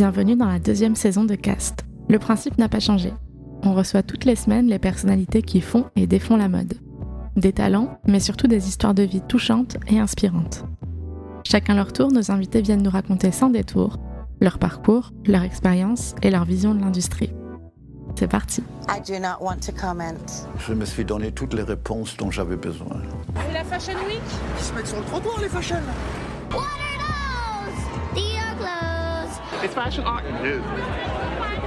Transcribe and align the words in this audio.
Bienvenue 0.00 0.34
dans 0.34 0.46
la 0.46 0.58
deuxième 0.58 0.96
saison 0.96 1.24
de 1.24 1.34
Cast. 1.34 1.84
Le 2.08 2.18
principe 2.18 2.56
n'a 2.56 2.70
pas 2.70 2.80
changé. 2.80 3.12
On 3.62 3.74
reçoit 3.74 4.02
toutes 4.02 4.24
les 4.24 4.34
semaines 4.34 4.66
les 4.66 4.78
personnalités 4.78 5.42
qui 5.42 5.60
font 5.60 5.90
et 5.94 6.06
défont 6.06 6.38
la 6.38 6.48
mode. 6.48 6.72
Des 7.36 7.52
talents, 7.52 8.00
mais 8.06 8.18
surtout 8.18 8.46
des 8.46 8.66
histoires 8.66 8.94
de 8.94 9.02
vie 9.02 9.20
touchantes 9.20 9.76
et 9.88 9.98
inspirantes. 9.98 10.64
Chacun 11.44 11.74
leur 11.74 11.92
tour, 11.92 12.10
nos 12.10 12.30
invités 12.30 12.62
viennent 12.62 12.82
nous 12.82 12.90
raconter 12.90 13.30
sans 13.30 13.50
détour 13.50 13.98
leur 14.40 14.58
parcours, 14.58 15.12
leur 15.26 15.42
expérience 15.42 16.14
et 16.22 16.30
leur 16.30 16.46
vision 16.46 16.74
de 16.74 16.80
l'industrie. 16.80 17.34
C'est 18.18 18.26
parti. 18.26 18.62
I 18.88 19.02
do 19.06 19.18
not 19.18 19.44
want 19.44 19.58
to 19.66 19.72
comment. 19.78 20.14
Je 20.66 20.72
me 20.72 20.86
suis 20.86 21.04
donné 21.04 21.30
toutes 21.30 21.52
les 21.52 21.62
réponses 21.62 22.16
dont 22.16 22.30
j'avais 22.30 22.56
besoin. 22.56 23.02
Et 23.50 23.52
la 23.52 23.64
Fashion 23.64 23.98
Week? 24.08 24.22
Ils 24.56 24.64
se 24.64 24.72
mettent 24.72 24.86
sur 24.86 24.98
le 24.98 25.04
trottoir, 25.04 25.38
les 25.42 25.48
fashion 25.50 25.76
What 26.52 26.60
are 26.60 27.66
those? 28.14 28.22
The 28.22 28.39
It's 29.62 29.74
fashion 29.74 30.04
art. 30.04 30.24
It 30.24 30.56
is. 30.56 30.62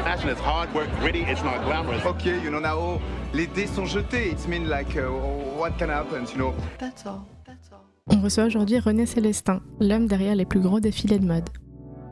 Fashion 0.04 0.30
is 0.30 0.40
hard 0.40 0.74
work, 0.74 0.90
gritty, 1.00 1.22
it's 1.22 1.44
not 1.44 1.64
glamorous. 1.64 2.04
Okay, 2.06 2.42
you 2.42 2.50
know 2.50 2.60
now 2.60 3.00
les 3.34 3.46
dés 3.46 3.68
sont 3.68 3.86
jetés. 3.86 4.32
It's 4.32 4.48
mean 4.48 4.68
like 4.68 4.98
uh, 4.98 5.12
what 5.58 5.78
can 5.78 5.90
happen, 5.90 6.26
you 6.32 6.38
know? 6.38 6.54
That's 6.80 7.06
all. 7.06 7.28
That's 7.46 7.72
all. 7.72 7.86
On 8.08 8.20
reçoit 8.20 8.46
aujourd'hui 8.46 8.80
René 8.80 9.06
Célestin, 9.06 9.62
l'homme 9.80 10.08
derrière 10.08 10.36
les 10.36 10.46
plus 10.46 10.60
gros 10.60 10.80
défilés 10.80 11.20
de 11.20 11.26
mode. 11.26 11.50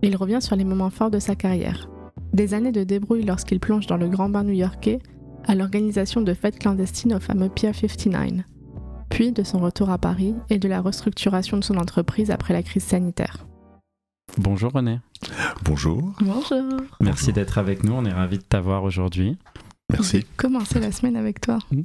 Il 0.03 0.15
revient 0.15 0.41
sur 0.41 0.55
les 0.55 0.63
moments 0.65 0.91
forts 0.91 1.09
de 1.09 1.19
sa 1.19 1.35
carrière. 1.35 1.89
Des 2.31 2.53
années 2.53 2.71
de 2.71 2.83
débrouille 2.83 3.23
lorsqu'il 3.23 3.59
plonge 3.59 3.87
dans 3.87 3.97
le 3.97 4.07
grand 4.07 4.29
bain 4.29 4.43
new-yorkais, 4.43 4.99
à 5.45 5.55
l'organisation 5.55 6.21
de 6.21 6.33
fêtes 6.35 6.59
clandestines 6.59 7.15
au 7.15 7.19
fameux 7.19 7.49
Pier 7.49 7.73
59. 7.73 8.45
Puis 9.09 9.31
de 9.31 9.43
son 9.43 9.57
retour 9.59 9.89
à 9.89 9.97
Paris 9.97 10.35
et 10.49 10.59
de 10.59 10.69
la 10.69 10.79
restructuration 10.79 11.57
de 11.57 11.63
son 11.63 11.77
entreprise 11.77 12.29
après 12.29 12.53
la 12.53 12.61
crise 12.61 12.83
sanitaire. 12.83 13.47
Bonjour 14.37 14.71
René. 14.71 14.99
Bonjour. 15.63 16.13
Bonjour. 16.21 16.81
Merci 16.99 17.33
d'être 17.33 17.57
avec 17.57 17.83
nous. 17.83 17.93
On 17.93 18.05
est 18.05 18.11
ravis 18.13 18.37
de 18.37 18.43
t'avoir 18.43 18.83
aujourd'hui. 18.83 19.37
Merci. 19.91 20.25
Commencer 20.37 20.79
la 20.79 20.91
semaine 20.91 21.15
avec 21.15 21.41
toi. 21.41 21.59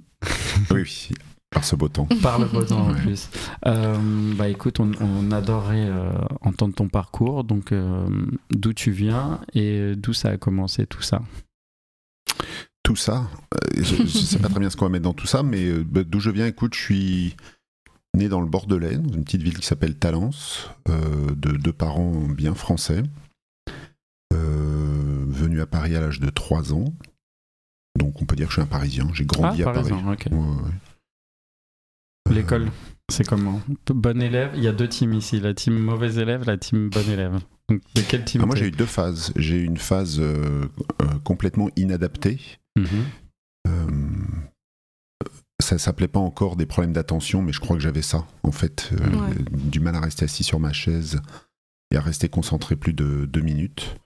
Oui, 0.71 0.81
oui, 0.81 1.09
par 1.51 1.65
ce 1.65 1.77
beau 1.77 1.89
temps. 1.89 2.09
Par 2.23 2.39
le 2.39 2.47
beau 2.47 2.63
temps 2.63 2.87
en 2.87 2.93
Ouais. 2.95 3.01
plus. 3.01 3.29
Euh, 3.67 3.95
bah 4.37 4.49
écoute, 4.49 4.81
on, 4.81 4.91
on 5.01 5.31
adorerait 5.31 5.87
euh, 5.87 6.11
entendre 6.41 6.75
ton 6.75 6.89
parcours. 6.89 7.45
Donc, 7.45 7.73
euh, 7.73 8.07
d'où 8.51 8.73
tu 8.73 8.91
viens 8.91 9.41
et 9.53 9.93
d'où 9.97 10.15
ça 10.15 10.31
a 10.31 10.37
commencé 10.39 10.87
tout 10.87 11.03
ça? 11.03 11.21
Tout 12.83 12.97
ça, 12.97 13.29
euh, 13.55 13.83
je 13.83 14.03
ne 14.03 14.07
sais 14.07 14.39
pas 14.39 14.49
très 14.49 14.61
bien 14.61 14.71
ce 14.71 14.77
qu'on 14.77 14.87
va 14.87 14.91
mettre 14.91 15.05
dans 15.05 15.13
tout 15.13 15.27
ça, 15.27 15.43
mais 15.43 15.65
euh, 15.67 15.85
bah, 15.87 16.03
d'où 16.05 16.21
je 16.21 16.31
viens, 16.31 16.47
écoute, 16.47 16.75
je 16.75 16.81
suis 16.81 17.37
né 18.17 18.29
dans 18.29 18.41
le 18.41 18.47
Bordelais, 18.49 18.97
dans 18.99 19.13
une 19.15 19.25
petite 19.25 19.43
ville 19.43 19.59
qui 19.59 19.67
s'appelle 19.67 19.97
Talence, 19.97 20.71
euh, 20.89 21.35
de 21.37 21.53
deux 21.57 21.73
parents 21.73 22.13
bien 22.13 22.55
français, 22.55 23.03
euh, 24.33 25.25
venu 25.29 25.61
à 25.61 25.67
Paris 25.67 25.95
à 25.97 26.01
l'âge 26.01 26.21
de 26.21 26.31
3 26.31 26.73
ans. 26.73 26.93
Donc 27.99 28.21
on 28.21 28.27
peut 28.27 28.37
dire 28.37 28.47
que 28.47 28.53
je 28.53 28.61
suis 28.61 28.63
un 28.63 28.67
Parisien, 28.67 29.09
j'ai 29.15 29.25
grandi 29.25 29.63
ah, 29.63 29.71
à 29.71 29.73
par 29.73 29.83
Paris. 29.83 29.95
exemple, 29.95 30.13
ok. 30.13 30.27
Ouais, 30.33 30.39
ouais. 30.39 30.73
Euh, 32.29 32.33
L'école, 32.35 32.67
c'est 33.11 33.25
comment 33.27 33.61
Bon 33.89 34.21
élève. 34.21 34.51
Il 34.57 34.63
y 34.65 34.69
a 34.69 34.73
deux 34.73 34.89
teams 34.89 35.15
ici 35.15 35.39
la 35.41 35.55
team 35.55 35.79
mauvais 35.79 36.15
élève, 36.17 36.45
la 36.45 36.57
team 36.59 36.91
bon 36.91 37.09
élève. 37.09 37.39
Donc, 37.69 37.81
de 37.95 38.01
quel 38.03 38.25
team 38.25 38.43
Ah, 38.43 38.47
moi 38.47 38.57
j'ai 38.57 38.67
eu 38.67 38.71
deux 38.73 38.87
phases. 38.87 39.33
J'ai 39.37 39.57
eu 39.57 39.65
une 39.65 39.79
phase 39.79 40.19
euh, 40.21 40.67
complètement 41.25 41.69
inadaptée, 41.77 42.41
Mhm. 42.77 42.87
Euh, 43.69 43.87
ça 45.67 45.79
s'appelait 45.79 46.09
pas 46.09 46.21
encore 46.21 46.57
des 46.57 46.67
problèmes 46.67 46.93
d'attention, 46.93 47.43
mais 47.43 47.53
je 47.53 47.61
crois 47.61 47.77
que 47.77 47.83
j'avais 47.83 48.03
ça, 48.03 48.27
en 48.43 48.53
fait. 48.53 48.91
Euh, 48.93 48.97
Ouais. 49.29 49.35
Du 49.51 49.81
mal 49.81 49.95
à 49.97 50.01
rester 50.01 50.25
assis 50.25 50.45
sur 50.45 50.61
ma 50.61 50.73
chaise 50.73 51.21
et 51.93 51.97
à 51.97 52.01
rester 52.01 52.29
concentré 52.29 52.77
plus 52.77 52.93
de 52.93 53.27
deux 53.27 53.41
minutes. 53.43 53.97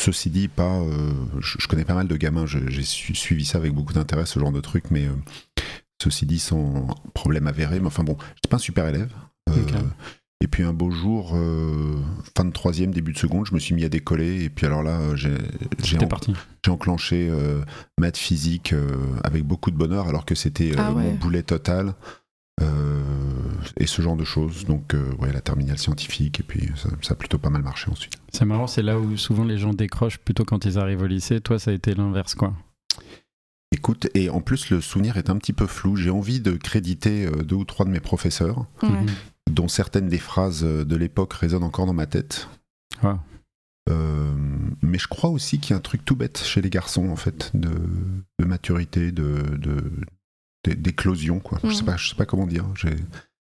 Ceci 0.00 0.30
dit, 0.30 0.46
pas, 0.48 0.78
euh, 0.80 1.12
je, 1.40 1.56
je 1.58 1.66
connais 1.66 1.84
pas 1.84 1.94
mal 1.94 2.06
de 2.06 2.16
gamins, 2.16 2.46
j'ai 2.46 2.82
su- 2.82 3.14
suivi 3.16 3.44
ça 3.44 3.58
avec 3.58 3.72
beaucoup 3.72 3.92
d'intérêt, 3.92 4.26
ce 4.26 4.38
genre 4.38 4.52
de 4.52 4.60
truc, 4.60 4.84
mais 4.92 5.06
euh, 5.06 5.62
ceci 6.02 6.24
dit, 6.24 6.38
sans 6.38 6.86
problème 7.14 7.46
avéré. 7.48 7.80
Mais 7.80 7.86
enfin 7.88 8.04
bon, 8.04 8.16
j'étais 8.36 8.48
pas 8.48 8.56
un 8.56 8.60
super 8.60 8.86
élève. 8.86 9.12
Et 10.40 10.46
puis 10.46 10.62
un 10.62 10.72
beau 10.72 10.90
jour, 10.92 11.32
euh, 11.34 11.96
fin 12.36 12.44
de 12.44 12.52
troisième, 12.52 12.92
début 12.92 13.12
de 13.12 13.18
seconde, 13.18 13.46
je 13.46 13.54
me 13.54 13.58
suis 13.58 13.74
mis 13.74 13.84
à 13.84 13.88
décoller. 13.88 14.44
Et 14.44 14.50
puis 14.50 14.66
alors 14.66 14.84
là, 14.84 15.00
euh, 15.00 15.16
j'ai 15.16 15.34
en- 15.98 16.72
enclenché 16.72 17.28
euh, 17.28 17.60
maths 17.98 18.16
physique 18.16 18.72
euh, 18.72 18.86
avec 19.24 19.42
beaucoup 19.44 19.72
de 19.72 19.76
bonheur 19.76 20.06
alors 20.06 20.24
que 20.24 20.36
c'était 20.36 20.70
euh, 20.70 20.76
Ah 20.78 20.92
ouais. 20.92 21.02
mon 21.02 21.14
boulet 21.14 21.42
total 21.42 21.94
euh, 22.60 23.02
et 23.78 23.86
ce 23.86 24.00
genre 24.00 24.14
de 24.16 24.22
choses. 24.24 24.64
Donc 24.64 24.94
euh, 24.94 25.10
ouais, 25.18 25.32
la 25.32 25.40
terminale 25.40 25.78
scientifique 25.78 26.38
et 26.38 26.42
puis 26.44 26.70
ça, 26.76 26.88
ça 27.02 27.14
a 27.14 27.16
plutôt 27.16 27.38
pas 27.38 27.50
mal 27.50 27.62
marché 27.62 27.90
ensuite. 27.90 28.12
C'est 28.32 28.44
marrant, 28.44 28.68
c'est 28.68 28.82
là 28.82 28.98
où 29.00 29.16
souvent 29.16 29.42
les 29.44 29.58
gens 29.58 29.72
décrochent 29.74 30.18
plutôt 30.18 30.44
quand 30.44 30.64
ils 30.66 30.78
arrivent 30.78 31.02
au 31.02 31.06
lycée. 31.08 31.40
Toi, 31.40 31.58
ça 31.58 31.72
a 31.72 31.74
été 31.74 31.94
l'inverse, 31.94 32.36
quoi. 32.36 32.54
Écoute, 33.72 34.08
et 34.14 34.30
en 34.30 34.40
plus 34.40 34.70
le 34.70 34.80
souvenir 34.80 35.16
est 35.16 35.30
un 35.30 35.36
petit 35.36 35.52
peu 35.52 35.66
flou. 35.66 35.96
J'ai 35.96 36.10
envie 36.10 36.40
de 36.40 36.52
créditer 36.52 37.28
deux 37.44 37.56
ou 37.56 37.64
trois 37.64 37.84
de 37.84 37.90
mes 37.90 38.00
professeurs, 38.00 38.66
Ouais. 38.82 38.88
Dont 39.50 39.68
certaines 39.68 40.08
des 40.08 40.18
phrases 40.18 40.62
euh, 40.64 40.84
de 40.84 40.96
l'époque 40.96 41.32
résonnent 41.32 41.64
encore 41.64 41.86
dans 41.86 41.92
ma 41.94 42.06
tête. 42.06 42.48
Ah. 43.02 43.18
Euh, 43.90 44.34
mais 44.82 44.98
je 44.98 45.08
crois 45.08 45.30
aussi 45.30 45.58
qu'il 45.58 45.70
y 45.70 45.74
a 45.74 45.76
un 45.78 45.80
truc 45.80 46.04
tout 46.04 46.14
bête 46.16 46.38
chez 46.38 46.60
les 46.60 46.68
garçons 46.70 47.08
en 47.08 47.16
fait 47.16 47.50
de, 47.54 47.70
de 48.38 48.44
maturité, 48.44 49.12
de, 49.12 49.42
de- 49.56 49.92
d'é- 50.64 50.74
d'éclosion 50.74 51.40
quoi. 51.40 51.58
Je 51.64 51.74
sais 51.74 51.84
pas, 51.84 51.96
je 51.96 52.10
sais 52.10 52.14
pas 52.16 52.26
comment 52.26 52.46
dire. 52.46 52.66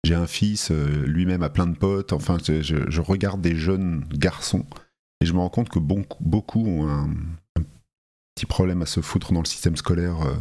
J'ai 0.05 0.15
un 0.15 0.27
fils, 0.27 0.69
euh, 0.71 1.05
lui-même 1.05 1.41
a 1.43 1.49
plein 1.49 1.67
de 1.67 1.75
potes. 1.75 2.13
Enfin, 2.13 2.37
je, 2.47 2.61
je 2.89 3.01
regarde 3.01 3.41
des 3.41 3.55
jeunes 3.55 4.05
garçons 4.13 4.65
et 5.21 5.25
je 5.25 5.33
me 5.33 5.39
rends 5.39 5.49
compte 5.49 5.69
que 5.69 5.79
bon- 5.79 6.05
beaucoup 6.21 6.65
ont 6.65 6.87
un, 6.87 7.09
un 7.57 7.63
petit 8.35 8.45
problème 8.45 8.81
à 8.83 8.85
se 8.85 9.01
foutre 9.01 9.33
dans 9.33 9.41
le 9.41 9.45
système 9.47 9.75
scolaire 9.75 10.21
euh, 10.21 10.35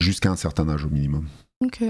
jusqu'à 0.00 0.30
un 0.30 0.36
certain 0.36 0.68
âge 0.68 0.84
au 0.84 0.88
minimum. 0.90 1.26
Ok. 1.64 1.82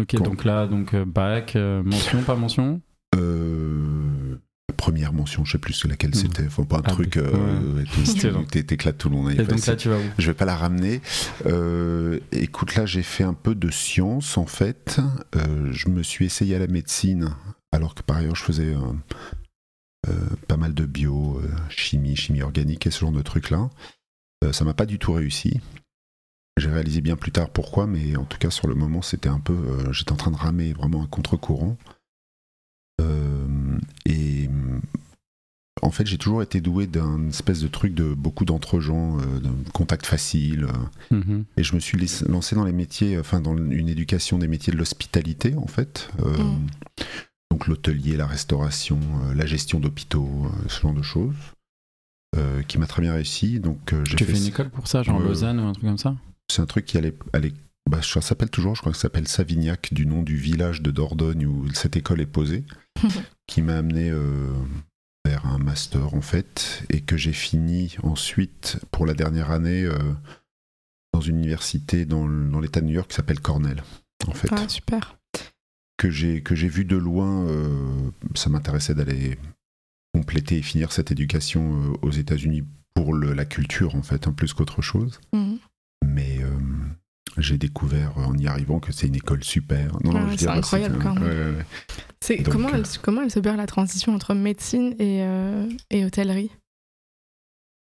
Ok, 0.00 0.16
donc 0.16 0.44
là, 0.44 0.66
donc 0.66 0.92
euh, 0.94 1.04
bac, 1.04 1.54
euh, 1.56 1.82
mention, 1.84 2.22
pas 2.22 2.34
mention 2.34 2.80
Euh, 3.16 4.36
première 4.76 5.12
mention, 5.12 5.44
je 5.44 5.52
sais 5.52 5.58
plus 5.58 5.84
laquelle 5.86 6.10
Mhm. 6.10 6.16
c'était. 6.16 6.48
Faut 6.48 6.64
pas 6.64 6.78
un 6.78 6.82
Ah, 6.84 6.90
truc. 6.90 7.14
ouais. 7.16 7.22
euh, 7.24 7.84
tu- 7.84 8.04
T'éclates 8.66 8.98
tout 8.98 9.08
le 9.08 9.16
monde. 9.16 9.30
Et 9.30 9.36
donc 9.36 9.64
là, 9.66 9.76
tu 9.76 9.88
vas 9.88 9.98
où? 9.98 10.02
Je 10.18 10.26
vais 10.26 10.34
pas 10.34 10.44
la 10.44 10.56
ramener. 10.56 11.00
Euh, 11.46 12.18
écoute, 12.32 12.74
là, 12.74 12.84
j'ai 12.86 13.02
fait 13.04 13.22
un 13.24 13.34
peu 13.34 13.54
de 13.54 13.70
science 13.70 14.36
en 14.36 14.46
fait. 14.46 15.00
Je 15.70 15.88
me 15.88 16.02
suis 16.02 16.24
essayé 16.26 16.56
à 16.56 16.58
la 16.58 16.66
médecine, 16.66 17.30
alors 17.72 17.94
que 17.94 18.02
par 18.02 18.16
ailleurs, 18.16 18.34
je 18.36 18.42
faisais 18.42 18.74
pas 20.48 20.56
mal 20.56 20.74
de 20.74 20.84
bio, 20.84 21.40
chimie, 21.70 22.16
chimie 22.16 22.42
organique 22.42 22.86
et 22.86 22.90
ce 22.90 23.00
genre 23.00 23.12
de 23.12 23.22
trucs-là. 23.22 23.70
Euh, 24.42 24.52
ça 24.52 24.64
m'a 24.64 24.74
pas 24.74 24.86
du 24.86 24.98
tout 24.98 25.12
réussi. 25.12 25.60
J'ai 26.56 26.70
réalisé 26.70 27.00
bien 27.00 27.16
plus 27.16 27.32
tard 27.32 27.50
pourquoi, 27.50 27.86
mais 27.86 28.16
en 28.16 28.24
tout 28.24 28.38
cas, 28.38 28.50
sur 28.50 28.68
le 28.68 28.74
moment, 28.74 29.02
c'était 29.02 29.28
un 29.28 29.40
peu. 29.40 29.52
euh, 29.52 29.92
J'étais 29.92 30.12
en 30.12 30.16
train 30.16 30.30
de 30.30 30.36
ramer 30.36 30.72
vraiment 30.72 31.02
un 31.02 31.06
contre-courant. 31.06 31.76
Euh, 33.00 33.78
et 34.06 34.48
en 35.82 35.90
fait, 35.90 36.06
j'ai 36.06 36.16
toujours 36.16 36.42
été 36.42 36.60
doué 36.60 36.86
d'un 36.86 37.28
espèce 37.28 37.60
de 37.60 37.66
truc 37.68 37.92
de 37.94 38.14
beaucoup 38.14 38.44
d'entre-gens, 38.44 39.18
euh, 39.18 39.40
de 39.40 39.70
contact 39.72 40.06
facile. 40.06 40.64
euh, 41.12 41.16
Mhm. 41.16 41.44
et 41.56 41.64
je 41.64 41.74
me 41.74 41.80
suis 41.80 41.98
lancé 42.28 42.54
dans 42.54 42.64
les 42.64 42.72
métiers, 42.72 43.18
enfin 43.18 43.40
dans 43.40 43.56
une 43.56 43.88
éducation 43.88 44.38
des 44.38 44.48
métiers 44.48 44.72
de 44.72 44.78
l'hospitalité 44.78 45.56
en 45.56 45.66
fait. 45.66 46.08
Euh, 46.20 46.36
Mm. 46.38 46.66
Donc 47.50 47.66
l'hôtelier, 47.68 48.16
la 48.16 48.26
restauration, 48.26 48.98
euh, 49.24 49.34
la 49.34 49.46
gestion 49.46 49.78
d'hôpitaux, 49.78 50.28
euh, 50.46 50.68
ce 50.68 50.80
genre 50.80 50.94
de 50.94 51.02
choses, 51.02 51.34
euh, 52.36 52.62
qui 52.62 52.78
m'a 52.78 52.86
très 52.86 53.02
bien 53.02 53.12
réussi. 53.12 53.60
Donc 53.60 53.92
euh, 53.92 54.02
j'ai 54.04 54.16
Tu 54.16 54.24
fait 54.24 54.32
fais 54.32 54.38
une 54.38 54.46
école 54.46 54.70
pour 54.70 54.86
ça, 54.88 55.02
genre. 55.02 55.20
Lausanne 55.20 55.60
ou 55.60 55.64
un 55.64 55.72
truc 55.72 55.84
comme 55.84 55.98
ça? 55.98 56.16
C'est 56.50 56.62
un 56.62 56.66
truc 56.66 56.84
qui 56.84 56.98
allait, 56.98 57.14
allait- 57.32 57.52
bah, 57.90 58.00
ça 58.02 58.20
s'appelle 58.20 58.50
toujours, 58.50 58.74
je 58.74 58.80
crois 58.80 58.92
que 58.92 58.98
ça 58.98 59.02
s'appelle 59.02 59.28
Savignac, 59.28 59.92
du 59.92 60.06
nom 60.06 60.22
du 60.22 60.36
village 60.36 60.82
de 60.82 60.90
Dordogne 60.90 61.46
où 61.46 61.68
cette 61.72 61.96
école 61.96 62.20
est 62.20 62.26
posée, 62.26 62.64
qui 63.46 63.62
m'a 63.62 63.76
amené 63.78 64.10
euh, 64.10 64.52
vers 65.26 65.46
un 65.46 65.58
master 65.58 66.14
en 66.14 66.20
fait, 66.22 66.82
et 66.90 67.00
que 67.00 67.16
j'ai 67.16 67.32
fini 67.32 67.96
ensuite 68.02 68.78
pour 68.90 69.06
la 69.06 69.14
dernière 69.14 69.50
année 69.50 69.82
euh, 69.84 69.98
dans 71.12 71.20
une 71.20 71.38
université 71.38 72.04
dans, 72.06 72.26
l'État 72.60 72.80
de 72.80 72.86
New 72.86 72.94
York 72.94 73.08
qui 73.10 73.16
s'appelle 73.16 73.40
Cornell, 73.40 73.82
en 74.26 74.32
fait, 74.32 74.48
Ah, 74.52 74.68
super. 74.68 75.18
que 75.96 76.10
j'ai 76.10 76.42
que 76.42 76.54
j'ai 76.54 76.68
vu 76.68 76.84
de 76.84 76.96
loin. 76.96 77.46
euh, 77.46 78.10
ça 78.34 78.50
m'intéressait 78.50 78.94
d'aller 78.94 79.38
compléter 80.12 80.58
et 80.58 80.62
finir 80.62 80.92
cette 80.92 81.10
éducation 81.12 81.92
aux 82.02 82.10
États-Unis 82.10 82.62
pour 82.94 83.12
le- 83.14 83.32
la 83.34 83.44
culture 83.44 83.94
en 83.96 84.02
fait, 84.02 84.26
hein, 84.26 84.32
plus 84.32 84.52
qu'autre 84.54 84.80
chose 84.82 85.20
Mhm. 85.32 85.58
J'ai 87.38 87.58
découvert 87.58 88.16
euh, 88.18 88.24
en 88.24 88.36
y 88.38 88.46
arrivant 88.46 88.78
que 88.80 88.92
c'est 88.92 89.06
une 89.06 89.16
école 89.16 89.42
super. 89.44 89.92
Non, 90.04 90.12
non, 90.12 90.24
Ouais, 90.26 90.32
je 90.32 90.38
c'est 90.38 90.48
incroyable, 90.48 90.98
quand 91.02 91.14
même. 91.14 91.22
ouais, 91.24 91.30
ouais, 91.30 91.56
ouais. 91.58 91.66
C'est 92.20 92.36
Donc, 92.38 92.52
comment, 92.52 92.68
euh, 92.70 92.76
elle, 92.76 92.84
comment 93.02 93.22
elle 93.22 93.30
s'opère 93.30 93.56
la 93.56 93.66
transition 93.66 94.14
entre 94.14 94.34
médecine 94.34 94.94
et, 94.98 95.22
euh, 95.22 95.68
et 95.90 96.04
hôtellerie? 96.04 96.50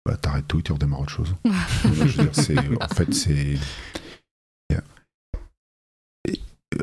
Bah, 0.06 0.16
T'arrêtes 0.16 0.46
tout 0.48 0.60
et 0.60 0.62
tu 0.62 0.72
redémarres 0.72 1.00
autre 1.00 1.10
chose. 1.10 1.34
je 1.84 1.88
veux 1.88 2.24
dire, 2.24 2.34
c'est- 2.34 2.56
en 2.82 2.88
fait, 2.88 3.12
c'est. 3.14 3.56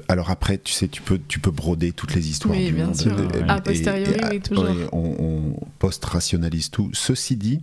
Alors 0.09 0.31
après, 0.31 0.57
tu 0.57 0.73
sais, 0.73 0.87
tu 0.87 1.01
peux, 1.03 1.19
tu 1.27 1.39
peux 1.39 1.51
broder 1.51 1.91
toutes 1.93 2.15
les 2.15 2.27
histoires 2.29 2.57
Oui, 2.57 2.65
du 2.67 2.73
bien 2.73 2.87
monde. 2.87 2.95
sûr. 2.95 3.17
Et- 3.35 3.43
A 3.47 3.61
posteriori, 3.61 4.19
et- 4.19 4.25
oui, 4.29 4.41
toujours. 4.41 4.65
on, 4.91 5.15
on 5.19 5.67
post-rationalise 5.79 6.71
tout. 6.71 6.89
Ceci 6.93 7.37
dit, 7.37 7.61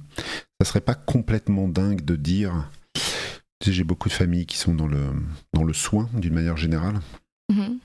ça 0.61 0.65
serait 0.67 0.81
pas 0.81 0.95
complètement 0.95 1.69
dingue 1.69 2.03
de 2.05 2.15
dire. 2.17 2.71
J'ai 3.65 3.85
beaucoup 3.85 4.09
de 4.09 4.15
familles 4.15 4.47
qui 4.47 4.57
sont 4.59 4.75
dans 4.75 4.89
le, 4.89 5.01
dans 5.53 5.63
le 5.65 5.73
soin 5.73 6.09
d'une 6.15 6.35
manière 6.35 6.57
générale. 6.57 7.01
Mhm. 7.51 7.79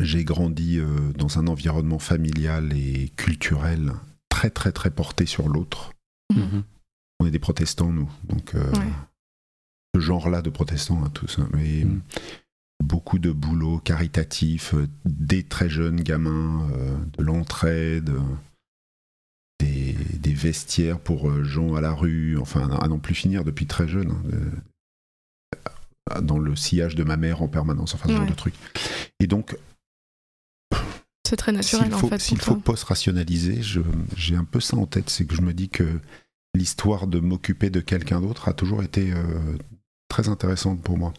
J'ai 0.00 0.24
grandi 0.24 0.78
euh, 0.78 0.86
dans 1.18 1.38
un 1.38 1.46
environnement 1.48 1.98
familial 1.98 2.72
et 2.72 3.10
culturel 3.16 3.92
très 4.30 4.48
très 4.50 4.72
très 4.72 4.90
porté 4.90 5.26
sur 5.26 5.48
l'autre. 5.48 5.92
Mhm. 6.34 6.62
On 7.20 7.26
est 7.26 7.30
des 7.30 7.38
protestants, 7.38 7.92
nous. 7.92 8.10
Donc, 8.24 8.54
euh, 8.54 8.72
Ouais. 8.72 8.88
ce 9.94 10.00
genre-là 10.00 10.40
de 10.40 10.48
protestants, 10.50 11.04
hein, 11.04 11.10
tous. 11.10 11.38
hein. 11.38 11.48
Mais 11.52 11.86
beaucoup 12.82 13.18
de 13.18 13.30
boulot 13.30 13.78
caritatif, 13.78 14.72
euh, 14.74 14.88
des 15.04 15.42
très 15.44 15.68
jeunes 15.68 16.00
gamins, 16.00 16.68
euh, 16.72 16.96
de 17.18 17.22
l'entraide, 17.22 18.10
des, 19.60 19.92
des 20.18 20.32
vestiaires 20.34 20.98
pour 20.98 21.44
gens 21.44 21.74
à 21.74 21.80
la 21.82 21.92
rue, 21.92 22.38
enfin, 22.38 22.70
à 22.70 22.88
n'en 22.88 22.98
plus 22.98 23.14
finir 23.14 23.44
depuis 23.44 23.66
très 23.66 23.86
jeune. 23.86 24.10
hein, 24.10 24.62
dans 26.22 26.38
le 26.38 26.56
sillage 26.56 26.94
de 26.94 27.04
ma 27.04 27.16
mère 27.16 27.42
en 27.42 27.48
permanence, 27.48 27.94
enfin, 27.94 28.08
ce 28.08 28.12
genre 28.12 28.22
Ouais. 28.22 28.28
de 28.30 28.34
truc. 28.34 28.54
Et 29.20 29.26
donc, 29.26 29.56
C'est 31.26 31.36
très 31.36 31.52
naturel 31.52 31.86
s'il 31.86 31.94
en 31.94 31.98
faut, 31.98 32.08
fait. 32.08 32.18
s'il 32.18 32.40
faut 32.40 32.56
post-rationaliser, 32.56 33.60
j'ai 34.16 34.36
un 34.36 34.44
peu 34.44 34.60
ça 34.60 34.76
en 34.76 34.86
tête, 34.86 35.08
c'est 35.08 35.24
que 35.26 35.34
je 35.34 35.40
me 35.42 35.54
dis 35.54 35.68
que 35.70 36.00
l'histoire 36.54 37.06
de 37.06 37.20
m'occuper 37.20 37.70
de 37.70 37.80
quelqu'un 37.80 38.20
d'autre 38.20 38.48
a 38.48 38.52
toujours 38.52 38.82
été 38.82 39.12
euh, 39.12 39.56
très 40.08 40.28
intéressante 40.28 40.82
pour 40.82 40.98
moi. 40.98 41.14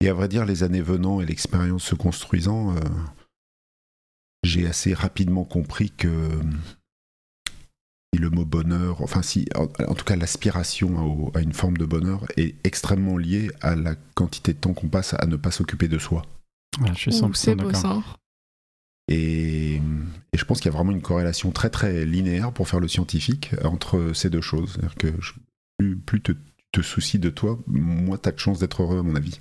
Et 0.00 0.08
à 0.08 0.14
vrai 0.14 0.28
dire, 0.28 0.44
les 0.46 0.62
années 0.62 0.82
venant 0.82 1.20
et 1.20 1.26
l'expérience 1.26 1.82
se 1.84 1.94
construisant, 1.96 2.76
euh, 2.76 2.80
j'ai 4.44 4.66
assez 4.66 4.94
rapidement 4.94 5.44
compris 5.44 5.90
que 5.90 6.30
le 8.18 8.28
mot 8.30 8.44
bonheur, 8.44 9.00
enfin 9.02 9.22
si, 9.22 9.46
en, 9.54 9.68
en 9.86 9.94
tout 9.94 10.04
cas 10.04 10.16
l'aspiration 10.16 11.30
à 11.34 11.40
une 11.40 11.52
forme 11.52 11.76
de 11.76 11.84
bonheur 11.86 12.26
est 12.36 12.54
extrêmement 12.64 13.16
liée 13.16 13.50
à 13.60 13.76
la 13.76 13.94
quantité 14.14 14.52
de 14.52 14.58
temps 14.58 14.74
qu'on 14.74 14.88
passe 14.88 15.14
à 15.14 15.26
ne 15.26 15.36
pas 15.36 15.50
s'occuper 15.50 15.88
de 15.88 15.98
soi. 15.98 16.26
Ouais, 16.80 16.88
je 16.94 16.98
suis 16.98 17.14
Ouh, 17.14 17.28
100% 17.28 17.34
c'est 17.34 17.54
beau 17.54 17.72
ça. 17.72 18.02
Et, 19.08 19.76
et 19.76 20.38
je 20.38 20.44
pense 20.44 20.60
qu'il 20.60 20.70
y 20.70 20.74
a 20.74 20.76
vraiment 20.76 20.92
une 20.92 21.02
corrélation 21.02 21.50
très 21.50 21.70
très 21.70 22.04
linéaire 22.04 22.52
pour 22.52 22.68
faire 22.68 22.80
le 22.80 22.88
scientifique 22.88 23.50
entre 23.64 24.12
ces 24.14 24.30
deux 24.30 24.40
choses. 24.40 24.72
C'est-à-dire 24.72 24.94
que 24.96 25.08
je- 25.20 25.32
plus, 25.78 25.96
plus 25.96 26.20
te, 26.20 26.32
tu 26.32 26.38
te 26.72 26.80
soucies 26.82 27.18
de 27.18 27.30
toi, 27.30 27.58
moins 27.66 28.18
tu 28.18 28.28
as 28.28 28.32
de 28.32 28.38
chances 28.38 28.58
d'être 28.60 28.82
heureux, 28.82 28.98
à 29.00 29.02
mon 29.02 29.16
avis. 29.16 29.40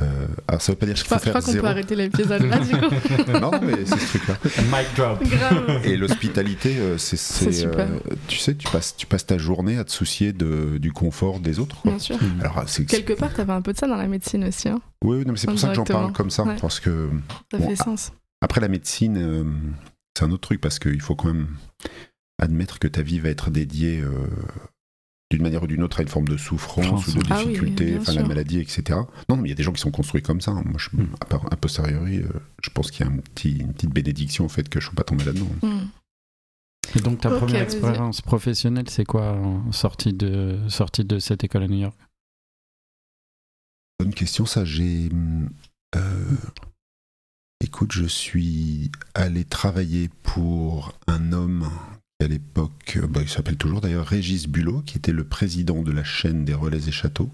Euh, 0.00 0.26
alors 0.48 0.62
ça 0.62 0.72
veut 0.72 0.78
pas 0.78 0.86
dire 0.86 0.96
Je 0.96 1.02
qu'il 1.02 1.08
faut 1.08 1.16
crois, 1.16 1.18
je 1.18 1.24
faire 1.24 1.32
crois 1.34 1.42
qu'on 1.42 1.52
zéro. 1.52 1.62
peut 1.64 1.70
arrêter 1.70 1.94
l'épisode 1.96 2.42
là 2.42 2.58
du 2.58 2.70
coup. 2.70 3.30
non, 3.40 3.50
mais 3.62 3.84
c'est 3.84 3.98
ce 3.98 4.18
truc-là. 4.18 4.36
Mic 4.64 4.86
drop. 4.96 5.22
Grave. 5.22 5.80
Et 5.84 5.96
l'hospitalité, 5.96 6.76
euh, 6.78 6.96
c'est, 6.98 7.16
C'est 7.16 7.44
c'est, 7.44 7.52
super. 7.52 7.86
euh, 7.88 7.98
tu 8.28 8.38
sais, 8.38 8.54
tu 8.54 8.68
passes, 8.70 8.96
tu 8.96 9.06
passes 9.06 9.26
ta 9.26 9.36
journée 9.38 9.76
à 9.78 9.84
te 9.84 9.90
soucier 9.92 10.32
de, 10.32 10.78
du 10.78 10.92
confort 10.92 11.40
des 11.40 11.58
autres. 11.58 11.80
quoi. 11.82 11.90
Bien 11.92 11.98
sûr. 11.98 12.16
Alors, 12.40 12.64
c'est, 12.66 12.84
Quelque 12.86 13.12
part, 13.12 13.32
t'avais 13.34 13.52
un 13.52 13.62
peu 13.62 13.72
de 13.72 13.78
ça 13.78 13.86
dans 13.86 13.96
la 13.96 14.06
médecine 14.06 14.44
aussi. 14.44 14.68
Hein. 14.68 14.80
oui, 15.04 15.18
oui, 15.18 15.24
non, 15.26 15.32
mais 15.32 15.38
c'est 15.38 15.46
pour 15.48 15.58
ça 15.58 15.68
que 15.68 15.74
j'en 15.74 15.84
parle 15.84 16.12
comme 16.12 16.30
ça, 16.30 16.44
Ouais. 16.44 16.56
parce 16.60 16.80
que 16.80 17.10
Ça 17.50 17.58
Bon, 17.58 17.66
fait 17.68 17.76
ah, 17.80 17.84
sens. 17.84 18.12
Après 18.42 18.60
la 18.60 18.68
médecine, 18.68 19.18
euh, 19.18 19.44
c'est 20.16 20.24
un 20.24 20.30
autre 20.30 20.40
truc 20.48 20.60
parce 20.60 20.78
qu'il 20.78 21.00
faut 21.02 21.14
quand 21.14 21.28
même 21.28 21.48
admettre 22.40 22.78
que 22.78 22.88
ta 22.88 23.02
vie 23.02 23.18
va 23.18 23.28
être 23.28 23.50
dédiée 23.50 24.00
euh, 24.00 24.10
d'une 25.30 25.42
manière 25.42 25.62
ou 25.62 25.66
d'une 25.68 25.82
autre 25.84 26.00
à 26.00 26.02
une 26.02 26.08
forme 26.08 26.26
de 26.26 26.36
souffrance 26.36 27.06
ou 27.08 27.12
de 27.22 27.26
Ah 27.30 27.38
oui, 27.38 27.46
difficulté, 27.46 27.96
enfin 28.00 28.12
la 28.14 28.24
maladie, 28.26 28.58
etc. 28.58 28.98
Non, 29.28 29.36
mais 29.36 29.48
il 29.48 29.50
y 29.50 29.52
a 29.52 29.54
des 29.54 29.62
gens 29.62 29.72
qui 29.72 29.80
sont 29.80 29.92
construits 29.92 30.22
comme 30.22 30.40
ça. 30.40 30.50
hein. 30.50 30.62
Moi, 30.66 30.76
je, 30.78 30.88
Mm. 30.92 31.06
à 31.20 31.24
part- 31.24 31.46
a 31.52 31.56
posteriori, 31.56 32.18
euh, 32.18 32.28
je 32.62 32.70
pense 32.70 32.90
qu'il 32.90 33.06
y 33.06 33.08
a 33.08 33.12
un 33.12 33.16
petit, 33.18 33.58
une 33.58 33.72
petite 33.72 33.90
bénédiction 33.90 34.46
au 34.46 34.48
fait 34.48 34.68
que 34.68 34.80
je 34.80 34.86
ne 34.86 34.90
sois 34.90 34.96
pas 34.96 35.04
tombé 35.04 35.24
là-dedans. 35.24 35.46
Hmm. 35.62 35.86
Et 36.96 37.00
donc 37.00 37.20
ta 37.20 37.30
première 37.30 37.62
expérience 37.62 38.20
professionnelle, 38.20 38.90
c'est 38.90 39.04
quoi 39.04 39.34
en 39.34 39.70
sortie 39.70 40.12
de, 40.12 40.58
sortie 40.68 41.04
de 41.04 41.20
cette 41.20 41.44
école 41.44 41.62
à 41.62 41.68
New 41.68 41.78
York? 41.78 41.96
Bonne 44.00 44.14
question, 44.14 44.46
ça. 44.46 44.64
J'ai. 44.64 45.08
hum, 45.12 45.50
euh, 45.94 46.34
écoute, 47.60 47.92
je 47.92 48.06
suis 48.06 48.90
allé 49.14 49.44
travailler 49.44 50.08
pour 50.24 50.92
un 51.06 51.32
homme 51.32 51.70
à 52.24 52.28
l'époque, 52.28 52.96
euh, 52.96 53.06
bah, 53.06 53.20
il 53.22 53.28
s'appelle 53.28 53.56
toujours 53.56 53.80
d'ailleurs 53.80 54.06
Régis 54.06 54.46
Bulot, 54.48 54.82
qui 54.82 54.98
était 54.98 55.12
le 55.12 55.24
président 55.24 55.82
de 55.82 55.92
la 55.92 56.04
chaîne 56.04 56.44
des 56.44 56.54
Relais 56.54 56.88
et 56.88 56.92
Châteaux, 56.92 57.30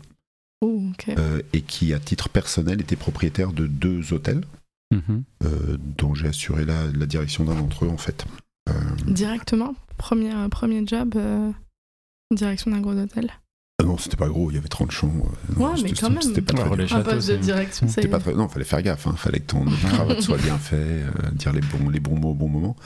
ok. 0.63 1.09
euh, 1.19 1.41
et 1.53 1.63
qui, 1.63 1.93
à 1.93 1.99
titre 1.99 2.29
personnel, 2.29 2.81
était 2.81 2.97
propriétaire 2.97 3.53
de 3.53 3.67
deux 3.67 4.13
hôtels, 4.13 4.45
Mhm. 4.95 5.25
euh, 5.45 5.77
dont 5.99 6.15
j'ai 6.15 6.29
assuré 6.29 6.65
la, 6.65 6.87
la 6.87 7.07
direction 7.07 7.45
d'un 7.45 7.57
d'entre 7.57 7.85
eux, 7.87 7.89
en 7.89 7.97
fait. 7.97 8.25
Euh, 8.69 8.73
Directement, 9.07 9.75
premier, 9.97 10.33
premier 10.51 10.87
job, 10.87 11.15
euh, 11.17 11.51
direction 12.33 12.71
d'un 12.71 12.81
gros 12.81 12.93
hôtel. 12.93 13.31
ah 13.81 13.85
non, 13.85 13.99
c'était 13.99 14.17
pas 14.17 14.29
gros, 14.29 14.51
il 14.51 14.55
y 14.55 14.59
avait 14.59 14.69
30 14.69 14.91
chambres. 14.93 15.31
non, 15.59 15.73
Ouais, 15.73 15.81
mais 15.83 15.93
quand 15.93 16.11
même. 16.11 16.23
C'était 16.23 16.41
pas 16.41 16.53
très. 16.55 16.93
Un 16.95 17.01
poste 17.03 17.31
de 17.31 17.37
direction, 17.37 17.87
pas 18.09 18.19
très... 18.21 18.35
Non, 18.35 18.49
fallait 18.49 18.65
faire 18.65 18.81
gaffe, 18.83 19.07
hein. 19.09 19.15
fallait 19.17 19.41
que 19.41 19.47
ton 19.47 19.65
cravate 19.89 20.21
soit 20.21 20.39
bien 20.39 20.57
fait, 20.59 20.77
euh, 20.77 21.11
dire 21.35 21.53
les 21.53 21.61
bons, 21.61 21.89
les 21.91 22.01
bons 22.01 22.17
mots 22.19 22.31
au 22.31 22.35
bon 22.35 22.49
moment. 22.49 22.77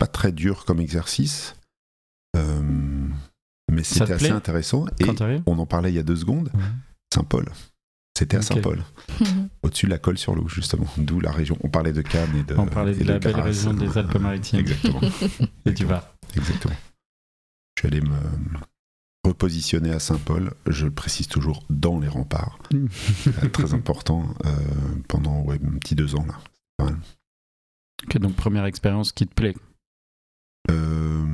Pas 0.00 0.06
très 0.06 0.32
dur 0.32 0.64
comme 0.64 0.80
exercice, 0.80 1.54
euh, 2.34 2.62
mais 3.70 3.84
c'était 3.84 4.14
assez 4.14 4.30
intéressant. 4.30 4.86
Et 4.98 5.04
on 5.46 5.58
en 5.58 5.66
parlait 5.66 5.92
il 5.92 5.94
y 5.94 5.98
a 5.98 6.02
deux 6.02 6.16
secondes, 6.16 6.50
Ouais. 6.54 6.60
Saint-Paul. 7.14 7.44
C'était 8.18 8.38
à. 8.38 8.42
Saint-Paul, 8.42 8.82
au-dessus 9.62 9.86
de 9.86 9.90
la 9.90 9.98
colle 9.98 10.16
sur 10.16 10.34
l'eau, 10.34 10.48
justement, 10.48 10.86
d'où 10.96 11.20
la 11.20 11.30
région. 11.30 11.58
On 11.62 11.68
parlait 11.68 11.92
de 11.92 12.00
Cannes 12.02 12.34
et 12.34 12.42
de. 12.44 12.54
On 12.56 12.64
parlait 12.66 12.94
de 12.94 13.04
la 13.04 13.18
belle 13.18 13.32
Grasse. 13.34 13.44
région 13.44 13.74
des 13.74 13.98
Alpes-Maritimes 13.98 14.60
Exactement. 14.60 15.00
et 15.66 15.72
du 15.72 15.84
Var. 15.84 16.16
Exactement. 16.34 16.74
Je 17.76 17.82
suis 17.82 17.88
allé 17.88 18.00
me 18.00 18.16
repositionner 19.24 19.92
à 19.92 19.98
Saint-Paul, 19.98 20.52
je 20.66 20.86
le 20.86 20.92
précise 20.92 21.28
toujours, 21.28 21.62
dans 21.68 22.00
les 22.00 22.08
remparts. 22.08 22.58
Très 23.52 23.74
important, 23.74 24.34
euh, 24.46 24.50
pendant 25.08 25.42
ouais, 25.42 25.60
un 25.62 25.78
petit 25.78 25.94
deux 25.94 26.14
ans 26.14 26.24
là. 26.26 26.88
Ok, 28.06 28.16
donc 28.16 28.34
première 28.34 28.64
expérience 28.64 29.12
qui 29.12 29.26
te 29.26 29.34
plaît. 29.34 29.54
Euh, 30.70 31.26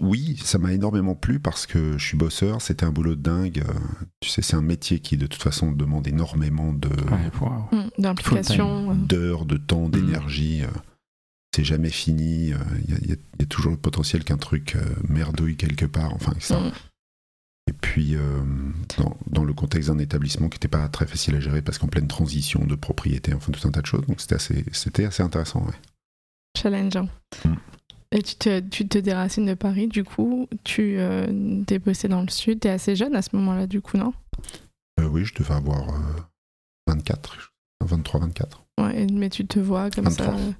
oui, 0.00 0.38
ça 0.44 0.58
m'a 0.58 0.72
énormément 0.74 1.14
plu 1.14 1.40
parce 1.40 1.66
que 1.66 1.96
je 1.96 2.04
suis 2.04 2.16
bosseur, 2.18 2.60
c'était 2.60 2.84
un 2.84 2.90
boulot 2.92 3.14
de 3.14 3.22
dingue. 3.22 3.64
euh, 3.66 3.72
Tu 4.20 4.28
sais, 4.28 4.42
c'est 4.42 4.56
un 4.56 4.60
métier 4.62 5.00
qui 5.00 5.16
de 5.16 5.26
toute 5.26 5.42
façon 5.42 5.72
demande 5.72 6.06
énormément 6.06 6.72
de 6.74 6.88
Ouais, 6.88 7.30
euh, 8.90 8.94
d'heures, 8.94 9.46
de 9.46 9.56
temps, 9.56 9.88
d'énergie. 9.88 10.62
euh, 10.62 10.68
C'est 11.56 11.64
jamais 11.64 11.90
fini. 11.90 12.52
Il 12.88 12.90
y, 13.08 13.12
a- 13.12 13.14
y 13.14 13.42
y 13.42 13.46
toujours 13.46 13.72
le 13.72 13.78
potentiel 13.78 14.22
qu'un 14.22 14.36
truc 14.36 14.76
merdouille 15.08 15.56
quelque 15.56 15.86
part. 15.86 16.12
Enfin, 16.14 16.34
ça. 16.40 16.60
hmm. 16.60 16.72
Et 17.68 17.72
puis, 17.72 18.16
euh, 18.16 18.40
dans, 18.98 19.16
dans 19.28 19.44
le 19.44 19.54
contexte 19.54 19.88
d'un 19.90 19.98
établissement 19.98 20.48
qui 20.48 20.56
n'était 20.56 20.68
pas 20.68 20.88
très 20.88 21.06
facile 21.06 21.36
à 21.36 21.40
gérer 21.40 21.62
parce 21.62 21.78
qu'en 21.78 21.86
pleine 21.88 22.08
transition 22.08 22.66
de 22.66 22.74
propriété, 22.74 23.32
enfin 23.32 23.50
tout 23.52 23.66
un 23.66 23.70
tas 23.70 23.80
de 23.80 23.86
choses. 23.86 24.04
Donc 24.06 24.20
c'était 24.20 24.34
assez, 24.36 24.64
c'était 24.72 25.04
assez 25.06 25.22
intéressant. 25.22 25.64
ouais. 25.64 25.74
Challengeant. 26.56 27.08
Mm. 27.44 27.54
Et 28.12 28.22
tu 28.22 28.34
te, 28.34 28.60
tu 28.60 28.88
te 28.88 28.98
déracines 28.98 29.46
de 29.46 29.54
Paris, 29.54 29.86
du 29.86 30.02
coup, 30.02 30.48
tu 30.64 30.96
euh, 30.98 31.62
t'es 31.64 31.78
bossé 31.78 32.08
dans 32.08 32.22
le 32.22 32.28
sud, 32.28 32.60
t'es 32.60 32.68
assez 32.70 32.96
jeune 32.96 33.14
à 33.14 33.22
ce 33.22 33.36
moment-là, 33.36 33.66
du 33.68 33.80
coup, 33.80 33.96
non? 33.96 34.12
Euh, 34.98 35.06
oui, 35.06 35.24
je 35.24 35.32
devais 35.34 35.54
avoir 35.54 35.88
euh, 35.88 36.20
24, 36.88 37.52
23, 37.84 38.20
24. 38.20 38.64
ouais, 38.80 39.06
Mais 39.12 39.30
tu 39.30 39.46
te 39.46 39.60
vois 39.60 39.90
comme 39.90 40.06
23. 40.06 40.26
ça. 40.26 40.32
euh, 40.34 40.52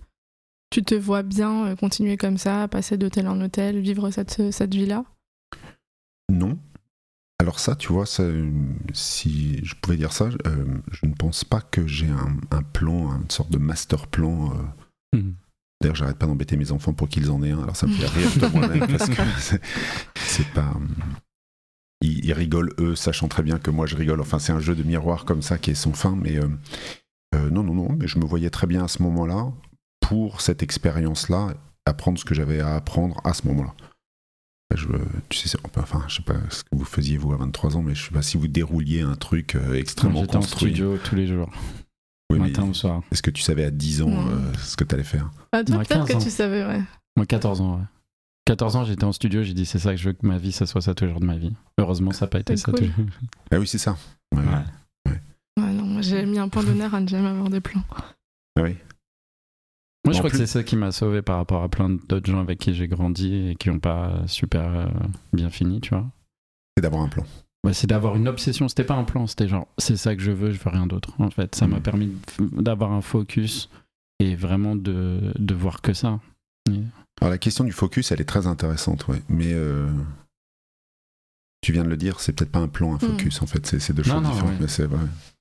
Tu 0.71 0.85
te 0.85 0.95
vois 0.95 1.23
bien 1.25 1.67
euh, 1.67 1.75
continuer 1.77 2.17
comme 2.17 2.39
ça, 2.39 2.69
passer 2.69 2.97
d'hôtel 2.97 3.27
en 3.27 3.41
hôtel, 3.41 3.81
vivre 3.81 4.11
cette, 4.13 4.53
cette 4.53 4.73
vie-là? 4.75 5.05
Non. 6.31 6.57
Alors 7.41 7.59
ça, 7.59 7.75
tu 7.75 7.89
vois, 7.93 8.07
ça, 8.07 8.23
si 8.93 9.59
je 9.65 9.75
pouvais 9.75 9.97
dire 9.97 10.13
ça, 10.13 10.29
euh, 10.47 10.79
je 10.93 11.07
ne 11.07 11.15
pense 11.15 11.43
pas 11.43 11.61
que 11.63 11.87
j'ai 11.89 12.07
un, 12.09 12.37
un 12.53 12.63
plan, 12.63 13.17
une 13.21 13.31
sorte 13.31 13.51
de 13.51 13.59
master 13.59 14.07
plan. 14.07 14.53
euh. 15.17 15.23
D'ailleurs, 15.81 15.97
j'arrête 15.97 16.19
pas 16.19 16.27
d'embêter 16.27 16.57
mes 16.57 16.73
enfants 16.73 16.93
pour 16.93 17.09
qu'ils 17.09 17.31
en 17.31 17.43
aient 17.43 17.53
un. 17.53 17.63
Alors 17.63 17.77
ça 17.77 17.87
me 17.87 17.93
fait 17.95 18.07
rire 18.07 18.31
de 18.39 18.47
moi-même 18.55 18.87
parce 18.99 19.09
que 19.09 19.23
c'est- 19.39 20.53
pas. 20.53 20.73
euh, 20.77 21.05
Ils, 22.03 22.25
ils 22.25 22.33
rigolent 22.33 22.73
eux, 22.79 22.95
sachant 22.97 23.29
très 23.29 23.43
bien 23.43 23.59
que 23.59 23.71
moi 23.71 23.87
je 23.87 23.97
rigole. 23.97 24.21
Enfin, 24.21 24.39
c'est 24.39 24.53
un 24.53 24.61
jeu 24.61 24.75
de 24.75 24.83
miroir 24.83 25.25
comme 25.25 25.43
ça 25.43 25.57
qui 25.59 25.71
est 25.71 25.75
sans 25.75 25.93
fin. 25.95 26.17
Mais 26.17 26.37
euh, 26.39 26.49
euh, 27.35 27.49
non, 27.51 27.63
non, 27.63 27.75
non. 27.75 27.89
Mais 27.99 28.09
je 28.09 28.19
me 28.19 28.25
voyais 28.25 28.51
très 28.51 28.67
bien 28.67 28.85
à 28.85 28.89
ce 28.89 29.03
moment-là 29.03 29.53
pour 30.01 30.41
cette 30.41 30.63
expérience-là, 30.63 31.55
apprendre 31.87 32.19
ce 32.19 32.25
que 32.25 32.35
j'avais 32.35 32.61
à 32.61 32.75
apprendre 32.75 33.21
à 33.25 33.33
ce 33.33 33.47
moment-là. 33.49 33.75
Je, 34.77 34.87
tu 35.29 35.37
sais, 35.49 35.59
enfin, 35.77 36.05
je 36.09 36.17
sais 36.17 36.23
pas 36.23 36.37
ce 36.51 36.63
que 36.63 36.69
vous 36.73 36.85
faisiez 36.85 37.17
vous 37.17 37.33
à 37.33 37.37
23 37.39 37.77
ans, 37.77 37.83
mais 37.83 37.95
je 37.95 38.05
sais 38.05 38.13
pas 38.13 38.23
si 38.23 38.37
vous 38.37 38.47
dérouliez 38.49 39.01
un 39.01 39.15
truc 39.17 39.57
extrêmement 39.75 40.21
J'étais 40.21 40.37
en 40.37 40.43
studio 40.43 40.97
tous 41.03 41.17
les 41.17 41.27
jours, 41.27 41.51
Oui, 42.31 42.39
matin 42.39 42.65
au 42.69 42.75
soir. 42.75 43.03
Est-ce 43.11 43.23
que 43.23 43.31
tu 43.31 43.43
savais 43.43 43.65
à 43.65 43.71
10 43.71 44.03
ans 44.03 44.11
euh, 44.11 44.53
ce 44.55 44.77
que 44.77 44.85
tu 44.85 44.95
allais 44.95 45.05
faire 45.05 45.31
ah, 45.53 45.65
Toi, 45.65 45.77
peut-être 45.79 45.89
15 45.89 46.09
que 46.09 46.15
ans. 46.15 46.19
tu 46.19 46.31
savais, 46.31 46.65
ouais. 46.65 46.81
Moi, 47.17 47.27
14 47.27 47.61
ans, 47.61 47.77
ouais. 47.79 47.85
14 48.47 48.77
ans, 48.77 48.85
j'étais 48.85 49.05
en 49.05 49.13
studio, 49.13 49.43
j'ai 49.43 49.55
dit 49.55 49.67
c'est 49.67 49.79
ça 49.79 49.91
que 49.91 49.97
je 49.97 50.09
veux 50.09 50.13
que 50.13 50.27
ma 50.27 50.39
vie, 50.39 50.53
ça 50.53 50.67
soit 50.67 50.81
ça 50.81 50.95
toujours 50.95 51.21
de 51.21 51.27
ma 51.27 51.37
vie. 51.37 51.53
Heureusement, 51.79 52.11
ça 52.13 52.25
n'a 52.27 52.31
pas 52.31 52.41
été 52.41 52.57
ça 52.57 52.73
cool. 52.73 52.81
toujours. 52.89 53.05
Ah 53.51 53.59
oui, 53.59 53.67
c'est 53.67 53.79
ça. 53.79 53.97
Ouais, 54.35 54.43
Ouais. 55.07 55.21
Ouais, 55.61 55.73
non, 55.73 55.85
moi, 55.85 56.03
j'ai 56.03 56.25
mis 56.27 56.39
un 56.39 56.49
point 56.49 56.63
d'honneur 56.65 56.95
à 56.95 57.01
ne 57.01 57.09
jamais 57.09 57.29
avoir 57.29 57.51
de 57.51 57.59
plan. 57.59 57.83
Ah 58.57 58.63
oui. 58.63 58.77
Moi, 60.05 60.15
je 60.15 60.19
crois 60.19 60.31
plus- 60.31 60.39
que 60.39 60.47
c'est 60.47 60.53
ça 60.53 60.63
qui 60.65 60.77
m'a 60.77 60.93
sauvé 60.93 61.21
par 61.23 61.37
rapport 61.37 61.63
à 61.63 61.69
plein 61.69 61.91
d'autres 61.91 62.31
gens 62.31 62.41
avec 62.41 62.59
qui 62.59 62.75
j'ai 62.75 62.89
grandi 62.89 63.51
et 63.51 63.55
qui 63.57 63.69
n'ont 63.69 63.79
pas 63.81 64.23
super 64.27 64.63
euh, 64.75 64.87
bien 65.33 65.51
fini, 65.51 65.81
tu 65.81 65.91
vois. 65.91 66.07
C'est 66.77 66.83
d'avoir 66.83 67.03
un 67.03 67.09
plan. 67.09 67.25
Ouais, 67.65 67.75
c'est 67.75 67.87
d'avoir 67.87 68.17
une 68.17 68.27
obsession. 68.29 68.69
C'était 68.69 68.85
pas 68.85 68.95
un 68.95 69.05
plan, 69.05 69.27
c'était 69.27 69.49
genre, 69.49 69.69
c'est 69.79 69.97
ça 69.97 70.17
que 70.17 70.23
je 70.23 70.31
veux, 70.31 70.51
je 70.51 70.59
veux 70.59 70.71
rien 70.71 70.87
d'autre. 70.87 71.13
En 71.19 71.31
fait, 71.31 71.55
ça 71.55 71.67
m'a 71.67 71.77
Mhm. 71.77 71.83
permis 71.83 72.13
d'avoir 72.53 72.93
un 72.93 73.03
focus 73.03 73.69
et 74.19 74.35
vraiment 74.35 74.77
de, 74.77 75.33
de 75.39 75.55
voir 75.55 75.83
que 75.83 75.93
ça. 75.93 76.21
Alors 77.21 77.31
la 77.31 77.39
question 77.39 77.65
du 77.65 77.73
focus, 77.73 78.13
elle 78.13 78.21
est 78.21 78.25
très 78.25 78.47
intéressante, 78.47 79.09
ouais. 79.09 79.23
Mais 79.29 79.53
euh, 79.53 79.91
tu 81.61 81.73
viens 81.73 81.85
de 81.85 81.89
le 81.91 81.97
dire, 81.99 82.21
c'est 82.21 82.33
peut-être 82.33 82.51
pas 82.53 82.61
un 82.61 82.69
plan, 82.69 82.95
un 82.95 82.99
focus 82.99 83.43
en 83.43 83.47
fait, 83.47 83.67
c'est 83.67 83.79
c'est 83.79 83.93
deux 83.93 84.03
Non, 84.05 84.15
choses 84.15 84.23
non, 84.23 84.31
différentes, 84.31 84.51
ouais. 84.53 84.59
mais 84.61 84.69
c'est 84.69 84.87
ouais, 84.87 84.97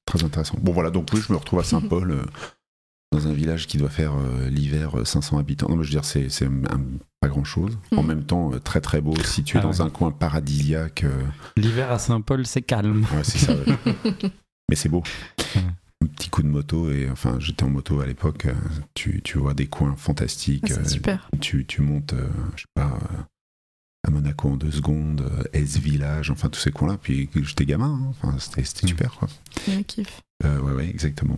très 0.05 0.23
intéressant. 0.23 0.57
Bon 0.61 0.73
voilà, 0.73 0.91
donc 0.91 1.09
oui, 1.13 1.21
je 1.25 1.31
me 1.31 1.37
retrouve 1.37 1.59
à 1.59 1.63
Saint-Paul, 1.63 2.11
euh, 2.11 2.25
dans 3.11 3.27
un 3.27 3.33
village 3.33 3.65
qui 3.67 3.77
doit 3.77 3.89
faire 3.89 4.13
euh, 4.13 4.49
l'hiver 4.49 4.99
euh, 4.99 5.05
500 5.05 5.37
habitants. 5.39 5.67
Non, 5.69 5.75
mais 5.77 5.83
je 5.83 5.89
veux 5.89 5.93
dire, 5.95 6.05
c'est 6.05 6.29
c'est 6.29 6.45
un- 6.45 6.79
pas 7.21 7.27
grand-chose. 7.27 7.77
En 7.95 8.01
Mhm. 8.03 8.07
même 8.07 8.23
temps, 8.23 8.53
euh, 8.53 8.59
très 8.59 8.81
très 8.81 9.01
beau, 9.01 9.15
situé 9.23 9.59
Ah 9.59 9.63
dans 9.63 9.71
ouais. 9.71 9.81
un 9.81 9.89
coin 9.89 10.11
paradisiaque. 10.11 11.03
euh, 11.03 11.23
L'hiver 11.57 11.91
à 11.91 11.99
Saint-Paul, 11.99 12.45
c'est 12.45 12.61
calme. 12.61 13.05
ouais, 13.15 13.23
c'est 13.23 13.39
ça. 13.39 13.53
ouais. 13.55 13.63
mais 14.69 14.75
c'est 14.75 14.89
beau. 14.89 15.03
Un 16.01 16.05
petit 16.07 16.29
coup 16.29 16.43
de 16.43 16.47
moto, 16.47 16.89
et 16.91 17.09
enfin, 17.09 17.37
j'étais 17.39 17.63
en 17.63 17.69
moto 17.69 17.99
à 17.99 18.05
l'époque, 18.05 18.45
euh, 18.45 18.53
tu, 18.93 19.21
tu 19.21 19.37
vois 19.37 19.53
des 19.53 19.67
coins 19.67 19.95
fantastiques. 19.97 20.65
Ah, 20.69 20.75
c'est 20.75 20.79
euh, 20.81 20.85
super. 20.89 21.29
tu, 21.41 21.65
tu 21.65 21.81
montes, 21.81 22.13
euh, 22.13 22.29
je 22.55 22.61
sais 22.61 22.67
pas, 22.73 22.97
euh, 23.11 23.17
à 24.07 24.11
Monaco 24.11 24.49
en 24.49 24.55
deux 24.55 24.71
secondes, 24.71 25.21
euh, 25.21 25.43
S-Village, 25.51 26.29
enfin 26.31 26.47
tous 26.47 26.61
ces 26.61 26.71
coins-là. 26.71 26.97
Puis 27.01 27.29
j'étais 27.35 27.65
gamin, 27.65 27.99
hein. 28.01 28.07
enfin, 28.11 28.37
c'était 28.39 28.63
c'était 28.63 28.85
Mm. 28.85 28.89
super, 28.89 29.11
quoi. 29.15 29.27
Je 29.67 29.79
kiffe. 29.81 30.21
Euh, 30.45 30.61
ouais, 30.61 30.71
ouais, 30.71 30.87
exactement. 30.89 31.37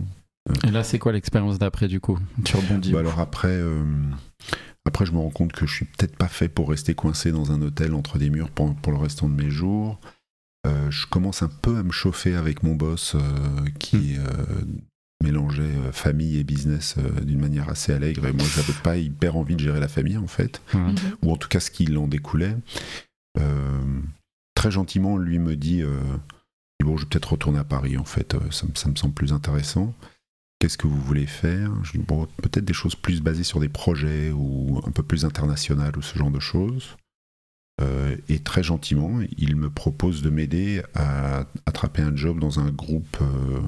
Et 0.66 0.70
là, 0.70 0.82
c'est 0.82 0.98
quoi 0.98 1.12
l'expérience 1.12 1.58
d'après, 1.58 1.88
du 1.88 2.00
coup 2.00 2.18
Tu 2.44 2.56
rebondis. 2.56 2.92
Bah 2.92 3.00
alors 3.00 3.20
après, 3.20 3.48
euh, 3.48 3.84
après, 4.84 5.06
je 5.06 5.12
me 5.12 5.18
rends 5.18 5.30
compte 5.30 5.52
que 5.52 5.66
je 5.66 5.72
suis 5.72 5.84
peut-être 5.84 6.16
pas 6.16 6.28
fait 6.28 6.48
pour 6.48 6.70
rester 6.70 6.94
coincé 6.94 7.30
dans 7.30 7.52
un 7.52 7.62
hôtel 7.62 7.94
entre 7.94 8.18
des 8.18 8.30
murs 8.30 8.50
pour, 8.50 8.74
pour 8.74 8.92
le 8.92 8.98
restant 8.98 9.28
de 9.28 9.34
mes 9.34 9.50
jours. 9.50 10.00
Euh, 10.66 10.90
je 10.90 11.06
commence 11.06 11.42
un 11.42 11.48
peu 11.48 11.78
à 11.78 11.82
me 11.82 11.90
chauffer 11.92 12.34
avec 12.34 12.62
mon 12.62 12.74
boss 12.74 13.14
euh, 13.14 13.20
qui 13.78 14.16
euh, 14.16 14.62
mélangeait 15.22 15.92
famille 15.92 16.38
et 16.38 16.44
business 16.44 16.96
euh, 16.98 17.20
d'une 17.20 17.40
manière 17.40 17.68
assez 17.68 17.92
allègre. 17.92 18.26
Et 18.26 18.32
moi, 18.32 18.44
j'avais 18.54 18.78
pas 18.82 18.96
hyper 18.96 19.36
envie 19.36 19.54
de 19.54 19.60
gérer 19.60 19.80
la 19.80 19.88
famille, 19.88 20.18
en 20.18 20.26
fait. 20.26 20.60
Ouais. 20.74 20.80
Mhm. 20.80 20.96
ou 21.22 21.32
en 21.32 21.36
tout 21.36 21.48
cas 21.48 21.60
ce 21.60 21.70
qui 21.70 21.96
en 21.96 22.08
découlait. 22.08 22.56
Euh, 23.38 24.00
très 24.54 24.70
gentiment, 24.70 25.16
lui 25.16 25.38
me 25.38 25.56
dit 25.56 25.82
euh, 25.82 26.00
Bon, 26.82 26.96
je 26.96 27.02
vais 27.04 27.08
peut-être 27.08 27.32
retourner 27.32 27.58
à 27.58 27.64
Paris, 27.64 27.96
en 27.96 28.04
fait, 28.04 28.34
euh, 28.34 28.40
ça 28.50 28.66
me 28.88 28.96
semble 28.96 29.14
plus 29.14 29.32
intéressant. 29.32 29.94
Qu'est-ce 30.62 30.78
que 30.78 30.86
vous 30.86 31.00
voulez 31.00 31.26
faire? 31.26 31.72
Bon, 32.06 32.28
peut-être 32.40 32.64
des 32.64 32.72
choses 32.72 32.94
plus 32.94 33.20
basées 33.20 33.42
sur 33.42 33.58
des 33.58 33.68
projets 33.68 34.30
ou 34.30 34.80
un 34.86 34.92
peu 34.92 35.02
plus 35.02 35.24
internationales 35.24 35.96
ou 35.96 36.02
ce 36.02 36.16
genre 36.16 36.30
de 36.30 36.38
choses. 36.38 36.96
Euh, 37.80 38.16
et 38.28 38.38
très 38.38 38.62
gentiment, 38.62 39.18
il 39.38 39.56
me 39.56 39.70
propose 39.70 40.22
de 40.22 40.30
m'aider 40.30 40.80
à 40.94 41.48
attraper 41.66 42.02
un 42.02 42.14
job 42.14 42.38
dans 42.38 42.60
un 42.60 42.70
groupe 42.70 43.18
euh, 43.22 43.60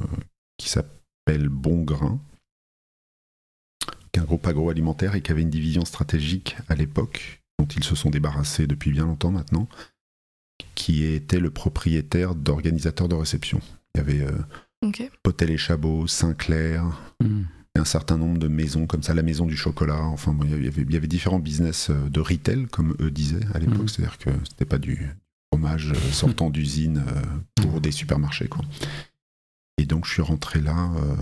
qui 0.56 0.68
s'appelle 0.68 1.48
Bon 1.48 1.82
Grain, 1.82 2.20
qui 4.12 4.20
est 4.20 4.22
un 4.22 4.26
groupe 4.26 4.46
agroalimentaire 4.46 5.16
et 5.16 5.20
qui 5.20 5.32
avait 5.32 5.42
une 5.42 5.50
division 5.50 5.84
stratégique 5.84 6.56
à 6.68 6.76
l'époque, 6.76 7.42
dont 7.58 7.66
ils 7.66 7.82
se 7.82 7.96
sont 7.96 8.10
débarrassés 8.10 8.68
depuis 8.68 8.92
bien 8.92 9.06
longtemps 9.06 9.32
maintenant, 9.32 9.68
qui 10.76 11.02
était 11.02 11.40
le 11.40 11.50
propriétaire 11.50 12.36
d'organisateurs 12.36 13.08
de 13.08 13.16
réception. 13.16 13.60
Il 13.96 13.98
y 13.98 14.00
avait 14.00 14.22
euh, 14.22 14.38
Ok. 14.84 15.10
Potel 15.22 15.50
et 15.50 15.56
Chabot, 15.56 16.06
Sinclair, 16.06 16.84
et 17.76 17.80
un 17.80 17.84
certain 17.84 18.18
nombre 18.18 18.38
de 18.38 18.48
maisons 18.48 18.86
comme 18.86 19.02
ça, 19.02 19.14
la 19.14 19.22
maison 19.22 19.46
du 19.46 19.56
chocolat. 19.56 20.02
Enfin, 20.02 20.32
bon, 20.32 20.44
il 20.44 20.64
y 20.64 20.68
avait, 20.68 20.82
il 20.82 20.92
y 20.92 20.96
avait 20.96 21.06
différents 21.06 21.38
business 21.38 21.88
euh, 21.90 22.08
de 22.10 22.20
retail, 22.20 22.66
comme 22.66 22.94
eux 23.00 23.10
disaient 23.10 23.44
à 23.54 23.58
l'époque. 23.58 23.78
Mhm. 23.78 23.88
C'est-à-dire 23.88 24.18
que 24.18 24.30
c'était 24.48 24.66
pas 24.66 24.78
du 24.78 25.10
fromage 25.50 25.92
euh, 25.92 25.94
sortant 26.12 26.50
d'usine 26.50 27.02
euh, 27.08 27.22
pour 27.62 27.80
des 27.80 27.90
supermarchés. 27.90 28.48
Quoi. 28.48 28.64
Et 29.78 29.86
donc, 29.86 30.06
je 30.06 30.12
suis 30.12 30.22
rentré 30.22 30.60
là, 30.60 30.90
euh, 30.96 31.16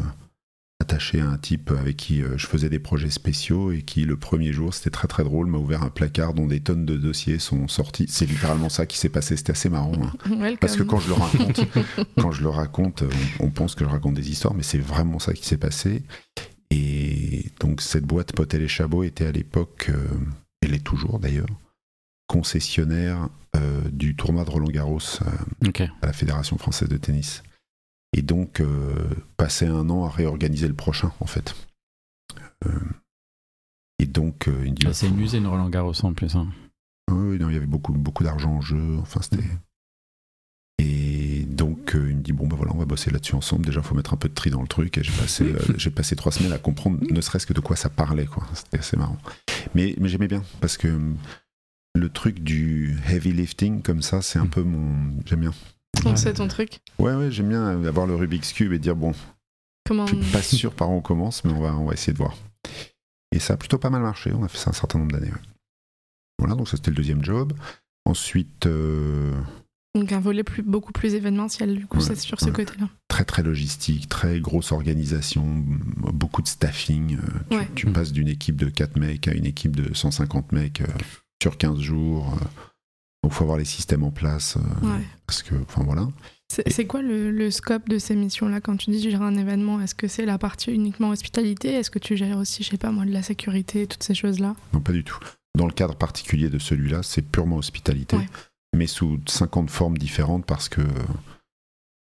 attaché 0.82 1.20
à 1.20 1.26
un 1.28 1.38
type 1.38 1.70
avec 1.70 1.96
qui 1.96 2.22
euh, 2.22 2.36
je 2.36 2.46
faisais 2.46 2.68
des 2.68 2.78
projets 2.78 3.10
spéciaux 3.10 3.72
et 3.72 3.82
qui, 3.82 4.04
le 4.04 4.16
premier 4.16 4.52
jour, 4.52 4.74
c'était 4.74 4.90
très 4.90 5.08
très 5.08 5.24
drôle, 5.24 5.46
m'a 5.46 5.58
ouvert 5.58 5.82
un 5.82 5.88
placard 5.90 6.34
dont 6.34 6.46
des 6.46 6.60
tonnes 6.60 6.84
de 6.84 6.96
dossiers 6.96 7.38
sont 7.38 7.66
sortis. 7.68 8.06
C'est 8.08 8.26
littéralement 8.26 8.68
ça 8.68 8.84
qui 8.86 8.98
s'est 8.98 9.08
passé. 9.08 9.36
C'était 9.36 9.52
assez 9.52 9.68
marrant. 9.70 9.92
hein. 10.02 10.54
Parce 10.60 10.76
que 10.76 10.82
quand 10.82 11.00
je 11.00 11.08
le 11.08 11.14
raconte, 11.14 11.60
quand 12.18 12.32
je 12.32 12.42
le 12.42 12.48
raconte, 12.50 13.02
on, 13.40 13.46
on 13.46 13.50
pense 13.50 13.74
que 13.74 13.84
je 13.84 13.90
raconte 13.90 14.14
des 14.14 14.30
histoires, 14.30 14.54
mais 14.54 14.62
c'est 14.62 14.78
vraiment 14.78 15.18
ça 15.18 15.32
qui 15.32 15.46
s'est 15.46 15.56
passé. 15.56 16.02
Et 16.70 17.46
donc 17.60 17.80
cette 17.80 18.04
boîte 18.04 18.32
Potel 18.32 18.62
et 18.62 18.68
Chabot 18.68 19.02
était 19.04 19.26
à 19.26 19.32
l'époque, 19.32 19.90
euh, 19.90 20.06
elle 20.62 20.74
est 20.74 20.84
toujours 20.84 21.18
d'ailleurs, 21.18 21.46
concessionnaire 22.26 23.28
euh, 23.56 23.80
du 23.92 24.16
tournoi 24.16 24.44
de 24.44 24.50
Roland 24.50 24.68
Garros 24.70 24.98
euh, 25.20 25.26
à 26.00 26.06
la 26.06 26.12
Fédération 26.12 26.56
française 26.56 26.88
de 26.88 26.96
tennis. 26.96 27.42
Et 28.14 28.22
donc 28.22 28.60
euh, 28.60 28.94
passer 29.36 29.66
un 29.66 29.88
an 29.90 30.04
à 30.04 30.10
réorganiser 30.10 30.68
le 30.68 30.74
prochain 30.74 31.12
en 31.20 31.26
fait. 31.26 31.54
Euh, 32.66 32.70
et 33.98 34.06
donc 34.06 34.48
euh, 34.48 34.62
il 34.64 34.72
me 34.72 34.76
dit, 34.76 34.84
Bah, 34.84 34.92
c'est 34.92 35.08
une 35.08 35.18
usine 35.20 35.46
Roland 35.46 35.68
Garros 35.70 35.94
en 36.04 36.12
plus. 36.12 36.34
hein. 36.36 36.48
ah 37.10 37.14
oui, 37.14 37.38
non, 37.38 37.48
il 37.48 37.54
y 37.54 37.56
avait 37.56 37.66
beaucoup, 37.66 37.92
beaucoup 37.92 38.22
d'argent 38.24 38.52
en 38.52 38.60
jeu. 38.60 38.98
Enfin, 39.00 39.20
c'était. 39.22 39.42
Et 40.78 41.44
donc, 41.48 41.94
euh, 41.94 42.10
il 42.10 42.16
me 42.16 42.22
dit 42.22 42.32
bon, 42.32 42.46
ben 42.48 42.56
voilà, 42.56 42.72
on 42.74 42.78
va 42.78 42.84
bosser 42.86 43.10
là-dessus 43.10 43.34
ensemble. 43.34 43.64
Déjà, 43.64 43.80
il 43.80 43.86
faut 43.86 43.94
mettre 43.94 44.12
un 44.14 44.16
peu 44.16 44.28
de 44.28 44.34
tri 44.34 44.50
dans 44.50 44.60
le 44.62 44.66
truc. 44.68 44.98
Et 44.98 45.04
j'ai 45.04 45.12
passé, 45.12 45.54
j'ai 45.76 45.90
passé 45.90 46.16
trois 46.16 46.32
semaines 46.32 46.52
à 46.52 46.58
comprendre, 46.58 46.98
ne 47.08 47.20
serait-ce 47.20 47.46
que 47.46 47.52
de 47.52 47.60
quoi 47.60 47.76
ça 47.76 47.88
parlait, 47.88 48.26
quoi. 48.26 48.44
C'était 48.54 48.78
assez 48.78 48.96
marrant. 48.96 49.18
Mais, 49.74 49.94
mais 49.98 50.08
j'aimais 50.08 50.28
bien 50.28 50.42
parce 50.60 50.76
que 50.76 51.00
le 51.94 52.08
truc 52.08 52.40
du 52.40 52.98
heavy 53.08 53.32
lifting 53.32 53.82
comme 53.82 54.02
ça, 54.02 54.22
c'est 54.22 54.38
un 54.38 54.46
peu 54.46 54.62
mon. 54.62 55.14
J'aime 55.24 55.40
bien. 55.40 55.52
Donc 56.04 56.18
c'est 56.18 56.34
ton 56.34 56.48
truc. 56.48 56.80
Ouais, 56.98 57.14
ouais, 57.14 57.30
j'aime 57.30 57.48
bien 57.48 57.84
avoir 57.84 58.06
le 58.06 58.14
Rubik's 58.14 58.52
cube 58.52 58.72
et 58.72 58.78
dire 58.78 58.96
bon, 58.96 59.12
Comment 59.86 60.06
je 60.06 60.14
suis 60.16 60.32
pas 60.32 60.42
sûr 60.42 60.72
par 60.74 60.90
où 60.90 60.94
on 60.94 61.00
commence, 61.00 61.44
mais 61.44 61.52
on 61.52 61.60
va, 61.60 61.74
on 61.76 61.86
va 61.86 61.92
essayer 61.94 62.12
de 62.12 62.18
voir. 62.18 62.36
Et 63.32 63.38
ça 63.38 63.54
a 63.54 63.56
plutôt 63.56 63.78
pas 63.78 63.90
mal 63.90 64.02
marché. 64.02 64.32
On 64.32 64.44
a 64.44 64.48
fait 64.48 64.58
ça 64.58 64.70
un 64.70 64.74
certain 64.74 64.98
nombre 64.98 65.12
d'années. 65.12 65.30
ouais. 65.30 65.40
Voilà, 66.38 66.54
donc 66.54 66.68
ça 66.68 66.76
c'était 66.76 66.90
le 66.90 66.96
deuxième 66.96 67.24
job. 67.24 67.52
Ensuite, 68.04 68.66
euh, 68.66 69.32
Donc 69.94 70.10
un 70.12 70.20
volet 70.20 70.42
plus, 70.44 70.62
beaucoup 70.62 70.92
plus 70.92 71.14
événementiel, 71.14 71.76
du 71.76 71.86
coup, 71.86 71.98
Ouais, 71.98 72.02
c'est 72.04 72.16
sur 72.16 72.40
ce 72.40 72.46
ouais. 72.46 72.52
côté-là. 72.52 72.88
très 73.08 73.24
très 73.24 73.42
logistique, 73.42 74.08
très 74.08 74.40
grosse 74.40 74.72
organisation, 74.72 75.44
beaucoup 75.96 76.42
de 76.42 76.48
staffing. 76.48 77.16
euh, 77.16 77.20
Tu, 77.50 77.56
Ouais. 77.56 77.68
tu 77.74 77.86
passes 77.86 78.12
d'une 78.12 78.28
équipe 78.28 78.56
de 78.56 78.68
4 78.68 78.98
mecs 78.98 79.28
à 79.28 79.34
une 79.34 79.46
équipe 79.46 79.76
de 79.76 79.94
150 79.94 80.52
mecs 80.52 80.80
euh, 80.80 80.86
sur 81.42 81.56
15 81.58 81.78
jours. 81.80 82.36
Donc 83.22 83.32
il 83.32 83.34
faut 83.34 83.44
avoir 83.44 83.58
les 83.58 83.64
systèmes 83.64 84.02
en 84.04 84.10
place. 84.10 84.56
euh, 84.56 84.86
Ouais. 84.86 85.04
Parce 85.26 85.42
que, 85.42 85.54
enfin 85.62 85.82
voilà. 85.84 86.08
C'est 86.68 86.84
quoi 86.86 87.00
le, 87.00 87.30
le 87.30 87.50
scope 87.50 87.88
de 87.88 87.98
ces 87.98 88.14
missions-là? 88.14 88.60
Quand 88.60 88.76
tu 88.76 88.90
dis 88.90 89.00
gérer 89.00 89.24
un 89.24 89.36
événement 89.36 89.80
Est-ce 89.80 89.94
que 89.94 90.06
c'est 90.06 90.26
la 90.26 90.36
partie 90.36 90.70
uniquement 90.70 91.08
hospitalité? 91.08 91.72
Est-ce 91.72 91.90
que 91.90 91.98
tu 91.98 92.14
gères 92.16 92.36
aussi, 92.36 92.62
je 92.62 92.68
sais 92.70 92.76
pas 92.76 92.90
moi, 92.90 93.06
de 93.06 93.10
la 93.10 93.22
sécurité, 93.22 93.86
toutes 93.86 94.02
ces 94.02 94.14
choses-là? 94.14 94.54
Non, 94.74 94.80
pas 94.80 94.92
du 94.92 95.02
tout. 95.02 95.18
Dans 95.56 95.66
le 95.66 95.72
cadre 95.72 95.94
particulier 95.96 96.50
de 96.50 96.58
celui-là, 96.58 97.02
c'est 97.02 97.22
purement 97.22 97.56
hospitalité, 97.56 98.16
Ouais. 98.16 98.28
mais 98.76 98.86
sous 98.86 99.18
50 99.26 99.70
formes 99.70 99.96
différentes 99.96 100.44
parce 100.44 100.68
que 100.68 100.82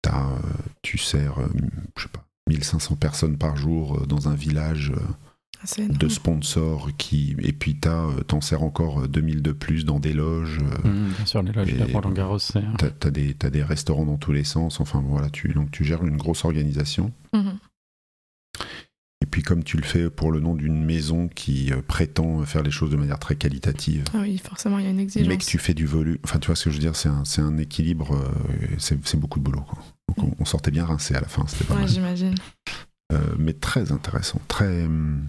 t'as, 0.01 0.29
euh, 0.31 0.35
tu 0.81 0.97
sers, 0.97 1.37
euh, 1.39 1.47
je 1.97 2.03
sais 2.03 2.09
pas, 2.09 2.25
1500 2.47 2.95
personnes 2.95 3.37
par 3.37 3.55
jour 3.55 4.07
dans 4.07 4.29
un 4.29 4.35
village 4.35 4.91
euh, 5.79 5.87
de 5.87 6.07
sponsors 6.07 6.89
qui 6.97 7.35
et 7.39 7.53
puis 7.53 7.77
euh, 7.85 8.21
t'en 8.23 8.41
sers 8.41 8.63
encore 8.63 9.01
euh, 9.01 9.07
2000 9.07 9.41
de 9.41 9.51
plus 9.51 9.85
dans 9.85 9.99
des 9.99 10.13
loges. 10.13 10.59
euh, 10.85 10.87
Mhm, 10.89 11.09
bien 11.17 11.25
sûr, 11.25 11.41
les 11.43 11.51
loges 11.51 11.73
de 11.73 12.13
Garros, 12.13 12.39
c'est. 12.39 12.63
T'as, 12.77 12.89
t'as 12.89 13.09
des, 13.11 13.33
t'as 13.33 13.49
des 13.49 13.63
restaurants 13.63 14.05
dans 14.05 14.17
tous 14.17 14.31
les 14.31 14.43
sens. 14.43 14.79
Enfin 14.79 15.03
voilà, 15.05 15.29
tu, 15.29 15.49
donc 15.49 15.71
tu 15.71 15.83
gères 15.83 16.03
une 16.05 16.17
grosse 16.17 16.45
organisation. 16.45 17.11
Mhm. 17.33 17.57
Et 19.21 19.25
puis 19.25 19.43
comme 19.43 19.63
tu 19.65 19.75
le 19.75 19.83
fais 19.83 20.09
pour 20.09 20.31
le 20.31 20.39
nom 20.39 20.55
d'une 20.55 20.83
maison 20.83 21.27
qui 21.27 21.73
euh, 21.73 21.81
prétend 21.85 22.41
faire 22.45 22.63
les 22.63 22.71
choses 22.71 22.89
de 22.89 22.95
manière 22.95 23.19
très 23.19 23.35
qualitative, 23.35 24.05
Ah 24.13 24.19
oui, 24.21 24.37
forcément, 24.37 24.79
il 24.79 24.85
y 24.85 24.87
a 24.87 24.91
une 24.91 24.99
exigence. 24.99 25.27
mais 25.27 25.37
que 25.37 25.43
tu 25.43 25.57
fais 25.57 25.73
du 25.73 25.85
volume. 25.85 26.17
Enfin, 26.23 26.39
tu 26.39 26.47
vois 26.47 26.55
ce 26.55 26.63
que 26.65 26.69
je 26.69 26.75
veux 26.75 26.81
dire, 26.81 26.95
c'est 26.95 27.09
un, 27.09 27.25
c'est 27.25 27.41
un 27.41 27.57
équilibre, 27.57 28.15
euh, 28.15 28.67
c'est, 28.77 28.97
c'est 29.05 29.19
beaucoup 29.19 29.39
de 29.39 29.43
boulot. 29.43 29.61
Quoi. 29.61 29.83
Donc 30.07 30.23
on, 30.39 30.41
on 30.41 30.45
sortait 30.45 30.71
bien 30.71 30.85
rincé 30.85 31.15
à 31.15 31.19
la 31.19 31.27
fin, 31.27 31.45
c'était 31.47 31.65
pas 31.65 31.73
Ouais, 31.73 31.81
mal. 31.81 31.89
j'imagine. 31.89 32.35
Euh, 33.11 33.19
mais 33.37 33.53
très 33.53 33.91
intéressant, 33.91 34.39
très, 34.47 34.85
hum, 34.85 35.23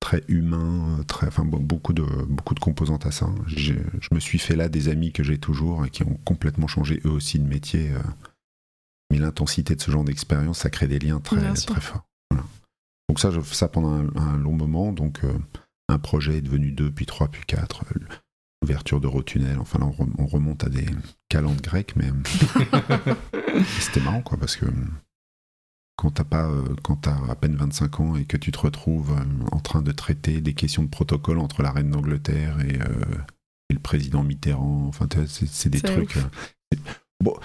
très 0.00 0.24
humain, 0.28 0.98
euh, 0.98 1.02
très, 1.04 1.26
enfin, 1.26 1.44
bon, 1.44 1.60
beaucoup, 1.60 1.92
de, 1.92 2.02
beaucoup 2.28 2.54
de 2.54 2.60
composantes 2.60 3.06
à 3.06 3.10
ça. 3.10 3.28
Je 3.46 3.74
me 4.12 4.18
suis 4.20 4.38
fait 4.38 4.56
là 4.56 4.68
des 4.68 4.88
amis 4.88 5.12
que 5.12 5.22
j'ai 5.22 5.38
toujours 5.38 5.84
et 5.84 5.90
qui 5.90 6.02
ont 6.02 6.18
complètement 6.24 6.66
changé 6.66 7.00
eux 7.04 7.10
aussi 7.10 7.38
de 7.38 7.46
métier. 7.46 7.90
euh. 7.90 7.98
mais 9.10 9.18
l'intensité 9.18 9.74
de 9.76 9.80
ce 9.80 9.90
genre 9.90 10.04
d'expérience, 10.04 10.58
ça 10.60 10.70
crée 10.70 10.88
des 10.88 10.98
liens 10.98 11.20
très, 11.20 11.36
Bien 11.36 11.52
très 11.52 11.80
forts. 11.80 12.06
Voilà. 12.30 12.44
Donc 13.08 13.20
ça, 13.20 13.30
je 13.30 13.40
fais 13.40 13.54
ça 13.54 13.68
pendant 13.68 13.92
un, 13.92 14.08
un 14.16 14.36
long 14.38 14.52
moment. 14.54 14.92
Donc 14.92 15.22
euh, 15.24 15.32
un 15.88 15.98
projet 15.98 16.38
est 16.38 16.42
devenu 16.42 16.72
deux, 16.72 16.90
puis 16.90 17.06
trois, 17.06 17.28
puis 17.28 17.42
quatre. 17.46 17.84
Euh, 17.94 18.00
L'ouverture 18.62 19.00
d'Eurotunnel. 19.00 19.58
Enfin 19.58 19.78
là, 19.78 19.90
on 20.18 20.26
remonte 20.26 20.64
à 20.64 20.68
des 20.68 20.84
calendes 21.30 21.62
grecques, 21.62 21.94
mais 21.96 22.10
c'était 23.78 24.00
marrant, 24.00 24.20
quoi, 24.20 24.36
parce 24.38 24.56
que 24.56 24.66
quand 26.00 26.10
t'as 26.12 26.24
pas, 26.24 26.46
euh, 26.48 26.64
quand 26.82 26.96
t'as 26.96 27.16
à 27.28 27.34
peine 27.34 27.56
25 27.56 28.00
ans 28.00 28.16
et 28.16 28.24
que 28.24 28.36
tu 28.38 28.52
te 28.52 28.58
retrouves 28.58 29.10
euh, 29.12 29.44
en 29.52 29.60
train 29.60 29.82
de 29.82 29.92
traiter 29.92 30.40
des 30.40 30.54
questions 30.54 30.82
de 30.82 30.88
protocole 30.88 31.38
entre 31.38 31.62
la 31.62 31.70
reine 31.72 31.90
d'Angleterre 31.90 32.58
et, 32.60 32.80
euh, 32.80 33.04
et 33.68 33.74
le 33.74 33.78
président 33.80 34.22
Mitterrand. 34.22 34.86
Enfin, 34.88 35.06
c'est 35.26 35.68
des 35.68 35.80
trucs. 35.82 36.16
euh, 36.16 36.76
bon, 37.22 37.36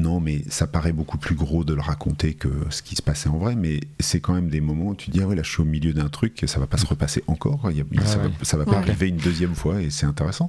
non, 0.00 0.18
mais 0.18 0.42
ça 0.48 0.66
paraît 0.66 0.92
beaucoup 0.94 1.18
plus 1.18 1.34
gros 1.34 1.62
de 1.62 1.74
le 1.74 1.80
raconter 1.82 2.34
que 2.34 2.48
ce 2.70 2.82
qui 2.82 2.96
se 2.96 3.02
passait 3.02 3.28
en 3.28 3.36
vrai. 3.38 3.54
Mais 3.54 3.80
c'est 4.00 4.20
quand 4.20 4.32
même 4.34 4.48
des 4.48 4.60
moments 4.62 4.88
où 4.88 4.94
tu 4.96 5.10
dis 5.10 5.20
ah 5.22 5.26
ouais 5.28 5.36
là 5.36 5.42
je 5.42 5.50
suis 5.50 5.60
au 5.60 5.66
milieu 5.66 5.92
d'un 5.92 6.08
truc, 6.08 6.42
ça 6.46 6.58
va 6.58 6.66
pas 6.66 6.78
se 6.78 6.86
repasser 6.86 7.22
encore. 7.26 7.70
Il 7.70 7.76
y 7.76 7.80
a- 7.82 7.84
Ah 7.98 8.06
ça, 8.06 8.18
ouais. 8.18 8.28
va, 8.28 8.34
ça 8.44 8.56
va 8.56 8.64
pas 8.64 8.70
Ouais. 8.72 8.76
arriver 8.78 9.08
une 9.08 9.18
deuxième 9.18 9.54
fois 9.54 9.80
et 9.82 9.90
c'est 9.90 10.06
intéressant. 10.06 10.48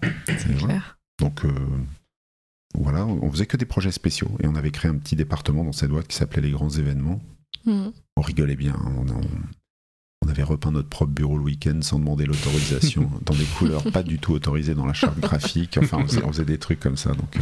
Claire. 0.57 0.97
Donc 1.19 1.43
euh, 1.45 1.51
voilà, 2.75 3.05
on 3.05 3.31
faisait 3.31 3.45
que 3.45 3.57
des 3.57 3.65
projets 3.65 3.91
spéciaux 3.91 4.31
et 4.43 4.47
on 4.47 4.55
avait 4.55 4.71
créé 4.71 4.89
un 4.91 4.97
petit 4.97 5.15
département 5.15 5.63
dans 5.63 5.71
cette 5.71 5.89
boîte 5.91 6.07
qui 6.07 6.15
s'appelait 6.17 6.41
les 6.41 6.51
grands 6.51 6.69
événements. 6.69 7.21
Mhm. 7.65 7.91
On 8.17 8.21
rigolait 8.21 8.55
bien, 8.55 8.73
hein, 8.75 8.93
on, 8.97 9.07
on- 9.09 9.21
on 10.25 10.29
avait 10.29 10.43
repeint 10.43 10.71
notre 10.71 10.87
propre 10.87 11.11
bureau 11.11 11.37
le 11.37 11.43
week-end 11.43 11.79
sans 11.81 11.99
demander 11.99 12.25
l'autorisation, 12.25 13.11
dans 13.25 13.35
des 13.35 13.43
couleurs 13.43 13.83
pas 13.91 14.03
du 14.03 14.19
tout 14.19 14.31
autorisées 14.31 14.73
dans 14.73 14.85
la 14.85 14.93
charte 14.93 15.19
graphique. 15.19 15.77
Enfin, 15.77 15.97
on 15.97 16.07
faisait, 16.07 16.23
on 16.23 16.29
faisait 16.31 16.45
des 16.45 16.57
trucs 16.57 16.79
comme 16.79 16.95
ça. 16.95 17.11
Donc, 17.13 17.35
euh, 17.35 17.41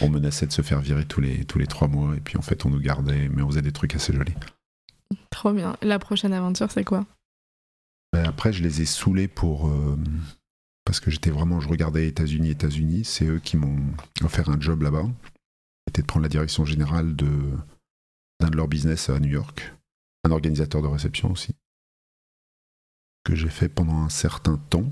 on 0.00 0.08
menaçait 0.08 0.46
de 0.46 0.52
se 0.52 0.62
faire 0.62 0.80
virer 0.80 1.04
tous 1.04 1.20
les, 1.20 1.44
tous 1.44 1.58
les 1.58 1.66
trois 1.66 1.88
mois 1.88 2.14
et 2.16 2.20
puis 2.20 2.38
en 2.38 2.42
fait, 2.42 2.64
on 2.64 2.70
nous 2.70 2.78
gardait, 2.78 3.28
mais 3.28 3.42
on 3.42 3.48
faisait 3.48 3.60
des 3.62 3.72
trucs 3.72 3.96
assez 3.96 4.12
jolis. 4.12 4.34
Trop 5.30 5.52
bien. 5.52 5.76
La 5.82 5.98
prochaine 5.98 6.32
aventure, 6.32 6.70
c'est 6.70 6.84
quoi? 6.84 7.04
Ben, 8.12 8.24
après, 8.24 8.52
je 8.52 8.62
les 8.62 8.82
ai 8.82 8.86
saoulés 8.86 9.26
pour. 9.26 9.66
euh, 9.68 9.98
parce 10.84 11.00
que 11.00 11.10
j'étais 11.10 11.30
vraiment. 11.30 11.60
Je 11.60 11.68
regardais 11.68 12.08
États-Unis, 12.08 12.50
États-Unis. 12.50 13.04
C'est 13.04 13.26
eux 13.26 13.38
qui 13.38 13.56
m'ont 13.56 13.78
offert 14.22 14.48
un 14.48 14.60
job 14.60 14.82
là-bas. 14.82 15.06
C'était 15.86 16.02
de 16.02 16.06
prendre 16.06 16.24
la 16.24 16.28
direction 16.28 16.64
générale 16.64 17.14
d'un 17.14 18.48
de 18.50 18.56
leurs 18.56 18.68
business 18.68 19.08
à 19.10 19.18
New 19.18 19.30
York. 19.30 19.72
Un 20.24 20.30
organisateur 20.30 20.82
de 20.82 20.88
réception 20.88 21.30
aussi. 21.30 21.54
Que 23.24 23.34
j'ai 23.34 23.48
fait 23.48 23.68
pendant 23.68 23.98
un 23.98 24.08
certain 24.08 24.56
temps. 24.56 24.90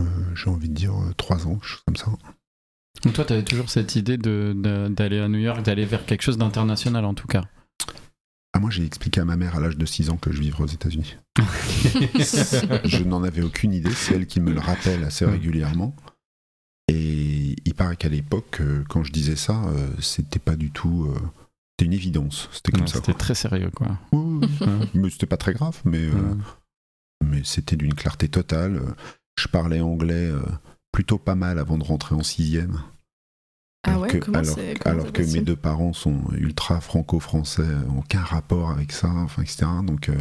Euh, 0.00 0.34
j'ai 0.34 0.50
envie 0.50 0.68
de 0.68 0.74
dire 0.74 0.94
euh, 0.94 1.12
trois 1.16 1.46
ans, 1.46 1.60
chose 1.60 1.82
comme 1.86 1.96
ça. 1.96 2.10
Donc 3.04 3.14
toi, 3.14 3.24
tu 3.24 3.32
avais 3.32 3.44
toujours 3.44 3.70
cette 3.70 3.96
idée 3.96 4.16
d'aller 4.16 5.20
à 5.20 5.28
New 5.28 5.38
York, 5.38 5.62
d'aller 5.62 5.84
vers 5.84 6.04
quelque 6.06 6.22
chose 6.22 6.38
d'international 6.38 7.04
en 7.04 7.14
tout 7.14 7.26
cas. 7.26 7.44
Ah, 8.54 8.58
moi, 8.60 8.70
j'ai 8.70 8.84
expliqué 8.84 9.20
à 9.20 9.24
ma 9.24 9.36
mère 9.36 9.56
à 9.56 9.60
l'âge 9.60 9.78
de 9.78 9.86
6 9.86 10.10
ans 10.10 10.18
que 10.18 10.30
je 10.30 10.40
vivrais 10.40 10.64
aux 10.64 10.68
États-Unis. 10.68 11.16
je 12.84 13.02
n'en 13.04 13.22
avais 13.22 13.42
aucune 13.42 13.72
idée, 13.72 13.92
c'est 13.92 14.14
elle 14.14 14.26
qui 14.26 14.40
me 14.40 14.52
le 14.52 14.60
rappelle 14.60 15.02
assez 15.04 15.24
régulièrement. 15.24 15.96
Et 16.88 17.56
il 17.64 17.74
paraît 17.74 17.96
qu'à 17.96 18.08
l'époque, 18.10 18.58
euh, 18.60 18.84
quand 18.88 19.04
je 19.04 19.12
disais 19.12 19.36
ça, 19.36 19.62
euh, 19.64 19.88
c'était 20.00 20.38
pas 20.38 20.56
du 20.56 20.70
tout. 20.70 21.06
euh, 21.08 21.18
c'était 21.70 21.86
une 21.86 21.92
évidence. 21.94 22.50
C'était 22.52 22.72
comme 22.72 22.86
ça. 22.86 22.96
C'était 22.96 23.14
très 23.14 23.34
sérieux 23.34 23.70
quoi. 23.74 23.98
Oui, 24.12 24.40
oui, 24.42 24.48
oui. 24.60 24.66
Ouais. 24.66 24.88
Mais 24.94 25.10
c'était 25.10 25.26
pas 25.26 25.38
très 25.38 25.54
grave, 25.54 25.80
mais, 25.86 26.04
euh, 26.04 26.34
mais 27.24 27.40
c'était 27.44 27.76
d'une 27.76 27.94
clarté 27.94 28.28
totale. 28.28 28.82
Je 29.38 29.48
parlais 29.48 29.80
anglais 29.80 30.30
plutôt 30.92 31.16
pas 31.16 31.34
mal 31.34 31.58
avant 31.58 31.78
de 31.78 31.84
rentrer 31.84 32.14
en 32.14 32.22
sixième. 32.22 32.82
Ah 33.84 33.90
Alors 33.90 34.02
ouais, 34.02 34.08
que, 34.20 34.30
alors, 34.36 34.56
alors 34.84 35.06
mes 35.06 35.40
deux 35.40 35.56
parents 35.56 35.92
sont 35.92 36.22
ultra 36.34 36.80
franco-français, 36.80 37.62
euh, 37.62 37.82
aucun 37.98 38.20
rapport 38.20 38.70
avec 38.70 38.92
ça, 38.92 39.08
enfin, 39.10 39.42
etc. 39.42 39.66
Donc, 39.82 40.08
euh, 40.08 40.14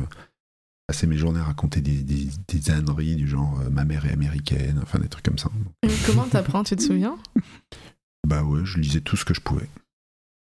passer 0.87 1.05
mes 1.05 1.15
journées 1.17 1.39
à 1.41 1.43
raconter 1.43 1.79
des, 1.81 2.01
des, 2.01 2.27
des 2.47 2.71
âneries 2.71 3.15
du 3.15 3.27
genre 3.27 3.59
euh, 3.61 3.69
ma 3.69 3.85
mère 3.85 4.05
est 4.07 4.11
américaine, 4.13 4.79
enfin 4.81 4.97
des 4.99 5.09
trucs 5.09 5.25
comme 5.25 5.37
ça. 5.37 5.49
Et 5.83 5.89
Comment 6.05 6.27
t'apprends 6.27 6.63
Tu 6.63 6.75
te 6.75 6.81
souviens? 6.81 7.17
Bah 8.27 8.43
ouais, 8.43 8.61
je 8.65 8.79
lisais 8.79 9.01
tout 9.01 9.17
ce 9.17 9.25
que 9.25 9.33
je 9.33 9.41
pouvais, 9.41 9.67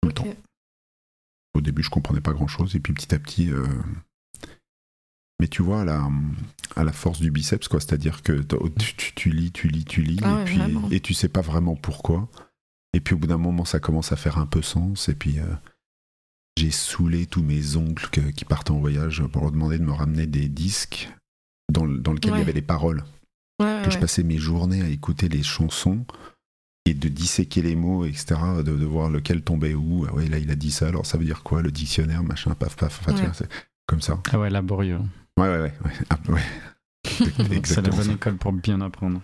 tout 0.03 0.09
le 0.09 0.13
temps. 0.13 0.27
Au 1.55 1.61
début, 1.61 1.83
je 1.83 1.91
comprenais 1.91 2.23
pas 2.23 2.33
grand-chose, 2.33 2.75
et 2.75 2.81
puis 2.81 2.93
petit 2.95 3.15
à 3.15 3.19
petit. 3.19 3.51
euh, 3.53 3.67
Mais 5.41 5.47
tu 5.49 5.63
vois, 5.63 5.83
à 5.83 5.85
la, 5.85 6.09
à 6.75 6.85
la 6.85 6.93
force 6.93 7.21
du 7.21 7.31
biceps, 7.31 7.69
quoi, 7.69 7.81
c'est-à-dire 7.81 8.23
que 8.23 8.43
tu, 8.79 8.95
tu- 8.97 9.15
tu 9.15 9.31
lis, 9.31 9.53
tu 9.53 9.69
lis, 9.69 9.85
tu 9.85 10.03
lis, 10.03 10.19
Ah 10.23 10.31
et, 10.33 10.35
ouais, 10.37 10.45
puis, 10.45 10.61
et 10.91 11.01
tu 11.01 11.13
sais 11.15 11.29
pas 11.29 11.43
vraiment 11.43 11.77
pourquoi. 11.77 12.29
Et 12.97 13.01
puis 13.01 13.15
au 13.15 13.19
bout 13.19 13.27
d'un 13.27 13.37
moment, 13.37 13.65
ça 13.67 13.79
commence 13.79 14.11
à 14.13 14.17
faire 14.17 14.39
un 14.39 14.47
peu 14.47 14.63
sens, 14.63 15.09
et 15.09 15.15
puis. 15.15 15.39
euh, 15.39 15.45
j'ai 16.59 16.71
saoulé 16.71 17.27
tous 17.27 17.43
mes 17.43 17.77
oncles 17.77 18.09
que- 18.09 18.31
qui 18.31 18.47
partaient 18.47 18.71
en 18.71 18.79
voyage 18.79 19.23
pour 19.31 19.43
leur 19.43 19.53
demander 19.53 19.79
de 19.79 19.85
me 19.85 19.93
ramener 19.93 20.27
des 20.27 20.49
disques 20.49 21.11
dans, 21.71 21.87
dans 21.87 22.15
lesquels 22.15 22.33
il 22.33 22.39
y 22.39 22.41
avait 22.41 22.55
des 22.55 22.63
paroles. 22.63 23.05
Ouais, 23.61 23.67
ouais, 23.67 23.83
que 23.85 23.91
je 23.91 23.99
passais 23.99 24.23
mes 24.23 24.39
journées 24.39 24.81
à 24.81 24.89
écouter 24.89 25.29
les 25.29 25.43
chansons 25.43 26.07
et 26.87 26.95
de 26.95 27.09
disséquer 27.09 27.61
les 27.61 27.77
mots, 27.77 28.07
etc., 28.07 28.37
de, 28.59 28.63
de 28.75 28.85
voir 28.87 29.11
lequel 29.11 29.43
tombait 29.43 29.75
où. 29.75 30.07
Ah 30.09 30.15
ouais, 30.15 30.29
là, 30.29 30.39
il 30.39 30.51
a 30.51 30.55
dit 30.55 30.71
ça, 30.71 30.89
alors 30.89 31.05
ça 31.05 31.19
veut 31.19 31.27
dire 31.27 31.43
quoi, 31.43 31.61
le 31.61 31.71
dictionnaire, 31.71 32.23
machin, 32.23 32.55
paf, 32.55 32.75
paf. 32.75 33.01
Enfin, 33.01 33.13
tu 33.13 33.19
Ouais. 33.19 33.25
vois, 33.27 33.35
c'est 33.35 33.51
comme 33.87 34.01
ça. 34.01 34.19
Ah 34.33 34.39
ouais, 34.39 34.49
laborieux. 34.49 35.01
Ouais, 35.39 35.49
ouais, 35.49 35.59
ouais. 35.61 35.75
ouais. 35.85 35.93
Ah, 36.09 36.19
ouais. 36.31 36.43
C'est 37.65 37.83
la 37.83 37.91
bonne 37.91 38.03
ça. 38.03 38.13
école 38.13 38.37
pour 38.39 38.53
bien 38.55 38.81
apprendre. 38.81 39.21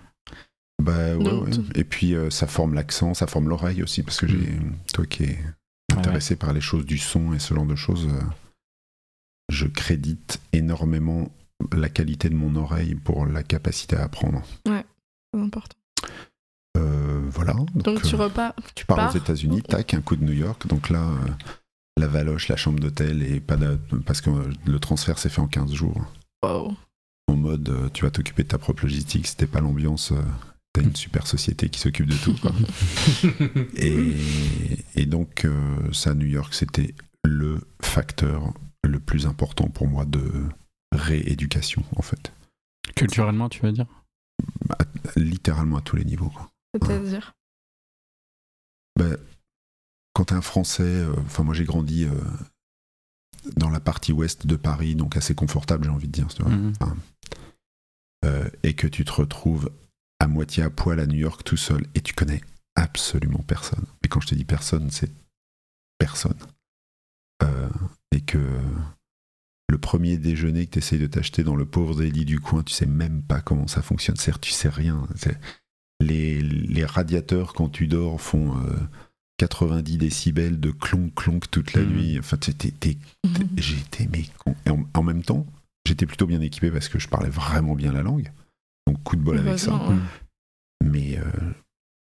Bah, 0.82 1.16
ouais, 1.16 1.32
ouais. 1.32 1.50
Et 1.76 1.84
puis, 1.84 2.14
euh, 2.14 2.28
ça 2.30 2.46
forme 2.46 2.74
l'accent, 2.74 3.14
ça 3.14 3.26
forme 3.26 3.48
l'oreille 3.48 3.82
aussi, 3.82 4.02
parce 4.02 4.18
que 4.18 4.26
j'ai, 4.26 4.58
toi 4.92 5.06
qui 5.06 5.24
es 5.24 5.38
Ouais, 5.92 5.98
intéressé 5.98 6.36
par 6.36 6.52
les 6.52 6.60
choses 6.60 6.86
du 6.86 6.96
son 6.96 7.34
et 7.34 7.38
ce 7.38 7.54
genre 7.54 7.66
de 7.66 7.74
choses, 7.76 8.08
euh, 8.08 8.22
je 9.50 9.66
crédite 9.66 10.40
énormément 10.52 11.30
la 11.72 11.88
qualité 11.88 12.30
de 12.30 12.34
mon 12.34 12.56
oreille 12.56 12.94
pour 12.94 13.26
la 13.26 13.42
capacité 13.42 13.96
à 13.96 14.04
apprendre. 14.04 14.42
C'est 14.66 14.84
important. 15.34 15.76
Euh, 16.78 17.20
voilà. 17.30 17.54
Donc, 17.74 18.02
tu 18.02 18.16
repars, 18.16 18.54
tu 18.74 18.86
pars 18.86 18.96
pars. 18.96 19.14
aux 19.14 19.18
États-Unis, 19.18 19.62
tac, 19.62 19.94
un 19.94 20.00
coup 20.00 20.16
de 20.16 20.24
New 20.24 20.32
York. 20.32 20.66
Donc 20.66 20.88
là, 20.88 21.06
la 21.98 22.06
valoche, 22.06 22.48
la 22.48 22.56
chambre 22.56 22.80
d'hôtel, 22.80 23.22
et 23.22 23.40
pas 23.40 23.56
parce 24.06 24.22
que 24.22 24.30
le 24.64 24.78
transfert 24.78 25.18
s'est 25.18 25.28
fait 25.28 25.42
en 25.42 25.46
15 25.46 25.72
jours. 25.72 26.02
Wow. 26.42 26.74
En 27.28 27.36
mode, 27.36 27.90
tu 27.92 28.04
vas 28.04 28.10
t'occuper 28.10 28.44
de 28.44 28.48
ta 28.48 28.58
propre 28.58 28.84
logistique, 28.84 29.26
c'était 29.26 29.46
pas 29.46 29.60
l'ambiance. 29.60 30.12
T'as 30.74 30.82
une 30.82 30.96
super 30.96 31.26
société 31.26 31.68
qui 31.68 31.78
s'occupe 31.78 32.06
de 32.06 32.16
tout. 32.16 32.34
quoi. 32.40 32.52
et, 33.76 34.14
et 34.94 35.06
donc, 35.06 35.44
euh, 35.44 35.92
ça, 35.92 36.14
New 36.14 36.26
York, 36.26 36.54
c'était 36.54 36.94
le 37.24 37.60
facteur 37.82 38.54
le 38.82 38.98
plus 38.98 39.26
important 39.26 39.68
pour 39.68 39.86
moi 39.86 40.04
de 40.06 40.22
rééducation, 40.92 41.84
en 41.96 42.02
fait. 42.02 42.32
Culturellement, 42.96 43.48
tu 43.48 43.60
veux 43.60 43.72
dire? 43.72 43.86
À- 44.78 44.84
littéralement 45.16 45.76
à 45.76 45.82
tous 45.82 45.96
les 45.96 46.04
niveaux. 46.04 46.32
C'est-à-dire? 46.74 47.34
Ben, 48.98 49.16
quand 50.14 50.24
t'es 50.26 50.34
un 50.34 50.40
Français, 50.42 50.82
euh, 50.82 51.12
enfin 51.24 51.42
moi 51.44 51.54
j'ai 51.54 51.64
grandi 51.64 52.04
euh, 52.04 52.10
dans 53.56 53.70
la 53.70 53.80
partie 53.80 54.12
ouest 54.12 54.46
de 54.46 54.56
Paris, 54.56 54.94
donc 54.94 55.16
assez 55.16 55.34
confortable, 55.34 55.84
j'ai 55.84 55.90
envie 55.90 56.08
de 56.08 56.12
dire. 56.12 56.28
Mhm. 56.46 56.72
Enfin, 56.80 56.96
euh, 58.24 58.48
et 58.62 58.74
que 58.74 58.86
tu 58.86 59.04
te 59.04 59.12
retrouves 59.12 59.70
à 60.22 60.28
moitié 60.28 60.62
à 60.62 60.70
poil 60.70 61.00
à 61.00 61.06
New 61.06 61.18
York 61.18 61.42
tout 61.44 61.56
seul, 61.56 61.84
et 61.96 62.00
tu 62.00 62.14
connais 62.14 62.40
absolument 62.76 63.42
personne. 63.46 63.84
Mais 64.02 64.08
quand 64.08 64.20
je 64.20 64.28
te 64.28 64.34
dis 64.36 64.44
personne, 64.44 64.88
c'est 64.90 65.10
personne. 65.98 66.38
Euh, 67.42 67.68
et 68.12 68.20
que 68.20 68.38
le 69.68 69.78
premier 69.78 70.18
déjeuner 70.18 70.66
que 70.66 70.72
tu 70.72 70.78
essayes 70.78 70.98
de 71.00 71.06
t'acheter 71.08 71.42
dans 71.42 71.56
le 71.56 71.64
pauvre 71.66 71.96
délit 71.96 72.24
du 72.24 72.38
coin, 72.40 72.62
tu 72.62 72.72
sais 72.72 72.86
même 72.86 73.22
pas 73.22 73.40
comment 73.40 73.66
ça 73.66 73.82
fonctionne. 73.82 74.16
C'est-à-dire, 74.16 74.40
tu 74.40 74.52
sais 74.52 74.68
rien. 74.68 75.06
C'est- 75.16 75.38
Les, 76.00 76.40
les 76.40 76.84
radiateurs, 76.84 77.52
quand 77.52 77.68
tu 77.68 77.86
dors, 77.86 78.20
font 78.20 78.58
euh, 78.58 78.76
90 79.38 79.98
décibels 79.98 80.58
de 80.60 80.70
clonk 80.72 81.14
clonk 81.14 81.48
toute 81.50 81.74
la 81.74 81.82
Mhm. 81.82 81.92
nuit. 81.92 82.18
Enfin, 82.18 82.36
t'es- 82.36 82.52
t'es- 82.52 82.72
t'es- 82.72 82.98
j'étais 83.56 84.08
mais 84.12 84.24
con. 84.38 84.54
Et 84.66 84.70
en, 84.70 84.84
en 84.94 85.02
même 85.02 85.22
temps, 85.22 85.46
j'étais 85.86 86.06
plutôt 86.06 86.26
bien 86.26 86.40
équipé 86.40 86.70
parce 86.70 86.88
que 86.88 86.98
je 86.98 87.08
parlais 87.08 87.28
vraiment 87.30 87.74
bien 87.76 87.92
la 87.92 88.02
langue. 88.02 88.30
Donc 88.86 89.02
coup 89.02 89.16
de 89.16 89.22
bol 89.22 89.38
avec 89.38 89.58
ça. 89.58 89.74
Ouais. 89.74 89.96
Mais 90.84 91.18
euh, 91.18 91.22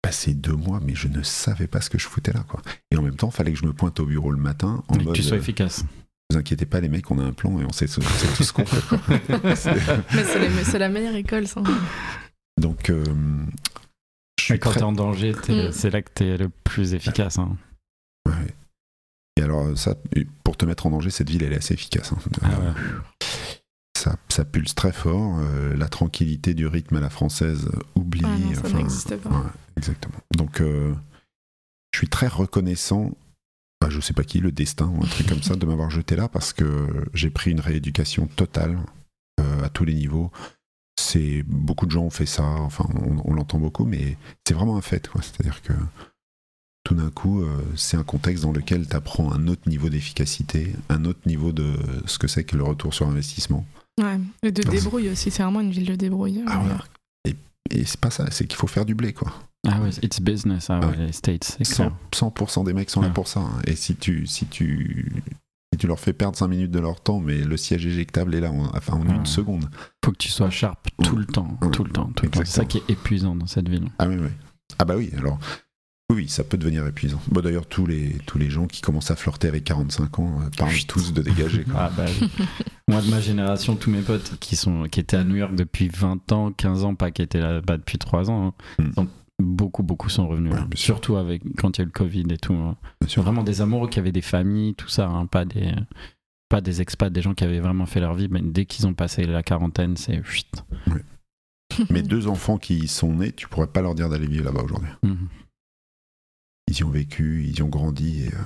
passé 0.03 0.35
deux 0.35 0.55
mois, 0.57 0.81
mais 0.83 0.95
je 0.95 1.09
ne 1.09 1.23
savais 1.23 1.67
pas 1.67 1.81
ce 1.81 1.91
que 1.91 1.99
je 1.99 2.07
foutais 2.07 2.33
là, 2.33 2.45
quoi. 2.49 2.63
Et 2.91 2.97
en 2.97 3.03
même 3.03 3.17
temps, 3.17 3.31
fallait 3.31 3.53
que 3.53 3.59
je 3.59 3.67
me 3.67 3.73
pointe 3.73 4.01
au 4.01 4.07
bureau 4.07 4.31
le 4.31 4.39
matin 4.41 4.83
en 4.89 4.99
Et 4.99 5.05
que 5.05 5.13
tu 5.13 5.23
sois 5.23 5.37
euh, 5.37 5.41
efficace. 5.41 5.85
vous 6.31 6.39
inquiétez 6.39 6.65
pas, 6.67 6.81
les 6.81 6.89
mecs, 6.89 7.11
on 7.11 7.19
a 7.19 7.23
un 7.25 7.33
plan 7.33 7.61
et 7.61 7.65
on 7.65 7.73
sait, 7.73 7.87
on 7.99 8.01
sait 8.03 8.37
tout 8.37 8.43
ce 8.45 8.53
qu'on 8.53 8.65
fait. 8.65 8.87
quoi. 8.89 8.99
C'est- 9.57 9.75
Mais 10.15 10.25
c'est 10.25 10.39
les- 10.39 10.65
c'est 10.65 10.79
la 10.79 10.89
meilleure 10.89 11.15
école, 11.17 11.47
ça. 11.47 11.63
Donc, 12.59 12.89
euh, 12.91 13.05
je 14.39 14.45
suis 14.45 14.55
Mais 14.55 14.59
quand 14.59 14.71
très- 14.71 14.81
t'es 14.81 14.85
en 14.85 14.93
danger, 14.93 15.35
t'es- 15.35 15.69
Mm. 15.69 15.73
c'est 15.73 15.91
là 15.91 16.01
que 16.03 16.11
t'es 16.15 16.37
le 16.39 16.49
plus 16.49 16.95
efficace. 16.95 17.39
hein. 17.39 17.57
Ouais. 18.27 18.55
Et 19.37 19.43
alors, 19.43 19.77
ça, 19.79 19.95
pour 20.45 20.57
te 20.57 20.65
mettre 20.67 20.87
en 20.87 20.91
danger, 20.91 21.11
cette 21.11 21.29
ville, 21.31 21.43
elle 21.43 21.53
est 21.53 21.57
assez 21.59 21.75
efficace. 21.75 22.13
hein. 22.13 22.19
Ah 22.43 22.49
ouais. 22.49 22.73
Ça, 24.01 24.17
ça 24.29 24.45
pulse 24.45 24.75
très 24.75 24.93
fort. 24.93 25.39
euh, 25.41 25.77
la 25.77 25.89
tranquillité 25.89 26.55
du 26.55 26.67
rythme 26.67 26.97
à 26.97 27.01
la 27.01 27.11
française, 27.11 27.69
oublie. 27.95 28.23
Ah 28.25 28.37
non, 28.39 28.55
ça 28.55 28.61
enfin, 28.65 28.79
n'existe 28.79 29.17
pas. 29.17 29.31
ouais, 29.31 29.51
exactement. 29.77 30.19
Donc, 30.37 30.61
euh, 30.61 30.95
je 31.93 31.99
suis 31.99 32.09
très 32.09 32.29
reconnaissant. 32.29 33.11
bah, 33.81 33.89
je 33.91 34.01
sais 34.01 34.13
pas 34.15 34.25
qui, 34.25 34.41
le 34.41 34.53
destin 34.53 34.87
ou 34.87 35.03
un 35.05 35.09
truc 35.09 35.27
comme 35.29 35.43
ça, 35.43 35.57
de 35.57 35.67
m'avoir 35.67 35.91
jeté 35.91 36.17
là 36.17 36.29
parce 36.29 36.53
que 36.53 36.87
j'ai 37.15 37.31
pris 37.31 37.51
une 37.51 37.61
rééducation 37.61 38.27
totale 38.27 38.79
euh, 39.41 39.63
à 39.65 39.69
tous 39.69 39.85
les 39.85 39.95
niveaux. 39.95 40.31
C'est 40.99 41.43
beaucoup 41.47 41.87
de 41.87 41.91
gens 41.91 42.03
ont 42.05 42.11
fait 42.11 42.27
ça. 42.27 42.43
Enfin, 42.45 42.87
on, 42.95 43.23
on 43.25 43.35
l'entend 43.35 43.59
beaucoup, 43.59 43.85
mais 43.87 44.17
c'est 44.47 44.55
vraiment 44.55 44.77
un 44.77 44.83
fait. 44.83 45.09
C'est-à-dire 45.23 45.63
que 45.63 45.73
tout 46.85 46.95
d'un 46.95 47.11
coup, 47.11 47.43
euh, 47.43 47.63
c'est 47.77 47.97
un 47.97 48.03
contexte 48.03 48.45
dans 48.45 48.53
lequel 48.53 48.87
tu 48.89 48.97
apprends 48.97 49.33
un 49.33 49.47
autre 49.49 49.69
niveau 49.69 49.89
d'efficacité, 49.89 50.75
un 50.89 51.05
autre 51.05 51.21
niveau 51.27 51.53
de 51.53 51.75
ce 52.07 52.19
que 52.19 52.29
c'est 52.29 52.45
que 52.45 52.57
le 52.57 52.65
retour 52.65 52.93
sur 52.95 53.07
investissement. 53.09 53.67
Ouais. 53.99 54.19
Et 54.43 54.53
de 54.53 54.63
débrouille 54.63 55.09
aussi, 55.11 55.31
c'est 55.31 55.43
vraiment 55.43 55.61
une 55.61 55.71
ville 55.71 55.87
de 55.89 55.95
débrouille. 55.97 56.43
Ah 56.47 56.61
ouais. 56.61 56.69
York. 56.69 56.91
Et 57.73 57.85
c'est 57.85 58.01
pas 58.01 58.11
ça, 58.11 58.29
c'est 58.33 58.47
qu'il 58.49 58.57
faut 58.57 58.67
faire 58.67 58.85
du 58.85 58.95
blé, 58.97 59.13
quoi. 59.13 59.33
Ah 59.69 59.81
ouais, 59.81 59.91
it's 60.03 60.21
business, 60.21 60.71
ah 60.71 60.81
ouais, 60.81 60.87
Ouais. 60.87 60.97
les 61.07 61.13
States, 61.13 61.45
c'est 61.45 61.63
100%, 61.65 61.75
clair. 61.77 61.93
100% 62.13 62.65
des 62.65 62.73
mecs 62.73 62.91
sont 62.91 63.01
là 63.03 63.11
pour 63.11 63.29
ça. 63.29 63.41
hein. 63.41 63.61
Et 63.67 63.77
si 63.77 63.95
tu, 63.95 64.27
si, 64.27 64.47
tu, 64.47 65.13
si 65.73 65.79
tu 65.79 65.87
leur 65.87 66.01
fais 66.01 66.13
perdre 66.13 66.37
5 66.37 66.49
minutes 66.49 66.73
de 66.73 66.81
leur 66.81 67.01
temps, 67.01 67.21
mais 67.21 67.39
le 67.45 67.57
siège 67.57 67.87
éjectable 67.87 68.35
est 68.35 68.41
là 68.41 68.51
en, 68.51 68.75
enfin, 68.77 68.95
en 68.95 69.07
Ouais. 69.07 69.15
une 69.15 69.27
seconde. 69.27 69.69
Faut 70.05 70.11
que 70.11 70.17
tu 70.17 70.31
sois 70.31 70.51
sharp 70.51 70.89
tout 71.05 71.15
le 71.15 71.27
temps, 71.27 71.57
Ouais. 71.63 71.71
tout 71.71 71.85
le 71.85 71.91
temps, 71.93 72.11
tout 72.17 72.25
le 72.25 72.31
temps. 72.33 72.41
C'est 72.41 72.47
ça 72.51 72.65
qui 72.65 72.79
est 72.79 72.91
épuisant 72.91 73.37
dans 73.37 73.47
cette 73.47 73.69
ville. 73.69 73.89
Ah 74.01 74.09
oui, 74.09 74.17
oui. 74.19 74.31
Ah 74.81 74.85
bah 74.85 74.97
oui, 74.97 75.11
alors. 75.17 75.39
Oui, 76.11 76.17
oui, 76.17 76.29
ça 76.29 76.45
peut 76.45 76.59
devenir 76.59 76.87
épuisant. 76.87 77.21
Bon, 77.31 77.41
d'ailleurs, 77.41 77.67
tous 77.67 77.87
les, 77.87 78.19
tous 78.27 78.37
les 78.37 78.51
gens 78.51 78.67
qui 78.67 78.81
commencent 78.83 79.11
à 79.11 79.17
flirter 79.17 79.49
avec 79.49 79.65
45 79.65 80.19
ans 80.19 80.41
euh, 80.43 80.51
parlent 80.59 80.73
tous 80.89 81.13
de 81.13 81.23
dégager. 81.23 81.65
quoi. 81.65 81.75
Ah 81.85 81.91
bah 81.97 82.05
oui. 82.21 82.29
Moi 82.89 83.01
de 83.01 83.09
ma 83.11 83.21
génération, 83.21 83.77
tous 83.77 83.91
mes 83.91 84.03
potes 84.03 84.37
qui 84.41 84.57
sont 84.57 84.85
qui 84.91 85.01
étaient 85.01 85.17
à 85.17 85.25
New 85.25 85.37
York 85.37 85.55
depuis 85.55 85.89
20 85.89 86.33
ans, 86.33 86.51
15 86.53 86.85
ans, 86.85 86.95
pas 86.97 87.11
qui 87.13 87.23
étaient 87.23 87.41
là-bas 87.41 87.77
depuis 87.79 87.99
3 87.99 88.29
ans, 88.31 88.49
hein, 88.79 88.83
Hmm. 88.85 88.93
sont- 88.95 89.09
beaucoup 89.43 89.83
beaucoup 89.83 90.11
sont 90.11 90.29
revenus. 90.29 90.53
Ouais, 90.53 90.59
sûr. 90.75 90.79
Surtout 90.97 91.17
avec 91.17 91.43
quand 91.57 91.79
il 91.79 91.81
y 91.81 91.83
a 91.83 91.85
eu 91.85 91.87
le 91.87 91.93
Covid 91.93 92.25
et 92.31 92.37
tout. 92.37 92.53
hein. 92.55 92.77
Bien 93.01 93.09
sûr. 93.09 93.23
Vraiment 93.23 93.43
des 93.43 93.63
amoureux 93.63 93.89
qui 93.89 93.99
avaient 93.99 94.13
des 94.13 94.21
familles, 94.21 94.75
tout 94.75 94.89
ça, 94.89 95.09
hein, 95.09 95.25
pas 95.27 95.45
des 95.47 95.73
pas 96.51 96.61
des 96.61 96.83
expats, 96.83 97.11
des 97.13 97.23
gens 97.23 97.33
qui 97.35 97.45
avaient 97.45 97.61
vraiment 97.61 97.87
fait 97.87 98.01
leur 98.01 98.15
vie, 98.15 98.27
mais 98.29 98.41
dès 98.43 98.65
qu'ils 98.67 98.87
ont 98.89 98.93
passé 98.95 99.25
la 99.25 99.43
quarantaine, 99.45 99.97
c'est 99.97 100.21
chut. 100.25 100.49
Mes 101.89 102.03
deux 102.03 102.27
enfants 102.27 102.59
qui 102.59 102.75
y 102.81 102.89
sont 102.89 103.15
nés, 103.15 103.31
tu 103.33 103.47
pourrais 103.49 103.69
pas 103.69 103.81
leur 103.81 103.95
dire 103.95 104.09
d'aller 104.09 104.27
vivre 104.27 104.45
là-bas 104.45 104.63
aujourd'hui. 104.65 104.91
Mhm. 105.05 105.29
Ils 106.71 106.79
y 106.79 106.85
ont 106.85 106.91
vécu, 106.91 107.45
ils 107.45 107.59
y 107.59 107.63
ont 107.63 107.69
grandi 107.69 108.23
et 108.25 108.29
euh, 108.29 108.39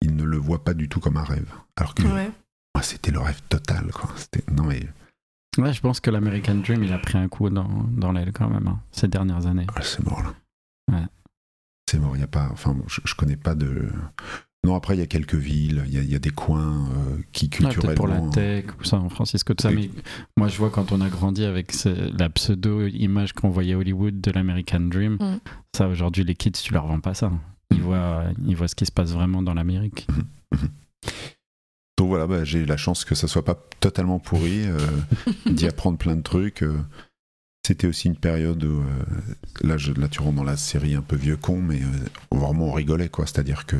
ils 0.00 0.16
ne 0.16 0.24
le 0.24 0.36
voient 0.38 0.64
pas 0.64 0.74
du 0.74 0.88
tout 0.88 0.98
comme 0.98 1.16
un 1.18 1.22
rêve. 1.24 1.52
Alors 1.76 1.94
que 1.94 2.02
Ouais. 2.02 2.30
moi, 2.74 2.82
c'était 2.82 3.10
le 3.12 3.20
rêve 3.20 3.40
total. 3.48 3.90
Quoi. 3.92 4.10
C'était- 4.16 4.42
Non, 4.50 4.64
mais 4.64 4.80
Ouais, 5.58 5.72
je 5.72 5.80
pense 5.80 6.00
que 6.00 6.10
l'American 6.10 6.56
Dream, 6.56 6.82
il 6.84 6.92
a 6.92 6.98
pris 6.98 7.16
un 7.16 7.28
coup 7.28 7.48
dans, 7.48 7.84
dans 7.96 8.12
l'aile 8.12 8.32
quand 8.32 8.48
même, 8.50 8.66
hein, 8.68 8.78
ces 8.92 9.08
dernières 9.08 9.46
années. 9.46 9.66
ah, 9.74 9.80
c'est 9.82 10.04
mort 10.04 10.22
là. 10.22 10.34
Ouais. 10.92 11.06
C'est 11.90 11.98
mort, 11.98 12.16
il 12.16 12.20
y 12.20 12.24
a 12.24 12.26
pas. 12.26 12.48
Enfin, 12.52 12.76
je, 12.88 13.00
je 13.04 13.14
connais 13.14 13.36
pas 13.36 13.54
de. 13.54 13.88
Non, 14.64 14.74
après, 14.74 14.96
il 14.96 14.98
y 14.98 15.02
a 15.02 15.06
quelques 15.06 15.34
villes, 15.36 15.82
il 15.86 15.94
y 15.94 15.98
a, 15.98 16.02
il 16.02 16.10
y 16.10 16.14
a 16.14 16.18
des 16.18 16.30
coins 16.30 16.88
euh, 16.90 17.18
qui 17.32 17.48
culturellement. 17.48 17.82
peut-être 17.82 17.96
pour 17.96 18.08
la 18.08 18.30
tech 18.32 18.64
ou 18.80 18.84
San 18.84 19.08
Francisco, 19.08 19.54
tout 19.54 19.62
ça. 19.62 19.70
Mais 19.70 19.90
moi, 20.36 20.48
je 20.48 20.58
vois 20.58 20.70
quand 20.70 20.92
on 20.92 21.00
a 21.00 21.08
grandi 21.08 21.44
avec 21.44 21.72
ce- 21.72 22.14
la 22.18 22.28
pseudo-image 22.28 23.32
qu'on 23.32 23.48
voyait 23.50 23.74
à 23.74 23.78
Hollywood 23.78 24.20
de 24.20 24.30
l'American 24.32 24.80
Dream, 24.80 25.14
Mm. 25.20 25.38
ça, 25.74 25.88
aujourd'hui, 25.88 26.24
les 26.24 26.34
kids, 26.34 26.50
tu 26.52 26.72
leur 26.74 26.86
vends 26.86 27.00
pas 27.00 27.14
ça. 27.14 27.30
Ils 27.70 27.82
voient, 27.82 28.24
ils 28.46 28.56
voient 28.56 28.68
ce 28.68 28.74
qui 28.74 28.86
se 28.86 28.92
passe 28.92 29.12
vraiment 29.12 29.42
dans 29.42 29.54
l'Amérique. 29.54 30.06
Donc 31.98 32.08
voilà, 32.08 32.26
bah, 32.26 32.44
j'ai 32.44 32.60
eu 32.60 32.64
la 32.66 32.76
chance 32.76 33.04
que 33.04 33.14
ça 33.14 33.26
soit 33.26 33.44
pas 33.44 33.58
totalement 33.80 34.18
pourri, 34.18 34.66
euh, 34.66 34.78
d'y 35.46 35.66
apprendre 35.66 35.98
plein 35.98 36.16
de 36.16 36.22
trucs. 36.22 36.62
euh. 36.62 36.78
C'était 37.66 37.88
aussi 37.88 38.06
une 38.06 38.16
période 38.16 38.62
où, 38.62 38.80
euh, 38.80 39.04
là, 39.62 39.76
je, 39.76 39.92
là, 39.92 40.06
tu 40.08 40.20
rentres 40.20 40.36
dans 40.36 40.44
la 40.44 40.56
série 40.56 40.94
un 40.94 41.02
peu 41.02 41.16
vieux 41.16 41.36
con, 41.36 41.60
mais 41.60 41.82
euh, 41.82 42.36
vraiment 42.36 42.66
on 42.66 42.72
rigolait, 42.72 43.08
quoi. 43.08 43.26
C'est-à-dire 43.26 43.66
que 43.66 43.76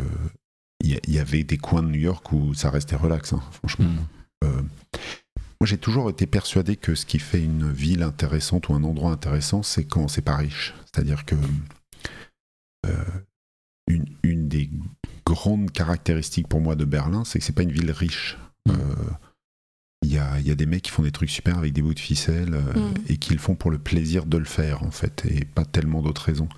il 0.82 0.98
y, 1.08 1.18
avait 1.18 1.42
des 1.42 1.56
coins 1.56 1.82
de 1.82 1.88
New 1.88 2.00
York 2.00 2.32
où 2.32 2.52
ça 2.52 2.70
restait 2.70 2.96
relax, 2.96 3.32
hein, 3.32 3.42
franchement. 3.50 3.86
Mm. 4.42 4.46
Moi, 4.46 5.64
j'ai 5.64 5.78
toujours 5.78 6.10
été 6.10 6.26
persuadé 6.26 6.76
que 6.76 6.94
ce 6.94 7.06
qui 7.06 7.18
fait 7.18 7.42
une 7.42 7.72
ville 7.72 8.02
intéressante 8.02 8.68
ou 8.68 8.74
un 8.74 8.84
endroit 8.84 9.10
intéressant, 9.10 9.62
c'est 9.62 9.84
quand 9.84 10.06
c'est 10.06 10.22
pas 10.22 10.36
riche. 10.36 10.74
C'est-à-dire 10.84 11.24
que 11.24 11.34
une, 13.88 14.06
une 14.22 14.48
des 14.48 14.70
grandes 15.24 15.70
caractéristiques 15.70 16.48
pour 16.48 16.60
moi 16.60 16.76
de 16.76 16.84
Berlin, 16.84 17.24
c'est 17.24 17.38
que 17.38 17.44
c'est 17.44 17.52
pas 17.52 17.62
une 17.62 17.72
ville 17.72 17.90
riche. 17.90 18.36
Mm. 18.66 18.70
Euh, 18.72 19.10
Il 20.02 20.12
y, 20.12 20.18
a, 20.18 20.38
il 20.38 20.46
y 20.46 20.50
a 20.50 20.54
des 20.54 20.66
mecs 20.66 20.82
qui 20.82 20.90
font 20.90 21.02
des 21.02 21.10
trucs 21.12 21.30
super 21.30 21.58
avec 21.58 21.72
des 21.72 21.82
bouts 21.82 21.94
de 21.94 21.98
ficelle 22.00 22.54
euh, 22.54 22.74
Mm. 22.90 22.94
et 23.08 23.16
qui 23.16 23.32
le 23.32 23.38
font 23.40 23.54
pour 23.56 23.70
le 23.70 23.78
plaisir 23.78 24.26
de 24.26 24.36
le 24.38 24.44
faire, 24.44 24.82
en 24.82 24.90
fait, 24.90 25.24
et 25.26 25.44
pas 25.44 25.64
tellement 25.64 26.02
d'autres 26.02 26.22
raisons. 26.24 26.48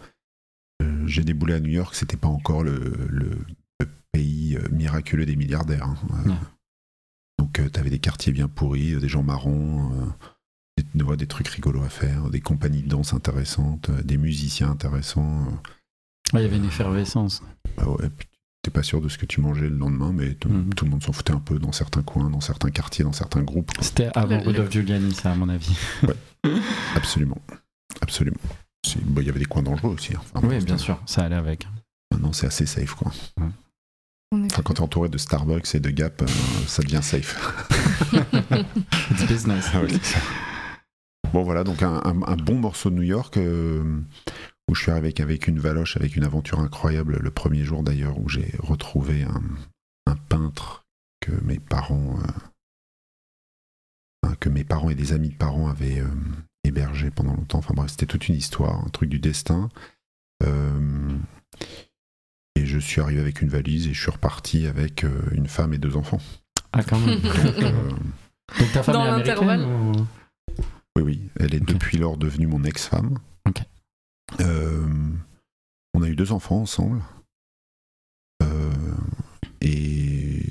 Euh, 0.83 1.07
j'ai 1.07 1.25
déboulé 1.25 1.55
à 1.55 1.61
New 1.61 1.71
York, 1.71 1.95
c'était 1.95 2.17
pas 2.17 2.29
encore 2.29 2.63
le, 2.63 2.79
le- 3.09 3.39
le 3.81 3.87
pays 4.13 4.59
miraculeux 4.71 5.25
des 5.27 5.37
milliardaires. 5.37 5.85
hein. 5.87 5.97
Euh, 6.27 6.33
donc, 7.39 7.61
tu 7.73 7.81
avais 7.81 7.91
des 7.91 8.01
quartiers 8.01 8.33
bien 8.33 8.49
pourris, 8.49 8.97
des 8.97 9.09
gens 9.09 9.23
marrons, 9.23 10.13
des, 10.95 11.27
trucs 11.27 11.49
rigolos 11.49 11.83
à 11.85 11.89
faire, 11.89 12.31
des 12.31 12.41
compagnies 12.41 12.83
de 12.83 12.89
danse 12.89 13.13
intéressantes, 13.15 13.91
des 14.05 14.17
musiciens 14.19 14.71
intéressants. 14.71 15.47
Ouais, 16.33 16.41
il 16.41 16.43
y 16.43 16.47
avait 16.47 16.57
une 16.57 16.67
effervescence. 16.67 17.43
Bah 17.77 17.87
ouais, 17.89 18.09
puis 18.17 18.29
t'es 18.63 18.71
pas 18.71 18.83
sûr 18.83 19.01
de 19.01 19.09
ce 19.09 19.17
que 19.19 19.25
tu 19.27 19.41
mangeais 19.41 19.69
le 19.69 19.77
lendemain, 19.77 20.13
mais 20.13 20.35
tout, 20.35 20.49
Mhm. 20.49 20.75
tout 20.75 20.85
le 20.85 20.91
monde 20.91 21.03
s'en 21.03 21.13
foutait 21.13 21.33
un 21.33 21.41
peu 21.41 21.59
dans 21.59 21.73
certains 21.73 22.03
coins, 22.03 22.29
dans 22.29 22.41
certains 22.41 22.71
quartiers, 22.71 23.05
dans 23.05 23.13
certains 23.13 23.43
groupes. 23.43 23.71
C'était 23.81 24.11
avant 24.15 24.41
Rudolph 24.41 24.71
Giuliani, 24.71 25.15
ça, 25.15 25.33
à 25.33 25.35
mon 25.35 25.49
avis. 25.49 25.77
Absolument. 26.95 27.39
Absolument. 28.01 28.37
C'est- 28.87 29.03
bah, 29.05 29.23
Il 29.23 29.27
y 29.27 29.31
avait 29.31 29.39
des 29.41 29.45
coins 29.47 29.63
dangereux 29.63 29.91
aussi. 29.95 30.15
hein. 30.15 30.21
Enfin, 30.35 30.47
Oui, 30.47 30.63
bien 30.65 30.79
sûr, 30.79 31.01
ça 31.07 31.23
allait 31.25 31.37
avec. 31.37 31.67
Maintenant, 32.13 32.33
c'est 32.33 32.47
assez 32.47 32.67
safe, 32.67 32.95
quoi. 32.95 33.13
Est 33.41 33.45
Enfin, 34.35 34.63
quand 34.63 34.75
t'es 34.75 34.81
entouré 34.83 35.09
de 35.09 35.17
Starbucks 35.19 35.75
et 35.75 35.81
de 35.81 35.89
Gap, 35.91 36.21
euh, 36.23 36.27
ça 36.67 36.83
devient 36.83 37.03
safe. 37.03 37.39
It's 39.11 39.25
business. 39.27 39.71
Ah 39.73 39.81
ouais, 39.81 39.89
c'est 39.89 40.05
ça. 40.05 40.19
Bon 41.33 41.43
voilà, 41.43 41.65
donc 41.65 41.83
un, 41.83 41.95
un- 42.05 42.23
un 42.27 42.37
bon 42.37 42.59
morceau 42.59 42.91
de 42.91 42.95
New 42.97 43.03
York 43.03 43.37
euh, 43.39 44.01
où 44.69 44.75
je 44.75 44.83
suis 44.83 44.91
arrivé 44.91 45.15
avec, 45.19 45.49
une 45.49 45.59
valoche, 45.59 45.97
avec 45.97 46.15
une 46.17 46.25
aventure 46.25 46.61
incroyable 46.61 47.17
le 47.21 47.31
premier 47.31 47.65
jour 47.65 47.83
d'ailleurs 47.83 48.19
où 48.19 48.29
j'ai 48.29 48.53
retrouvé 48.59 49.23
un, 49.23 49.43
un 50.07 50.17
peintre 50.17 50.85
que 51.21 51.33
mes 51.45 51.59
parents 51.59 52.19
euh, 54.27 54.35
que 54.41 54.49
mes 54.49 54.65
parents 54.65 54.91
et 54.91 54.95
des 54.95 55.13
amis 55.13 55.31
de 55.31 55.37
parents 55.37 55.69
avaient 55.69 56.01
euh, 56.01 56.07
hébergé 56.65 57.11
pendant 57.11 57.35
longtemps. 57.35 57.59
Enfin 57.59 57.75
bref, 57.75 57.91
c'était 57.91 58.07
toute 58.07 58.29
une 58.29 58.35
histoire, 58.37 58.85
un 58.85 58.89
truc 58.91 59.09
du 59.09 59.19
destin. 59.19 59.69
Euh, 60.45 61.09
et 62.55 62.67
je 62.67 62.79
suis 62.79 63.01
arrivé 63.01 63.21
avec 63.21 63.41
une 63.41 63.49
valise 63.49 63.87
et 63.89 63.95
je 63.95 64.01
suis 64.01 64.11
reparti 64.11 64.67
avec 64.67 65.05
euh, 65.05 65.23
une 65.33 65.47
femme 65.49 65.73
et 65.73 65.79
deux 65.79 65.97
enfants. 65.97 66.21
Ah, 66.73 66.83
quand 66.85 66.99
même. 67.01 67.19
Donc, 67.21 67.35
euh, 67.37 67.91
Donc 68.59 68.73
ta 68.73 68.83
femme 68.83 68.95
Dans 68.95 69.05
est 69.19 69.29
américaine 69.31 69.65
ou- 69.65 70.07
Oui, 70.97 71.03
oui, 71.03 71.31
elle 71.41 71.55
est 71.55 71.61
depuis 71.65 71.97
lors 71.99 72.17
devenue 72.17 72.47
mon 72.47 72.63
ex-femme. 72.65 73.19
Ok. 73.49 73.63
Euh, 74.41 74.87
on 75.95 76.03
a 76.03 76.09
eu 76.09 76.17
deux 76.17 76.33
enfants 76.33 76.61
ensemble. 76.61 77.03
Euh, 78.43 78.71
et 79.61 80.43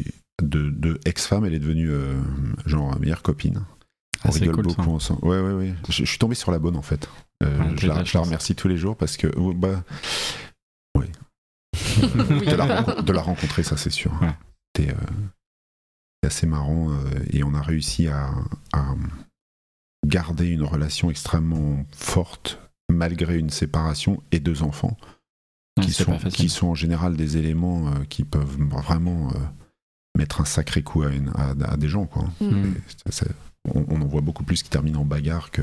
de, 0.42 0.70
de 0.70 1.00
ex-femme, 1.06 1.46
elle 1.46 1.54
est 1.54 1.60
devenue 1.60 1.90
euh, 1.90 2.20
genre 2.66 3.00
meilleure 3.00 3.24
copine. 3.24 3.64
Ah, 4.24 4.30
on 4.30 4.32
c'est 4.32 4.40
rigole 4.42 4.56
cool, 4.56 4.66
beaucoup 4.66 4.84
ça. 4.84 4.90
ensemble. 4.90 5.26
Ouais, 5.26 5.40
ouais, 5.40 5.54
ouais. 5.54 5.76
Je, 5.90 6.04
je 6.04 6.10
suis 6.10 6.18
tombé 6.20 6.36
sur 6.36 6.52
la 6.52 6.60
bonne 6.60 6.76
en 6.76 6.82
fait. 6.82 7.10
Euh, 7.44 7.58
Ouais, 7.60 7.78
je, 7.78 7.88
la, 7.88 8.04
je 8.04 8.18
remercie 8.18 8.56
tous 8.56 8.68
les 8.68 8.78
jours 8.78 8.98
parce 8.98 9.16
que. 9.18 9.28
oh, 9.38 9.54
bah, 9.54 9.84
Oui. 10.98 11.06
de, 11.76 12.56
la, 12.56 13.02
de 13.02 13.12
la 13.14 13.22
rencontrer, 13.22 13.64
ça 13.64 13.78
c'est 13.78 13.92
sûr. 13.92 14.12
Ouais. 14.22 14.34
C'était 14.76 14.92
euh, 14.92 16.26
assez 16.26 16.48
marrant 16.48 16.92
euh, 16.92 16.96
et 17.32 17.44
on 17.44 17.54
a 17.54 17.62
réussi 17.62 18.08
à, 18.08 18.32
à 18.74 18.96
garder 20.06 20.50
une 20.50 20.64
relation 20.64 21.10
extrêmement 21.12 21.86
forte 21.92 22.60
malgré 22.90 23.38
une 23.38 23.50
séparation 23.50 24.22
et 24.32 24.40
deux 24.40 24.64
enfants 24.64 24.98
qui, 25.82 25.92
sont, 25.94 26.12
qui 26.30 26.50
en 26.70 26.76
général 26.76 27.16
des 27.16 27.38
éléments 27.38 27.88
euh, 27.90 28.04
qui 28.06 28.24
peuvent 28.24 28.58
vraiment 28.62 29.30
euh, 29.32 29.40
mettre 30.18 30.42
un 30.42 30.46
sacré 30.46 30.82
coup 30.84 31.04
à, 31.04 31.12
une- 31.12 31.30
à- 31.36 31.52
à 31.72 31.78
des 31.78 31.90
gens. 31.90 32.06
Quoi. 32.08 32.24
Mm. 32.42 32.74
Et 32.76 33.12
ça- 33.12 33.26
ça- 33.26 33.32
on, 33.76 33.86
on 33.90 34.02
en 34.02 34.06
voit 34.08 34.22
beaucoup 34.22 34.44
plus 34.44 34.64
qui 34.64 34.70
terminent 34.70 35.02
en 35.02 35.06
bagarre 35.06 35.52
que, 35.52 35.62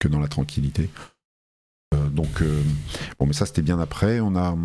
que 0.00 0.08
dans 0.08 0.18
la 0.20 0.28
tranquillité. 0.28 0.90
Euh, 1.94 2.08
donc, 2.08 2.42
euh, 2.42 2.62
bon, 3.18 3.26
mais 3.26 3.32
ça 3.34 3.46
c'était 3.46 3.62
bien 3.62 3.78
après. 3.78 4.18
On 4.20 4.34
a, 4.34 4.56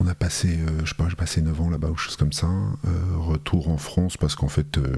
on 0.00 0.06
a 0.06 0.14
passé, 0.14 0.58
euh, 0.58 0.80
je 0.84 0.90
sais 0.90 0.94
pas, 0.96 1.08
j'ai 1.08 1.16
passé 1.16 1.42
9 1.42 1.60
ans 1.60 1.70
là-bas 1.70 1.90
ou 1.90 1.96
chose 1.96 2.16
comme 2.16 2.32
ça. 2.32 2.48
Euh, 2.48 3.16
retour 3.18 3.68
en 3.68 3.78
France 3.78 4.16
parce 4.16 4.34
qu'en 4.34 4.48
fait, 4.48 4.78
euh, 4.78 4.96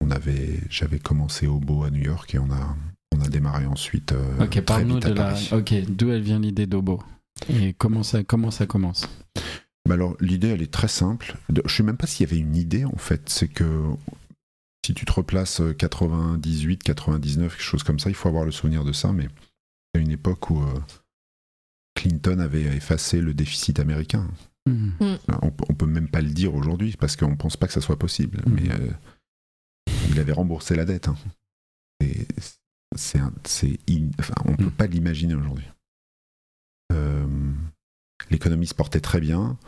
on 0.00 0.10
avait, 0.10 0.60
j'avais 0.70 0.98
commencé 0.98 1.46
au 1.46 1.58
beau 1.58 1.82
à 1.84 1.90
New 1.90 2.02
York 2.02 2.34
et 2.34 2.38
on 2.38 2.50
a, 2.50 2.76
on 3.14 3.20
a 3.22 3.28
démarré 3.28 3.66
ensuite. 3.66 4.12
euh, 4.12 4.38
Ok, 4.40 4.50
très 4.50 4.62
parle-nous 4.62 4.98
de 5.00 5.12
la. 5.12 5.34
Ok, 5.52 5.74
d'où 5.88 6.10
elle 6.10 6.22
vient 6.22 6.38
l'idée 6.38 6.66
d'Obo 6.66 7.02
Et 7.48 7.72
comment 7.74 8.02
ça, 8.02 8.22
comment 8.24 8.50
ça 8.50 8.66
commence 8.66 9.06
Bah 9.88 9.94
alors, 9.94 10.16
l'idée, 10.20 10.48
elle 10.48 10.62
est 10.62 10.72
très 10.72 10.88
simple. 10.88 11.36
Je 11.64 11.74
sais 11.74 11.82
même 11.82 11.96
pas 11.96 12.06
s'il 12.06 12.26
y 12.26 12.30
avait 12.30 12.40
une 12.40 12.56
idée, 12.56 12.84
en 12.84 12.96
fait. 12.96 13.28
C'est 13.28 13.48
que 13.48 13.82
si 14.86 14.94
tu 14.94 15.04
te 15.04 15.12
replaces 15.12 15.60
euh, 15.60 15.72
98, 15.72 16.82
99, 16.82 17.52
quelque 17.56 17.62
chose 17.62 17.82
comme 17.82 17.98
ça, 17.98 18.10
il 18.10 18.14
faut 18.14 18.28
avoir 18.28 18.44
le 18.44 18.52
souvenir 18.52 18.84
de 18.84 18.92
ça, 18.92 19.12
mais 19.12 19.28
à 19.94 19.98
une 19.98 20.10
époque 20.10 20.50
où 20.50 20.60
euh, 20.62 20.74
Clinton 21.94 22.38
avait 22.40 22.62
effacé 22.62 23.20
le 23.20 23.34
déficit 23.34 23.78
américain. 23.78 24.28
Hmm. 24.66 24.90
On, 25.42 25.52
on 25.68 25.74
peut 25.74 25.86
même 25.86 26.08
pas 26.08 26.20
le 26.22 26.30
dire 26.30 26.54
aujourd'hui 26.54 26.96
parce 26.98 27.16
qu'on 27.16 27.36
pense 27.36 27.56
pas 27.56 27.66
que 27.66 27.72
ça 27.72 27.80
soit 27.82 27.98
possible, 27.98 28.42
Mhm. 28.46 28.54
mais 28.54 28.70
euh, 28.72 28.90
il 30.10 30.18
avait 30.18 30.32
remboursé 30.32 30.74
la 30.74 30.84
dette. 30.86 31.08
hein. 31.08 31.16
Et 32.02 32.26
c'est 32.96 33.20
enfin, 33.20 34.34
on 34.44 34.56
peut 34.56 34.64
Mhm. 34.64 34.70
pas 34.70 34.86
l'imaginer 34.86 35.34
aujourd'hui. 35.34 35.66
Euh, 36.92 37.26
l'économie 38.30 38.66
se 38.66 38.74
portait 38.74 39.00
très 39.00 39.20
bien. 39.20 39.58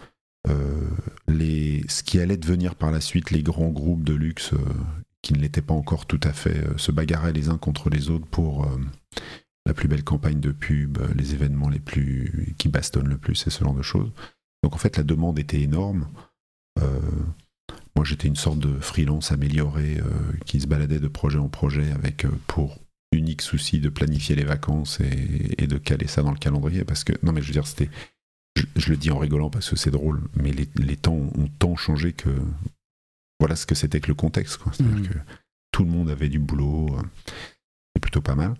Euh, 0.48 0.88
les, 1.28 1.84
ce 1.88 2.02
qui 2.02 2.20
allait 2.20 2.36
devenir 2.36 2.76
par 2.76 2.90
la 2.92 3.00
suite 3.00 3.30
les 3.32 3.42
grands 3.42 3.70
groupes 3.70 4.04
de 4.04 4.14
luxe 4.14 4.52
euh, 4.52 4.58
qui 5.22 5.32
ne 5.32 5.38
l'étaient 5.38 5.62
pas 5.62 5.74
encore 5.74 6.06
tout 6.06 6.20
à 6.22 6.32
fait, 6.32 6.64
se 6.78 6.92
bagarraient 6.92 7.32
les 7.32 7.48
uns 7.48 7.58
contre 7.58 7.90
les 7.90 8.10
autres 8.10 8.26
pour 8.26 8.68
la 9.64 9.74
plus 9.74 9.88
belle 9.88 10.04
campagne 10.04 10.38
de 10.38 10.52
pub, 10.52 10.98
les 11.16 11.34
événements 11.34 11.68
les 11.68 11.80
plus 11.80 12.54
qui 12.58 12.68
bastonnent 12.68 13.08
le 13.08 13.18
plus 13.18 13.44
et 13.44 13.50
ce 13.50 13.64
genre 13.64 13.74
de 13.74 13.82
choses. 13.82 14.12
Donc 14.62 14.74
en 14.74 14.78
fait 14.78 14.96
la 14.96 15.02
demande 15.02 15.40
était 15.40 15.60
énorme. 15.60 16.06
Moi 17.96 18.04
j'étais 18.04 18.28
une 18.28 18.36
sorte 18.36 18.58
de 18.60 18.78
freelance 18.78 19.32
amélioré 19.32 19.98
euh, 19.98 20.32
qui 20.44 20.60
se 20.60 20.66
baladait 20.68 21.00
de 21.00 21.08
projet 21.08 21.38
en 21.38 21.48
projet 21.48 21.90
avec 21.92 22.24
euh, 22.24 22.30
pour 22.46 22.78
unique 23.16 23.42
souci 23.42 23.80
de 23.80 23.88
planifier 23.88 24.36
les 24.36 24.44
vacances 24.44 25.00
et, 25.00 25.62
et 25.62 25.66
de 25.66 25.78
caler 25.78 26.06
ça 26.06 26.22
dans 26.22 26.30
le 26.32 26.38
calendrier 26.38 26.84
parce 26.84 27.02
que 27.04 27.12
non 27.22 27.32
mais 27.32 27.42
je 27.42 27.48
veux 27.48 27.52
dire 27.52 27.66
c'était 27.66 27.90
je, 28.56 28.64
je 28.76 28.90
le 28.90 28.96
dis 28.96 29.10
en 29.10 29.18
rigolant 29.18 29.50
parce 29.50 29.68
que 29.70 29.76
c'est 29.76 29.90
drôle 29.90 30.20
mais 30.34 30.52
les, 30.52 30.68
les 30.76 30.96
temps 30.96 31.14
ont 31.14 31.48
tant 31.58 31.76
changé 31.76 32.12
que 32.12 32.30
voilà 33.40 33.56
ce 33.56 33.66
que 33.66 33.74
c'était 33.74 34.00
que 34.00 34.08
le 34.08 34.14
contexte 34.14 34.60
c'est-à-dire 34.72 34.96
Mhm. 34.96 35.08
que 35.08 35.18
tout 35.72 35.84
le 35.84 35.90
monde 35.90 36.08
avait 36.10 36.28
du 36.28 36.38
boulot 36.38 36.96
euh, 36.96 37.02
c'est 37.94 38.00
plutôt 38.00 38.22
pas 38.22 38.34
mal 38.34 38.54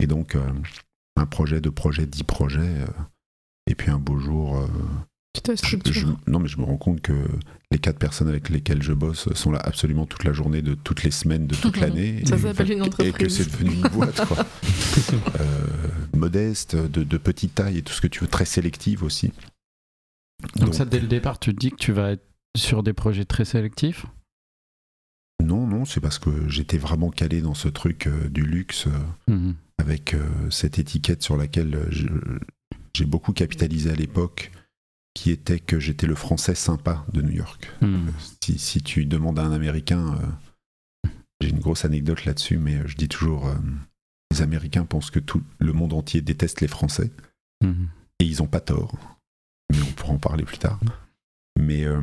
et 0.00 0.06
donc 0.06 0.34
euh, 0.34 0.52
un 1.16 1.26
projet 1.26 1.60
deux 1.60 1.70
projets 1.72 2.06
dix 2.06 2.24
projets 2.24 2.60
euh, 2.80 2.86
et 3.70 3.74
puis 3.74 3.90
un 3.90 3.98
beau 3.98 4.18
jour 4.18 4.56
euh, 4.58 4.66
je- 5.34 5.56
structures. 5.56 5.92
je- 5.92 6.30
non, 6.30 6.38
mais 6.38 6.48
je 6.48 6.58
me 6.58 6.64
rends 6.64 6.76
compte 6.76 7.00
que 7.00 7.12
les 7.70 7.78
quatre 7.78 7.98
personnes 7.98 8.28
avec 8.28 8.48
lesquelles 8.50 8.82
je 8.82 8.92
bosse 8.92 9.32
sont 9.32 9.50
là 9.50 9.58
absolument 9.64 10.04
toute 10.06 10.24
la 10.24 10.32
journée, 10.32 10.60
de 10.62 10.74
toutes 10.74 11.02
les 11.04 11.10
semaines, 11.10 11.46
de 11.46 11.54
toute 11.54 11.76
l'année. 11.80 12.22
Ça 12.26 12.36
Et- 12.36 12.40
s'appelle 12.40 12.72
une 12.72 12.78
Et 12.78 12.80
que 12.80 12.84
entreprise. 13.02 13.36
c'est 13.36 13.50
devenu 13.50 13.74
une 13.74 13.88
boîte, 13.88 14.26
quoi. 14.26 14.46
Euh, 15.40 15.66
modeste, 16.14 16.76
de, 16.76 17.02
de 17.02 17.16
petite 17.16 17.54
taille 17.54 17.78
et 17.78 17.82
tout 17.82 17.92
ce 17.92 18.00
que 18.00 18.06
tu 18.06 18.20
veux, 18.20 18.28
très 18.28 18.44
sélective 18.44 19.02
aussi. 19.02 19.32
Donc, 20.56 20.74
ça, 20.74 20.84
dès 20.84 21.00
le 21.00 21.06
départ, 21.08 21.38
tu 21.40 21.54
te 21.54 21.58
dis 21.58 21.70
que 21.70 21.76
tu 21.76 21.92
vas 21.92 22.12
être 22.12 22.24
sur 22.56 22.82
des 22.82 22.92
projets 22.92 23.24
très 23.24 23.44
sélectifs? 23.44 24.04
Non, 25.42 25.66
non, 25.66 25.84
c'est 25.84 26.00
parce 26.00 26.18
que 26.18 26.48
j'étais 26.48 26.78
vraiment 26.78 27.10
calé 27.10 27.40
dans 27.40 27.54
ce 27.54 27.68
truc 27.68 28.06
euh, 28.06 28.28
du 28.28 28.42
luxe. 28.42 28.86
euh, 28.86 29.32
Mhm. 29.32 29.54
avec 29.78 30.14
euh, 30.14 30.20
cette 30.50 30.78
étiquette 30.78 31.22
sur 31.22 31.36
laquelle 31.36 31.88
j'ai 32.94 33.04
beaucoup 33.06 33.32
capitalisé 33.32 33.90
à 33.90 33.94
l'époque, 33.94 34.52
qui 35.14 35.30
était 35.30 35.60
que 35.60 35.78
j'étais 35.78 36.06
le 36.06 36.14
français 36.14 36.54
sympa 36.54 37.04
de 37.12 37.22
New 37.22 37.32
York. 37.32 37.70
Mhm. 37.80 38.12
Si, 38.42 38.58
si 38.58 38.82
tu 38.82 39.04
demandes 39.06 39.38
à 39.38 39.42
un 39.44 39.52
Américain, 39.52 40.18
euh, 41.04 41.08
j'ai 41.40 41.50
une 41.50 41.60
grosse 41.60 41.84
anecdote 41.84 42.24
là-dessus, 42.24 42.58
mais 42.58 42.76
euh, 42.76 42.86
je 42.86 42.96
dis 42.96 43.08
toujours, 43.08 43.46
euh, 43.48 43.54
les 44.30 44.42
Américains 44.42 44.84
pensent 44.84 45.10
que 45.10 45.18
tout 45.20 45.42
le 45.58 45.72
monde 45.72 45.92
entier 45.92 46.20
déteste 46.22 46.60
les 46.60 46.68
Français, 46.68 47.10
Mhm. 47.62 47.88
et 48.20 48.24
ils 48.24 48.38
n'ont 48.38 48.46
pas 48.46 48.60
tort, 48.60 48.96
mais 49.70 49.80
on 49.82 49.92
pourra 49.92 50.12
en 50.14 50.18
parler 50.18 50.44
plus 50.44 50.58
tard. 50.58 50.80
Mais 51.58 51.84
euh, 51.84 52.00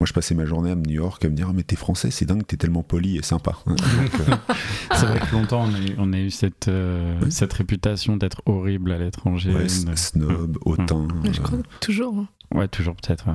moi, 0.00 0.06
je 0.06 0.12
passais 0.12 0.34
ma 0.34 0.44
journée 0.44 0.70
à 0.70 0.74
New 0.76 0.90
York 0.92 1.24
à 1.24 1.28
me 1.28 1.34
dire, 1.34 1.48
Ah, 1.50 1.52
mais 1.52 1.64
t'es 1.64 1.74
français, 1.76 2.10
c'est 2.12 2.24
dingue, 2.24 2.46
t'es 2.46 2.56
tellement 2.56 2.84
poli 2.84 3.16
et 3.18 3.22
sympa. 3.22 3.56
Donc, 3.66 3.78
euh, 3.80 4.36
C'est 4.94 5.06
vrai 5.06 5.18
que 5.20 5.32
longtemps, 5.34 5.64
on 5.64 5.74
a 5.74 5.78
eu, 5.80 5.94
on 5.98 6.12
a 6.12 6.18
eu 6.18 6.30
cette, 6.30 6.68
euh, 6.68 7.20
Ouais. 7.20 7.30
cette 7.30 7.52
réputation 7.52 8.16
d'être 8.16 8.42
horrible 8.46 8.92
à 8.92 8.98
l'étranger. 8.98 9.52
ouais, 9.52 9.62
Une- 9.62 9.96
snob, 9.96 10.58
hautain. 10.64 11.08
Mais 11.24 11.32
je 11.32 11.40
euh, 11.40 11.44
crois 11.44 11.58
que 11.58 11.78
toujours. 11.80 12.16
hein. 12.16 12.28
Ouais, 12.54 12.68
toujours 12.68 12.94
peut-être. 12.94 13.26
ouais. 13.28 13.34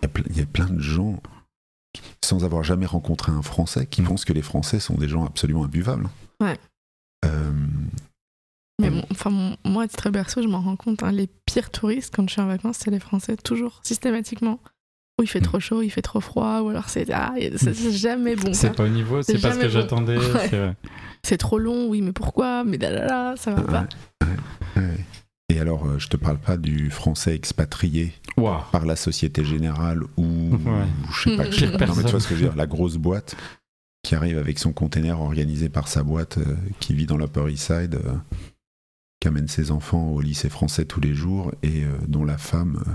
Il 0.00 0.02
y 0.02 0.06
a 0.06 0.08
plein- 0.08 0.24
il 0.30 0.36
y, 0.36 0.40
a 0.40 0.46
plein 0.46 0.66
de 0.66 0.80
gens, 0.80 1.20
qui, 1.92 2.02
sans 2.24 2.44
avoir 2.44 2.62
jamais 2.64 2.86
rencontré 2.86 3.30
un 3.32 3.42
Français, 3.42 3.86
qui 3.86 4.02
pensent 4.02 4.24
que 4.24 4.32
les 4.32 4.42
Français 4.42 4.80
sont 4.80 4.94
des 4.94 5.08
gens 5.08 5.24
absolument 5.24 5.64
imbuvables. 5.64 6.08
Ouais. 6.40 6.58
Euh, 7.24 7.52
Mais 8.80 8.90
Mm. 8.90 8.94
bon, 8.94 9.04
enfin, 9.10 9.30
mon- 9.30 9.56
moi, 9.64 9.84
à 9.84 9.88
titre 9.88 10.10
perso, 10.10 10.40
je 10.42 10.46
m'en 10.48 10.60
rends 10.60 10.76
compte. 10.76 11.02
hein, 11.04 11.10
les 11.12 11.28
pires 11.46 11.70
touristes, 11.70 12.14
quand 12.14 12.28
je 12.28 12.32
suis 12.32 12.40
en 12.40 12.46
vacances, 12.46 12.78
c'est 12.78 12.90
les 12.90 13.00
Français, 13.00 13.36
toujours, 13.36 13.80
systématiquement. 13.82 14.60
Ou 15.18 15.22
il 15.22 15.26
fait 15.26 15.40
trop 15.40 15.58
chaud, 15.58 15.82
il 15.82 15.90
fait 15.90 16.02
trop 16.02 16.20
froid, 16.20 16.60
ou 16.60 16.68
alors 16.68 16.88
c'est 16.88 17.10
ah, 17.12 17.34
c'est 17.56 17.90
jamais 17.92 18.36
bon. 18.36 18.52
C'est 18.54 18.74
pas 18.76 18.84
au 18.84 18.88
niveau, 18.88 19.20
c'est 19.22 19.40
pas 19.40 19.52
ce 19.52 19.58
que 19.58 19.64
bon. 19.64 19.70
j'attendais. 19.70 20.16
Ouais. 20.18 20.74
c'est 21.24 21.38
trop 21.38 21.58
long, 21.58 21.88
oui, 21.88 22.02
mais 22.02 22.12
pourquoi? 22.12 22.62
Mais 22.64 22.78
là, 22.78 22.90
là, 22.90 23.06
là, 23.06 23.34
ça 23.36 23.52
va 23.52 23.62
pas. 23.62 23.88
ouais, 24.22 24.82
ouais. 24.82 25.04
Et 25.50 25.58
alors, 25.60 25.86
euh, 25.86 25.98
je 25.98 26.08
te 26.08 26.16
parle 26.16 26.38
pas 26.38 26.56
du 26.56 26.90
Français 26.90 27.34
expatrié 27.34 28.12
par 28.70 28.86
la 28.86 28.94
Société 28.96 29.44
Générale 29.44 30.02
ou, 30.16 30.22
Ouais. 30.24 30.58
ou 31.08 31.12
je 31.12 31.30
sais 31.30 31.36
pas. 31.36 31.50
Je- 31.50 31.64
non, 31.66 31.94
mais 31.96 32.04
tu 32.04 32.10
vois 32.10 32.20
ce 32.20 32.28
que 32.28 32.34
je 32.36 32.40
veux 32.42 32.46
dire 32.48 32.56
La 32.56 32.66
grosse 32.66 32.96
boîte 32.96 33.34
qui 34.04 34.14
arrive 34.14 34.38
avec 34.38 34.58
son 34.60 34.72
container 34.72 35.20
organisé 35.20 35.68
par 35.68 35.88
sa 35.88 36.02
boîte 36.04 36.38
euh, 36.38 36.54
qui 36.78 36.94
vit 36.94 37.06
dans 37.06 37.16
l'Upper 37.16 37.50
East 37.50 37.66
Side, 37.66 37.96
euh, 37.96 38.12
qui 39.20 39.26
amène 39.28 39.48
ses 39.48 39.72
enfants 39.72 40.08
au 40.10 40.20
lycée 40.20 40.48
français 40.48 40.84
tous 40.84 41.00
les 41.00 41.14
jours 41.14 41.50
et 41.64 41.82
euh, 41.82 41.88
dont 42.06 42.24
la 42.24 42.38
femme, 42.38 42.84
euh, 42.86 42.90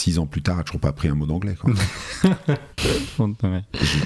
six 0.00 0.18
ans 0.18 0.26
plus 0.26 0.42
tard, 0.42 0.58
a 0.58 0.64
toujours 0.64 0.80
pas 0.80 0.88
appris 0.88 1.08
un 1.08 1.14
mot 1.14 1.26
d'anglais. 1.26 1.56
Je-. 3.74 3.98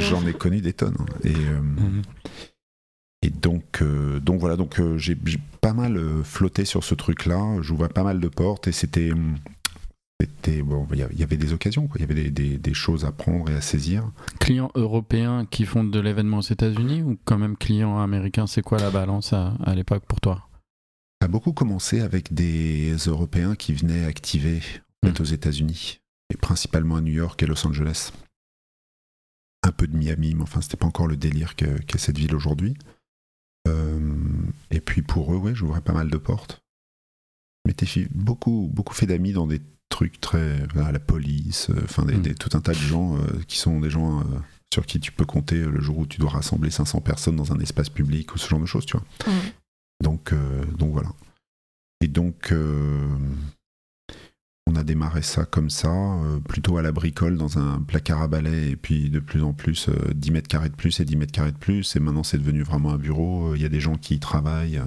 J'en 0.00 0.26
ai 0.26 0.32
connu 0.34 0.60
des 0.60 0.72
tonnes. 0.72 0.96
hein. 1.00 1.06
Et, 1.24 1.34
euh, 1.34 1.60
Mhm. 1.60 2.02
et 3.22 3.30
donc, 3.30 3.82
euh, 3.82 4.20
donc 4.20 4.40
voilà, 4.40 4.56
donc 4.56 4.78
euh, 4.80 4.98
j'ai 4.98 5.16
j'ai 5.24 5.40
pas 5.60 5.72
mal 5.72 6.00
flotté 6.24 6.64
sur 6.64 6.84
ce 6.84 6.94
truc-là. 6.94 7.56
J'ouvrais 7.62 7.88
pas 7.88 8.02
mal 8.04 8.20
de 8.20 8.28
portes 8.28 8.68
et 8.68 8.72
c'était, 8.72 9.10
c'était 10.20 10.62
bon, 10.62 10.86
il 10.92 10.98
y 11.18 11.22
avait 11.22 11.36
des 11.36 11.52
occasions. 11.52 11.88
Il 11.96 12.00
y 12.00 12.04
avait 12.04 12.14
des, 12.14 12.30
des- 12.30 12.58
des 12.58 12.74
choses 12.74 13.04
à 13.04 13.12
prendre 13.12 13.50
et 13.50 13.54
à 13.54 13.60
saisir. 13.60 14.10
Clients 14.40 14.70
européens 14.74 15.46
qui 15.50 15.64
font 15.64 15.84
de 15.84 16.00
l'événement 16.00 16.38
aux 16.38 16.42
États-Unis 16.42 17.02
ou 17.02 17.18
quand 17.24 17.38
même 17.38 17.56
clients 17.56 17.98
américains 17.98 18.46
C'est 18.46 18.62
quoi 18.62 18.78
la 18.78 18.90
balance 18.90 19.32
à, 19.32 19.54
à 19.64 19.74
l'époque 19.74 20.04
pour 20.06 20.20
toi? 20.20 20.47
Ça 21.20 21.26
a 21.26 21.28
beaucoup 21.28 21.52
commencé 21.52 22.00
avec 22.00 22.32
des 22.32 22.94
Européens 23.06 23.56
qui 23.56 23.72
venaient 23.72 24.04
activer 24.04 24.60
en 25.02 25.08
fait, 25.08 25.20
aux 25.20 25.24
États-Unis 25.24 26.00
et 26.32 26.36
principalement 26.36 26.96
à 26.96 27.00
New 27.00 27.12
York 27.12 27.42
et 27.42 27.46
Los 27.46 27.66
Angeles. 27.66 28.12
Un 29.64 29.72
peu 29.72 29.86
de 29.88 29.96
Miami, 29.96 30.34
mais 30.34 30.42
enfin, 30.42 30.60
c'était 30.60 30.76
pas 30.76 30.86
encore 30.86 31.08
le 31.08 31.16
délire 31.16 31.56
que- 31.56 31.78
qu'est 31.82 31.98
cette 31.98 32.18
ville 32.18 32.34
aujourd'hui. 32.34 32.76
Euh, 33.66 34.16
et 34.70 34.80
puis 34.80 35.02
pour 35.02 35.32
eux, 35.34 35.36
ouais, 35.36 35.54
j'ouvrais 35.54 35.80
pas 35.80 35.92
mal 35.92 36.08
de 36.10 36.16
portes. 36.16 36.62
Fait 37.66 38.08
beaucoup, 38.14 38.70
beaucoup 38.72 38.94
fait 38.94 39.06
d'amis 39.06 39.32
dans 39.32 39.46
des 39.46 39.60
trucs 39.90 40.20
très. 40.20 40.66
voilà, 40.74 40.92
la 40.92 41.00
police, 41.00 41.68
euh, 41.70 41.80
enfin, 41.84 42.04
des- 42.04 42.16
Mm. 42.16 42.22
des- 42.22 42.34
tout 42.34 42.56
un 42.56 42.60
tas 42.60 42.72
de 42.72 42.78
gens 42.78 43.16
euh, 43.18 43.40
qui 43.46 43.58
sont 43.58 43.80
des 43.80 43.90
gens 43.90 44.20
euh, 44.20 44.24
sur 44.72 44.86
qui 44.86 45.00
tu 45.00 45.12
peux 45.12 45.24
compter 45.26 45.56
le 45.64 45.80
jour 45.80 45.98
où 45.98 46.06
tu 46.06 46.18
dois 46.20 46.30
rassembler 46.30 46.70
500 46.70 47.00
personnes 47.00 47.36
dans 47.36 47.52
un 47.52 47.58
espace 47.58 47.88
public 47.90 48.34
ou 48.34 48.38
ce 48.38 48.48
genre 48.48 48.60
de 48.60 48.66
choses, 48.66 48.86
tu 48.86 48.96
vois. 48.96 49.04
Mhm. 49.26 49.40
Donc, 50.02 50.32
euh, 50.32 50.64
donc 50.66 50.92
voilà. 50.92 51.10
Et 52.00 52.08
donc, 52.08 52.52
euh, 52.52 53.08
on 54.66 54.76
a 54.76 54.84
démarré 54.84 55.22
ça 55.22 55.44
comme 55.44 55.70
ça, 55.70 55.90
euh, 55.90 56.38
plutôt 56.40 56.76
à 56.76 56.82
la 56.82 56.92
bricole 56.92 57.36
dans 57.36 57.58
un 57.58 57.80
placard 57.82 58.22
à 58.22 58.28
balai, 58.28 58.70
et 58.70 58.76
puis 58.76 59.10
de 59.10 59.18
plus 59.18 59.42
en 59.42 59.52
plus, 59.52 59.88
euh, 59.88 60.12
10 60.14 60.30
mètres 60.30 60.48
carrés 60.48 60.68
de 60.68 60.76
plus 60.76 61.00
et 61.00 61.04
10 61.04 61.16
mètres 61.16 61.32
carrés 61.32 61.52
de 61.52 61.58
plus, 61.58 61.96
et 61.96 62.00
maintenant 62.00 62.22
c'est 62.22 62.38
devenu 62.38 62.62
vraiment 62.62 62.92
un 62.92 62.98
bureau. 62.98 63.54
Il 63.54 63.62
y 63.62 63.64
a 63.64 63.68
des 63.68 63.80
gens 63.80 63.96
qui 63.96 64.14
y 64.14 64.20
travaillent. 64.20 64.80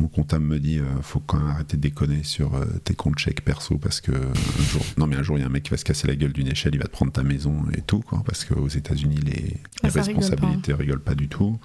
Mon 0.00 0.08
comptable 0.08 0.44
me 0.44 0.58
dit, 0.58 0.80
faut 1.02 1.20
quand 1.20 1.38
même 1.38 1.46
arrêter 1.46 1.76
de 1.76 1.82
déconner 1.82 2.24
sur 2.24 2.60
tes 2.82 2.96
comptes 2.96 3.18
chèques 3.20 3.44
perso 3.44 3.78
parce 3.78 4.00
que 4.00 4.10
un 4.10 4.62
jour, 4.64 4.82
non 4.98 5.06
mais 5.06 5.14
un 5.14 5.22
jour 5.22 5.38
il 5.38 5.42
y 5.42 5.44
a 5.44 5.46
un 5.46 5.50
mec 5.50 5.62
qui 5.62 5.70
va 5.70 5.76
se 5.76 5.84
casser 5.84 6.08
la 6.08 6.16
gueule 6.16 6.32
d'une 6.32 6.48
échelle, 6.48 6.74
il 6.74 6.78
va 6.80 6.86
te 6.86 6.90
prendre 6.90 7.12
ta 7.12 7.22
maison 7.22 7.64
et 7.72 7.80
tout 7.80 8.00
quoi, 8.00 8.24
parce 8.26 8.44
qu'aux 8.44 8.66
États-Unis 8.66 9.18
les, 9.18 9.30
les 9.30 9.60
Ah, 9.84 9.90
ça 9.90 10.02
rigole 10.02 10.14
pas, 10.14 10.20
responsabilités 10.20 10.74
rigolent 10.74 11.00
pas 11.00 11.14
du 11.14 11.28
tout. 11.28 11.60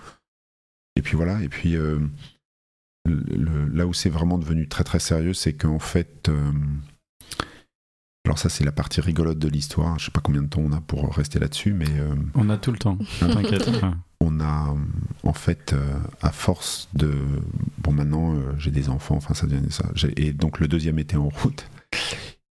Et 0.95 1.01
puis 1.01 1.15
voilà, 1.15 1.41
et 1.41 1.49
puis 1.49 1.75
le- 3.09 3.67
là 3.73 3.85
où 3.87 3.93
c'est 3.93 4.09
vraiment 4.09 4.37
devenu 4.37 4.67
très 4.67 4.83
très 4.83 4.99
sérieux, 4.99 5.33
c'est 5.33 5.53
qu'en 5.53 5.79
fait, 5.79 6.29
euh, 6.29 6.51
alors 8.25 8.37
ça 8.37 8.49
c'est 8.49 8.63
la 8.63 8.71
partie 8.71 9.01
rigolote 9.01 9.39
de 9.39 9.47
l'histoire. 9.47 9.97
Je 9.99 10.05
sais 10.05 10.11
pas 10.11 10.21
combien 10.21 10.41
de 10.43 10.47
temps 10.47 10.61
on 10.61 10.71
a 10.71 10.81
pour 10.81 11.13
rester 11.15 11.39
là-dessus, 11.39 11.73
mais 11.73 11.89
euh, 11.97 12.15
On 12.35 12.49
a 12.49 12.57
tout 12.57 12.71
le 12.71 12.77
temps, 12.77 12.97
t'inquiète. 13.19 13.69
On 14.21 14.39
a 14.41 14.75
en 15.23 15.33
fait 15.33 15.73
euh, 15.73 15.97
à 16.21 16.31
force 16.31 16.89
de 16.93 17.13
bon 17.81 17.91
maintenant 17.93 18.35
j'ai 18.57 18.71
des 18.71 18.89
enfants, 18.89 19.15
enfin 19.15 19.33
ça 19.33 19.47
devient 19.47 19.71
ça. 19.71 19.85
Et 20.17 20.33
donc 20.33 20.59
le 20.59 20.67
deuxième 20.67 20.99
était 20.99 21.17
en 21.17 21.29
route. 21.29 21.65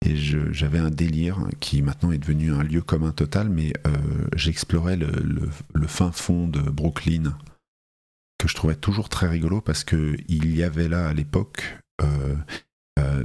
Et 0.05 0.15
j'avais 0.15 0.77
un 0.77 0.91
délire 0.91 1.39
qui 1.59 1.81
maintenant 1.81 2.11
est 2.11 2.19
devenu 2.19 2.53
un 2.53 2.61
lieu 2.61 2.81
commun 2.81 3.11
total, 3.11 3.49
mais 3.49 3.73
j'explorais 4.35 4.97
le, 4.97 5.07
le- 5.07 5.49
le 5.73 5.87
fin 5.87 6.11
fond 6.11 6.47
de 6.47 6.59
Brooklyn, 6.61 7.35
que 8.45 8.51
je 8.51 8.55
trouvais 8.55 8.75
toujours 8.75 9.09
très 9.09 9.27
rigolo 9.27 9.59
parce 9.59 9.83
que 9.83 10.15
il 10.27 10.55
y 10.55 10.61
avait 10.63 10.87
là 10.87 11.07
à 11.07 11.13
l'époque 11.13 11.79
euh, 12.01 12.35
euh, 12.99 13.23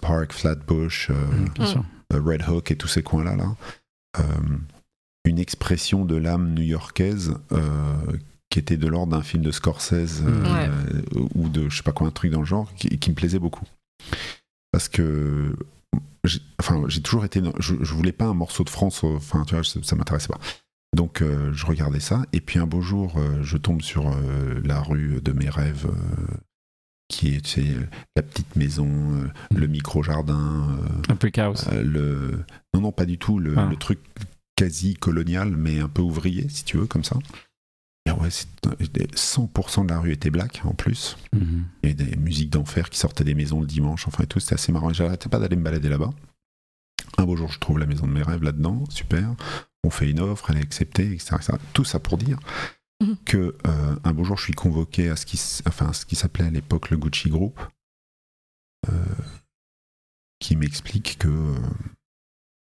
Park, 0.00 0.32
Flatbush, 0.32 1.10
euh, 1.10 1.14
sûr. 1.66 1.84
euh, 2.12 2.20
Red 2.20 2.48
Hook 2.48 2.70
et 2.70 2.76
tous 2.76 2.88
ces 2.88 3.02
coins-là, 3.02 3.34
là, 3.36 3.56
euh, 4.18 4.22
une 5.24 5.38
expression 5.38 6.04
de 6.04 6.16
l'âme 6.16 6.54
new-yorkaise 6.54 7.34
euh, 7.52 7.94
qui 8.48 8.58
était 8.58 8.76
de 8.76 8.86
l'ordre 8.86 9.12
d'un 9.16 9.22
film 9.22 9.42
de 9.42 9.50
Scorsese 9.50 10.22
euh, 10.24 10.68
ou 11.34 11.48
de 11.48 11.68
je 11.68 11.76
sais 11.78 11.82
pas 11.82 11.92
quoi, 11.92 12.06
un 12.06 12.10
truc 12.12 12.30
dans 12.30 12.40
le 12.40 12.46
genre, 12.46 12.72
qui, 12.74 12.88
qui 12.98 13.10
me 13.10 13.14
plaisait 13.14 13.38
beaucoup. 13.38 13.64
Parce 14.72 14.88
que 14.88 15.54
j'ai- 16.24 16.42
enfin, 16.60 16.84
j'ai 16.86 17.02
toujours 17.02 17.24
été. 17.24 17.42
Je, 17.58 17.74
je 17.80 17.94
voulais 17.94 18.12
pas 18.12 18.26
un 18.26 18.34
morceau 18.34 18.62
de 18.64 18.70
France, 18.70 19.02
enfin, 19.04 19.44
tu 19.46 19.54
vois, 19.54 19.64
ça, 19.64 19.80
ça 19.82 19.96
m'intéressait 19.96 20.28
pas. 20.28 20.38
Donc, 20.96 21.22
euh, 21.22 21.52
je 21.52 21.66
regardais 21.66 22.00
ça, 22.00 22.22
et 22.32 22.40
puis 22.40 22.58
un 22.58 22.66
beau 22.66 22.80
jour, 22.80 23.14
euh, 23.16 23.42
je 23.42 23.56
tombe 23.56 23.80
sur 23.80 24.08
euh, 24.08 24.60
la 24.64 24.80
rue 24.80 25.20
de 25.22 25.30
mes 25.32 25.48
rêves, 25.48 25.88
qui 27.08 27.34
est 27.34 27.40
tu 27.42 27.62
sais, 27.62 27.76
la 28.16 28.22
petite 28.22 28.56
maison, 28.56 28.88
le 29.54 29.66
micro-jardin, 29.68 30.68
euh, 30.82 31.12
Un 31.12 31.14
brick 31.14 31.38
house. 31.38 31.68
le... 31.72 32.44
Non, 32.74 32.80
non, 32.80 32.92
pas 32.92 33.06
du 33.06 33.18
tout, 33.18 33.38
le, 33.38 33.54
Ah. 33.56 33.66
le 33.70 33.76
truc 33.76 33.98
quasi 34.56 34.94
colonial, 34.94 35.50
mais 35.56 35.78
un 35.80 35.88
peu 35.88 36.02
ouvrier, 36.02 36.48
si 36.48 36.64
tu 36.64 36.76
veux, 36.76 36.86
comme 36.86 37.04
ça. 37.04 37.16
Et 38.06 38.10
ouais, 38.12 38.30
c'est- 38.30 38.48
100% 39.14 39.84
de 39.84 39.90
la 39.90 40.00
rue 40.00 40.12
était 40.12 40.30
black, 40.30 40.60
en 40.64 40.74
plus. 40.74 41.16
Mhm. 41.32 41.64
Il 41.82 41.90
y 41.90 41.92
avait 41.92 42.04
des 42.04 42.16
musiques 42.16 42.50
d'enfer 42.50 42.90
qui 42.90 42.98
sortaient 42.98 43.24
des 43.24 43.34
maisons 43.34 43.60
le 43.60 43.66
dimanche, 43.66 44.08
enfin 44.08 44.24
et 44.24 44.26
tout, 44.26 44.40
c'était 44.40 44.54
assez 44.54 44.72
marrant. 44.72 44.92
J'arrêtais 44.92 45.28
pas 45.28 45.38
d'aller 45.38 45.56
me 45.56 45.62
balader 45.62 45.88
là-bas. 45.88 46.10
Un 47.18 47.24
beau 47.24 47.36
jour, 47.36 47.50
je 47.52 47.58
trouve 47.58 47.78
la 47.78 47.86
maison 47.86 48.06
de 48.06 48.12
mes 48.12 48.22
rêves 48.22 48.42
là-dedans, 48.42 48.84
super. 48.88 49.34
On 49.84 49.90
fait 49.90 50.10
une 50.10 50.20
offre, 50.20 50.50
elle 50.50 50.58
est 50.58 50.62
acceptée, 50.62 51.10
etc. 51.12 51.36
etc. 51.36 51.52
Tout 51.72 51.84
ça 51.84 51.98
pour 51.98 52.18
dire 52.18 52.38
Mhm. 53.02 53.16
que 53.24 53.56
euh, 53.66 53.96
un 54.04 54.12
beau 54.12 54.24
jour, 54.24 54.36
je 54.36 54.44
suis 54.44 54.52
convoqué 54.52 55.08
à 55.08 55.16
ce 55.16 55.24
qui, 55.24 55.36
s- 55.36 55.62
enfin, 55.66 55.88
à 55.88 55.92
ce 55.94 56.04
qui 56.04 56.16
s'appelait 56.16 56.44
à 56.44 56.50
l'époque 56.50 56.90
le 56.90 56.98
Gucci 56.98 57.30
Group, 57.30 57.58
euh, 58.90 59.04
qui 60.38 60.54
m'explique 60.56 61.16
que 61.18 61.28
euh, 61.28 61.58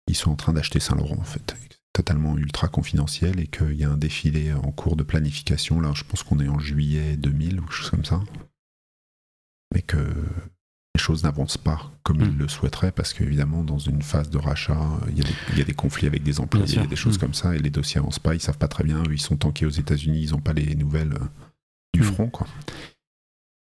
ils 0.08 0.16
sont 0.16 0.30
en 0.32 0.36
train 0.36 0.54
d'acheter 0.54 0.80
Saint-Laurent 0.80 1.18
en 1.18 1.24
fait, 1.24 1.56
totalement 1.94 2.38
ultra 2.38 2.68
confidentiel 2.68 3.40
et 3.40 3.48
qu'il 3.48 3.74
y 3.74 3.84
a 3.84 3.90
un 3.90 3.98
défilé 3.98 4.54
en 4.54 4.72
cours 4.72 4.96
de 4.96 5.02
planification. 5.04 5.80
Là, 5.82 5.92
je 5.96 6.04
pense 6.04 6.22
qu'on 6.22 6.40
est 6.40 6.48
en 6.48 6.60
juillet 6.60 7.18
2000 7.18 7.60
ou 7.60 7.64
quelque 7.64 7.74
chose 7.74 7.90
comme 7.90 8.06
ça, 8.06 8.22
mais 9.74 9.82
que 9.82 9.98
les 10.96 11.00
choses 11.02 11.24
n'avancent 11.24 11.58
pas 11.58 11.92
comme 12.04 12.18
Mm. 12.18 12.30
ils 12.32 12.38
le 12.38 12.48
souhaiteraient 12.48 12.92
parce 12.92 13.14
qu'évidemment, 13.14 13.64
dans 13.64 13.78
une 13.80 14.02
phase 14.02 14.30
de 14.30 14.38
rachat, 14.38 14.78
il 15.10 15.18
y 15.18 15.22
a 15.22 15.24
des, 15.24 15.34
il 15.54 15.58
y 15.60 15.62
a 15.62 15.66
des 15.66 15.74
conflits 15.74 16.08
avec 16.08 16.24
des 16.24 16.40
employés, 16.40 16.66
Bien 16.66 16.82
sûr. 16.82 16.88
des 16.88 16.96
choses 16.96 17.18
Mm. 17.18 17.22
comme 17.22 17.34
ça, 17.34 17.56
et 17.56 17.60
les 17.60 17.70
dossiers 17.70 18.00
avancent 18.00 18.20
pas, 18.20 18.34
ils 18.36 18.42
savent 18.42 18.58
pas 18.58 18.68
très 18.68 18.84
bien. 18.84 19.02
Eux, 19.04 19.14
Ils 19.14 19.22
sont 19.22 19.38
tankés 19.38 19.66
aux 19.66 19.70
États-Unis, 19.70 20.22
ils 20.24 20.32
n'ont 20.32 20.42
pas 20.42 20.54
les 20.54 20.76
nouvelles 20.76 21.14
euh, 21.14 21.26
du 21.94 22.02
Mm. 22.02 22.04
front, 22.04 22.30
quoi. 22.30 22.48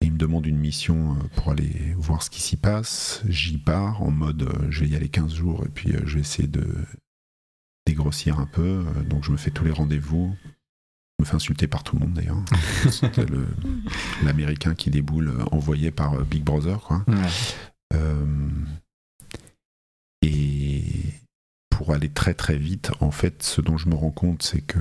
Et 0.00 0.06
ils 0.06 0.12
me 0.12 0.18
demandent 0.18 0.46
une 0.46 0.58
mission 0.58 1.14
euh, 1.16 1.24
pour 1.34 1.50
aller 1.50 1.94
voir 1.96 2.22
ce 2.22 2.30
qui 2.30 2.40
s'y 2.40 2.56
passe. 2.56 3.22
J'y 3.28 3.58
pars 3.58 4.00
en 4.02 4.12
mode 4.12 4.42
euh, 4.42 4.66
je 4.70 4.80
vais 4.84 4.88
y 4.90 4.94
aller 4.96 5.08
15 5.08 5.34
jours 5.34 5.64
et 5.66 5.68
puis 5.70 5.92
je 6.04 6.14
vais 6.14 6.20
essayer 6.20 6.46
de 6.46 6.64
dégrossir 7.86 8.38
un 8.38 8.46
peu. 8.46 8.84
Donc 9.08 9.24
je 9.24 9.32
me 9.32 9.36
fais 9.36 9.50
tous 9.50 9.64
les 9.64 9.72
rendez-vous. 9.72 10.36
Je 11.18 11.24
me 11.24 11.26
fais 11.28 11.34
insulter 11.34 11.66
par 11.66 11.82
tout 11.82 11.96
le 11.96 12.02
monde 12.06 12.14
d'ailleurs. 12.14 12.38
C'était 12.90 13.26
l'américain 14.22 14.74
qui 14.74 14.90
déboule 14.90 15.28
euh, 15.28 15.44
envoyé 15.50 15.90
par 15.90 16.14
euh, 16.14 16.22
Big 16.24 16.44
Brother, 16.44 16.80
quoi. 16.80 17.02
Ouais. 17.08 17.14
Euh, 17.94 18.48
et 20.22 20.82
pour 21.70 21.92
aller 21.92 22.08
très 22.08 22.34
très 22.34 22.56
vite, 22.56 22.90
en 23.00 23.10
fait, 23.10 23.42
ce 23.42 23.60
dont 23.60 23.76
je 23.76 23.88
me 23.88 23.94
rends 23.94 24.10
compte, 24.10 24.42
c'est 24.42 24.60
que 24.60 24.78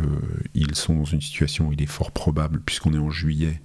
ils 0.53 0.75
sont 0.75 0.95
dans 0.95 1.05
une 1.05 1.21
situation 1.21 1.67
où 1.69 1.73
il 1.73 1.81
est 1.81 1.85
fort 1.87 2.11
probable, 2.11 2.59
puisqu'on 2.61 2.93
est 2.93 2.99
en 2.99 3.09
juillet, 3.11 3.61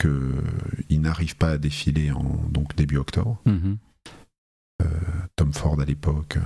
qu'ils 0.00 1.00
n'arrivent 1.00 1.36
pas 1.36 1.50
à 1.50 1.58
défiler 1.58 2.10
en 2.10 2.22
donc 2.50 2.74
début 2.76 2.96
octobre. 2.96 3.40
Mhm. 3.46 3.78
Tom 5.36 5.52
Ford 5.52 5.78
à 5.80 5.84
l'époque, 5.84 6.38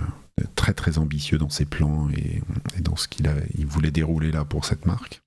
très 0.56 0.72
très 0.74 0.98
ambitieux 0.98 1.38
dans 1.38 1.48
ses 1.48 1.64
plans 1.64 2.08
et, 2.10 2.42
et 2.76 2.80
dans 2.80 2.96
ce 2.96 3.06
qu'il 3.08 3.28
a- 3.28 3.34
il 3.56 3.66
voulait 3.66 3.90
dérouler 3.92 4.30
là 4.32 4.44
pour 4.44 4.64
cette 4.64 4.86
marque. 4.86 5.22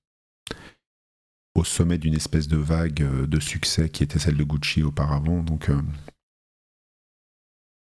Au 1.58 1.64
sommet 1.64 1.98
d'une 1.98 2.14
espèce 2.14 2.46
de 2.46 2.56
vague 2.56 3.02
euh, 3.02 3.26
de 3.26 3.40
succès 3.40 3.88
qui 3.88 4.04
était 4.04 4.20
celle 4.20 4.36
de 4.36 4.44
Gucci 4.44 4.82
auparavant, 4.84 5.42
donc 5.42 5.70
euh, 5.70 5.82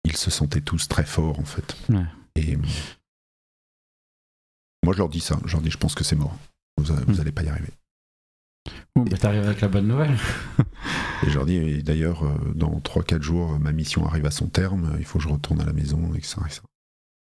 ils 0.05 0.17
se 0.17 0.31
sentaient 0.31 0.61
tous 0.61 0.87
très 0.87 1.05
forts 1.05 1.41
en 1.41 1.45
fait. 1.45 1.77
Ouais. 1.89 2.05
Et 2.37 2.55
euh, 2.55 2.61
moi 4.85 4.93
je 4.93 4.99
leur 4.99 5.09
dis 5.09 5.19
ça, 5.21 5.39
je 5.45 5.53
leur 5.53 5.61
dis 5.61 5.71
je 5.71 5.79
pense 5.79 5.95
que 5.97 6.05
c'est 6.05 6.15
mort, 6.15 6.37
vous, 6.79 6.93
a- 6.93 7.01
vous 7.01 7.15
Mm. 7.17 7.21
allez 7.21 7.33
pas 7.33 7.43
y 7.43 7.49
arriver. 7.49 7.73
Ouh, 8.97 9.05
bah, 9.05 9.17
T'arrives 9.19 9.43
avec 9.45 9.61
la 9.61 9.69
bonne 9.69 9.89
nouvelle. 9.89 10.17
Et 11.25 11.31
je 11.31 11.35
leur 11.35 11.47
dis, 11.47 11.83
d'ailleurs, 11.83 12.23
dans 12.55 12.79
3-4 12.81 13.23
jours, 13.23 13.59
ma 13.59 13.73
mission 13.73 14.07
arrive 14.07 14.27
à 14.27 14.31
son 14.31 14.47
terme, 14.47 14.95
il 14.99 15.05
faut 15.05 15.19
que 15.19 15.25
je 15.25 15.29
retourne 15.29 15.61
à 15.61 15.65
la 15.65 15.73
maison, 15.73 16.15
etc. 16.15 16.37
etc. 16.47 16.61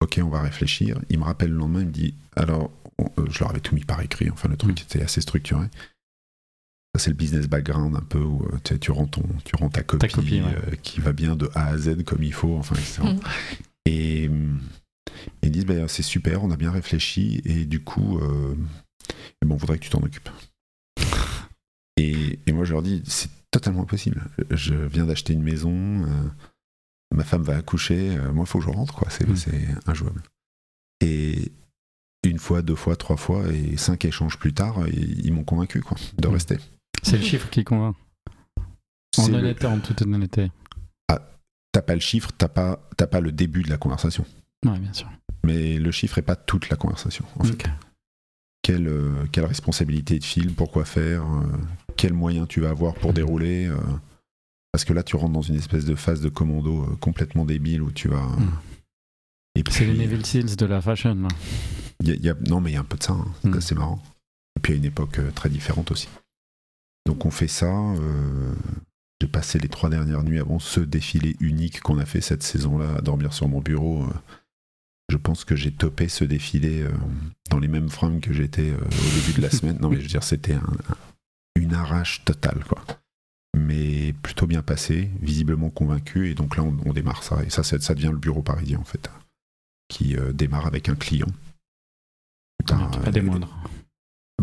Ok, 0.01 0.21
on 0.23 0.29
va 0.29 0.43
réfléchir. 0.43 1.01
Il 1.09 1.19
me 1.21 1.25
rappelle 1.25 1.51
le 1.53 1.57
lendemain, 1.57 1.81
il 1.81 1.87
me 1.87 1.93
dit, 1.93 2.15
alors, 2.37 2.71
on- 2.99 3.11
je 3.31 3.39
leur 3.41 3.51
avais 3.51 3.61
tout 3.61 3.75
mis 3.75 3.85
par 3.85 4.01
écrit, 4.03 4.29
enfin, 4.31 4.49
le 4.49 4.57
truc 4.59 4.79
Mm. 4.79 4.83
était 4.83 5.03
assez 5.03 5.21
structuré. 5.23 5.67
C'est 6.97 7.11
le 7.11 7.17
business 7.17 7.49
background 7.49 7.97
un 7.97 8.01
peu 8.03 8.21
où 8.21 8.43
euh, 8.47 8.59
tu, 8.63 8.75
sais, 8.75 8.79
tu 8.79 8.91
rends, 8.93 9.07
ton, 9.07 9.25
tu 9.45 9.57
rends 9.57 9.69
ta 9.69 9.83
copie, 9.83 10.09
copie, 10.13 10.41
ouais. 10.41 10.55
euh, 10.73 10.77
qui 10.83 11.01
va 11.01 11.13
bien 11.13 11.35
de 11.37 11.51
A 11.55 11.67
à 11.67 11.77
Z 11.79 12.05
comme 12.05 12.23
il 12.23 12.33
faut, 12.33 12.57
enfin, 12.57 12.77
etc. 12.77 13.03
Et 13.87 14.31
ils 15.43 15.51
disent, 15.51 15.67
bah, 15.67 15.89
c'est 15.89 16.03
super, 16.03 16.43
on 16.45 16.51
a 16.51 16.57
bien 16.57 16.71
réfléchi, 16.71 17.41
et 17.45 17.65
du 17.67 17.81
coup, 17.83 18.19
euh, 18.19 18.55
bon, 19.45 19.55
on 19.55 19.57
voudrait 19.59 19.79
que 19.79 19.85
tu 19.85 19.91
t'en 19.91 20.03
occupes. 20.03 20.29
Et, 21.97 22.39
et 22.47 22.53
moi, 22.53 22.65
je 22.65 22.73
leur 22.73 22.83
dis, 22.83 23.03
c'est 23.07 23.31
totalement 23.51 23.83
impossible. 23.83 24.25
Je 24.51 24.75
viens 24.75 25.07
d'acheter 25.07 25.33
une 25.33 25.43
maison, 25.45 25.73
euh, 25.73 26.07
ma 27.15 27.23
femme 27.25 27.43
va 27.43 27.57
accoucher, 27.57 28.17
moi, 28.33 28.45
il 28.45 28.49
faut 28.49 28.59
que 28.59 28.65
je 28.65 28.71
rentre, 28.71 28.95
quoi. 28.95 29.09
C'est 29.11 29.29
Mm. 29.29 29.37
c'est 29.37 29.69
injouable. 29.87 30.23
Et 31.01 31.53
une 32.25 32.39
fois, 32.39 32.63
deux 32.63 32.75
fois, 32.75 32.97
trois 32.97 33.17
fois, 33.17 33.45
et 33.53 33.77
cinq 33.77 34.05
échanges 34.07 34.39
plus 34.39 34.53
tard, 34.55 34.89
ils 34.89 35.33
m'ont 35.33 35.45
convaincu, 35.45 35.81
quoi, 35.83 35.97
de 36.19 36.29
Mm. 36.29 36.33
rester. 36.33 36.57
C'est 37.05 37.19
le 37.19 37.23
chiffre 37.23 37.49
qui 37.51 37.63
convainc. 37.65 37.95
En 39.17 39.23
C'est 39.25 39.31
le- 39.31 39.39
honnêteté, 39.39 39.67
en 39.67 39.79
toute 39.81 40.03
honnêteté. 40.03 40.51
T'as 41.73 41.83
pas 41.83 41.95
le 41.95 42.01
chiffre, 42.01 42.31
t'as 42.39 42.47
pas, 42.47 42.79
t'as 42.97 43.09
pas 43.09 43.21
le 43.21 43.33
début 43.33 43.65
de 43.65 43.69
la 43.71 43.77
conversation. 43.79 44.25
Ouais, 44.65 44.79
bien 44.79 44.93
sûr. 44.93 45.11
Mais 45.45 45.77
le 45.77 45.91
chiffre 45.91 46.19
est 46.19 46.23
pas 46.23 46.37
toute 46.37 46.69
la 46.69 46.77
conversation, 46.77 47.25
en 47.37 47.43
fait. 47.43 47.67
Quelle, 48.63 48.87
euh, 48.87 49.27
quelle 49.33 49.45
responsabilité 49.45 50.21
de 50.21 50.25
file, 50.25 50.55
pourquoi 50.55 50.85
faire, 50.85 51.23
euh, 51.25 51.43
quels 51.97 52.13
moyens 52.13 52.47
tu 52.47 52.61
vas 52.61 52.71
avoir 52.71 52.95
pour 52.95 53.13
dérouler. 53.13 53.67
euh, 53.67 53.77
parce 54.71 54.85
que 54.85 54.93
là, 54.93 55.03
tu 55.03 55.17
rentres 55.17 55.33
dans 55.33 55.43
une 55.43 55.57
espèce 55.57 55.85
de 55.85 55.97
phase 55.97 56.21
de 56.21 56.29
commando 56.29 56.97
complètement 57.01 57.45
débile 57.45 57.83
où 57.83 57.91
tu 57.91 58.07
vas. 58.09 58.23
Mm. 58.23 58.51
Et 59.57 59.65
C'est 59.69 59.85
les 59.87 59.95
Neville 59.99 60.25
Seals 60.25 60.55
de 60.57 60.67
la 60.67 60.81
fashion. 60.81 61.15
là. 61.15 61.29
il 62.01 62.09
y 62.09 62.13
a- 62.13 62.15
il 62.15 62.25
y 62.25 62.29
a- 62.31 62.37
non, 62.49 62.61
mais 62.61 62.71
il 62.71 62.75
y 62.75 62.77
a 62.77 62.81
un 62.81 62.85
peu 62.85 62.97
de 62.97 63.03
ça, 63.03 63.15
hein, 63.15 63.27
c'est 63.43 63.49
Mm. 63.49 63.55
assez 63.55 63.75
marrant. 63.75 64.01
Et 64.57 64.61
puis 64.61 64.73
à 64.75 64.77
une 64.77 64.85
époque 64.85 65.19
très 65.35 65.49
différente 65.49 65.91
aussi. 65.91 66.09
Donc 67.07 67.27
on 67.27 67.31
fait 67.31 67.49
ça. 67.49 67.67
euh, 67.67 68.55
J'ai 69.21 69.29
passé 69.29 69.59
les 69.59 69.69
trois 69.69 69.91
dernières 69.91 70.23
nuits 70.23 70.41
avant 70.41 70.59
ce 70.59 70.81
défilé 70.81 71.37
unique 71.41 71.81
qu'on 71.81 71.99
a 71.99 72.07
fait 72.07 72.21
cette 72.21 72.43
saison-là 72.43 72.97
à 72.97 73.01
dormir 73.01 73.33
sur 73.33 73.49
mon 73.49 73.61
bureau. 73.61 74.05
euh, 74.05 74.13
je 75.11 75.17
pense 75.19 75.45
que 75.45 75.55
j'ai 75.55 75.71
topé 75.71 76.09
ce 76.09 76.25
défilé 76.25 76.83
euh, 76.83 76.91
dans 77.51 77.59
les 77.59 77.69
mêmes 77.69 77.91
fringues 77.91 78.21
que 78.21 78.33
j'étais 78.33 78.71
euh, 78.71 78.79
au 78.79 79.21
début 79.21 79.33
de 79.37 79.43
la 79.43 79.51
semaine. 79.57 79.79
Non, 79.81 79.91
mais 79.91 79.97
je 79.97 80.03
veux 80.03 80.09
dire, 80.09 80.25
c'était 80.25 80.55
un- 80.55 80.59
un- 80.89 80.97
une 81.57 81.75
arrache 81.75 82.25
totale, 82.25 82.65
quoi. 82.67 82.83
Mais 83.57 84.13
plutôt 84.23 84.47
bien 84.47 84.63
passé, 84.63 85.11
visiblement 85.21 85.71
convaincu, 85.71 86.31
et 86.31 86.35
donc 86.35 86.57
là, 86.57 86.63
on, 86.65 86.77
on 86.87 86.93
démarre 86.93 87.23
ça. 87.23 87.45
Et 87.45 87.51
ça, 87.51 87.63
ça 87.63 87.95
devient 87.95 88.11
le 88.11 88.17
bureau 88.19 88.43
parisien, 88.43 88.79
en 88.81 88.85
fait, 88.85 89.09
qui 89.89 90.17
démarre 90.33 90.67
avec 90.67 90.89
un 90.89 90.97
client. 90.97 91.29
Pas 93.05 93.11
des 93.13 93.21
moindres. 93.21 93.57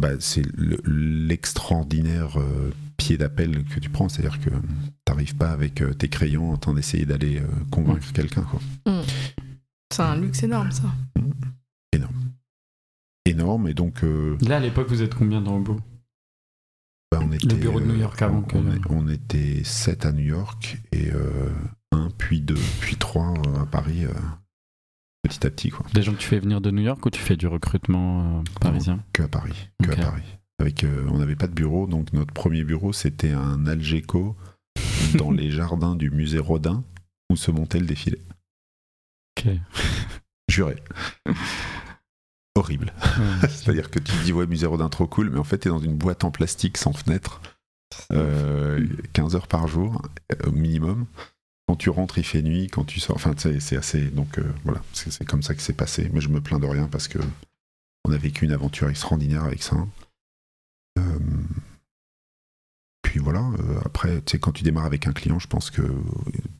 Bah, 0.01 0.19
c'est 0.19 0.45
le- 0.57 0.81
l'extraordinaire 0.85 2.39
euh, 2.39 2.71
pied 2.97 3.17
d'appel 3.17 3.63
que 3.65 3.79
tu 3.79 3.89
prends, 3.89 4.09
c'est-à-dire 4.09 4.39
que 4.41 4.49
t'arrives 5.05 5.35
pas 5.35 5.51
avec 5.51 5.81
euh, 5.81 5.93
tes 5.93 6.09
crayons 6.09 6.51
en 6.51 6.57
train 6.57 6.73
d'essayer 6.73 7.05
d'aller 7.05 7.39
euh, 7.39 7.45
convaincre 7.71 8.11
quelqu'un. 8.13 8.41
Quoi. 8.43 8.59
C'est 9.93 10.01
un 10.01 10.15
luxe 10.17 10.43
énorme, 10.43 10.71
ça. 10.71 10.83
Énorme, 13.25 13.67
et 13.67 13.73
donc 13.75 14.03
euh, 14.03 14.35
Là, 14.41 14.57
à 14.57 14.59
l'époque, 14.59 14.87
vous 14.89 15.03
êtes 15.03 15.13
combien 15.13 15.41
dans 15.41 15.57
le 15.57 15.63
bureau 15.63 15.79
bah, 17.11 17.19
on 17.21 17.31
était, 17.31 17.55
bureau 17.55 17.79
de 17.79 17.85
New 17.85 17.95
York 17.99 18.19
avant 18.21 18.37
on, 18.39 18.41
que- 18.41 18.57
on 18.89 19.07
était 19.09 19.63
7 19.63 20.05
à 20.07 20.11
New 20.11 20.23
York, 20.25 20.77
et 20.91 21.11
euh, 21.11 21.49
un, 21.91 22.09
puis 22.17 22.41
deux, 22.41 22.59
puis 22.79 22.95
trois 22.95 23.33
euh, 23.47 23.61
à 23.61 23.65
Paris, 23.67 24.05
euh, 24.05 24.13
petit 25.23 25.45
à 25.45 25.49
petit, 25.49 25.69
quoi. 25.69 25.85
Des 25.93 26.01
gens 26.01 26.13
que 26.13 26.17
tu 26.17 26.27
fais 26.27 26.39
venir 26.39 26.61
de 26.61 26.71
New 26.71 26.81
York 26.81 27.05
ou 27.05 27.09
tu 27.09 27.21
fais 27.21 27.35
du 27.35 27.47
recrutement 27.47 28.39
euh, 28.39 28.43
parisien 28.59 29.03
Que 29.13 29.23
à 29.23 29.27
Paris, 29.27 29.69
que 29.83 29.91
à 29.91 29.95
Paris. 29.95 30.23
Avec, 30.59 30.83
euh, 30.83 31.07
on 31.09 31.17
n'avait 31.17 31.35
pas 31.35 31.47
de 31.47 31.53
bureau, 31.53 31.87
donc 31.87 32.13
notre 32.13 32.33
premier 32.33 32.63
bureau, 32.63 32.93
c'était 32.93 33.31
un 33.31 33.65
Algeco 33.65 34.35
dans 35.17 35.31
les 35.31 35.51
jardins 35.51 35.95
du 35.95 36.11
musée 36.11 36.39
Rodin, 36.39 36.83
où 37.31 37.35
se 37.35 37.51
montait 37.51 37.79
le 37.79 37.85
défilé. 37.85 38.21
Ok. 39.37 39.47
Juré. 40.49 40.75
Horrible. 42.55 42.93
Ouais. 43.01 43.47
C'est-à-dire 43.47 43.89
que 43.89 43.99
tu 43.99 44.11
te 44.11 44.23
dis, 44.23 44.33
ouais, 44.33 44.45
musée 44.45 44.65
Rodin, 44.65 44.89
trop 44.89 45.07
cool, 45.07 45.29
mais 45.29 45.39
en 45.39 45.43
fait, 45.43 45.59
t'es 45.59 45.69
dans 45.69 45.79
une 45.79 45.95
boîte 45.95 46.25
en 46.25 46.31
plastique 46.31 46.77
sans 46.77 46.91
fenêtre, 46.91 47.41
euh, 48.11 48.85
15 49.13 49.35
heures 49.35 49.47
par 49.47 49.67
jour, 49.67 50.01
euh, 50.33 50.49
au 50.49 50.51
minimum. 50.51 51.05
Quand 51.71 51.77
tu 51.77 51.89
rentres, 51.89 52.17
il 52.17 52.25
fait 52.25 52.41
nuit, 52.41 52.67
quand 52.67 52.83
tu 52.83 52.99
sors, 52.99 53.15
enfin, 53.15 53.33
tu 53.33 53.43
sais, 53.43 53.61
c'est 53.61 53.77
assez. 53.77 54.01
Donc 54.09 54.39
euh, 54.39 54.43
voilà, 54.65 54.81
c'est 54.91 55.23
comme 55.23 55.41
ça 55.41 55.55
que 55.55 55.61
c'est 55.61 55.71
passé. 55.71 56.09
Mais 56.11 56.19
je 56.19 56.27
me 56.27 56.41
plains 56.41 56.59
de 56.59 56.65
rien 56.65 56.89
parce 56.91 57.07
que 57.07 57.17
on 58.03 58.11
a 58.11 58.17
vécu 58.17 58.43
une 58.43 58.51
aventure 58.51 58.89
extraordinaire 58.89 59.45
avec 59.45 59.63
ça. 59.63 59.77
Euh, 60.99 61.19
puis 63.03 63.19
voilà, 63.21 63.39
euh, 63.59 63.79
après, 63.85 64.21
tu 64.21 64.31
sais, 64.33 64.39
quand 64.39 64.51
tu 64.51 64.65
démarres 64.65 64.83
avec 64.85 65.07
un 65.07 65.13
client, 65.13 65.39
je 65.39 65.47
pense 65.47 65.71
que 65.71 65.81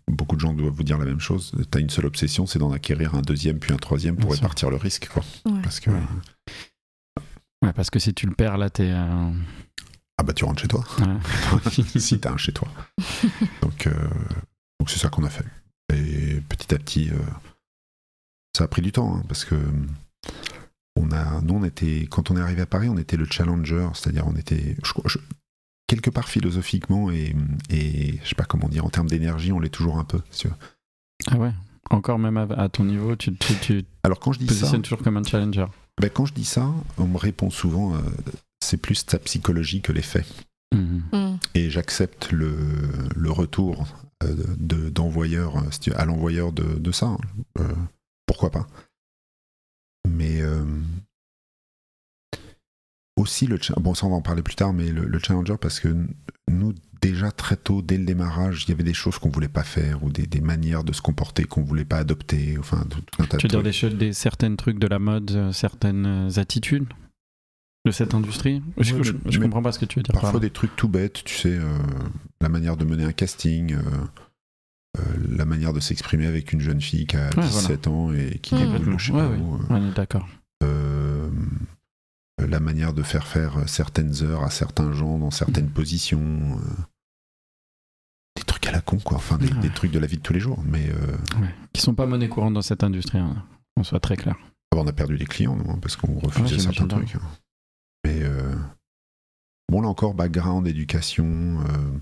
beaucoup 0.08 0.38
de 0.38 0.42
gens 0.42 0.54
doivent 0.54 0.72
vous 0.74 0.84
dire 0.84 0.98
la 0.98 1.04
même 1.04 1.20
chose. 1.20 1.52
Tu 1.70 1.78
as 1.78 1.82
une 1.82 1.90
seule 1.90 2.06
obsession, 2.06 2.46
c'est 2.46 2.60
d'en 2.60 2.72
acquérir 2.72 3.14
un 3.14 3.22
deuxième, 3.22 3.60
puis 3.60 3.74
un 3.74 3.78
troisième 3.78 4.16
pour 4.16 4.28
Bien 4.30 4.36
sûr. 4.38 4.44
répartir 4.44 4.70
le 4.70 4.78
risque. 4.78 5.10
Quoi. 5.10 5.24
Ouais. 5.46 5.62
Parce 5.62 5.82
que, 5.82 5.90
Ouais. 5.92 6.00
Ouais, 7.64 7.74
parce 7.74 7.90
que 7.90 8.00
si 8.00 8.14
tu 8.14 8.28
le 8.28 8.34
perds, 8.34 8.58
là, 8.58 8.70
t'es. 8.70 8.90
euh, 8.90 9.32
Ah 10.18 10.24
bah 10.24 10.32
tu 10.32 10.46
rentres 10.46 10.62
chez 10.62 10.70
toi. 10.70 10.86
Ouais. 11.00 11.72
si 12.00 12.18
t'as 12.18 12.32
un 12.32 12.38
chez 12.38 12.54
toi. 12.54 12.70
donc 13.62 13.88
euh, 13.88 13.94
donc 14.82 14.90
c'est 14.90 14.98
ça 14.98 15.10
qu'on 15.10 15.24
a 15.24 15.30
fait. 15.30 15.46
Et 15.94 16.42
petit 16.50 16.74
à 16.74 16.80
petit, 16.80 17.12
euh, 17.12 17.18
ça 18.58 18.64
a 18.64 18.68
pris 18.68 18.82
du 18.82 18.92
temps 18.92 19.16
hein, 19.16 19.24
parce 19.28 19.46
que 19.46 19.56
on 20.96 21.12
a, 21.12 21.40
nous 21.42 21.54
on 21.54 21.64
était, 21.64 22.08
quand 22.10 22.32
on 22.32 22.38
est 22.38 22.42
arrivé 22.42 22.64
à 22.64 22.66
Paris, 22.66 22.90
on 22.90 22.98
était 22.98 23.16
le 23.16 23.26
challenger, 23.30 23.88
c'est-à-dire 23.94 24.26
on 24.28 24.36
était, 24.36 24.76
je, 24.84 24.92
crois- 24.92 25.04
je- 25.06 25.20
quelque 25.86 26.10
part 26.10 26.28
philosophiquement 26.30 27.12
et, 27.12 27.36
et 27.70 28.18
je 28.24 28.28
sais 28.30 28.34
pas 28.34 28.46
comment 28.46 28.70
dire 28.70 28.84
en 28.84 28.90
termes 28.90 29.08
d'énergie, 29.08 29.52
on 29.52 29.60
l'est 29.60 29.70
toujours 29.70 30.00
un 30.00 30.04
peu. 30.04 30.20
si. 30.32 30.48
Ah 31.30 31.38
ouais. 31.38 31.52
Encore 31.92 32.18
même 32.18 32.38
à, 32.38 32.44
à 32.58 32.68
ton 32.70 32.86
niveau, 32.86 33.16
tu 33.16 33.36
tu, 33.36 33.54
tu 33.62 33.84
te 33.84 33.90
Alors 34.04 34.20
quand 34.20 34.32
je 34.34 34.40
dis 34.40 34.48
ça, 34.48 34.54
positionnes 34.62 34.82
toujours 34.82 35.04
comme 35.04 35.18
un 35.18 35.24
challenger. 35.24 35.68
ben, 36.02 36.10
quand 36.10 36.26
je 36.26 36.34
dis 36.34 36.46
ça, 36.46 36.68
on 36.98 37.06
me 37.06 37.18
répond 37.20 37.52
souvent, 37.52 37.94
euh, 37.96 38.00
c'est 38.64 38.78
plus 38.78 39.06
ta 39.06 39.20
psychologie 39.20 39.82
que 39.82 39.92
les 39.92 40.02
faits. 40.02 40.26
Mhm. 40.74 41.04
Hmm. 41.12 41.38
et 41.54 41.70
j'accepte 41.70 42.32
le, 42.32 42.56
le 43.14 43.30
retour 43.30 43.86
euh, 44.24 44.36
de- 44.58 44.90
d'envoyeur 44.90 45.58
euh, 45.58 45.94
à 45.96 46.06
l'envoyeur 46.06 46.52
de, 46.52 46.64
de 46.80 46.92
ça. 46.92 47.08
hein. 47.08 47.18
Euh, 47.60 47.74
pourquoi 48.26 48.50
pas 48.52 48.68
Mais 50.08 50.42
aussi 53.18 53.46
le 53.46 53.60
bon 53.80 53.94
ça 53.94 54.06
on 54.08 54.10
va 54.10 54.16
en 54.16 54.22
parler 54.22 54.42
plus 54.42 54.56
tard, 54.56 54.74
mais 54.74 54.88
le, 54.92 55.06
le 55.06 55.20
challenger 55.20 55.56
parce 55.60 55.80
que 55.80 55.96
nous 56.50 56.74
déjà 57.02 57.32
très 57.32 57.56
tôt 57.56 57.82
dès 57.82 57.98
le 57.98 58.06
démarrage 58.06 58.64
il 58.66 58.70
y 58.70 58.72
avait 58.74 58.84
des 58.84 58.94
choses 58.94 59.18
qu'on 59.20 59.30
voulait 59.30 59.48
pas 59.48 59.64
faire 59.64 60.04
ou 60.04 60.10
des, 60.12 60.26
des 60.28 60.42
manières 60.42 60.84
de 60.84 60.94
se 60.94 61.02
comporter 61.02 61.44
qu'on 61.44 61.64
voulait 61.64 61.86
pas 61.86 61.98
adopter. 61.98 62.58
Enfin 62.60 62.84
tout, 62.90 63.02
tout 63.02 63.22
un 63.22 63.26
tas 63.26 63.38
Tu 63.38 63.48
veux 63.48 63.50
de 63.50 63.70
dire 63.70 63.90
trucs. 63.90 63.98
des, 63.98 64.14
certaines 64.14 64.58
trucs 64.58 64.80
de 64.80 64.88
la 64.88 65.00
mode, 65.00 65.52
certaines 65.52 66.30
attitudes? 66.38 66.88
De 67.86 67.92
cette 67.92 68.14
industrie 68.14 68.62
Je, 68.78 68.96
Ouais, 68.96 69.04
je- 69.04 69.14
je 69.26 69.40
comprends 69.40 69.62
pas 69.64 69.72
ce 69.72 69.80
que 69.80 69.86
tu 69.86 70.00
veux 70.00 70.04
dire. 70.04 70.14
par 70.14 70.22
Parfois 70.22 70.40
des 70.40 70.52
trucs 70.52 70.76
tout 70.76 70.88
bêtes, 70.88 71.24
tu 71.24 71.34
sais, 71.36 71.58
euh, 71.58 71.78
la 72.40 72.50
manière 72.50 72.78
de 72.78 72.86
mener 72.86 73.04
un 73.06 73.12
casting, 73.12 73.74
euh, 73.74 73.82
euh, 75.00 75.02
la 75.30 75.46
manière 75.46 75.74
de 75.74 75.80
s'exprimer 75.80 76.28
avec 76.28 76.54
une 76.54 76.60
jeune 76.62 76.82
fille 76.82 77.08
qui 77.08 77.16
a 77.18 77.30
Ouais, 77.36 77.44
17 77.44 77.88
ans 77.88 78.12
et 78.14 78.38
qui 78.40 78.54
Mmh. 78.56 78.78
déboule, 78.78 79.00
je 79.00 79.06
sais 79.08 79.12
Ouais, 79.14 79.22
pas 79.24 79.30
ouais. 79.30 79.38
où, 79.40 79.60
On 79.70 79.90
est 79.90 79.94
d'accord. 79.96 80.28
la 82.48 82.60
manière 82.60 82.94
de 82.94 83.04
faire 83.04 83.28
faire 83.28 83.70
certaines 83.70 84.24
heures 84.24 84.44
à 84.44 84.50
certains 84.50 84.92
gens 84.94 85.18
dans 85.20 85.32
certaines 85.32 85.68
Mmh. 85.68 85.72
positions. 85.74 86.60
des 88.36 88.44
trucs 88.44 88.66
à 88.66 88.72
la 88.72 88.82
con, 88.82 88.98
quoi. 88.98 89.18
Enfin, 89.18 89.38
des, 89.38 89.70
trucs 89.70 89.92
de 89.92 90.00
la 90.00 90.08
vie 90.08 90.18
de 90.18 90.22
tous 90.22 90.34
les 90.34 90.40
jours. 90.40 90.62
Mais. 90.66 90.90
Qui 91.74 91.82
sont 91.82 91.94
pas 91.94 92.06
monnaie 92.08 92.30
courante 92.30 92.54
dans 92.54 92.62
cette 92.62 92.84
industrie, 92.84 93.20
hein, 93.20 93.44
qu'on 93.76 93.84
soit 93.84 94.00
très 94.00 94.16
clair. 94.18 94.36
on 94.76 94.88
a 94.88 94.94
perdu 94.94 95.18
des 95.18 95.26
clients, 95.26 95.56
nous, 95.56 95.70
hein, 95.70 95.78
parce 95.82 95.96
qu'on 95.98 96.14
Ouais, 96.14 96.22
refusait 96.24 96.60
certains 96.60 96.88
trucs. 96.88 97.16
hein. 97.16 97.22
Mais 98.06 98.24
euh, 98.24 98.56
bon, 99.70 99.82
là 99.82 99.88
encore, 99.88 100.14
background, 100.14 100.68
éducation. 100.68 101.64
euh, 101.68 101.98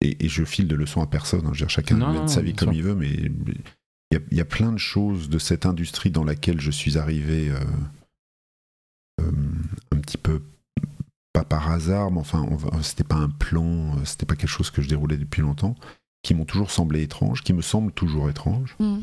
et, 0.00 0.24
et 0.24 0.28
je 0.28 0.44
file 0.44 0.68
de 0.68 0.76
leçons 0.76 1.00
à 1.02 1.06
personne. 1.06 1.40
hein. 1.46 1.50
Je 1.52 1.60
veux 1.60 1.66
dire, 1.66 1.70
chacun 1.70 1.96
Non, 1.96 2.12
mène 2.12 2.28
sa 2.28 2.40
vie 2.42 2.54
comme 2.54 2.68
sûr. 2.68 2.76
il 2.78 2.82
veut, 2.84 2.94
mais 2.94 3.10
il 3.10 3.62
y, 4.12 4.16
a, 4.16 4.20
il 4.30 4.36
y 4.36 4.40
a 4.40 4.44
plein 4.44 4.72
de 4.72 4.78
choses 4.78 5.28
de 5.28 5.38
cette 5.38 5.66
industrie 5.66 6.10
dans 6.10 6.24
laquelle 6.24 6.60
je 6.60 6.70
suis 6.70 6.96
arrivé 6.98 7.50
euh, 7.50 7.60
euh, 9.20 9.32
un 9.92 10.00
petit 10.00 10.18
peu 10.18 10.42
pas 11.32 11.44
par 11.44 11.70
hasard, 11.70 12.10
mais 12.10 12.20
enfin, 12.20 12.46
c'était 12.82 13.04
pas 13.04 13.16
un 13.16 13.28
plan, 13.28 14.02
c'était 14.04 14.24
pas 14.26 14.34
quelque 14.36 14.48
chose 14.48 14.70
que 14.70 14.80
je 14.82 14.88
déroulais 14.88 15.18
depuis 15.18 15.42
longtemps, 15.42 15.74
qui 16.22 16.34
m'ont 16.34 16.44
toujours 16.46 16.70
semblé 16.70 17.02
étranges, 17.02 17.42
qui 17.42 17.52
me 17.52 17.60
semblent 17.62 17.92
toujours 17.92 18.30
étranges. 18.30 18.76
Hmm. 18.78 19.00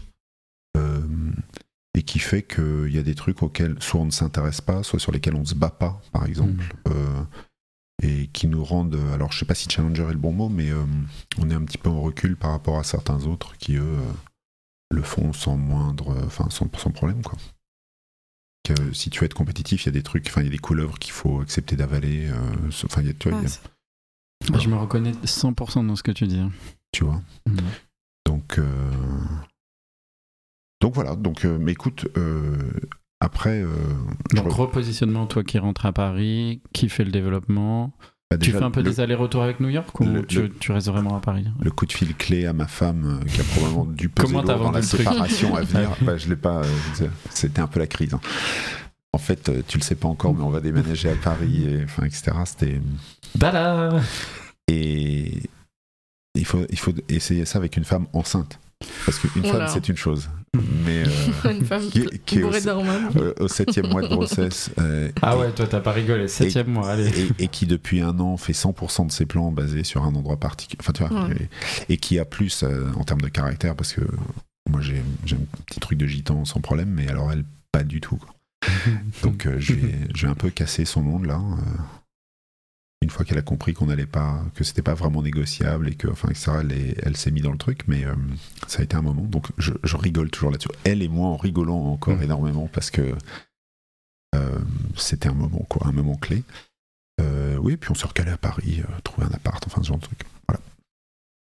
Et 1.98 2.04
qui 2.04 2.20
fait 2.20 2.44
qu'il 2.44 2.94
y 2.94 2.98
a 2.98 3.04
des 3.04 3.16
trucs 3.16 3.42
auxquels 3.42 3.82
soit 3.82 4.02
on 4.02 4.06
ne 4.06 4.12
s'intéresse 4.12 4.60
pas, 4.60 4.84
soit 4.84 5.00
sur 5.00 5.12
lesquels 5.14 5.36
on 5.36 5.46
se 5.46 5.56
bat 5.56 5.70
pas, 5.70 6.02
par 6.12 6.26
exemple, 6.26 6.76
euh, 6.90 7.24
et 8.04 8.28
qui 8.28 8.48
nous 8.48 8.64
rendent. 8.66 9.00
Alors, 9.14 9.32
je 9.32 9.40
sais 9.40 9.46
pas 9.46 9.56
si 9.56 9.70
challenger 9.70 10.04
est 10.04 10.12
le 10.12 10.18
bon 10.18 10.34
mot, 10.34 10.50
mais 10.50 10.70
euh, 10.72 10.84
on 11.38 11.50
est 11.50 11.54
un 11.54 11.64
petit 11.64 11.78
peu 11.78 11.90
en 11.90 12.02
recul 12.02 12.36
par 12.36 12.52
rapport 12.52 12.78
à 12.80 12.84
certains 12.84 13.24
autres 13.26 13.56
qui, 13.58 13.76
eux, 13.78 13.82
euh, 14.00 14.12
le 14.92 15.02
font 15.04 15.32
sans 15.32 15.56
moindre. 15.56 16.16
Enfin, 16.26 16.50
sans, 16.50 16.68
sans 16.78 16.92
problème, 16.92 17.22
quoi. 17.24 17.38
Que, 18.66 18.92
si 18.94 19.10
tu 19.10 19.20
veux 19.22 19.26
être 19.26 19.34
compétitif, 19.34 19.84
il 19.84 19.86
y 19.86 19.90
a 19.90 19.94
des 19.94 20.04
trucs, 20.04 20.28
enfin, 20.28 20.42
il 20.42 20.46
y 20.46 20.48
a 20.50 20.52
des 20.52 20.58
couleuvres 20.58 21.00
qu'il 21.00 21.14
faut 21.14 21.40
accepter 21.40 21.76
d'avaler. 21.78 22.28
euh, 22.30 22.70
Enfin, 22.84 23.02
il 23.02 23.08
y 23.08 23.12
a- 23.12 23.14
tu 23.14 23.30
vois, 23.30 23.40
Ah, 23.42 23.46
a- 24.54 24.60
Je 24.60 24.68
me 24.70 24.76
reconnais 24.76 25.14
100% 25.24 25.84
dans 25.86 25.96
ce 25.96 26.04
que 26.04 26.12
tu 26.12 26.28
dis. 26.28 26.40
hein. 26.40 26.52
tu 26.92 27.04
vois. 27.06 27.22
Mhm. 27.48 27.58
Donc, 28.26 28.58
euh, 28.60 28.92
donc 30.86 30.94
voilà. 30.94 31.16
Donc, 31.16 31.46
euh, 31.46 31.58
mais 31.60 31.72
écoute, 31.72 32.08
euh, 32.16 32.56
après, 33.20 33.62
euh, 33.64 33.68
je 34.32 34.36
Donc 34.38 34.48
re- 34.50 34.56
repositionnement, 34.56 35.26
toi 35.26 35.44
qui 35.44 35.58
rentres 35.58 35.86
à 35.88 35.94
Paris, 35.94 36.62
qui 36.74 36.90
fait 36.90 37.04
le 37.04 37.12
développement. 37.12 37.92
bah, 38.30 38.38
tu 38.38 38.52
fais 38.52 38.62
un 38.62 38.70
peu 38.70 38.82
le, 38.84 38.90
des 38.92 39.00
allers-retours 39.00 39.42
avec 39.42 39.60
New 39.60 39.70
York 39.70 40.00
ou 40.00 40.06
le- 40.06 40.24
tu, 40.26 40.42
le- 40.44 40.50
tu 40.50 40.72
restes 40.72 40.90
vraiment 40.90 41.16
à 41.18 41.22
Paris? 41.22 41.46
le 41.60 41.72
coup 41.72 41.88
de 41.88 41.92
fil 41.94 42.14
clé 42.16 42.46
à 42.46 42.54
ma 42.54 42.68
femme 42.68 43.20
euh, 43.22 43.26
qui 43.26 43.42
a 43.42 43.44
probablement 43.46 43.86
dû 43.86 44.10
peser 44.10 44.28
Comment 44.28 44.44
dans 44.44 44.72
la 44.72 44.82
séparation 44.84 45.56
à 45.56 45.62
venir. 45.64 45.90
Bah, 46.02 46.18
je 46.18 46.30
l'ai 46.30 46.36
pas. 46.36 46.62
euh, 46.64 47.08
C'était 47.32 47.62
un 47.62 47.68
peu 47.68 47.80
la 47.80 47.88
crise. 47.88 48.14
hein. 48.14 48.20
En 49.14 49.18
fait, 49.18 49.50
euh, 49.50 49.64
tu 49.68 49.78
le 49.80 49.84
sais 49.84 49.96
pas 49.96 50.08
encore, 50.10 50.36
mais 50.36 50.44
on 50.44 50.50
va 50.52 50.60
déménager 50.60 51.10
à 51.10 51.16
Paris, 51.16 51.66
et, 51.68 51.84
enfin, 51.86 52.04
etc. 52.04 52.32
C'était 52.46 52.80
Bala 53.36 54.02
et 54.68 55.42
il 56.36 56.46
faut 56.46 56.66
il 56.70 56.78
faut 56.78 56.92
essayer 57.10 57.46
ça 57.46 57.58
avec 57.60 57.78
une 57.78 57.86
femme 57.86 58.08
enceinte 58.14 58.60
parce 59.06 59.20
qu'une 59.20 59.46
femme 59.46 59.68
c'est 59.70 59.88
une 59.88 59.96
chose, 59.96 60.30
mais 60.86 61.04
euh, 61.06 61.52
Une 61.52 61.66
femme 61.66 61.82
Qui 62.26 62.40
bourrée 62.40 62.60
euh, 63.18 63.34
au 63.40 63.48
septième 63.48 63.88
mois 63.90 64.02
de 64.02 64.08
grossesse. 64.08 64.70
euh, 64.80 65.10
Ah 65.22 65.34
et- 65.36 65.40
ouais, 65.40 65.52
toi 65.52 65.66
t'as 65.68 65.80
pas 65.80 65.92
rigolé. 65.92 66.28
Septième 66.28 66.68
mois, 66.68 66.90
allez. 66.92 67.10
et, 67.40 67.44
et 67.46 67.48
qui 67.48 67.66
depuis 67.66 68.02
un 68.02 68.20
an 68.20 68.38
fait 68.38 68.54
100% 68.54 69.08
de 69.08 69.12
ses 69.12 69.26
plans 69.26 69.52
basés 69.52 69.84
sur 69.84 70.04
un 70.04 70.14
endroit 70.16 70.38
particulier. 70.38 70.78
Enfin, 70.82 70.94
tu 70.94 71.04
vois, 71.04 71.26
Ouais. 71.28 71.36
et, 71.90 71.94
et 71.94 71.98
qui 71.98 72.20
a 72.20 72.26
plus 72.26 72.64
euh, 72.64 72.88
en 72.98 73.04
termes 73.04 73.22
de 73.22 73.30
caractère, 73.30 73.76
parce 73.76 73.94
que 73.94 74.02
moi 74.70 74.82
j'ai 74.82 75.02
j'ai 75.26 75.36
un 75.36 75.40
petit 75.66 75.80
truc 75.80 75.98
de 75.98 76.06
gitan 76.08 76.46
sans 76.46 76.60
problème, 76.60 76.90
mais 76.90 77.08
alors 77.10 77.32
elle, 77.32 77.46
pas 77.72 77.84
du 77.84 78.02
tout. 78.02 78.18
quoi. 78.18 78.30
Donc 79.24 79.46
euh, 79.46 79.56
je 79.60 79.74
vais 79.74 79.94
je 80.16 80.26
vais 80.26 80.32
un 80.32 80.36
peu 80.36 80.50
casser 80.50 80.86
son 80.86 81.02
monde 81.02 81.26
là. 81.26 81.40
Une 83.02 83.10
fois 83.10 83.24
qu'elle 83.26 83.38
a 83.38 83.42
compris 83.44 83.74
qu'on 83.74 83.86
n'allait 83.88 84.06
pas, 84.08 84.44
que 84.56 84.64
c'était 84.64 84.82
pas 84.82 84.96
vraiment 84.96 85.22
négociable 85.22 85.88
et 85.90 85.96
que, 85.96 86.08
enfin, 86.08 86.30
etc., 86.30 86.52
elle, 86.62 86.72
est- 86.72 86.96
elle 87.04 87.16
s'est 87.18 87.30
mise 87.32 87.44
dans 87.44 87.52
le 87.52 87.58
truc, 87.58 87.82
mais 87.88 88.04
euh, 88.06 88.16
ça 88.68 88.80
a 88.80 88.84
été 88.84 88.96
un 88.96 89.02
moment. 89.02 89.22
Donc 89.24 89.48
je, 89.58 89.74
je 89.84 89.96
rigole 89.98 90.32
toujours 90.32 90.50
là-dessus. 90.52 90.70
Elle 90.84 91.04
et 91.04 91.08
moi 91.08 91.28
en 91.28 91.38
rigolant 91.38 91.78
encore 91.92 92.16
Mhm. 92.16 92.24
énormément 92.24 92.68
parce 92.72 92.90
que 92.92 93.14
euh, 94.36 94.60
c'était 94.98 95.30
un 95.30 95.34
moment, 95.34 95.66
quoi, 95.70 95.88
un 95.88 95.92
moment 95.92 96.16
clé. 96.16 96.44
Euh, 97.22 97.58
oui, 97.58 97.78
puis 97.78 97.92
on 97.92 97.96
s'est 97.96 98.08
recalé 98.08 98.32
à 98.32 98.38
Paris, 98.38 98.82
euh, 98.82 98.92
trouver 99.04 99.28
un 99.28 99.32
appart, 99.36 99.64
enfin 99.68 99.82
ce 99.82 99.88
genre 99.88 99.98
de 99.98 100.04
truc. 100.04 100.20
Voilà. 100.50 100.62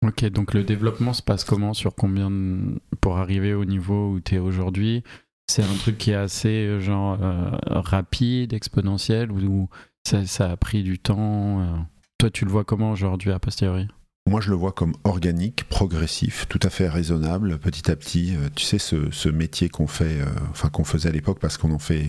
Ok, 0.05 0.25
donc 0.25 0.53
le 0.53 0.63
développement 0.63 1.13
se 1.13 1.21
passe 1.23 1.43
comment? 1.43 1.73
Sur 1.73 1.95
combien 1.95 2.29
de- 2.29 2.79
pour 3.01 3.17
arriver 3.17 3.53
au 3.53 3.65
niveau 3.65 4.11
où 4.11 4.19
tu 4.19 4.35
es 4.35 4.39
aujourd'hui? 4.39 5.03
C'est 5.49 5.63
un 5.63 5.73
truc 5.75 5.97
qui 5.97 6.11
est 6.11 6.15
assez 6.15 6.79
genre 6.79 7.17
rapide, 7.65 8.53
exponentiel 8.53 9.31
ou, 9.31 9.39
ou 9.39 9.69
ça, 10.07 10.25
ça 10.25 10.51
a 10.51 10.57
pris 10.57 10.83
du 10.83 10.99
temps 10.99 11.61
euh 11.61 11.77
Toi, 12.17 12.29
tu 12.29 12.45
le 12.45 12.51
vois 12.51 12.63
comment 12.63 12.91
aujourd'hui 12.91 13.31
a 13.31 13.39
posteriori? 13.39 13.87
Moi, 14.29 14.39
je 14.39 14.49
le 14.51 14.55
vois 14.55 14.71
comme 14.71 14.93
organique, 15.03 15.65
progressif, 15.67 16.47
tout 16.47 16.59
à 16.63 16.69
fait 16.69 16.87
raisonnable, 16.87 17.59
petit 17.59 17.91
à 17.91 17.95
petit. 17.97 18.35
Euh, 18.35 18.47
tu 18.55 18.63
sais, 18.63 18.79
ce, 18.79 19.11
ce 19.11 19.27
métier 19.27 19.67
qu'on 19.67 19.87
fait, 19.87 20.21
euh, 20.21 20.25
enfin 20.49 20.69
qu'on 20.69 20.85
faisait 20.85 21.09
à 21.09 21.11
l'époque, 21.11 21.39
parce 21.39 21.57
qu'on 21.57 21.71
en 21.71 21.79
fait 21.79 22.07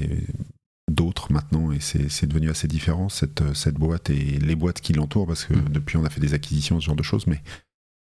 d'autres 0.88 1.32
maintenant, 1.32 1.72
et 1.72 1.80
c'est 1.80 2.26
devenu 2.26 2.50
assez 2.50 2.68
différent, 2.68 3.08
cette, 3.08 3.52
cette 3.54 3.74
boîte 3.74 4.10
et 4.10 4.38
les 4.38 4.54
boîtes 4.54 4.80
qui 4.80 4.92
l'entourent, 4.92 5.26
parce 5.26 5.44
que 5.44 5.54
Mhm. 5.54 5.70
depuis, 5.70 5.96
on 5.96 6.04
a 6.04 6.10
fait 6.10 6.20
des 6.20 6.34
acquisitions, 6.34 6.78
ce 6.80 6.86
genre 6.86 6.94
de 6.94 7.02
choses, 7.02 7.26
mais 7.26 7.42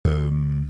euh, 0.07 0.61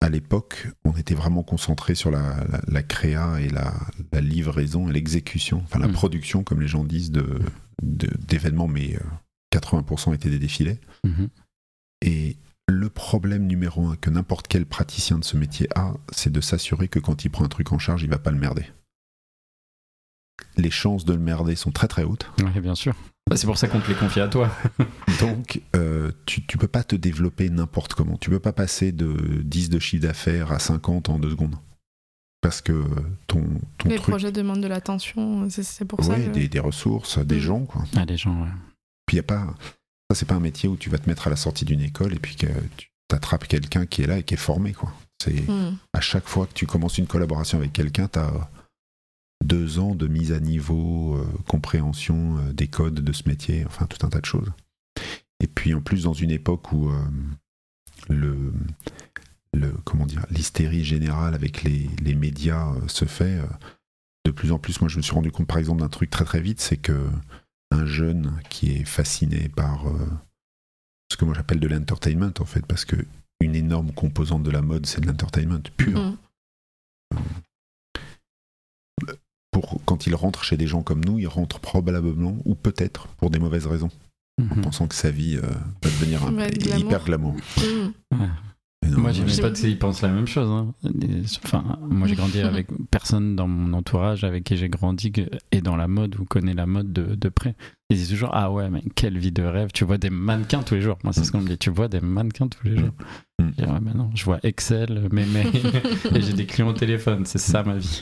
à 0.00 0.08
l'époque, 0.08 0.66
on 0.84 0.92
était 0.96 1.14
vraiment 1.14 1.44
concentré 1.44 1.94
sur 1.94 2.10
la, 2.10 2.42
la, 2.50 2.60
la 2.66 2.82
créa 2.82 3.40
et 3.40 3.48
la, 3.48 3.72
la 4.12 4.20
livraison 4.20 4.88
et 4.88 4.92
l'exécution, 4.92 5.60
enfin 5.64 5.78
la 5.78 5.86
Mhm. 5.86 5.92
production, 5.92 6.42
comme 6.42 6.60
les 6.60 6.66
gens 6.68 6.82
disent, 6.82 7.12
de- 7.12 7.20
de- 7.20 7.40
d'événements, 7.80 8.68
mais 8.68 8.96
euh, 8.96 9.58
80% 9.58 10.14
étaient 10.14 10.30
des 10.30 10.38
défilés. 10.38 10.80
Mhm. 11.04 11.28
Et 12.02 12.36
le 12.68 12.88
problème 12.88 13.46
numéro 13.46 13.86
un 13.86 13.96
que 13.96 14.10
n'importe 14.10 14.48
quel 14.48 14.66
praticien 14.66 15.18
de 15.18 15.24
ce 15.24 15.36
métier 15.36 15.68
a, 15.74 15.94
c'est 16.12 16.32
de 16.32 16.40
s'assurer 16.40 16.88
que 16.88 16.98
quand 16.98 17.24
il 17.24 17.30
prend 17.30 17.44
un 17.44 17.48
truc 17.48 17.72
en 17.72 17.78
charge, 17.78 18.02
il 18.02 18.10
va 18.10 18.18
pas 18.18 18.30
le 18.30 18.38
merder. 18.38 18.66
Les 20.56 20.70
chances 20.70 21.04
de 21.04 21.12
le 21.12 21.20
merder 21.20 21.56
sont 21.56 21.70
très 21.70 21.88
très 21.88 22.02
hautes. 22.02 22.30
Ouais, 22.42 22.60
bien 22.60 22.74
sûr. 22.74 22.94
Bah, 23.28 23.36
c'est 23.36 23.46
pour 23.46 23.58
ça 23.58 23.68
qu'on 23.68 23.80
te 23.80 23.88
les 23.88 23.94
confie 23.94 24.20
à 24.20 24.28
toi. 24.28 24.50
Donc, 25.20 25.62
euh, 25.76 26.10
tu, 26.26 26.44
tu 26.44 26.58
peux 26.58 26.68
pas 26.68 26.82
te 26.82 26.96
développer 26.96 27.48
n'importe 27.48 27.94
comment. 27.94 28.16
Tu 28.16 28.30
peux 28.30 28.40
pas 28.40 28.52
passer 28.52 28.92
de 28.92 29.42
10 29.44 29.70
de 29.70 29.78
chiffre 29.78 30.02
d'affaires 30.02 30.52
à 30.52 30.58
50 30.58 31.08
en 31.08 31.18
deux 31.18 31.30
secondes. 31.30 31.56
Parce 32.42 32.60
que 32.60 32.84
ton, 33.28 33.42
ton 33.78 33.88
Les 33.88 33.96
truc. 33.96 34.10
projets 34.10 34.32
demandent 34.32 34.60
de 34.62 34.66
l'attention, 34.68 35.48
c'est- 35.48 35.84
pour 35.86 36.04
ça. 36.04 36.16
Que- 36.16 36.28
des, 36.30 36.48
des 36.48 36.58
ressources, 36.58 37.18
des 37.18 37.36
Mm. 37.36 37.40
gens, 37.40 37.60
quoi. 37.64 37.84
Ah, 37.96 38.04
les 38.04 38.16
gens, 38.18 38.42
ouais. 38.42 38.48
Puis 39.06 39.16
y 39.16 39.20
a 39.20 39.22
pas. 39.22 39.54
Ça, 40.10 40.16
c'est 40.16 40.26
pas 40.26 40.34
un 40.34 40.40
métier 40.40 40.68
où 40.68 40.76
tu 40.76 40.90
vas 40.90 40.98
te 40.98 41.08
mettre 41.08 41.26
à 41.28 41.30
la 41.30 41.36
sortie 41.36 41.64
d'une 41.64 41.80
école 41.80 42.12
et 42.12 42.18
puis 42.18 42.36
que 42.36 42.46
tu 42.76 42.90
t'attrapes 43.08 43.46
quelqu'un 43.46 43.86
qui 43.86 44.02
est 44.02 44.06
là 44.06 44.18
et 44.18 44.22
qui 44.24 44.34
est 44.34 44.38
formé, 44.38 44.72
quoi. 44.72 44.92
C'est 45.22 45.48
Hmm. 45.48 45.76
à 45.94 46.00
chaque 46.00 46.26
fois 46.28 46.46
que 46.46 46.52
tu 46.52 46.66
commences 46.66 46.98
une 46.98 47.06
collaboration 47.06 47.58
avec 47.58 47.72
quelqu'un, 47.72 48.08
t'as 48.08 48.50
deux 49.44 49.78
ans 49.78 49.94
de 49.94 50.06
mise 50.08 50.32
à 50.32 50.40
niveau, 50.40 51.14
euh, 51.16 51.24
compréhension 51.48 52.38
euh, 52.38 52.52
des 52.52 52.66
codes 52.68 52.94
de 53.00 53.12
ce 53.12 53.28
métier, 53.28 53.64
enfin 53.66 53.86
tout 53.86 54.04
un 54.04 54.08
tas 54.10 54.20
de 54.20 54.26
choses. 54.26 54.50
Et 55.40 55.46
puis 55.46 55.74
en 55.74 55.80
plus 55.80 56.02
dans 56.04 56.12
une 56.12 56.30
époque 56.32 56.72
où 56.72 56.90
euh, 56.90 56.98
le, 58.08 58.52
le 59.54 59.70
comment 59.84 60.06
dire 60.06 60.24
l'hystérie 60.30 60.84
générale 60.84 61.34
avec 61.34 61.62
les, 61.62 61.88
les 62.02 62.14
médias 62.14 62.72
euh, 62.74 62.88
se 62.88 63.04
fait, 63.04 63.38
euh, 63.38 63.46
de 64.24 64.30
plus 64.30 64.52
en 64.52 64.58
plus, 64.58 64.80
moi 64.80 64.88
je 64.88 64.96
me 64.96 65.02
suis 65.02 65.12
rendu 65.14 65.30
compte 65.30 65.46
par 65.46 65.58
exemple 65.58 65.80
d'un 65.80 65.88
truc 65.88 66.10
très 66.10 66.24
très 66.24 66.40
vite, 66.40 66.60
c'est 66.60 66.76
que 66.78 67.08
un 67.70 67.86
jeune 67.86 68.38
qui 68.50 68.72
est 68.72 68.84
fasciné 68.84 69.48
par 69.48 69.88
euh, 69.88 69.92
ce 71.10 71.16
que 71.16 71.24
moi 71.24 71.34
j'appelle 71.34 71.60
de 71.60 71.68
l'entertainment 71.68 72.32
en 72.40 72.44
fait, 72.44 72.64
parce 72.66 72.84
que 72.84 72.96
une 73.40 73.54
énorme 73.56 73.92
composante 73.92 74.42
de 74.42 74.50
la 74.50 74.62
mode 74.62 74.86
c'est 74.86 75.00
de 75.00 75.06
l'entertainment 75.06 75.60
pur. 75.76 75.98
Mhm. 75.98 76.16
Pour 79.50 79.82
quand 79.84 80.06
il 80.06 80.14
rentre 80.14 80.44
chez 80.44 80.56
des 80.56 80.66
gens 80.66 80.82
comme 80.82 81.04
nous, 81.04 81.18
il 81.18 81.26
rentre 81.28 81.60
probablement 81.60 82.38
ou 82.46 82.54
peut-être 82.54 83.06
pour 83.18 83.28
des 83.28 83.38
mauvaises 83.38 83.66
raisons, 83.66 83.90
en 84.40 84.44
Mhm. 84.44 84.62
pensant 84.62 84.86
que 84.88 84.94
sa 84.94 85.10
vie 85.10 85.36
euh, 85.36 85.42
va 85.82 85.90
devenir 85.90 86.24
un- 86.24 86.48
hyper 86.78 87.04
glamour. 87.04 87.36
Et 87.58 87.90
non, 88.88 88.98
Moi, 88.98 89.12
j'ai 89.12 89.24
mes 89.24 89.36
potes, 89.40 89.62
ils 89.62 89.78
pensent 89.78 90.02
la 90.02 90.08
même 90.08 90.26
chose. 90.26 90.48
hein. 90.50 90.74
Enfin, 91.44 91.64
moi, 91.88 92.08
j'ai 92.08 92.14
grandi 92.16 92.40
avec 92.40 92.66
personne 92.90 93.36
dans 93.36 93.46
mon 93.46 93.72
entourage 93.74 94.24
avec 94.24 94.44
qui 94.44 94.56
j'ai 94.56 94.68
grandi 94.68 95.12
et 95.52 95.60
dans 95.60 95.76
la 95.76 95.86
mode 95.88 96.16
ou 96.18 96.24
connaît 96.24 96.54
la 96.54 96.66
mode 96.66 96.92
de, 96.92 97.14
de 97.14 97.28
près. 97.28 97.54
Ils 97.90 97.96
disent 97.96 98.08
toujours 98.10 98.30
Ah 98.32 98.50
ouais, 98.50 98.70
mais 98.70 98.82
quelle 98.94 99.18
vie 99.18 99.30
de 99.32 99.42
rêve. 99.42 99.70
Tu 99.72 99.84
vois 99.84 99.98
des 99.98 100.10
mannequins 100.10 100.62
tous 100.62 100.74
les 100.74 100.80
jours. 100.80 100.98
Moi, 101.04 101.12
c'est 101.12 101.22
ce 101.24 101.30
qu'on 101.32 101.40
me 101.40 101.48
dit. 101.48 101.58
Tu 101.58 101.70
vois 101.70 101.88
des 101.88 102.00
mannequins 102.00 102.48
tous 102.48 102.66
les 102.66 102.76
jours. 102.76 102.90
Mm. 103.38 103.44
Je 103.58 103.64
dis, 103.64 103.70
ouais, 103.70 103.78
mais 103.82 103.94
non, 103.94 104.10
je 104.14 104.24
vois 104.24 104.40
Excel, 104.42 105.08
mes 105.12 105.26
mails 105.26 105.46
et 106.14 106.20
j'ai 106.20 106.32
des 106.32 106.46
clients 106.46 106.68
au 106.68 106.72
téléphone. 106.72 107.24
C'est 107.26 107.38
ça 107.38 107.62
ma 107.62 107.76
vie. 107.76 108.00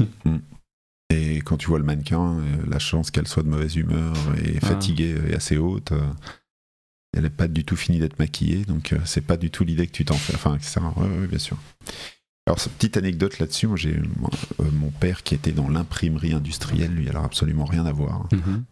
Et 1.12 1.38
quand 1.38 1.56
tu 1.56 1.66
vois 1.68 1.78
le 1.78 1.84
mannequin, 1.84 2.38
euh, 2.38 2.42
la 2.68 2.78
chance 2.78 3.10
qu'elle 3.10 3.26
soit 3.26 3.42
de 3.42 3.48
mauvaise 3.48 3.74
humeur 3.76 4.14
et 4.44 4.58
Ah. 4.62 4.66
fatiguée 4.66 5.16
est 5.28 5.34
assez 5.34 5.56
haute. 5.58 5.92
Elle 7.16 7.24
n'est 7.24 7.30
pas 7.30 7.48
du 7.48 7.64
tout 7.64 7.76
finie 7.76 7.98
d'être 7.98 8.18
maquillée, 8.18 8.64
donc 8.64 8.92
euh, 8.92 8.98
c'est 9.04 9.20
pas 9.20 9.36
du 9.36 9.50
tout 9.50 9.64
l'idée 9.64 9.86
que 9.86 9.92
tu 9.92 10.04
t'en 10.04 10.14
fais. 10.14 10.34
Enfin, 10.34 10.54
etc. 10.54 10.80
Ouais, 10.96 11.26
bien 11.26 11.38
sûr. 11.38 11.56
Alors, 12.46 12.58
cette 12.60 12.72
petite 12.74 12.96
anecdote 12.96 13.38
là-dessus, 13.38 13.66
moi, 13.66 13.76
j'ai 13.76 14.00
moi, 14.18 14.30
euh, 14.60 14.64
mon 14.72 14.90
père 14.90 15.22
qui 15.22 15.34
était 15.34 15.52
dans 15.52 15.68
l'imprimerie 15.68 16.32
industrielle, 16.32 16.92
lui, 16.92 17.08
alors 17.08 17.24
absolument 17.24 17.64
rien 17.64 17.84
à 17.86 17.92
voir, 17.92 18.28
Mhm. 18.32 18.64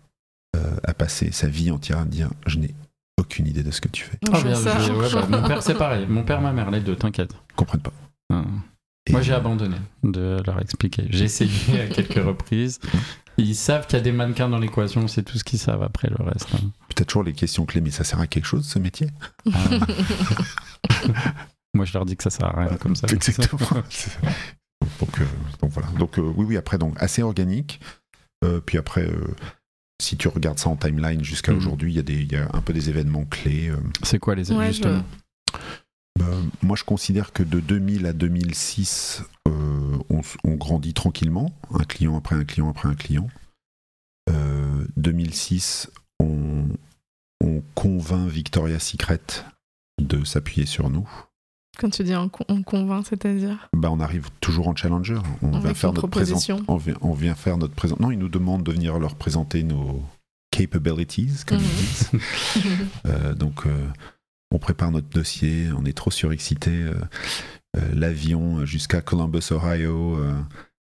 euh, 0.56 0.76
a 0.84 0.94
passé 0.94 1.30
sa 1.32 1.48
vie 1.48 1.70
entière 1.70 1.98
à 1.98 2.04
me 2.04 2.10
dire 2.10 2.30
Je 2.46 2.58
n'ai 2.58 2.74
aucune 3.18 3.46
idée 3.48 3.62
de 3.64 3.70
ce 3.72 3.80
que 3.80 3.88
tu 3.88 4.04
fais. 4.04 4.18
Ah, 4.26 4.30
Bonjour, 4.30 4.44
bien, 4.44 4.54
ça. 4.54 4.78
je- 4.80 4.92
ouais, 4.92 5.10
bah, 5.12 5.26
mon 5.28 5.46
père, 5.46 5.62
c'est 5.62 5.74
pareil. 5.78 6.06
Mon 6.08 6.22
père, 6.22 6.40
ma 6.40 6.52
mère, 6.52 6.70
les 6.70 6.80
deux, 6.80 6.94
t'inquiète. 6.96 7.32
Ils 7.50 7.54
comprennent 7.56 7.82
pas. 7.82 7.92
Ah. 8.32 8.44
Moi, 9.10 9.22
j'ai 9.22 9.32
abandonné 9.32 9.76
de 10.04 10.40
leur 10.46 10.60
expliquer. 10.60 11.06
J'ai 11.10 11.24
essayé 11.24 11.80
à 11.80 11.86
quelques 11.88 12.22
reprises. 12.24 12.78
Ils 13.38 13.54
savent 13.54 13.86
qu'il 13.86 13.96
y 13.96 14.00
a 14.00 14.02
des 14.02 14.12
mannequins 14.12 14.48
dans 14.48 14.58
l'équation, 14.58 15.06
c'est 15.08 15.22
tout 15.22 15.38
ce 15.38 15.44
qu'ils 15.44 15.58
savent 15.60 15.82
après 15.82 16.08
le 16.10 16.22
reste. 16.24 16.48
hein. 16.54 16.58
Peut-être 16.88 17.06
toujours 17.08 17.22
les 17.22 17.32
questions 17.32 17.64
clés, 17.66 17.80
mais 17.80 17.90
ça 17.92 18.02
sert 18.04 18.18
à 18.20 18.26
quelque 18.26 18.44
chose 18.46 18.66
ce 18.66 18.78
métier? 18.80 19.08
Ah. 19.52 19.58
Moi, 21.74 21.84
je 21.84 21.92
leur 21.92 22.04
dis 22.04 22.16
que 22.16 22.22
ça 22.24 22.30
sert 22.30 22.46
à 22.46 22.60
rien 22.66 22.76
comme 22.78 22.96
ça. 22.96 23.06
Exactement. 23.08 23.60
donc, 25.00 25.20
euh, 25.20 25.24
donc 25.60 25.70
voilà. 25.70 25.88
Donc 25.98 26.18
euh, 26.18 26.22
oui, 26.36 26.44
oui, 26.48 26.56
après, 26.56 26.78
donc 26.78 27.00
assez 27.00 27.22
organique. 27.22 27.80
Euh, 28.44 28.60
puis 28.60 28.78
après, 28.78 29.02
euh, 29.04 29.34
si 30.02 30.16
tu 30.16 30.28
regardes 30.28 30.58
ça 30.58 30.68
en 30.70 30.76
timeline 30.76 31.22
jusqu'à 31.22 31.52
Mhm. 31.52 31.58
aujourd'hui, 31.58 31.92
il 31.92 31.96
y, 31.96 32.00
a 32.00 32.02
des- 32.02 32.22
il 32.22 32.32
y 32.32 32.36
a 32.36 32.48
un 32.52 32.60
peu 32.60 32.72
des 32.72 32.88
événements 32.88 33.24
clés. 33.24 33.70
C'est 34.02 34.18
quoi 34.18 34.34
les 34.34 34.50
Ouais, 34.52 34.68
justement? 34.68 35.04
Bah, 36.18 36.26
moi, 36.62 36.76
je 36.76 36.84
considère 36.84 37.32
que 37.32 37.42
de 37.42 37.60
2000 37.60 38.06
à 38.06 38.12
2006, 38.12 39.22
euh, 39.46 39.98
on, 40.10 40.20
on 40.44 40.54
grandit 40.56 40.94
tranquillement, 40.94 41.52
un 41.72 41.84
client 41.84 42.16
après 42.16 42.34
un 42.36 42.44
client 42.44 42.68
après 42.70 42.88
un 42.88 42.94
client. 42.94 43.28
Euh, 44.30 44.84
2006, 44.96 45.90
on, 46.20 46.66
on 47.42 47.62
convainc 47.74 48.28
Victoria's 48.28 48.82
Secret 48.84 49.20
de 50.00 50.24
s'appuyer 50.24 50.66
sur 50.66 50.90
nous. 50.90 51.08
Quand 51.78 51.90
tu 51.90 52.02
dis 52.02 52.14
on, 52.16 52.28
con- 52.28 52.44
on 52.48 52.62
convainc, 52.64 53.06
c'est-à-dire? 53.08 53.68
Bah, 53.72 53.90
on 53.92 54.00
arrive 54.00 54.28
toujours 54.40 54.66
en 54.68 54.74
challenger. 54.74 55.18
On 55.42 55.52
Avec 55.54 55.62
va 55.62 55.74
faire 55.74 55.92
notre 55.92 56.08
proposition. 56.08 56.56
présent- 56.56 56.72
On 56.74 56.76
vient, 56.76 56.96
on 57.00 57.12
vient 57.14 57.34
faire 57.36 57.56
notre 57.58 57.74
présent. 57.74 57.96
Non, 58.00 58.10
ils 58.10 58.18
nous 58.18 58.28
demandent 58.28 58.64
de 58.64 58.72
venir 58.72 58.98
leur 58.98 59.14
présenter 59.14 59.62
nos 59.62 60.02
capabilities, 60.50 61.30
comme 61.46 61.58
Mhm. 61.58 61.64
ils 61.64 61.86
disent. 61.86 62.10
Euh, 63.06 63.34
donc, 63.34 63.66
euh, 63.66 63.86
on 64.50 64.58
prépare 64.58 64.90
notre 64.90 65.08
dossier. 65.08 65.68
On 65.76 65.84
est 65.84 65.96
trop 65.96 66.10
surexcité. 66.10 66.70
euh, 66.70 66.94
euh, 67.76 67.80
L'avion 67.94 68.64
jusqu'à 68.64 69.00
Columbus, 69.02 69.50
Ohio, 69.52 70.16
euh, 70.16 70.32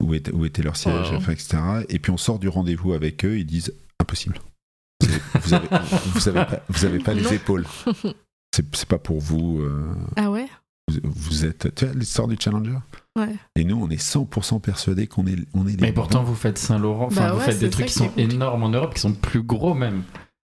où, 0.01 0.13
était, 0.13 0.31
où 0.31 0.45
était 0.45 0.63
leur 0.63 0.77
siège, 0.77 1.09
Wow. 1.11 1.17
enfin, 1.17 1.31
etc. 1.33 1.57
Et 1.89 1.99
puis 1.99 2.11
on 2.11 2.17
sort 2.17 2.39
du 2.39 2.47
rendez-vous 2.47 2.93
avec 2.93 3.25
eux. 3.25 3.37
Ils 3.37 3.45
disent 3.45 3.73
impossible. 3.99 4.39
Vous 5.41 5.53
avez, 5.53 5.67
vous 6.13 6.29
avez 6.29 6.45
pas, 6.45 6.59
vous 6.69 6.85
avez 6.85 6.99
pas 6.99 7.13
les 7.13 7.21
Non. 7.23 7.31
épaules. 7.31 7.65
C'est 8.53 8.85
pas 8.87 8.97
pour 8.99 9.19
vous. 9.19 9.59
euh, 9.61 9.93
Ah 10.15 10.29
ouais? 10.31 10.47
vous, 10.89 10.99
vous 11.03 11.45
êtes. 11.45 11.73
Tu 11.75 11.85
vois 11.85 11.93
l'histoire 11.93 12.27
du 12.27 12.37
Challenger? 12.39 12.77
Ouais. 13.17 13.35
Et 13.55 13.63
nous, 13.63 13.75
on 13.81 13.89
est 13.89 14.01
100% 14.01 14.59
persuadés 14.61 15.07
qu'on 15.07 15.25
est, 15.27 15.35
on 15.53 15.67
est 15.67 15.71
les 15.71 15.77
Mais 15.81 15.91
pourtant, 15.93 16.19
bons. 16.19 16.29
vous 16.29 16.35
faites 16.35 16.57
Saint-Laurent, 16.57 17.07
enfin, 17.07 17.21
Bah 17.27 17.31
vous 17.33 17.39
ouais, 17.39 17.45
faites 17.45 17.59
des 17.59 17.69
trucs 17.69 17.87
qui 17.87 17.93
sont 17.93 18.07
compliqué. 18.07 18.33
énormes 18.33 18.63
en 18.63 18.69
Europe, 18.69 18.93
qui 18.93 19.01
sont 19.01 19.13
plus 19.13 19.41
gros 19.43 19.73
même. 19.73 20.03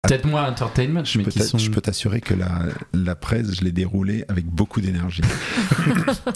Peut-être 0.03 0.27
moins 0.27 0.49
entertainment, 0.49 1.05
Je 1.05 1.19
mais 1.19 1.25
peux 1.25 1.31
qui 1.33 1.41
sont. 1.41 1.59
je 1.59 1.71
peux 1.71 1.81
t'assurer 1.81 2.21
que 2.21 2.35
la, 2.35 2.67
la 2.95 3.17
presse, 3.17 3.53
je 3.57 3.65
l'ai 3.65 3.73
déroulée 3.73 4.25
avec 4.29 4.47
beaucoup 4.47 4.81
d'énergie. 4.81 5.23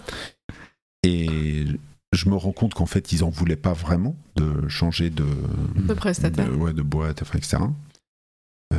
Et 1.05 1.67
je 2.13 2.29
me 2.29 2.37
rends 2.37 2.53
compte 2.53 2.75
qu'en 2.75 2.87
fait, 2.87 3.13
ils 3.13 3.25
en 3.25 3.31
voulaient 3.31 3.57
pas 3.57 3.73
vraiment 3.73 4.17
de 4.37 4.69
changer 4.69 5.11
de, 5.11 5.25
De 5.77 5.95
prestataire. 5.95 6.49
de, 6.49 6.55
ouais, 6.55 6.73
de 6.73 6.83
boîte, 6.83 7.23
enfin, 7.23 7.39
etc. 7.39 7.59
Euh, 8.73 8.79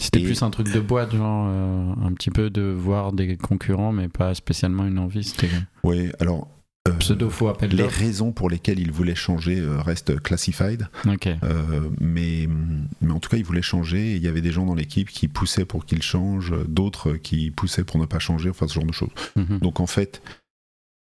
C'était 0.00 0.20
Et- 0.20 0.24
plus 0.24 0.42
un 0.42 0.50
truc 0.50 0.72
de 0.72 0.80
boîte, 0.80 1.14
genre 1.14 1.46
euh, 1.50 1.92
un 2.06 2.12
petit 2.12 2.30
peu 2.30 2.50
de 2.50 2.62
voir 2.62 3.12
des 3.12 3.36
concurrents, 3.36 3.92
mais 3.92 4.08
pas 4.08 4.34
spécialement 4.34 4.86
une 4.86 4.98
envie. 4.98 5.24
C'était 5.24 5.50
ouais, 5.84 6.12
alors. 6.20 6.48
Les 7.70 7.86
raisons 7.86 8.32
pour 8.32 8.50
lesquelles 8.50 8.78
ils 8.78 8.92
voulaient 8.92 9.14
changer 9.14 9.64
restent 9.78 10.20
classified. 10.20 10.88
Mais, 12.00 12.48
mais 13.00 13.12
en 13.12 13.20
tout 13.20 13.30
cas, 13.30 13.36
il 13.36 13.44
voulait 13.44 13.62
changer. 13.62 14.16
Il 14.16 14.22
y 14.22 14.28
avait 14.28 14.40
des 14.40 14.52
gens 14.52 14.66
dans 14.66 14.74
l'équipe 14.74 15.08
qui 15.08 15.28
poussaient 15.28 15.64
pour 15.64 15.84
qu'il 15.84 16.02
change, 16.02 16.52
d'autres 16.68 17.14
qui 17.14 17.50
poussaient 17.50 17.84
pour 17.84 17.98
ne 17.98 18.06
pas 18.06 18.18
changer, 18.18 18.50
enfin 18.50 18.68
ce 18.68 18.74
genre 18.74 18.86
de 18.86 18.92
choses. 18.92 19.10
Donc 19.60 19.80
en 19.80 19.86
fait, 19.86 20.22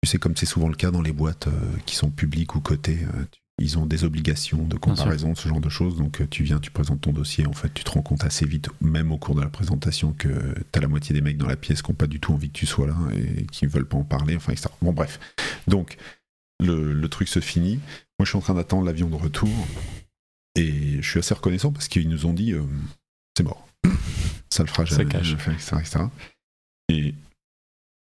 tu 0.03 0.11
sais, 0.11 0.18
comme 0.18 0.37
c'est 0.37 0.47
souvent 0.47 0.68
le 0.68 0.77
cas 0.77 0.91
dans 0.91 1.03
les 1.03 1.12
boîtes 1.12 1.49
qui 1.85 1.97
sont 1.97 2.11
publiques 2.11 2.55
ou 2.55 2.61
cotées, 2.61 3.01
ils 3.59 3.79
ont 3.79 3.87
des 3.87 4.05
obligations 4.05 4.63
de 4.65 4.77
comparaison, 4.77 5.35
ce 5.35 5.49
genre 5.49 5.61
de 5.61 5.69
choses. 5.69 5.97
Donc 5.97 6.21
euh, 6.21 6.27
tu 6.29 6.43
viens, 6.45 6.59
tu 6.59 6.71
présentes 6.71 7.01
ton 7.01 7.13
dossier. 7.13 7.47
En 7.47 7.53
fait, 7.53 7.73
tu 7.73 7.85
te 7.85 7.91
rends 7.91 8.03
compte 8.03 8.25
assez 8.25 8.47
vite, 8.47 8.69
même 8.81 9.13
au 9.13 9.19
cours 9.19 9.35
de 9.35 9.41
la 9.41 9.49
présentation, 9.49 10.13
que 10.13 10.29
tu 10.29 10.79
as 10.79 10.81
la 10.81 10.89
moitié 10.89 11.15
des 11.15 11.23
mecs 11.23 11.39
dans 11.39 11.47
la 11.47 11.57
pièce 11.57 11.81
qui 11.81 11.91
n'ont 11.91 11.97
pas 11.97 12.07
du 12.07 12.21
tout 12.21 12.33
envie 12.35 12.49
que 12.49 12.59
tu 12.59 12.67
sois 12.67 12.87
là 12.87 12.97
et 13.15 13.47
qui 13.47 13.65
ne 13.65 13.71
veulent 13.71 13.89
pas 13.89 13.97
en 13.97 14.05
parler, 14.05 14.37
enfin, 14.37 14.53
etc. 14.53 14.69
Bon, 14.83 14.93
bref. 14.93 15.19
Donc, 15.67 15.97
le, 16.63 16.93
le 16.93 17.09
truc 17.09 17.29
se 17.29 17.41
finit. 17.41 17.77
Moi, 18.19 18.25
je 18.25 18.29
suis 18.29 18.39
en 18.39 18.43
train 18.43 18.55
d'attendre 18.55 18.85
l'avion 18.85 19.09
de 19.09 19.17
retour. 19.17 19.51
Et 20.55 21.03
je 21.03 21.09
suis 21.09 21.19
assez 21.19 21.35
reconnaissant 21.35 21.71
parce 21.73 21.89
qu'ils 21.89 22.09
nous 22.09 22.27
ont 22.27 22.33
dit 22.33 22.53
euh, 22.53 22.63
c'est 23.37 23.43
mort. 23.43 23.69
Ça 24.51 24.63
le 24.63 24.69
fera 24.69 24.87
Ça 24.87 24.97
jamais. 24.97 25.17
etc., 25.17 25.77
etc. 25.79 25.99
Et 26.89 27.15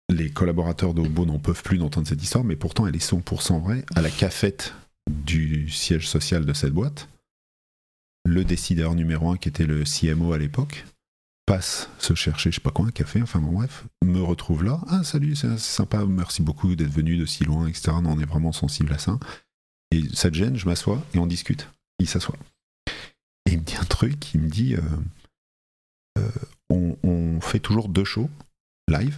les 0.10 0.30
collaborateurs 0.30 0.94
d'Obo 0.94 1.26
n'en 1.26 1.40
peuvent 1.40 1.64
plus 1.64 1.78
d'entendre 1.78 2.08
cette 2.08 2.22
histoire, 2.22 2.44
mais 2.44 2.58
pourtant 2.58 2.88
elle 2.88 2.96
est 2.96 3.12
100% 3.12 3.62
vraie. 3.62 3.86
À 3.96 4.02
la 4.02 4.10
cafette 4.10 4.74
du 5.10 5.70
siège 5.70 6.08
social 6.08 6.46
de 6.46 6.54
cette 6.54 6.74
boîte, 6.74 7.10
le 8.26 8.44
décideur 8.46 8.96
numéro 8.96 9.32
un, 9.32 9.38
qui 9.38 9.50
était 9.50 9.66
le 9.66 9.84
CMO 9.84 10.34
à 10.34 10.38
l'époque, 10.38 10.86
passe 11.46 11.90
se 11.98 12.14
chercher, 12.14 12.52
je 12.52 12.56
sais 12.56 12.62
pas 12.62 12.72
quoi, 12.72 12.86
un 12.86 12.92
café, 12.92 13.22
enfin 13.22 13.40
bon, 13.40 13.52
bref, 13.54 13.86
me 14.06 14.22
retrouve 14.22 14.64
là. 14.64 14.80
Ah, 14.88 15.04
salut, 15.04 15.36
c'est 15.36 15.58
sympa, 15.58 16.06
merci 16.06 16.42
beaucoup 16.42 16.76
d'être 16.76 16.92
venu 16.92 17.18
de 17.18 17.26
si 17.26 17.44
loin, 17.44 17.68
etc. 17.68 17.94
Non, 18.02 18.12
on 18.12 18.20
est 18.20 18.26
vraiment 18.26 18.52
sensible 18.52 18.94
à 18.94 18.98
ça. 19.00 19.20
Et 19.92 20.04
ça 20.14 20.30
te 20.30 20.36
gêne, 20.36 20.56
je 20.56 20.66
m'assois 20.68 21.04
et 21.14 21.20
on 21.20 21.26
discute. 21.28 21.68
Il 22.00 22.08
s'assoit. 22.08 22.38
Et 23.46 23.54
il 23.54 23.58
me 23.60 23.64
dit 23.64 23.76
un 23.76 23.84
truc, 23.86 24.34
il 24.34 24.42
me 24.42 24.50
dit 24.50 24.76
euh, 24.76 24.82
euh, 26.20 26.30
on, 26.70 26.96
on 27.04 27.42
fait 27.42 27.60
toujours 27.60 27.90
deux 27.90 28.06
shows 28.06 28.30
live 28.88 29.18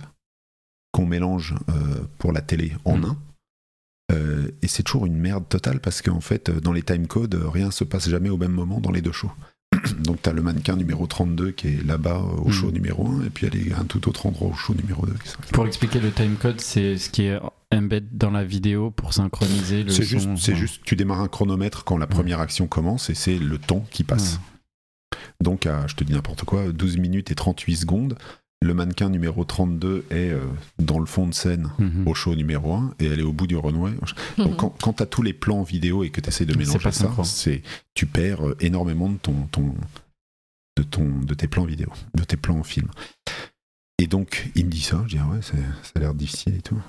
qu'on 0.92 1.06
mélange 1.06 1.56
euh, 1.70 2.04
pour 2.18 2.32
la 2.32 2.42
télé 2.42 2.74
en 2.86 2.98
Mhm. 2.98 3.06
un. 3.06 3.18
Euh, 4.12 4.50
et 4.62 4.68
c'est 4.68 4.84
toujours 4.84 5.06
une 5.06 5.16
merde 5.18 5.48
totale 5.48 5.80
parce 5.80 6.02
qu'en 6.02 6.20
fait, 6.22 6.50
euh, 6.50 6.60
dans 6.60 6.74
les 6.74 6.84
timecodes, 6.84 7.36
euh, 7.36 7.48
rien 7.50 7.72
se 7.72 7.84
passe 7.84 8.10
jamais 8.10 8.30
au 8.30 8.38
même 8.38 8.52
moment 8.52 8.80
dans 8.82 8.92
les 8.92 9.02
deux 9.02 9.12
shows. 9.14 9.32
Donc, 10.04 10.22
tu 10.22 10.30
as 10.30 10.34
le 10.34 10.42
mannequin 10.42 10.76
numéro 10.76 11.08
32 11.08 11.52
qui 11.52 11.70
est 11.70 11.84
là-bas 11.86 12.20
au 12.20 12.48
Mhm. 12.48 12.52
show 12.52 12.72
numéro 12.72 13.08
1, 13.08 13.24
et 13.26 13.30
puis 13.30 13.48
elle 13.48 13.56
est 13.56 13.74
à 13.74 13.80
un 13.80 13.86
tout 13.86 14.08
autre 14.10 14.26
endroit 14.26 14.50
au 14.50 14.54
show 14.54 14.74
numéro 14.76 15.06
2. 15.06 15.14
Pour 15.54 15.66
expliquer 15.66 16.00
le 16.00 16.12
timecode, 16.12 16.60
c'est 16.62 16.98
ce 16.98 17.10
qui 17.10 17.24
est 17.24 17.40
embed 17.72 18.06
dans 18.12 18.30
la 18.30 18.44
vidéo 18.44 18.92
pour 18.92 19.14
synchroniser 19.14 19.84
le 19.84 19.90
C'est 19.90 20.04
son. 20.04 20.20
juste, 20.20 20.30
c'est 20.38 20.56
juste, 20.56 20.82
tu 20.84 20.96
démarres 20.96 21.22
un 21.22 21.28
chronomètre 21.28 21.86
quand 21.86 21.98
la 21.98 22.06
première 22.08 22.40
action 22.40 22.68
commence 22.68 23.10
et 23.10 23.16
c'est 23.16 23.40
le 23.40 23.58
temps 23.58 23.86
qui 23.90 24.04
passe. 24.04 24.40
Donc, 25.42 25.66
à, 25.66 25.88
je 25.88 25.96
te 25.96 26.04
dis 26.04 26.14
n'importe 26.14 26.44
quoi, 26.44 26.72
12 26.72 26.98
minutes 26.98 27.32
et 27.32 27.36
38 27.36 27.76
secondes, 27.78 28.16
le 28.64 28.74
mannequin 28.74 29.10
numéro 29.10 29.44
32 29.44 30.06
est 30.10 30.32
euh, 30.32 30.40
dans 30.80 31.00
le 31.00 31.06
fond 31.06 31.28
de 31.28 31.34
scène 31.34 31.70
Mhm. 31.80 32.08
au 32.08 32.14
show 32.14 32.34
numéro 32.36 32.74
1 32.74 32.94
et 33.00 33.06
elle 33.08 33.20
est 33.20 33.24
au 33.24 33.34
bout 33.34 33.48
du 33.48 33.58
runway. 33.58 33.92
Donc 34.38 34.56
quand, 34.58 34.70
quand 34.82 34.94
tu 34.94 35.04
as 35.04 35.06
tous 35.06 35.22
les 35.22 35.34
plans 35.34 35.64
vidéo 35.64 36.04
et 36.04 36.10
que 36.10 36.22
tu 36.22 36.30
essaies 36.30 36.46
de 36.46 36.54
C'est 36.54 36.58
mélanger 36.60 36.80
pas 36.80 36.92
ça, 36.92 37.08
tu 37.94 38.06
perds 38.06 38.48
euh, 38.48 38.58
énormément 38.62 39.10
de 39.10 39.18
ton, 39.18 39.34
ton 39.52 39.76
de 40.78 40.84
ton 40.84 41.08
de 41.20 41.34
tes 41.34 41.48
plans 41.48 41.66
vidéo, 41.66 41.92
de 42.16 42.24
tes 42.24 42.38
plans 42.38 42.58
en 42.58 42.64
film. 42.64 42.88
Et 44.00 44.08
donc 44.08 44.50
il 44.56 44.66
me 44.66 44.72
dit 44.72 44.82
ça, 44.82 45.04
je 45.08 45.16
dis 45.16 45.22
ah 45.22 45.28
ouais, 45.28 45.42
ça 45.42 45.54
a 45.96 46.00
l'air 46.00 46.14
difficile 46.14 46.56
et 46.56 46.62
tout. 46.62 46.80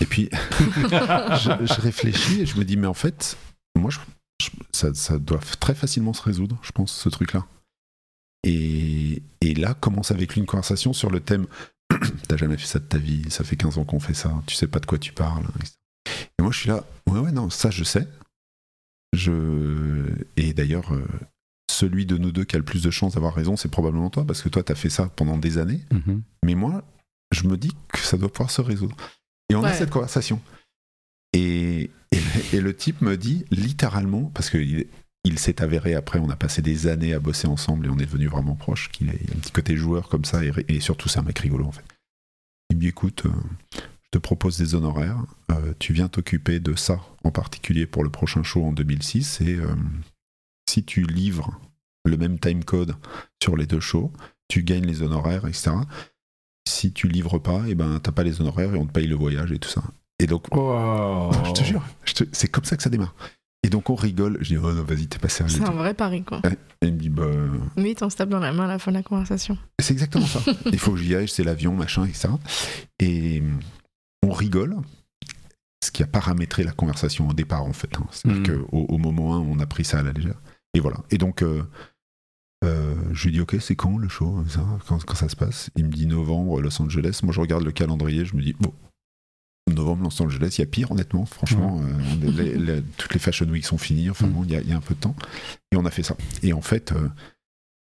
Et 0.00 0.06
puis 0.06 0.28
je, 0.90 1.66
je 1.66 1.80
réfléchis 1.80 2.40
et 2.40 2.46
je 2.46 2.56
me 2.58 2.64
dis 2.64 2.76
mais 2.76 2.86
en 2.88 2.94
fait, 2.94 3.36
moi 3.76 3.90
je, 3.90 3.98
je- 4.42 4.50
ça, 4.72 4.92
ça 4.94 5.18
doit 5.18 5.40
très 5.60 5.74
facilement 5.74 6.12
se 6.12 6.22
résoudre, 6.22 6.58
je 6.62 6.72
pense, 6.72 6.92
ce 6.92 7.08
truc-là. 7.08 7.44
Et, 8.44 9.22
et 9.40 9.54
là 9.54 9.74
commence 9.74 10.10
avec 10.10 10.34
lui 10.34 10.40
une 10.40 10.46
conversation 10.46 10.92
sur 10.92 11.10
le 11.10 11.20
thème 11.20 11.46
T'as 12.28 12.36
jamais 12.36 12.56
fait 12.56 12.66
ça 12.66 12.78
de 12.78 12.84
ta 12.84 12.98
vie, 12.98 13.28
ça 13.30 13.44
fait 13.44 13.56
15 13.56 13.78
ans 13.78 13.84
qu'on 13.84 14.00
fait 14.00 14.14
ça, 14.14 14.42
tu 14.46 14.54
sais 14.54 14.66
pas 14.66 14.80
de 14.80 14.86
quoi 14.86 14.98
tu 14.98 15.12
parles. 15.12 15.46
Et 16.38 16.42
moi 16.42 16.52
je 16.52 16.60
suis 16.60 16.68
là, 16.68 16.84
ouais, 17.08 17.20
ouais, 17.20 17.32
non, 17.32 17.50
ça 17.50 17.70
je 17.70 17.84
sais. 17.84 18.06
Je... 19.14 20.06
Et 20.36 20.52
d'ailleurs, 20.52 20.92
euh, 20.92 21.06
celui 21.70 22.06
de 22.06 22.16
nous 22.18 22.30
deux 22.30 22.44
qui 22.44 22.56
a 22.56 22.58
le 22.58 22.64
plus 22.64 22.82
de 22.82 22.90
chances 22.90 23.14
d'avoir 23.14 23.34
raison, 23.34 23.56
c'est 23.56 23.70
probablement 23.70 24.10
toi, 24.10 24.26
parce 24.26 24.42
que 24.42 24.48
toi 24.48 24.62
t'as 24.62 24.74
fait 24.74 24.90
ça 24.90 25.08
pendant 25.08 25.38
des 25.38 25.58
années. 25.58 25.80
Mhm. 25.92 26.22
Mais 26.44 26.54
moi, 26.54 26.84
je 27.32 27.46
me 27.46 27.56
dis 27.56 27.72
que 27.92 28.00
ça 28.00 28.16
doit 28.16 28.30
pouvoir 28.30 28.50
se 28.50 28.60
résoudre. 28.60 28.96
Et 29.50 29.54
on 29.54 29.64
a 29.64 29.72
cette 29.72 29.90
conversation. 29.90 30.42
Et, 31.32 31.90
et, 32.12 32.20
et 32.52 32.60
le 32.60 32.74
type 32.76 33.00
me 33.00 33.16
dit 33.16 33.46
littéralement, 33.50 34.24
parce 34.34 34.50
qu'il 34.50 34.86
il 35.28 35.38
s'est 35.38 35.62
avéré 35.62 35.94
après, 35.94 36.18
on 36.18 36.30
a 36.30 36.36
passé 36.36 36.62
des 36.62 36.86
années 36.86 37.14
à 37.14 37.20
bosser 37.20 37.46
ensemble 37.46 37.86
et 37.86 37.88
on 37.90 37.98
est 37.98 38.06
devenu 38.06 38.26
vraiment 38.26 38.54
proches, 38.56 38.90
qu'il 38.90 39.08
a 39.10 39.12
un 39.12 39.38
petit 39.40 39.52
côté 39.52 39.76
joueur 39.76 40.08
comme 40.08 40.24
ça, 40.24 40.44
et, 40.44 40.52
et 40.68 40.80
surtout 40.80 41.08
c'est 41.08 41.18
un 41.20 41.22
mec 41.22 41.38
rigolo 41.38 41.66
en 41.66 41.72
fait. 41.72 41.84
Il 42.70 42.76
me 42.76 42.80
dit 42.80 42.88
écoute, 42.88 43.24
euh, 43.26 43.30
je 43.76 44.10
te 44.12 44.18
propose 44.18 44.58
des 44.58 44.74
honoraires, 44.74 45.22
euh, 45.52 45.72
tu 45.78 45.92
viens 45.92 46.08
t'occuper 46.08 46.60
de 46.60 46.74
ça 46.74 47.00
en 47.24 47.30
particulier 47.30 47.86
pour 47.86 48.02
le 48.04 48.10
prochain 48.10 48.42
show 48.42 48.64
en 48.64 48.72
2006, 48.72 49.40
et 49.42 49.54
euh, 49.56 49.74
si 50.68 50.84
tu 50.84 51.02
livres 51.02 51.58
le 52.04 52.16
même 52.16 52.38
timecode 52.38 52.94
sur 53.42 53.56
les 53.56 53.66
deux 53.66 53.80
shows, 53.80 54.12
tu 54.48 54.62
gagnes 54.62 54.86
les 54.86 55.02
honoraires, 55.02 55.46
etc 55.46 55.72
si 56.68 56.92
tu 56.92 57.08
livres 57.08 57.38
pas, 57.38 57.66
et 57.66 57.74
ben 57.74 57.98
t'as 57.98 58.12
pas 58.12 58.22
les 58.22 58.40
honoraires 58.40 58.74
et 58.74 58.78
on 58.78 58.86
te 58.86 58.92
paye 58.92 59.06
le 59.06 59.16
voyage 59.16 59.52
et 59.52 59.58
tout 59.58 59.70
ça. 59.70 59.82
Et 60.20 60.26
donc, 60.26 60.54
Wow. 60.54 61.32
je 61.44 61.52
te 61.52 61.64
jure, 61.64 61.82
c'est 62.32 62.48
comme 62.48 62.64
ça 62.64 62.76
que 62.76 62.82
ça 62.82 62.90
démarre. 62.90 63.14
Et 63.64 63.70
donc 63.70 63.90
on 63.90 63.94
rigole, 63.96 64.38
je 64.40 64.48
dis 64.54 64.56
oh 64.56 64.72
non 64.72 64.84
vas-y 64.84 65.08
t'es 65.08 65.18
pas 65.18 65.28
sérieux. 65.28 65.52
C'est 65.52 65.62
et 65.62 65.68
un 65.68 65.72
vrai 65.72 65.92
pari, 65.92 66.22
quoi. 66.22 66.40
Et 66.80 66.86
il 66.86 66.94
me 66.94 66.98
dit 66.98 67.08
bah 67.08 67.26
Vite, 67.76 68.02
on 68.02 68.08
se 68.10 68.16
tape 68.16 68.28
dans 68.28 68.38
la 68.38 68.52
main 68.52 68.64
à 68.64 68.68
la 68.68 68.78
fin 68.78 68.92
de 68.92 68.96
la 68.96 69.02
conversation. 69.02 69.58
c'est 69.80 69.92
exactement 69.92 70.26
ça. 70.26 70.40
Il 70.72 70.78
faut 70.78 70.92
que 70.92 70.98
j'y 70.98 71.14
aille, 71.16 71.28
c'est 71.28 71.42
l'avion 71.44 71.74
machin 71.74 72.04
etc. 72.04 72.28
Et 73.00 73.42
on 74.24 74.30
rigole, 74.30 74.76
ce 75.84 75.90
qui 75.90 76.02
a 76.02 76.06
paramétré 76.06 76.62
la 76.62 76.70
conversation 76.72 77.28
au 77.28 77.32
départ 77.32 77.64
en 77.64 77.72
fait. 77.72 77.90
hein. 77.96 78.06
C'est-à-dire 78.12 78.42
Mhm. 78.54 78.66
qu'au 78.66 78.86
au 78.88 78.98
moment 78.98 79.34
1 79.34 79.38
on 79.40 79.58
a 79.58 79.66
pris 79.66 79.84
ça 79.84 79.98
à 79.98 80.02
la 80.02 80.12
légère. 80.12 80.40
Et 80.74 80.80
voilà. 80.80 80.98
Et 81.10 81.18
donc 81.18 81.42
euh, 81.42 81.62
euh, 82.64 82.94
je 83.12 83.24
lui 83.26 83.32
dis 83.32 83.40
ok 83.40 83.56
c'est 83.60 83.76
quand 83.76 83.98
le 83.98 84.08
show 84.08 84.44
ça, 84.48 84.64
quand, 84.86 85.04
quand 85.04 85.14
ça 85.16 85.28
se 85.28 85.36
passe? 85.36 85.70
Il 85.76 85.84
me 85.84 85.90
dit 85.90 86.06
novembre 86.06 86.60
Los 86.60 86.80
Angeles. 86.80 87.20
Moi 87.24 87.32
je 87.32 87.40
regarde 87.40 87.64
le 87.64 87.72
calendrier, 87.72 88.24
je 88.24 88.36
me 88.36 88.42
dis 88.42 88.54
bon 88.60 88.72
novembre 89.74 90.04
Los 90.04 90.22
Angeles, 90.22 90.54
il 90.58 90.60
y 90.60 90.64
a 90.64 90.66
pire 90.66 90.90
honnêtement, 90.90 91.24
franchement. 91.26 91.80
euh, 91.82 92.26
les- 92.30 92.56
les- 92.56 92.82
toutes 92.96 93.14
les 93.14 93.20
Fashion 93.20 93.46
Week 93.46 93.64
sont 93.64 93.78
finies, 93.78 94.10
enfin 94.10 94.26
Mm. 94.26 94.30
bon, 94.32 94.44
il 94.44 94.50
y, 94.52 94.56
a- 94.56 94.60
il 94.60 94.68
y 94.68 94.72
a 94.72 94.76
un 94.76 94.80
peu 94.80 94.94
de 94.94 95.00
temps. 95.00 95.14
Et 95.72 95.76
on 95.76 95.84
a 95.86 95.90
fait 95.90 96.02
ça. 96.02 96.16
Et 96.42 96.52
en 96.52 96.60
fait, 96.62 96.92
euh, 96.92 97.08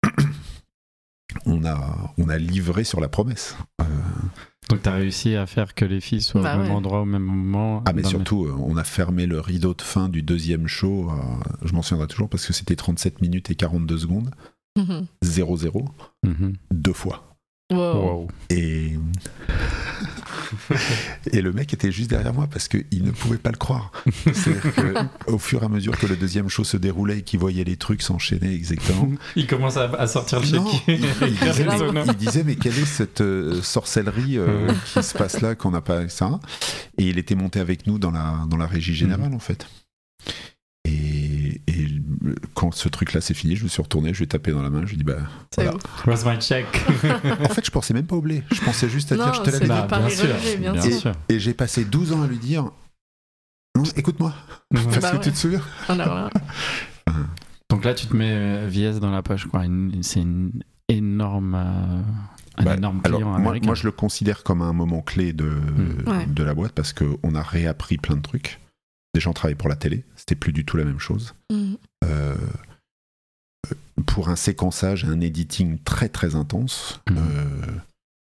on, 1.47 1.65
a, 1.65 2.13
on 2.19 2.29
a 2.29 2.39
livré 2.39 2.85
sur 2.85 3.01
la 3.01 3.09
promesse. 3.09 3.57
Euh, 3.81 3.85
Donc 4.69 4.83
t'as 4.83 4.93
réussi 4.95 5.35
à 5.37 5.47
faire 5.47 5.75
que 5.75 5.85
les 5.85 6.01
filles 6.01 6.23
soient 6.23 6.43
Bah 6.43 6.55
au 6.55 6.59
même 6.59 6.69
ouais. 6.69 6.75
endroit 6.75 7.01
au 7.01 7.05
même 7.05 7.23
moment. 7.25 7.83
ah 7.87 7.93
mais 7.93 8.05
surtout, 8.05 8.47
on 8.59 8.77
a 8.77 8.85
fermé 8.85 9.27
le 9.27 9.41
rideau 9.41 9.75
de 9.75 9.83
fin 9.83 10.09
du 10.09 10.23
deuxième 10.23 10.67
show, 10.67 11.11
euh, 11.11 11.15
je 11.65 11.73
m'en 11.73 11.83
souviendrai 11.83 12.09
toujours 12.09 12.29
parce 12.29 12.47
que 12.47 12.53
c'était 12.53 12.77
37 12.77 13.21
minutes 13.21 13.51
et 13.51 13.55
42 13.55 13.99
secondes, 13.99 14.31
0-0, 15.23 15.85
Mhm. 16.25 16.55
deux 16.73 16.93
fois. 16.93 17.30
Wow. 17.71 17.77
Wow. 17.79 18.29
Et... 18.51 18.99
et 21.33 21.43
le 21.43 21.53
mec 21.53 21.73
était 21.73 21.93
juste 21.93 22.11
derrière 22.11 22.35
moi 22.35 22.47
parce 22.51 22.69
qu'il 22.69 23.05
ne 23.05 23.11
pouvait 23.11 23.39
pas 23.39 23.51
le 23.51 23.57
croire. 23.57 23.93
Qu'au 25.27 25.39
fur 25.39 25.63
et 25.63 25.67
à 25.67 25.69
mesure 25.69 25.97
que 25.99 26.07
le 26.07 26.17
deuxième 26.17 26.49
show 26.49 26.65
se 26.65 26.77
déroulait 26.77 27.19
et 27.19 27.23
qu'il 27.23 27.39
voyait 27.39 27.65
les 27.65 27.77
trucs 27.77 28.03
s'enchaîner 28.03 28.53
exactement, 28.53 29.09
Il 29.37 29.47
commence 29.47 29.77
à, 29.77 29.85
à 29.93 30.07
sortir 30.07 30.41
le 30.41 30.47
chéquier. 30.47 30.83
il, 30.89 31.05
il 31.29 31.39
disait, 31.39 31.65
mais, 31.69 31.79
zones. 31.79 32.05
il 32.07 32.17
disait, 32.17 32.45
mais 32.45 32.57
quelle 32.57 32.79
est 32.79 32.85
cette 32.85 33.21
euh, 33.21 33.63
sorcellerie 33.63 34.39
euh, 34.39 34.73
qui 34.93 35.03
se 35.03 35.17
passe 35.17 35.41
là 35.41 35.55
qu'on 35.55 35.71
n'a 35.71 35.81
pas 35.81 36.09
ça? 36.09 36.41
Et 36.99 37.05
il 37.05 37.19
était 37.19 37.35
monté 37.35 37.61
avec 37.61 37.87
nous 37.87 37.99
dans 37.99 38.11
la, 38.11 38.45
dans 38.49 38.57
la 38.57 38.67
régie 38.67 38.95
générale 38.95 39.35
en 39.35 39.39
fait. 39.39 39.67
Et, 40.85 41.20
quand 42.55 42.73
ce 42.73 42.89
truc-là 42.89 43.21
s'est 43.21 43.35
fini, 43.35 43.57
je 43.57 43.65
me 43.65 43.69
suis 43.69 43.83
retourné, 43.83 44.13
je 44.13 44.19
lui 44.19 44.25
ai 44.25 44.29
tapé 44.29 44.53
dans 44.53 44.63
la 44.63 44.71
main, 44.71 44.81
je 44.83 44.87
lui 44.89 44.95
ai 44.95 44.99
dit 44.99 45.05
bah. 45.05 45.17
C'est 45.55 45.65
voilà. 45.65 45.79
Where's 46.07 46.25
my 46.25 46.39
check? 46.41 46.67
En 47.41 47.49
fait, 47.49 47.65
je 47.65 47.71
pensais 47.71 47.95
même 47.95 48.07
pas 48.07 48.17
au 48.17 48.21
blé, 48.21 48.43
je 48.53 48.61
pensais 48.63 48.89
juste 48.89 49.13
à 49.13 49.17
Non, 49.17 49.25
dire 49.25 49.35
je 49.35 49.41
te 49.41 49.51
c'est 49.51 49.67
l'avais 49.67 49.83
dit. 49.83 49.89
Bah, 49.89 49.99
bien 49.99 50.09
sûr, 50.09 50.29
bien 50.61 50.75
Et, 50.75 50.93
sûr. 50.93 51.13
et 51.29 51.39
j'ai 51.41 51.55
passé 51.55 51.85
12 51.85 52.13
ans 52.13 52.23
à 52.23 52.27
lui 52.27 52.39
dire 52.39 52.71
non, 53.77 53.85
écoute-moi, 53.97 54.35
parce 54.73 54.87
Bah 54.99 55.11
que 55.13 55.17
ouais. 55.17 55.23
tu 55.23 55.31
te 55.33 55.37
souviens. 55.37 55.63
Alors 55.89 56.15
là, 56.15 56.31
Donc 57.71 57.85
là, 57.85 57.95
tu 57.95 58.07
te 58.07 58.17
mets 58.17 58.33
euh, 58.33 58.69
VS 58.69 58.99
dans 58.99 59.13
la 59.13 59.23
poche, 59.23 59.47
quoi. 59.47 59.63
C'est 60.03 60.21
une 60.21 60.51
énorme, 60.89 61.55
euh, 61.55 62.03
un 62.59 62.65
Bah, 62.65 62.75
énorme 62.77 63.01
alors, 63.05 63.19
client 63.21 63.29
moi, 63.31 63.39
américain. 63.39 63.67
moi, 63.67 63.75
je 63.77 63.85
le 63.85 63.93
considère 63.93 64.43
comme 64.43 64.61
un 64.61 64.73
moment 64.73 65.03
clé 65.03 65.33
de, 65.33 65.45
Mm. 65.45 66.09
Ouais. 66.11 66.27
de 66.27 66.43
la 66.43 66.53
boîte 66.55 66.73
parce 66.73 66.93
qu'on 66.93 67.35
a 67.35 67.43
réappris 67.43 67.97
plein 67.97 68.17
de 68.17 68.23
trucs. 68.23 68.60
Déjà, 69.15 69.29
on 69.31 69.33
travaillait 69.33 69.57
pour 69.57 69.69
la 69.69 69.77
télé, 69.77 70.05
c'était 70.17 70.35
plus 70.37 70.53
du 70.53 70.65
tout 70.65 70.77
la 70.77 70.85
même 70.85 71.01
chose. 71.01 71.35
mm, 71.51 71.75
Euh, 72.05 72.37
pour 74.07 74.29
un 74.31 74.37
séquençage 74.37 75.05
et 75.05 75.07
un 75.09 75.21
editing 75.21 75.79
très 75.85 76.09
très 76.09 76.35
intense, 76.35 77.01
Mhm. 77.11 77.17
euh, 77.19 77.67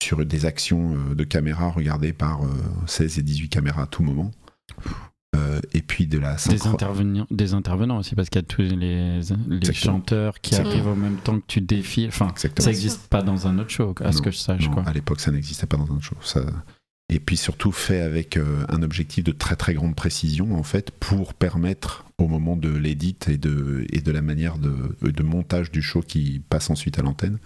sur 0.02 0.24
des 0.26 0.46
actions 0.46 0.96
euh, 0.96 1.14
de 1.14 1.24
caméra 1.24 1.68
regardées 1.70 2.12
par 2.12 2.42
euh, 2.44 2.48
16 2.86 3.18
et 3.18 3.22
18 3.22 3.48
caméras 3.48 3.82
à 3.82 3.86
tout 3.86 4.02
moment. 4.02 4.30
Euh, 5.36 5.60
et 5.74 5.82
puis 5.82 6.06
de 6.08 6.18
la 6.18 6.32
des, 6.34 6.38
synchro- 6.56 6.70
intervenants, 6.70 7.26
des 7.30 7.54
intervenants 7.54 7.98
aussi, 7.98 8.16
parce 8.16 8.28
qu'il 8.30 8.40
y 8.42 8.44
a 8.44 8.48
tous 8.48 8.62
les, 8.62 9.20
les 9.48 9.72
chanteurs 9.72 10.40
qui 10.40 10.54
Exactement. 10.54 10.74
arrivent 10.74 10.88
en 10.88 10.96
même 10.96 11.18
temps 11.18 11.38
que 11.38 11.44
tu 11.46 11.60
défiles. 11.60 12.08
Enfin, 12.08 12.28
Exactement. 12.30 12.64
ça 12.64 12.70
n'existe 12.70 13.06
pas 13.08 13.22
dans 13.22 13.46
un 13.46 13.58
autre 13.60 13.70
show, 13.70 13.94
à 14.00 14.10
ce 14.12 14.20
que 14.22 14.32
je 14.32 14.38
sache. 14.38 14.66
Non, 14.66 14.74
quoi. 14.74 14.82
à 14.88 14.92
l'époque, 14.92 15.20
ça 15.20 15.30
n'existait 15.30 15.66
pas 15.66 15.76
dans 15.76 15.92
un 15.92 16.00
show. 16.00 16.16
Ça... 16.22 16.40
Et 17.12 17.18
puis 17.18 17.36
surtout 17.36 17.72
fait 17.72 18.00
avec 18.00 18.36
euh, 18.36 18.64
un 18.68 18.82
objectif 18.82 19.24
de 19.24 19.32
très 19.32 19.56
très 19.56 19.74
grande 19.74 19.96
précision, 19.96 20.54
en 20.56 20.62
fait, 20.62 20.92
pour 20.92 21.34
permettre 21.34 22.06
au 22.18 22.28
moment 22.28 22.56
de 22.56 22.70
l'édit 22.70 23.16
et 23.26 23.36
de, 23.36 23.84
et 23.92 24.00
de 24.00 24.12
la 24.12 24.22
manière 24.22 24.58
de, 24.58 24.94
de 25.02 25.22
montage 25.24 25.72
du 25.72 25.82
show 25.82 26.02
qui 26.02 26.40
passe 26.48 26.70
ensuite 26.70 27.00
à 27.00 27.02
l'antenne, 27.02 27.38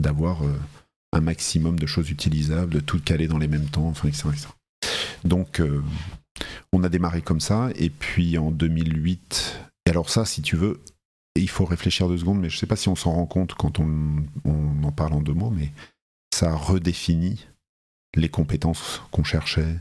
d'avoir 0.00 0.44
euh, 0.44 0.54
un 1.12 1.20
maximum 1.20 1.80
de 1.80 1.86
choses 1.86 2.10
utilisables, 2.10 2.72
de 2.72 2.78
tout 2.78 3.00
caler 3.00 3.26
dans 3.26 3.38
les 3.38 3.48
mêmes 3.48 3.66
temps, 3.66 3.88
enfin, 3.88 4.06
etc. 4.06 4.28
etc. 4.28 4.48
Donc, 5.24 5.58
euh, 5.58 5.82
on 6.72 6.84
a 6.84 6.88
démarré 6.88 7.22
comme 7.22 7.40
ça, 7.40 7.70
et 7.74 7.90
puis 7.90 8.38
en 8.38 8.52
2008, 8.52 9.58
et 9.86 9.90
alors 9.90 10.10
ça, 10.10 10.24
si 10.24 10.42
tu 10.42 10.54
veux, 10.54 10.80
il 11.34 11.50
faut 11.50 11.64
réfléchir 11.64 12.08
deux 12.08 12.18
secondes, 12.18 12.40
mais 12.40 12.50
je 12.50 12.56
sais 12.56 12.66
pas 12.66 12.76
si 12.76 12.88
on 12.88 12.94
s'en 12.94 13.12
rend 13.12 13.26
compte 13.26 13.54
quand 13.54 13.80
on, 13.80 14.24
on 14.44 14.84
en 14.84 14.92
parle 14.92 15.14
en 15.14 15.20
deux 15.20 15.34
mots, 15.34 15.50
mais 15.50 15.72
ça 16.32 16.54
redéfinit 16.54 17.46
les 18.14 18.28
compétences 18.28 19.02
qu'on 19.10 19.24
cherchait, 19.24 19.76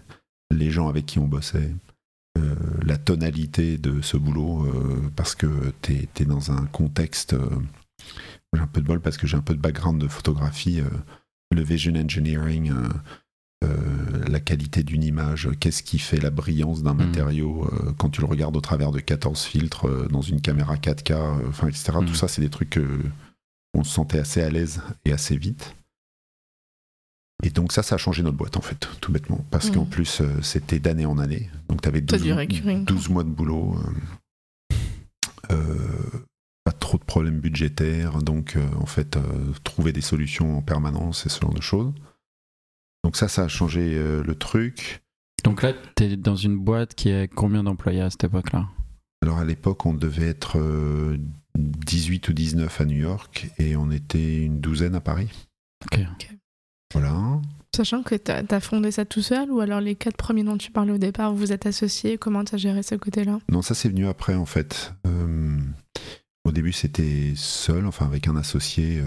les 0.52 0.72
gens 0.72 0.88
avec 0.88 1.06
qui 1.06 1.20
on 1.20 1.28
bossait, 1.28 1.74
euh, 2.38 2.56
la 2.84 2.98
tonalité 2.98 3.78
de 3.78 4.02
ce 4.02 4.18
boulot, 4.18 4.66
euh, 4.66 5.12
parce 5.16 5.36
que 5.36 5.74
tu 5.82 6.08
es, 6.18 6.26
dans 6.26 6.52
un 6.52 6.66
contexte. 6.68 7.34
euh, 7.34 7.50
j'ai 8.54 8.62
un 8.62 8.68
peu 8.68 8.82
de 8.82 8.86
bol 8.88 9.00
parce 9.02 9.18
que 9.18 9.28
j'ai 9.28 9.38
un 9.38 9.42
peu 9.42 9.54
de 9.54 9.60
background 9.62 10.00
de 10.02 10.08
photographie, 10.08 10.82
le 11.52 11.62
vision 11.64 11.94
engineering, 11.96 12.74
la 14.28 14.40
qualité 14.40 14.84
d'une 14.84 15.04
image, 15.04 15.50
qu'est-ce 15.60 15.84
qui 15.84 16.00
fait 16.00 16.20
la 16.20 16.32
brillance 16.32 16.84
d'un 16.84 16.94
Mhm. 16.94 17.06
matériau 17.06 17.70
quand 17.98 18.10
tu 18.10 18.20
le 18.22 18.28
regardes 18.28 18.58
au 18.58 18.62
travers 18.62 18.92
de 18.92 19.00
14 19.00 19.44
filtres 19.44 19.88
dans 20.10 20.22
une 20.22 20.42
caméra 20.42 20.76
4K, 20.78 21.12
euh, 21.12 21.48
enfin, 21.50 21.68
etc. 21.68 21.94
Tout 22.06 22.16
ça, 22.16 22.28
c'est 22.28 22.42
des 22.42 22.50
trucs 22.50 22.72
que 22.72 22.86
on 23.74 23.84
se 23.86 23.94
sentait 23.94 24.20
assez 24.20 24.42
à 24.42 24.50
l'aise 24.50 24.82
et 25.06 25.14
assez 25.14 25.38
vite. 25.38 25.76
Et 27.44 27.50
donc 27.50 27.72
ça, 27.72 27.82
ça 27.84 27.96
a 27.96 27.98
changé 27.98 28.22
notre 28.24 28.38
boîte 28.38 28.58
en 28.58 28.62
fait, 28.62 28.88
tout 29.02 29.12
bêtement. 29.12 29.44
Parce 29.50 29.70
qu'en 29.72 29.86
plus, 29.86 30.22
euh, 30.22 30.28
c'était 30.42 30.80
d'année 30.80 31.06
en 31.06 31.18
année. 31.18 31.50
Donc 31.70 31.82
tu 31.82 31.88
avais 31.88 32.02
T'as 32.02 32.18
12, 32.18 32.26
du 32.26 32.34
recurring, 32.34 32.86
12 32.86 33.10
mois 33.10 33.24
de 33.24 33.30
boulot. 33.30 33.76
euh, 35.52 35.56
euh, 35.56 36.26
pas 36.64 36.72
trop 36.72 36.98
de 36.98 37.04
problèmes 37.04 37.40
budgétaires. 37.40 38.20
Donc 38.22 38.56
euh, 38.56 38.68
en 38.80 38.86
fait, 38.86 39.18
euh, 39.18 39.22
trouver 39.64 39.92
des 39.92 40.02
solutions 40.02 40.58
en 40.58 40.62
permanence 40.62 41.26
et 41.26 41.30
ce 41.30 41.40
genre 41.42 41.54
de 41.54 41.62
choses. 41.62 41.92
Donc 43.04 43.16
ça, 43.18 43.28
ça 43.28 43.44
a 43.44 43.48
changé 43.48 43.96
euh, 43.96 44.24
le 44.24 44.36
truc. 44.36 45.02
Donc 45.44 45.64
là, 45.64 45.74
tu 45.96 46.04
es 46.04 46.18
dans 46.18 46.36
une 46.36 46.58
boîte 46.60 46.94
qui 46.94 47.12
a 47.12 47.28
combien 47.28 47.64
d'employés 47.64 48.02
à 48.02 48.12
cette 48.12 48.26
époque-là? 48.26 48.68
Alors 49.24 49.40
à 49.40 49.46
l'époque, 49.46 49.86
on 49.88 49.94
devait 49.96 50.28
être 50.28 50.60
euh, 50.60 51.18
18 51.58 52.30
ou 52.30 52.34
19 52.34 52.82
à 52.82 52.86
New 52.86 52.98
York 52.98 53.50
et 53.58 53.76
on 53.76 53.90
était 53.90 54.44
une 54.44 54.60
douzaine 54.62 54.94
à 54.94 55.02
Paris. 55.02 55.30
Ok. 55.92 56.06
Voilà. 56.94 57.40
Sachant 57.76 58.04
que 58.04 58.16
tu 58.16 58.32
as 58.32 58.60
fondé 58.60 58.92
ça 58.92 59.06
tout 59.06 59.22
seul 59.22 59.50
ou 59.50 59.62
alors 59.62 59.80
les 59.80 59.96
quatre 59.96 60.18
premiers 60.18 60.44
dont 60.44 60.58
tu 60.58 60.72
parlais 60.72 60.92
au 60.92 60.98
départ, 60.98 61.32
vous 61.32 61.38
vous 61.38 61.52
êtes 61.54 61.66
associés, 61.66 62.18
comment 62.18 62.44
tu 62.44 62.56
as 62.56 62.58
géré 62.58 62.84
ce 62.84 62.96
côté-là? 62.96 63.40
Non, 63.50 63.62
ça 63.62 63.76
c'est 63.76 63.88
venu 63.90 64.08
après 64.08 64.36
en 64.36 64.46
fait. 64.46 64.94
Euh, 65.08 65.58
au 66.44 66.52
début 66.52 66.74
c'était 66.74 67.32
seul, 67.36 67.86
enfin 67.86 68.06
avec 68.06 68.28
un 68.28 68.36
associé 68.36 69.00
euh, 69.00 69.04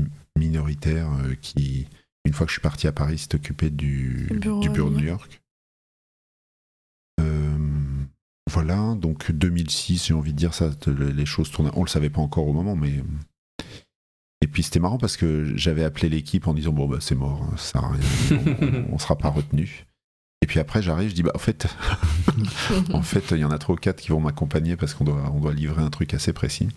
Mm. 0.00 0.06
minoritaire 0.38 1.08
euh, 1.24 1.34
qui, 1.40 1.86
une 2.24 2.32
fois 2.32 2.46
que 2.46 2.50
je 2.50 2.54
suis 2.54 2.62
parti 2.62 2.86
à 2.86 2.92
Paris, 2.92 3.18
s'est 3.18 3.34
occupé 3.34 3.70
du, 3.70 4.28
bureau 4.32 4.60
du 4.60 4.68
à 4.68 4.72
bureau 4.72 4.90
de 4.90 4.96
New 4.96 5.06
York. 5.06 5.42
Voilà, 8.50 8.94
donc 8.96 9.30
2006, 9.30 10.08
j'ai 10.08 10.14
envie 10.14 10.32
de 10.32 10.36
dire 10.36 10.52
ça, 10.52 10.70
les 10.86 11.24
choses 11.24 11.50
tournaient. 11.50 11.70
On 11.74 11.84
le 11.84 11.88
savait 11.88 12.10
pas 12.10 12.20
encore 12.20 12.46
au 12.46 12.52
moment, 12.52 12.76
mais. 12.76 13.02
Et 14.42 14.48
puis 14.48 14.64
c'était 14.64 14.80
marrant 14.80 14.98
parce 14.98 15.16
que 15.16 15.56
j'avais 15.56 15.84
appelé 15.84 16.08
l'équipe 16.08 16.48
en 16.48 16.52
disant 16.52 16.72
bon 16.72 16.88
bah 16.88 16.98
c'est 17.00 17.14
mort, 17.14 17.48
ça 17.56 17.78
à 17.78 17.90
rien, 17.90 18.38
on, 18.90 18.94
on 18.94 18.98
sera 18.98 19.16
pas 19.16 19.28
retenu. 19.28 19.86
Et 20.42 20.46
puis 20.46 20.58
après 20.58 20.82
j'arrive, 20.82 21.10
je 21.10 21.14
dis 21.14 21.22
bah 21.22 21.30
en 21.36 21.38
fait, 21.38 21.68
en 22.92 23.02
fait 23.02 23.30
il 23.30 23.38
y 23.38 23.44
en 23.44 23.52
a 23.52 23.58
trois 23.58 23.76
ou 23.76 23.78
quatre 23.78 24.00
qui 24.00 24.08
vont 24.08 24.20
m'accompagner 24.20 24.76
parce 24.76 24.94
qu'on 24.94 25.04
doit, 25.04 25.54
livrer 25.54 25.82
un 25.82 25.90
truc 25.90 26.12
assez 26.12 26.32
précis. 26.32 26.68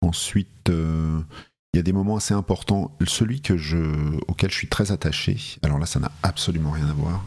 Ensuite, 0.00 0.70
euh, 0.70 1.20
il 1.74 1.78
y 1.78 1.80
a 1.80 1.82
des 1.82 1.92
moments 1.92 2.16
assez 2.16 2.32
importants. 2.32 2.96
Celui 3.04 3.42
auquel 4.28 4.50
je 4.50 4.56
suis 4.56 4.68
très 4.68 4.92
attaché, 4.92 5.36
alors 5.62 5.80
là 5.80 5.86
ça 5.86 5.98
n'a 5.98 6.12
absolument 6.22 6.70
rien 6.70 6.88
à 6.88 6.92
voir, 6.92 7.26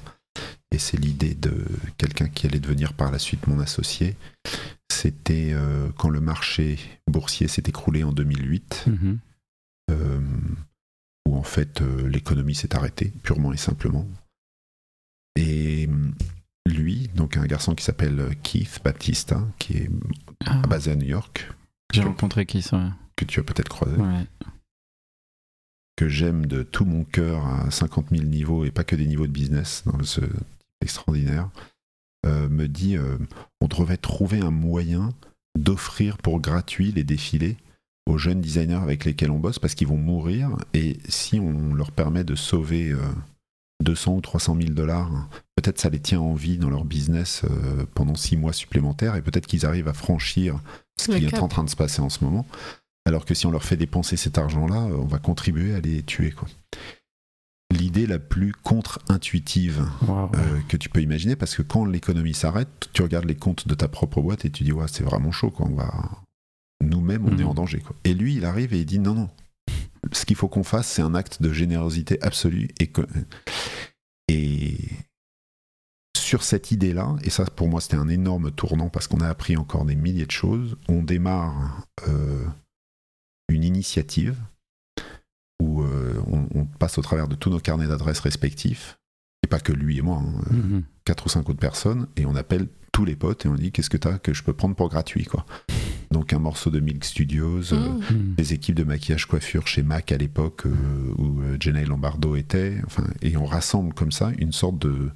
et 0.72 0.78
c'est 0.78 0.98
l'idée 0.98 1.34
de 1.34 1.66
quelqu'un 1.98 2.28
qui 2.28 2.46
allait 2.48 2.60
devenir 2.60 2.94
par 2.94 3.12
la 3.12 3.20
suite 3.20 3.48
mon 3.48 3.60
associé. 3.60 4.16
C'était 4.92 5.52
euh, 5.54 5.90
quand 5.98 6.10
le 6.10 6.20
marché 6.22 6.78
boursier 7.08 7.48
s'est 7.48 7.64
écroulé 7.68 8.04
en 8.04 8.12
2008, 8.12 8.86
Mhm. 8.88 9.20
euh, 9.92 10.20
où 11.28 11.36
en 11.38 11.44
fait 11.44 11.82
euh, 11.82 12.08
l'économie 12.08 12.56
s'est 12.56 12.76
arrêtée, 12.76 13.12
purement 13.24 13.54
et 13.54 13.58
simplement. 13.58 14.08
Et 15.36 15.88
lui, 16.66 17.08
donc 17.16 17.38
un 17.38 17.46
garçon 17.46 17.74
qui 17.76 17.84
s'appelle 17.84 18.36
Keith 18.44 18.82
Baptista, 18.84 19.42
qui 19.58 19.74
est 19.78 19.90
Ah, 20.46 20.62
basé 20.68 20.92
à 20.92 20.96
New 20.96 21.08
York, 21.08 21.50
J'ai 21.94 22.02
rencontré 22.04 22.46
qui 22.46 22.62
ça 22.62 22.96
que 23.16 23.26
tu 23.26 23.40
as 23.40 23.44
peut-être 23.44 23.70
croisé, 23.70 23.96
Ouais. 23.98 24.26
que 25.96 26.08
j'aime 26.08 26.46
de 26.46 26.64
tout 26.64 26.86
mon 26.86 27.04
cœur 27.04 27.46
à 27.46 27.72
50 27.72 28.10
000 28.12 28.24
niveaux 28.24 28.64
et 28.66 28.72
pas 28.72 28.84
que 28.84 28.96
des 28.96 29.06
niveaux 29.06 29.28
de 29.28 29.32
business, 29.32 29.84
dans 29.86 30.02
ce 30.04 30.22
type 30.22 30.32
extraordinaire, 30.82 31.50
euh, 32.26 32.50
me 32.50 32.68
dit 32.68 32.98
euh, 32.98 33.18
on 33.62 33.68
devrait 33.68 33.98
trouver 33.98 34.40
un 34.40 34.52
moyen 34.52 35.14
d'offrir 35.58 36.18
pour 36.18 36.40
gratuit 36.40 36.92
les 36.92 37.04
défilés 37.04 37.58
aux 38.10 38.18
jeunes 38.18 38.42
designers 38.42 38.76
avec 38.76 39.06
lesquels 39.06 39.32
on 39.32 39.40
bosse 39.40 39.60
parce 39.60 39.76
qu'ils 39.76 39.88
vont 39.88 39.98
mourir 39.98 40.50
et 40.74 40.98
si 41.08 41.40
on 41.40 41.74
leur 41.74 41.92
permet 41.92 42.24
de 42.24 42.36
sauver 42.36 42.90
euh, 42.90 43.00
200 43.84 44.16
ou 44.16 44.22
300 44.22 44.58
000 44.60 44.70
dollars, 44.74 45.30
peut-être 45.56 45.80
ça 45.80 45.90
les 45.90 46.00
tient 46.00 46.20
en 46.20 46.34
vie 46.34 46.58
dans 46.58 46.70
leur 46.70 46.86
business 46.86 47.44
euh, 47.46 47.86
pendant 47.94 48.16
six 48.16 48.36
mois 48.36 48.54
supplémentaires 48.54 49.16
et 49.16 49.22
peut-être 49.22 49.48
qu'ils 49.48 49.66
arrivent 49.66 49.88
à 49.88 49.94
franchir 49.94 50.60
ce 51.00 51.12
qui 51.12 51.26
est 51.26 51.40
en 51.40 51.48
train 51.48 51.64
de 51.64 51.70
se 51.70 51.76
passer 51.76 52.02
en 52.02 52.10
ce 52.10 52.24
moment. 52.24 52.46
Alors 53.06 53.26
que 53.26 53.34
si 53.34 53.46
on 53.46 53.52
leur 53.52 53.64
fait 53.64 53.78
dépenser 53.78 54.18
cet 54.18 54.38
argent-là, 54.38 54.84
euh, 54.88 54.98
on 54.98 55.06
va 55.06 55.20
contribuer 55.20 55.74
à 55.74 55.80
les 55.80 56.04
tuer. 56.04 56.32
quoi. 56.32 56.48
L'idée 57.72 58.08
la 58.08 58.18
plus 58.20 58.52
contre-intuitive 58.52 59.86
euh, 60.10 60.60
que 60.68 60.76
tu 60.78 60.90
peux 60.90 61.02
imaginer, 61.02 61.36
parce 61.36 61.56
que 61.56 61.62
quand 61.62 61.86
l'économie 61.86 62.34
s'arrête, 62.34 62.90
tu 62.94 63.04
regardes 63.04 63.26
les 63.26 63.36
comptes 63.36 63.68
de 63.68 63.76
ta 63.76 63.88
propre 63.88 64.22
boîte 64.22 64.44
et 64.46 64.50
tu 64.50 64.64
dis, 64.64 64.72
ouais, 64.72 64.88
c'est 64.92 65.04
vraiment 65.04 65.32
chaud, 65.32 65.52
quoi. 65.52 65.68
On 65.70 65.76
va... 65.76 65.92
Nous-mêmes, 66.84 67.26
on 67.26 67.32
Mhm. 67.32 67.40
est 67.42 67.44
en 67.44 67.54
danger. 67.54 67.80
Quoi. 67.82 67.96
Et 68.06 68.14
lui, 68.14 68.36
il 68.36 68.46
arrive 68.46 68.74
et 68.74 68.80
il 68.80 68.86
dit, 68.86 69.00
non, 69.00 69.14
non, 69.14 69.30
ce 70.14 70.26
qu'il 70.26 70.36
faut 70.36 70.48
qu'on 70.48 70.64
fasse, 70.64 70.88
c'est 70.88 71.02
un 71.04 71.14
acte 71.14 71.42
de 71.42 71.52
générosité 71.54 72.18
absolue. 72.24 72.70
Et, 72.80 72.88
que... 72.88 73.02
et 74.30 74.78
sur 76.18 76.42
cette 76.44 76.72
idée-là, 76.72 77.16
et 77.24 77.30
ça 77.30 77.44
pour 77.46 77.68
moi 77.68 77.82
c'était 77.82 77.98
un 77.98 78.08
énorme 78.08 78.52
tournant 78.52 78.90
parce 78.90 79.08
qu'on 79.08 79.20
a 79.22 79.28
appris 79.28 79.58
encore 79.58 79.84
des 79.86 79.96
milliers 79.96 80.26
de 80.28 80.32
choses, 80.32 80.78
on 80.88 81.02
démarre 81.02 81.86
euh, 82.08 82.46
une 83.50 83.64
initiative 83.64 84.36
où 85.62 85.82
euh, 85.84 86.22
on, 86.28 86.48
on 86.56 86.66
passe 86.66 86.98
au 86.98 87.02
travers 87.02 87.28
de 87.28 87.36
tous 87.36 87.50
nos 87.50 87.60
carnets 87.60 87.88
d'adresses 87.88 88.20
respectifs, 88.22 88.98
et 89.44 89.48
pas 89.48 89.60
que 89.60 89.72
lui 89.74 89.98
et 89.98 90.02
moi, 90.02 90.18
hein, 90.24 90.42
Mhm. 90.52 90.84
quatre 91.06 91.26
ou 91.26 91.30
cinq 91.30 91.50
autres 91.50 91.60
personnes, 91.60 92.08
et 92.16 92.26
on 92.26 92.36
appelle 92.36 92.68
tous 92.92 93.06
les 93.06 93.16
potes 93.16 93.46
et 93.46 93.50
on 93.50 93.56
dit 93.56 93.72
qu'est-ce 93.72 93.90
que 93.90 93.98
t'as 93.98 94.18
que 94.18 94.34
je 94.34 94.44
peux 94.44 94.54
prendre 94.54 94.76
pour 94.76 94.90
gratuit 94.90 95.24
quoi. 95.26 95.46
Donc 96.12 96.34
un 96.34 96.40
morceau 96.40 96.70
de 96.72 96.80
Milk 96.80 97.04
Studios, 97.06 97.72
euh, 97.74 97.78
Mmh. 97.90 98.02
Mhm. 98.14 98.36
des 98.36 98.54
équipes 98.54 98.76
de 98.76 98.84
maquillage 98.84 99.26
coiffure 99.28 99.68
chez 99.68 99.84
Mac 99.84 100.12
à 100.12 100.18
l'époque 100.18 100.66
euh, 100.66 101.14
où 101.18 101.42
euh, 101.42 101.58
Jenna 101.60 101.84
Lombardo 101.84 102.36
était, 102.36 102.82
enfin, 102.86 103.06
et 103.22 103.38
on 103.38 103.46
rassemble 103.46 103.94
comme 103.94 104.12
ça 104.12 104.32
une 104.40 104.52
sorte 104.52 104.80
de 104.80 105.12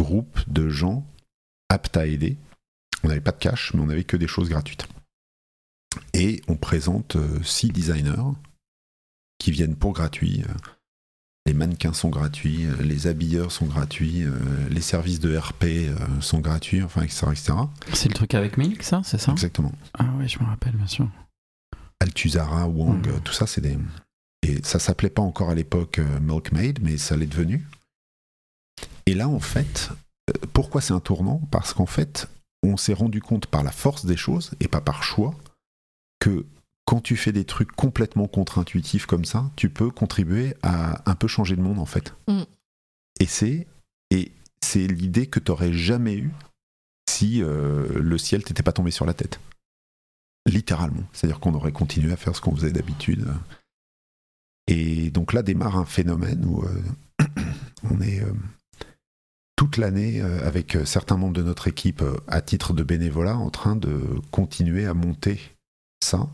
groupe 0.00 0.38
de 0.48 0.68
gens 0.68 1.04
aptes 1.68 1.96
à 1.96 2.06
aider. 2.06 2.36
On 3.02 3.08
n'avait 3.08 3.20
pas 3.20 3.32
de 3.32 3.38
cash, 3.38 3.72
mais 3.74 3.80
on 3.80 3.86
n'avait 3.86 4.04
que 4.04 4.16
des 4.16 4.28
choses 4.28 4.48
gratuites. 4.48 4.86
Et 6.14 6.40
on 6.48 6.56
présente 6.56 7.16
euh, 7.16 7.42
six 7.42 7.70
designers 7.70 8.32
qui 9.38 9.50
viennent 9.50 9.76
pour 9.76 9.92
gratuit. 9.92 10.42
euh, 10.48 10.52
Les 11.46 11.54
mannequins 11.54 11.92
sont 11.92 12.08
gratuits, 12.08 12.66
euh, 12.66 12.74
les 12.82 13.06
habilleurs 13.06 13.52
sont 13.52 13.66
gratuits, 13.66 14.24
euh, 14.24 14.32
les 14.68 14.80
services 14.80 15.20
de 15.20 15.36
RP 15.36 15.64
sont 16.20 16.40
gratuits, 16.40 16.82
enfin, 16.82 17.02
etc. 17.02 17.26
etc. 17.30 17.52
C'est 17.92 18.08
le 18.08 18.14
truc 18.14 18.34
avec 18.34 18.56
Milk, 18.58 18.82
ça, 18.82 19.02
c'est 19.04 19.18
ça? 19.18 19.32
Exactement. 19.32 19.72
Ah 19.94 20.06
ouais, 20.18 20.26
je 20.26 20.38
me 20.40 20.44
rappelle, 20.44 20.74
bien 20.74 20.86
sûr. 20.88 21.08
Althusara, 22.00 22.66
Wang, 22.68 23.06
euh, 23.08 23.18
tout 23.20 23.32
ça, 23.32 23.46
c'est 23.46 23.60
des. 23.60 23.78
Et 24.42 24.62
ça 24.62 24.78
s'appelait 24.78 25.10
pas 25.10 25.22
encore 25.22 25.50
à 25.50 25.54
l'époque 25.54 26.00
Milkmaid, 26.20 26.80
mais 26.82 26.98
ça 26.98 27.16
l'est 27.16 27.26
devenu. 27.26 27.66
Et 29.06 29.14
là, 29.14 29.28
en 29.28 29.40
fait, 29.40 29.90
pourquoi 30.52 30.80
c'est 30.80 30.92
un 30.92 31.00
tournant? 31.00 31.40
Parce 31.50 31.72
qu'en 31.74 31.86
fait, 31.86 32.28
on 32.62 32.76
s'est 32.76 32.92
rendu 32.92 33.20
compte 33.20 33.46
par 33.46 33.62
la 33.64 33.72
force 33.72 34.04
des 34.04 34.16
choses, 34.16 34.52
et 34.60 34.68
pas 34.68 34.80
par 34.80 35.02
choix, 35.02 35.34
que 36.20 36.44
quand 36.86 37.00
tu 37.00 37.16
fais 37.16 37.32
des 37.32 37.44
trucs 37.44 37.72
complètement 37.72 38.28
contre-intuitifs 38.28 39.06
comme 39.06 39.24
ça, 39.24 39.50
tu 39.56 39.68
peux 39.68 39.90
contribuer 39.90 40.54
à 40.62 41.02
un 41.10 41.16
peu 41.16 41.26
changer 41.26 41.56
le 41.56 41.62
monde, 41.62 41.80
en 41.80 41.84
fait. 41.86 42.14
Mm. 42.28 42.42
Et 43.20 43.26
c'est. 43.26 43.66
Et 44.10 44.32
c'est 44.62 44.86
l'idée 44.86 45.26
que 45.26 45.40
tu 45.40 45.50
n'aurais 45.50 45.72
jamais 45.72 46.14
eue 46.14 46.32
si 47.10 47.42
euh, 47.42 47.98
le 47.98 48.18
ciel 48.18 48.44
t'était 48.44 48.62
pas 48.62 48.72
tombé 48.72 48.92
sur 48.92 49.04
la 49.04 49.14
tête. 49.14 49.40
Littéralement. 50.46 51.02
C'est-à-dire 51.12 51.40
qu'on 51.40 51.54
aurait 51.54 51.72
continué 51.72 52.12
à 52.12 52.16
faire 52.16 52.36
ce 52.36 52.40
qu'on 52.40 52.54
faisait 52.54 52.72
d'habitude. 52.72 53.26
Et 54.68 55.10
donc 55.10 55.32
là 55.32 55.42
démarre 55.42 55.76
un 55.76 55.84
phénomène 55.84 56.44
où 56.44 56.62
euh, 56.62 56.82
on 57.90 58.00
est 58.00 58.20
euh, 58.20 58.32
toute 59.56 59.76
l'année 59.76 60.20
avec 60.20 60.76
certains 60.84 61.16
membres 61.16 61.32
de 61.32 61.42
notre 61.42 61.66
équipe 61.66 62.04
à 62.28 62.42
titre 62.42 62.74
de 62.74 62.82
bénévolat 62.82 63.38
en 63.38 63.48
train 63.50 63.74
de 63.74 64.20
continuer 64.30 64.86
à 64.86 64.92
monter 64.92 65.40
ça. 66.00 66.28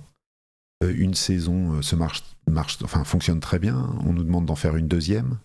Euh, 0.83 0.93
une 0.97 1.15
saison 1.15 1.75
euh, 1.75 1.83
se 1.83 1.97
marche, 1.97 2.23
marche, 2.51 2.79
enfin 2.83 3.05
fonctionne 3.05 3.41
très 3.41 3.59
bien. 3.59 3.95
On 4.05 4.13
nous 4.13 4.25
demande 4.25 4.47
d'en 4.47 4.57
faire 4.57 4.77
une 4.77 4.89
deuxième. 4.89 5.39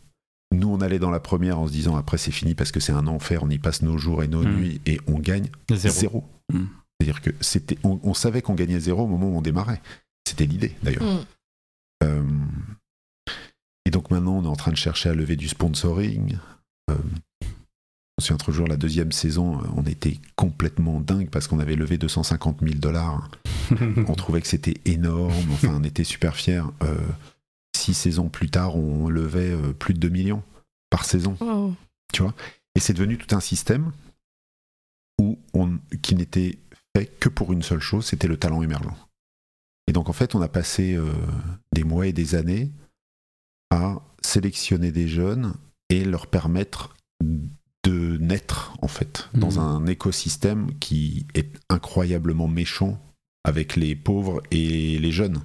Nous, 0.54 0.68
on 0.70 0.80
allait 0.82 1.00
dans 1.00 1.10
la 1.12 1.20
première 1.20 1.60
en 1.60 1.68
se 1.68 1.72
disant 1.72 1.96
après 1.98 2.18
c'est 2.18 2.32
fini 2.32 2.56
parce 2.56 2.72
que 2.72 2.80
c'est 2.80 2.94
un 2.94 3.08
enfer, 3.08 3.44
on 3.44 3.50
y 3.50 3.60
passe 3.60 3.82
nos 3.82 3.98
jours 3.98 4.24
et 4.24 4.28
nos 4.28 4.44
Mm. 4.44 4.56
nuits 4.56 4.82
et 4.86 5.00
on 5.08 5.20
gagne 5.20 5.50
Zéro. 5.72 5.94
zéro. 5.94 6.24
Mm. 6.54 6.66
C'est-à-dire 7.00 7.22
que 7.22 7.30
c'était, 7.42 7.78
on, 7.84 8.00
on 8.04 8.14
savait 8.14 8.42
qu'on 8.42 8.56
gagnait 8.56 8.80
zéro 8.80 9.04
au 9.04 9.08
moment 9.08 9.28
où 9.28 9.38
on 9.38 9.42
démarrait. 9.42 9.82
C'était 10.28 10.46
l'idée 10.46 10.74
d'ailleurs. 10.84 11.04
Mm. 11.04 11.26
Euh, 12.04 12.24
et 13.86 13.90
donc 13.92 14.10
maintenant, 14.12 14.38
on 14.38 14.44
est 14.44 14.48
en 14.48 14.56
train 14.56 14.72
de 14.72 14.78
chercher 14.78 15.10
à 15.10 15.14
lever 15.14 15.36
du 15.36 15.48
sponsoring. 15.48 16.38
Euh, 16.90 16.96
je 17.44 17.48
me 17.48 18.22
souviens 18.22 18.38
toujours, 18.38 18.68
la 18.68 18.78
deuxième 18.78 19.12
saison, 19.12 19.62
on 19.76 19.84
était 19.84 20.18
complètement 20.36 21.00
dingue 21.02 21.30
parce 21.30 21.48
qu'on 21.48 21.60
avait 21.60 21.76
levé 21.76 21.98
250 21.98 22.60
000 22.62 22.76
dollars. 22.80 23.30
On 24.08 24.14
trouvait 24.16 24.42
que 24.42 24.48
c'était 24.48 24.76
énorme. 24.86 25.34
Enfin, 25.54 25.74
on 25.74 25.84
était 25.84 26.04
super 26.04 26.36
fiers. 26.36 26.64
Euh, 26.84 26.96
six 27.76 27.94
saisons 27.94 28.30
plus 28.30 28.50
tard, 28.50 28.76
on 28.76 29.10
levait 29.10 29.52
euh, 29.52 29.74
plus 29.74 29.94
de 29.94 30.00
2 30.00 30.10
millions 30.10 30.44
par 30.90 31.06
saison. 31.06 31.38
Wow. 31.40 31.76
Et 32.76 32.80
c'est 32.80 32.94
devenu 32.94 33.18
tout 33.18 33.36
un 33.36 33.40
système 33.40 33.92
où 35.20 35.38
on, 35.54 35.78
qui 36.02 36.16
n'était 36.16 36.58
fait 36.96 37.08
que 37.20 37.30
pour 37.30 37.52
une 37.54 37.64
seule 37.64 37.80
chose, 37.82 38.06
c'était 38.06 38.28
le 38.28 38.38
talent 38.38 38.62
émergent. 38.62 38.96
Et 39.88 39.94
donc 39.94 40.10
en 40.10 40.14
fait, 40.14 40.36
on 40.36 40.42
a 40.42 40.48
passé 40.48 40.96
euh, 40.96 41.12
des 41.74 41.84
mois 41.84 42.08
et 42.08 42.14
des 42.14 42.36
années 42.36 42.72
à 43.72 44.02
sélectionner 44.22 44.92
des 44.92 45.08
jeunes 45.08 45.54
et 45.90 46.04
leur 46.06 46.28
permettre 46.28 46.96
de 47.84 48.18
naître 48.18 48.74
en 48.82 48.88
fait 48.88 49.30
dans 49.34 49.52
Mhm. 49.52 49.58
un 49.60 49.86
écosystème 49.88 50.78
qui 50.80 51.26
est 51.34 51.50
incroyablement 51.70 52.48
méchant 52.48 53.02
avec 53.48 53.78
les 53.78 53.96
pauvres 53.96 54.44
et 54.52 55.00
les 55.00 55.12
jeunes. 55.12 55.42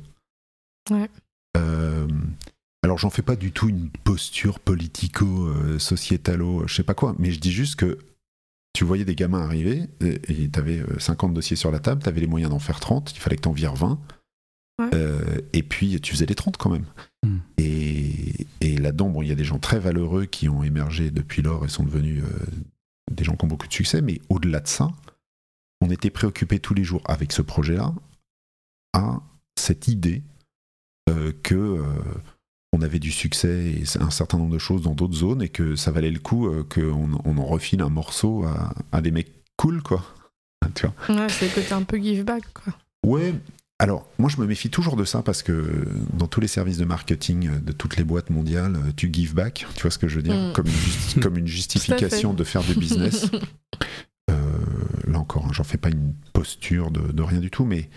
Ouais. 0.90 1.08
Euh, 1.56 2.08
alors 2.82 2.98
j'en 2.98 3.10
fais 3.10 3.22
pas 3.22 3.36
du 3.36 3.52
tout 3.52 3.68
une 3.68 3.90
posture 3.90 4.58
politico-sociétalo, 4.58 6.66
je 6.66 6.74
sais 6.74 6.82
pas 6.82 6.94
quoi, 6.94 7.14
mais 7.20 7.30
je 7.30 7.38
dis 7.38 7.52
juste 7.52 7.76
que 7.76 7.98
tu 8.74 8.84
voyais 8.84 9.04
des 9.04 9.14
gamins 9.14 9.42
arriver 9.42 9.84
et 10.00 10.50
tu 10.50 10.58
avais 10.58 10.82
50 10.98 11.32
dossiers 11.32 11.56
sur 11.56 11.70
la 11.70 11.78
table, 11.78 12.02
tu 12.02 12.08
avais 12.08 12.20
les 12.20 12.26
moyens 12.26 12.50
d'en 12.50 12.58
faire 12.58 12.80
30, 12.80 13.12
il 13.14 13.20
fallait 13.20 13.36
que 13.36 13.42
tu 13.42 13.48
en 13.48 13.52
vires 13.52 13.76
20. 13.76 14.00
Ouais. 14.80 14.88
Euh, 14.94 15.38
et 15.52 15.62
puis 15.62 16.00
tu 16.00 16.12
faisais 16.12 16.26
les 16.26 16.34
30 16.34 16.56
quand 16.56 16.70
même. 16.70 16.86
Mm. 17.24 17.36
Et, 17.58 18.46
et 18.62 18.78
là-dedans, 18.78 19.10
bon, 19.10 19.22
il 19.22 19.28
y 19.28 19.32
a 19.32 19.36
des 19.36 19.44
gens 19.44 19.58
très 19.58 19.78
valeureux 19.78 20.24
qui 20.24 20.48
ont 20.48 20.64
émergé 20.64 21.10
depuis 21.10 21.42
lors 21.42 21.64
et 21.64 21.68
sont 21.68 21.84
devenus 21.84 22.24
euh, 22.24 22.46
des 23.12 23.22
gens 23.22 23.36
qui 23.36 23.44
ont 23.44 23.48
beaucoup 23.48 23.68
de 23.68 23.72
succès, 23.72 24.00
mais 24.00 24.20
au-delà 24.28 24.60
de 24.60 24.68
ça, 24.68 24.90
on 25.82 25.90
était 25.90 26.10
préoccupé 26.10 26.58
tous 26.58 26.74
les 26.74 26.84
jours 26.84 27.02
avec 27.06 27.32
ce 27.32 27.42
projet-là 27.42 27.92
à 28.94 29.20
cette 29.58 29.88
idée 29.88 30.22
euh, 31.10 31.32
que 31.42 31.54
euh, 31.54 31.82
on 32.72 32.82
avait 32.82 32.98
du 32.98 33.10
succès 33.10 33.70
et 33.72 33.84
un 34.00 34.10
certain 34.10 34.38
nombre 34.38 34.52
de 34.54 34.58
choses 34.58 34.82
dans 34.82 34.94
d'autres 34.94 35.14
zones 35.16 35.42
et 35.42 35.48
que 35.48 35.76
ça 35.76 35.90
valait 35.90 36.10
le 36.10 36.18
coup 36.20 36.46
euh, 36.46 36.64
qu'on 36.64 37.10
on 37.24 37.38
en 37.38 37.44
refile 37.44 37.82
un 37.82 37.88
morceau 37.88 38.44
à, 38.44 38.74
à 38.92 39.00
des 39.00 39.10
mecs 39.10 39.32
cool, 39.56 39.82
quoi. 39.82 40.02
Tu 40.74 40.86
vois 40.86 41.16
Ouais, 41.16 41.28
c'est 41.28 41.48
le 41.48 41.54
côté 41.54 41.72
un 41.74 41.82
peu 41.82 41.98
give 41.98 42.24
back, 42.24 42.44
quoi. 42.54 42.72
Ouais. 43.04 43.34
Alors, 43.80 44.06
moi, 44.20 44.30
je 44.30 44.36
me 44.40 44.46
méfie 44.46 44.70
toujours 44.70 44.94
de 44.94 45.04
ça 45.04 45.22
parce 45.22 45.42
que 45.42 45.88
dans 46.12 46.28
tous 46.28 46.40
les 46.40 46.46
services 46.46 46.78
de 46.78 46.84
marketing 46.84 47.48
euh, 47.48 47.58
de 47.58 47.72
toutes 47.72 47.96
les 47.96 48.04
boîtes 48.04 48.30
mondiales, 48.30 48.78
tu 48.96 49.10
give 49.12 49.34
back, 49.34 49.66
tu 49.74 49.82
vois 49.82 49.90
ce 49.90 49.98
que 49.98 50.06
je 50.06 50.16
veux 50.16 50.22
dire 50.22 50.34
Mm. 50.36 50.52
comme, 50.52 50.66
une 50.68 50.72
justi- 50.72 51.20
comme 51.20 51.36
une 51.36 51.46
justification 51.48 52.32
de 52.34 52.44
faire 52.44 52.62
du 52.62 52.74
business. 52.74 53.26
Là 55.12 55.18
encore, 55.18 55.46
hein, 55.46 55.50
j'en 55.52 55.64
fais 55.64 55.78
pas 55.78 55.90
une 55.90 56.14
posture 56.32 56.90
de, 56.90 57.12
de 57.12 57.22
rien 57.22 57.38
du 57.40 57.50
tout, 57.50 57.64
mais 57.64 57.88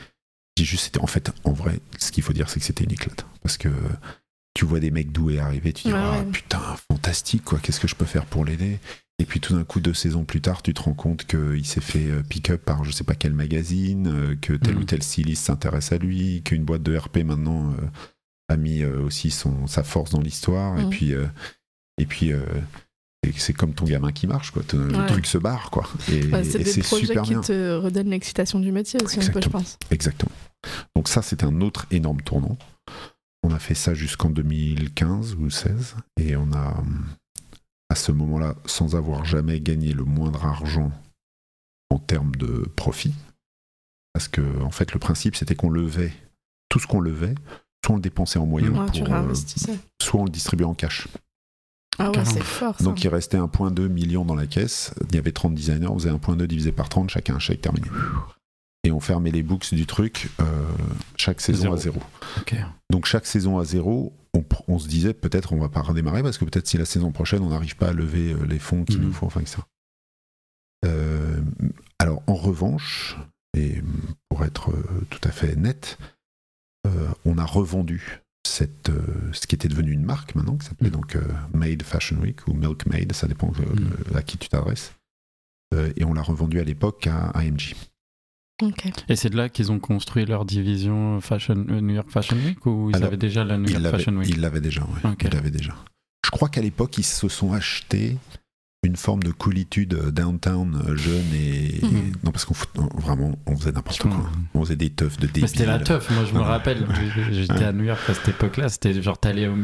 juste, 0.59 0.85
c'était 0.85 0.99
en 0.99 1.07
fait, 1.07 1.31
en 1.43 1.53
vrai, 1.53 1.79
ce 1.97 2.11
qu'il 2.11 2.23
faut 2.23 2.33
dire, 2.33 2.49
c'est 2.49 2.59
que 2.59 2.65
c'était 2.65 2.83
une 2.83 2.91
éclate. 2.91 3.25
Parce 3.41 3.57
que 3.57 3.69
tu 4.53 4.65
vois 4.65 4.79
des 4.79 4.91
mecs 4.91 5.11
doués 5.11 5.39
arriver, 5.39 5.73
tu 5.73 5.87
dis, 5.87 5.93
Ouais, 5.93 5.99
Ah, 6.01 6.17
ouais. 6.19 6.25
putain, 6.31 6.61
fantastique, 6.91 7.43
quoi, 7.43 7.59
qu'est-ce 7.59 7.79
que 7.79 7.87
je 7.87 7.95
peux 7.95 8.05
faire 8.05 8.25
pour 8.25 8.45
l'aider? 8.45 8.79
Et 9.19 9.25
puis 9.25 9.39
tout 9.39 9.55
d'un 9.55 9.63
coup, 9.63 9.79
deux 9.79 9.93
saisons 9.93 10.25
plus 10.25 10.41
tard, 10.41 10.61
tu 10.61 10.73
te 10.73 10.81
rends 10.81 10.93
compte 10.93 11.25
qu'il 11.25 11.65
s'est 11.65 11.79
fait 11.81 12.05
euh, 12.07 12.21
pick-up 12.21 12.61
par 12.65 12.83
je 12.83 12.91
sais 12.91 13.05
pas 13.05 13.15
quel 13.15 13.31
magazine, 13.33 14.07
euh, 14.07 14.35
que 14.35 14.53
tel 14.53 14.75
Mhm. 14.75 14.81
ou 14.81 14.83
tel 14.85 15.03
styliste 15.03 15.45
s'intéresse 15.45 15.91
à 15.93 15.97
lui, 15.97 16.41
qu'une 16.43 16.65
boîte 16.65 16.83
de 16.83 16.97
RP 16.97 17.17
maintenant 17.23 17.71
euh, 17.71 17.87
a 18.49 18.57
mis 18.57 18.81
euh, 18.83 18.99
aussi 19.01 19.31
son, 19.31 19.67
sa 19.67 19.83
force 19.83 20.11
dans 20.11 20.19
l'histoire, 20.21 20.77
et 20.79 20.83
Mhm. 20.83 20.89
puis. 20.89 21.13
euh, 21.13 21.27
et 21.97 22.05
puis 22.05 22.33
c'est 23.37 23.53
comme 23.53 23.73
ton 23.73 23.85
gamin 23.85 24.11
qui 24.11 24.27
marche, 24.27 24.51
quoi. 24.51 24.63
Le 24.73 24.97
Ouais. 24.97 25.07
truc 25.07 25.25
se 25.25 25.37
barre, 25.37 25.69
quoi. 25.71 25.87
Et, 26.09 26.21
c'est 26.43 26.61
et 26.61 26.63
des 26.63 26.71
c'est 26.71 26.81
projets 26.81 27.07
super 27.07 27.23
qui 27.23 27.31
bien. 27.31 27.41
te 27.41 27.75
redonnent 27.77 28.09
l'excitation 28.09 28.59
du 28.59 28.71
métier 28.71 28.99
aussi, 29.03 29.15
un 29.19 29.19
peu, 29.19 29.23
je 29.23 29.29
Exactement. 29.37 29.59
pense. 29.61 29.77
Exactement. 29.91 30.31
Donc 30.95 31.07
ça, 31.07 31.21
c'était 31.21 31.45
un 31.45 31.61
autre 31.61 31.85
énorme 31.91 32.21
tournant. 32.21 32.57
On 33.43 33.51
a 33.53 33.59
fait 33.59 33.75
ça 33.75 33.93
jusqu'en 33.93 34.29
2015 34.29 35.35
ou 35.35 35.49
16, 35.49 35.95
et 36.19 36.35
on 36.35 36.51
a, 36.53 36.83
à 37.89 37.95
ce 37.95 38.11
moment-là, 38.11 38.55
sans 38.65 38.95
avoir 38.95 39.23
jamais 39.25 39.59
gagné 39.59 39.93
le 39.93 40.03
moindre 40.03 40.43
argent 40.45 40.91
en 41.91 41.99
termes 41.99 42.35
de 42.35 42.67
profit, 42.75 43.13
parce 44.13 44.27
que 44.27 44.41
en 44.61 44.71
fait, 44.71 44.93
le 44.93 44.99
principe, 44.99 45.35
c'était 45.35 45.55
qu'on 45.55 45.69
levait 45.69 46.11
tout 46.69 46.79
ce 46.79 46.87
qu'on 46.87 46.99
levait, 46.99 47.35
soit 47.85 47.93
on 47.93 47.97
le 47.97 48.01
dépensait 48.01 48.39
en 48.39 48.47
moyen, 48.47 48.71
Ouais, 48.71 48.89
tu 48.91 49.03
pour, 49.03 49.13
euh, 49.13 49.33
soit 50.01 50.19
on 50.21 50.25
le 50.25 50.31
distribuait 50.31 50.65
en 50.65 50.73
cash. 50.73 51.07
Ah 51.97 52.07
ouais, 52.07 52.11
carrément. 52.13 52.33
c'est 52.33 52.43
fort, 52.43 52.77
ça. 52.77 52.83
Donc 52.83 53.03
il 53.03 53.07
restait 53.07 53.37
1,2 53.37 53.87
million 53.87 54.25
dans 54.25 54.35
la 54.35 54.47
caisse. 54.47 54.93
Il 55.09 55.15
y 55.15 55.17
avait 55.17 55.31
30 55.31 55.55
designers, 55.55 55.87
on 55.87 55.97
faisait 55.97 56.11
1,2 56.11 56.45
divisé 56.45 56.71
par 56.71 56.89
30, 56.89 57.09
chacun 57.09 57.35
un 57.35 57.39
chèque 57.39 57.61
terminé. 57.61 57.87
Et 58.83 58.91
on 58.91 58.99
fermait 58.99 59.31
les 59.31 59.41
books 59.43 59.73
du 59.73 59.85
truc 59.87 60.29
euh, 60.39 60.43
chaque 61.17 61.41
saison 61.41 61.61
Zéro. 61.63 61.73
à 61.73 61.77
zéro. 61.77 61.99
Donc 62.91 63.05
chaque 63.05 63.25
saison 63.25 63.57
à 63.57 63.65
zéro, 63.65 64.13
on, 64.67 64.77
se 64.77 64.87
disait 64.87 65.13
peut-être 65.13 65.53
on 65.53 65.57
va 65.57 65.69
pas 65.69 65.81
redémarrer 65.81 66.21
parce 66.21 66.37
que 66.37 66.45
peut-être 66.45 66.67
si 66.67 66.77
la 66.77 66.85
saison 66.85 67.11
prochaine 67.11 67.41
on 67.41 67.49
n'arrive 67.49 67.77
pas 67.77 67.87
à 67.87 67.93
lever 67.93 68.33
euh, 68.33 68.45
les 68.45 68.59
fonds 68.59 68.83
qu'il 68.83 68.99
Mhm. 68.99 69.05
nous 69.07 69.13
faut, 69.13 69.25
enfin 69.25 69.39
etc. 69.39 69.57
Euh, 70.85 71.39
alors 71.99 72.21
en 72.27 72.35
revanche, 72.35 73.17
et 73.57 73.81
pour 74.29 74.43
être 74.45 74.71
tout 75.09 75.21
à 75.23 75.31
fait 75.31 75.55
net, 75.55 75.97
euh, 76.85 77.07
on 77.25 77.37
a 77.37 77.45
revendu 77.45 78.21
cette, 78.47 78.89
euh, 78.89 79.01
ce 79.33 79.47
qui 79.47 79.55
était 79.55 79.67
devenu 79.67 79.91
une 79.91 80.03
marque 80.05 80.35
maintenant, 80.35 80.55
qui 80.57 80.65
s'appelait 80.67 80.89
Mhm. 80.89 80.93
donc 80.95 81.15
euh, 81.15 81.21
Made 81.53 81.83
Fashion 81.83 82.17
Week 82.17 82.47
ou 82.47 82.53
Milk 82.53 82.85
Made, 82.85 83.11
ça 83.13 83.27
dépend 83.27 83.51
euh, 83.59 83.75
Mhm. 83.75 84.15
à 84.17 84.21
qui 84.21 84.37
tu 84.37 84.47
t'adresses. 84.49 84.93
Euh, 85.73 85.91
et 85.95 86.05
on 86.05 86.13
l'a 86.13 86.21
revendu 86.21 86.59
à 86.59 86.63
l'époque 86.63 87.07
à 87.07 87.29
AMG. 87.31 87.73
Ok. 88.61 88.85
Et 89.09 89.15
c'est 89.17 89.29
de 89.29 89.35
là 89.35 89.49
qu'ils 89.49 89.71
ont 89.71 89.79
construit 89.79 90.25
leur 90.25 90.45
division 90.45 91.19
fashion, 91.19 91.55
euh, 91.69 91.81
New 91.81 91.95
York 91.95 92.09
Fashion 92.09 92.37
Week 92.37 92.65
ou 92.65 92.89
ils 92.91 92.95
Alors, 92.95 93.07
avaient 93.07 93.17
déjà 93.17 93.43
la 93.43 93.57
New 93.57 93.69
York 93.69 93.83
Fashion 93.97 94.13
Week? 94.15 94.29
il 94.29 94.39
l'avait 94.39 94.61
déjà, 94.61 94.81
ouais. 94.81 95.09
Ok. 95.11 95.23
Il 95.25 95.31
l'avait 95.33 95.51
déjà. 95.51 95.75
Je 96.25 96.29
crois 96.31 96.47
qu'à 96.49 96.61
l'époque, 96.61 96.97
ils 96.97 97.03
se 97.03 97.27
sont 97.27 97.51
achetés 97.51 98.17
une 98.85 98.95
forme 98.95 99.23
de 99.23 99.31
coolitude 99.31 99.93
euh, 99.93 100.11
downtown 100.11 100.81
euh, 100.87 100.95
jeune 100.95 101.25
et. 101.33 101.79
Mhm. 101.83 102.11
Non, 102.23 102.31
parce 102.31 102.45
qu'on 102.45 102.55
vraiment, 102.99 103.37
on 103.45 103.55
faisait 103.57 103.71
n'importe 103.71 103.99
quoi. 104.01 104.11
On 104.53 104.63
faisait 104.63 104.75
des 104.75 104.89
teufs 104.89 105.17
de 105.17 105.27
débile. 105.27 105.41
Mais 105.43 105.47
c'était 105.47 105.65
la 105.65 105.79
teuf, 105.79 106.09
moi 106.11 106.23
je 106.29 106.33
me 106.33 106.41
rappelle, 106.41 106.85
j'étais 107.31 107.63
à 107.65 107.71
New 107.73 107.83
York 107.83 108.01
à 108.07 108.13
cette 108.13 108.29
époque-là, 108.29 108.69
c'était 108.69 109.01
genre 109.01 109.17
t'allais 109.17 109.47
au, 109.47 109.55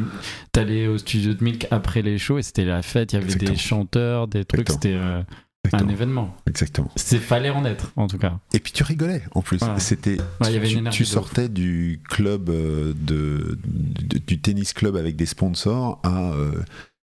t'allais 0.51 0.87
au 0.87 0.97
studio 0.97 1.33
de 1.33 1.43
Milk 1.43 1.67
après 1.71 2.01
les 2.01 2.17
shows 2.17 2.37
et 2.39 2.43
c'était 2.43 2.65
la 2.65 2.81
fête, 2.81 3.13
il 3.13 3.15
y 3.15 3.17
avait 3.17 3.25
Exactement. 3.25 3.51
des 3.51 3.57
chanteurs, 3.57 4.27
des 4.27 4.45
trucs, 4.45 4.61
Exactement. 4.61 4.93
c'était 4.93 5.75
euh, 5.75 5.83
un 5.83 5.87
événement. 5.89 6.35
Exactement. 6.47 6.89
C'est 6.95 7.19
fallait 7.19 7.49
en 7.51 7.63
être 7.65 7.91
en 7.95 8.07
tout 8.07 8.17
cas. 8.17 8.39
Et 8.53 8.59
puis 8.59 8.71
tu 8.71 8.83
rigolais 8.83 9.23
en 9.35 9.41
plus. 9.41 9.57
Voilà. 9.57 9.79
C'était. 9.79 10.17
Ouais, 10.41 10.47
il 10.47 10.53
y 10.53 10.57
avait 10.57 10.89
tu, 10.89 11.05
sortais 11.05 11.49
du 11.49 12.01
club 12.09 12.45
de, 12.45 12.95
de- 12.95 14.17
du 14.27 14.39
tennis 14.41 14.73
club 14.73 14.95
avec 14.95 15.15
des 15.15 15.25
sponsors 15.27 15.99
à 16.03 16.31
euh, 16.31 16.51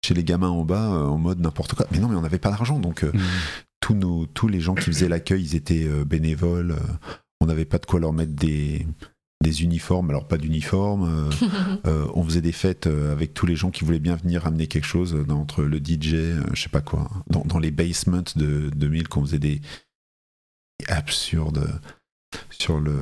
chez 0.10 0.16
les 0.16 0.24
gamins 0.24 0.49
en 0.49 0.66
bas 0.66 0.91
euh, 0.91 1.05
en 1.05 1.18
mode 1.20 1.39
n'importe 1.39 1.76
quoi. 1.76 1.86
Mais 1.91 1.99
non, 1.99 2.07
mais 2.10 2.16
on 2.16 2.22
n'avait 2.22 2.39
pas 2.39 2.49
d'argent 2.49 2.80
donc. 2.80 3.03
euh, 3.03 3.12
Mm. 3.14 3.20
tous, 3.80 3.93
nos, 3.93 4.26
tous 4.26 4.47
les 4.47 4.60
gens 4.60 4.74
qui 4.76 4.86
faisaient 4.86 5.07
l'accueil, 5.10 5.41
ils 5.43 5.55
étaient 5.55 5.86
euh, 5.88 6.03
bénévoles. 6.03 6.76
on 7.41 7.45
n'avait 7.45 7.66
pas 7.66 7.78
de 7.78 7.86
quoi 7.86 7.99
leur 7.99 8.12
mettre 8.12 8.34
des, 8.34 8.86
des 9.43 9.64
uniformes, 9.64 10.10
alors 10.10 10.28
pas 10.28 10.38
d'uniforme. 10.38 11.03
euh, 11.07 11.47
euh, 11.86 12.07
on 12.16 12.24
faisait 12.24 12.41
des 12.41 12.51
fêtes 12.51 12.88
avec 12.88 13.34
tous 13.36 13.45
les 13.45 13.55
gens 13.55 13.70
qui 13.72 13.86
voulaient 13.86 13.99
bien 13.99 14.16
venir 14.16 14.45
amener 14.47 14.66
quelque 14.68 14.86
chose 14.88 15.14
dans- 15.28 15.39
entre 15.41 15.64
le 15.64 15.78
DJ, 15.78 16.14
euh, 16.16 16.41
je 16.53 16.64
sais 16.64 16.70
pas 16.70 16.82
quoi, 16.82 17.10
dans, 17.30 17.45
dans 17.45 17.60
les 17.60 17.72
basements 17.72 18.24
de, 18.36 18.70
de 18.76 18.88
Milk, 18.88 19.16
on 19.16 19.22
faisait 19.22 19.39
des 19.39 19.62
absurdes 20.88 21.80
sur 22.49 22.80
le 22.80 23.01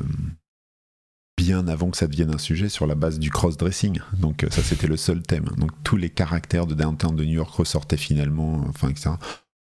bien 1.38 1.68
avant 1.68 1.90
que 1.92 1.98
ça 1.98 2.08
devienne 2.08 2.34
un 2.34 2.38
sujet 2.40 2.68
sur 2.68 2.88
la 2.88 2.96
base 2.96 3.20
du 3.20 3.30
cross-dressing. 3.30 4.00
Donc 4.14 4.44
euh, 4.44 4.50
ça 4.50 4.62
c'était 4.64 4.88
le 4.88 4.98
seul 4.98 5.22
thème. 5.22 5.46
Donc 5.58 5.72
tous 5.84 5.96
les 5.98 6.10
caractères 6.10 6.66
de 6.66 6.74
downtown 6.74 7.16
de 7.16 7.24
New 7.24 7.34
York 7.34 7.54
ressortaient 7.54 7.96
finalement, 7.98 8.66
enfin 8.70 8.90
etc. 8.90 9.12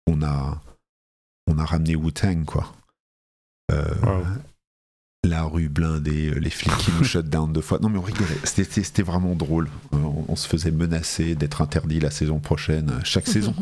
On 0.06 0.22
a 0.22 0.60
on 1.48 1.58
a 1.58 1.64
ramené 1.64 1.96
Wu-Tang 1.96 2.44
quoi. 2.44 2.72
Euh, 3.72 3.84
Wow. 4.02 4.22
La 5.24 5.44
rue 5.44 5.68
blindée, 5.68 6.30
euh, 6.34 6.38
les 6.40 6.50
flics 6.50 6.76
qui 6.78 6.90
nous 6.98 7.04
shut 7.12 7.28
down 7.28 7.52
deux 7.52 7.60
fois. 7.60 7.78
Non 7.80 7.88
mais 7.88 7.98
on 7.98 8.02
rigolait. 8.02 8.36
C'était- 8.42 9.02
vraiment 9.04 9.36
drôle. 9.36 9.68
Euh, 9.94 9.98
On, 9.98 10.24
on 10.28 10.36
se 10.36 10.48
faisait 10.48 10.72
menacer 10.72 11.36
d'être 11.36 11.62
interdit 11.62 12.00
la 12.00 12.10
saison 12.10 12.40
prochaine, 12.40 12.90
euh, 12.90 13.00
chaque 13.04 13.26
saison, 13.36 13.54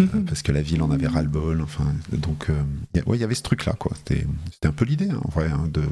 Euh, 0.00 0.06
parce 0.26 0.42
que 0.42 0.52
la 0.52 0.60
ville 0.62 0.82
en 0.82 0.90
avait 0.90 1.06
ras-le-bol. 1.06 1.62
Enfin, 1.62 1.86
donc 2.12 2.50
euh, 2.50 2.62
ouais, 3.06 3.16
il 3.16 3.20
y 3.20 3.24
avait 3.24 3.34
ce 3.34 3.42
truc 3.42 3.64
là 3.64 3.72
quoi. 3.72 3.92
C'était 3.96 4.26
c'était 4.52 4.68
un 4.68 4.72
peu 4.72 4.84
l'idée 4.84 5.08
hein, 5.10 5.20
en 5.24 5.30
vrai 5.30 5.50
hein, 5.50 5.68
de 5.72 5.82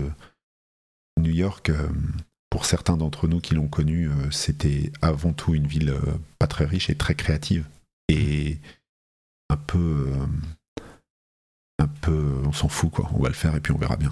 New 1.19 1.31
York. 1.33 1.71
euh, 1.71 1.89
pour 2.51 2.67
certains 2.67 2.99
d'entre 2.99 3.29
nous 3.29 3.41
qui 3.41 3.55
l'ont 3.55 3.69
connu, 3.69 4.09
euh, 4.11 4.31
c'était 4.31 4.93
avant 5.01 5.33
tout 5.33 5.55
une 5.55 5.67
ville 5.67 5.89
euh, 5.91 6.01
pas 6.39 6.47
très 6.47 6.67
riche 6.67 6.91
et 6.91 6.95
très 6.95 7.15
créative 7.15 7.67
et 8.09 8.59
un 9.49 9.57
peu, 9.57 10.13
un 11.79 11.87
peu, 11.89 12.43
on 12.45 12.53
s'en 12.53 12.69
fout 12.69 12.91
quoi. 12.91 13.11
On 13.15 13.23
va 13.23 13.29
le 13.29 13.35
faire 13.35 13.55
et 13.57 13.61
puis 13.61 13.73
on 13.73 13.79
verra 13.79 13.97
bien. 13.97 14.11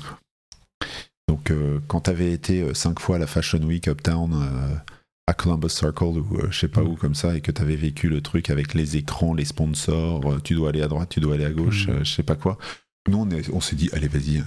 Donc 1.29 1.53
quand 1.87 2.01
t'avais 2.01 2.33
été 2.33 2.75
cinq 2.75 2.99
fois 2.99 3.17
à 3.17 3.19
la 3.19 3.27
Fashion 3.27 3.63
Week 3.63 3.87
Uptown 3.89 4.81
à 5.27 5.33
Columbus 5.35 5.69
Circle 5.71 6.05
ou 6.19 6.39
je 6.51 6.59
sais 6.59 6.69
pas 6.69 6.83
où 6.83 6.97
comme 6.97 7.15
ça 7.15 7.37
et 7.37 7.41
que 7.41 7.53
t'avais 7.53 7.77
vécu 7.77 8.09
le 8.09 8.21
truc 8.21 8.51
avec 8.51 8.75
les 8.75 8.97
écrans, 8.97 9.33
les 9.35 9.45
sponsors, 9.45 10.43
tu 10.43 10.55
dois 10.55 10.71
aller 10.71 10.83
à 10.83 10.89
droite, 10.89 11.11
tu 11.11 11.21
dois 11.21 11.35
aller 11.37 11.45
à 11.45 11.53
gauche, 11.53 11.87
euh, 11.89 12.03
je 12.05 12.13
sais 12.13 12.23
pas 12.25 12.37
quoi. 12.37 12.59
Nous 13.09 13.19
on, 13.19 13.31
est- 13.31 13.49
on 13.51 13.61
s'est 13.61 13.77
dit 13.77 13.91
allez 13.93 14.09
vas-y. 14.09 14.43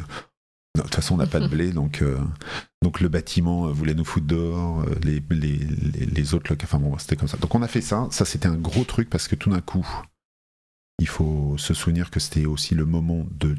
De 0.84 0.88
toute 0.88 0.96
façon, 0.96 1.16
on 1.16 1.18
n'a 1.18 1.28
pas 1.28 1.40
de 1.40 1.48
blé, 1.48 1.72
donc, 1.72 2.02
euh, 2.02 2.18
donc 2.84 3.00
le 3.02 3.08
bâtiment 3.10 3.68
euh, 3.68 3.72
voulait 3.72 3.94
nous 3.94 4.06
foutre 4.06 4.28
dehors, 4.28 4.82
euh, 4.82 4.96
les, 5.04 5.22
les, 5.32 5.58
les, 5.58 6.06
les 6.06 6.34
autres 6.34 6.52
locaux, 6.52 6.66
enfin 6.66 6.80
bon, 6.80 6.98
c'était 6.98 7.16
comme 7.16 7.28
ça. 7.28 7.38
Donc 7.38 7.56
on 7.56 7.62
a 7.62 7.68
fait 7.68 7.82
ça, 7.82 8.08
ça 8.12 8.26
c'était 8.26 8.48
un 8.48 8.56
gros 8.58 8.84
truc 8.84 9.10
parce 9.10 9.28
que 9.28 9.36
tout 9.36 9.50
d'un 9.50 9.62
coup, 9.62 9.88
il 11.00 11.08
faut 11.08 11.56
se 11.58 11.74
souvenir 11.74 12.12
que 12.12 12.20
c'était 12.20 12.46
aussi 12.46 12.76
le 12.76 12.86
moment 12.86 13.26
de 13.32 13.56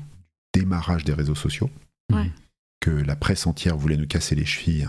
démarrage 0.54 1.04
des 1.04 1.14
réseaux 1.14 1.34
sociaux, 1.34 1.70
Ouais. 2.12 2.30
que 2.80 2.90
la 2.90 3.16
presse 3.16 3.46
entière 3.46 3.76
voulait 3.76 3.96
nous 3.96 4.06
casser 4.06 4.34
les 4.34 4.44
chevilles 4.44 4.88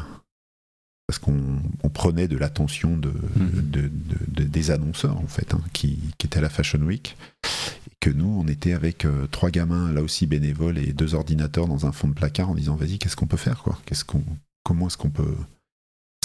parce 1.07 1.19
qu'on 1.19 1.61
on 1.83 1.89
prenait 1.89 2.27
de 2.27 2.37
l'attention 2.37 2.97
de, 2.97 3.09
Mhm. 3.35 3.49
de- 3.71 3.81
de- 3.81 3.91
de- 4.27 4.43
des 4.43 4.71
annonceurs 4.71 5.17
en 5.17 5.27
fait, 5.27 5.53
hein, 5.53 5.61
qui, 5.73 5.99
qui 6.17 6.27
étaient 6.27 6.39
à 6.39 6.41
la 6.41 6.49
Fashion 6.49 6.81
Week, 6.81 7.15
et 7.45 7.95
que 7.99 8.09
nous 8.09 8.25
on 8.27 8.47
était 8.47 8.73
avec 8.73 9.05
euh, 9.05 9.27
trois 9.27 9.51
gamins 9.51 9.91
là 9.91 10.01
aussi 10.01 10.25
bénévoles 10.27 10.77
et 10.77 10.93
deux 10.93 11.13
ordinateurs 11.15 11.67
dans 11.67 11.85
un 11.85 11.91
fond 11.91 12.07
de 12.07 12.13
placard 12.13 12.49
en 12.49 12.55
disant 12.55 12.75
vas-y 12.75 12.97
qu'est-ce 12.97 13.15
qu'on 13.15 13.27
peut 13.27 13.37
faire 13.37 13.61
quoi, 13.63 13.79
qu'est-ce 13.85 14.03
qu'on, 14.05 14.23
comment 14.63 14.87
est-ce 14.87 14.97
qu'on 14.97 15.11
peut 15.11 15.35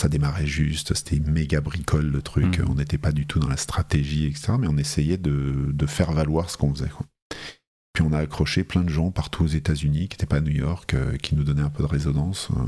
ça 0.00 0.08
démarrait 0.08 0.46
juste, 0.46 0.94
c'était 0.94 1.20
méga 1.20 1.60
bricole 1.60 2.06
le 2.06 2.22
truc, 2.22 2.58
Mhm. 2.60 2.70
on 2.70 2.74
n'était 2.76 2.96
pas 2.96 3.12
du 3.12 3.26
tout 3.26 3.38
dans 3.38 3.48
la 3.48 3.58
stratégie, 3.58 4.24
etc. 4.24 4.54
Mais 4.58 4.66
on 4.66 4.78
essayait 4.78 5.18
de, 5.18 5.68
de 5.70 5.86
faire 5.86 6.12
valoir 6.12 6.48
ce 6.48 6.56
qu'on 6.56 6.72
faisait. 6.74 6.88
quoi. 6.88 7.04
Puis 7.92 8.02
on 8.02 8.12
a 8.14 8.18
accroché 8.18 8.64
plein 8.64 8.82
de 8.82 8.88
gens 8.88 9.10
partout 9.10 9.44
aux 9.44 9.48
États-Unis, 9.48 10.08
qui 10.08 10.14
n'étaient 10.14 10.24
pas 10.24 10.36
à 10.36 10.40
New 10.40 10.52
York, 10.54 10.94
euh, 10.94 11.18
qui 11.18 11.34
nous 11.34 11.44
donnaient 11.44 11.60
un 11.60 11.68
peu 11.68 11.82
de 11.82 11.88
résonance. 11.88 12.48
euh. 12.56 12.62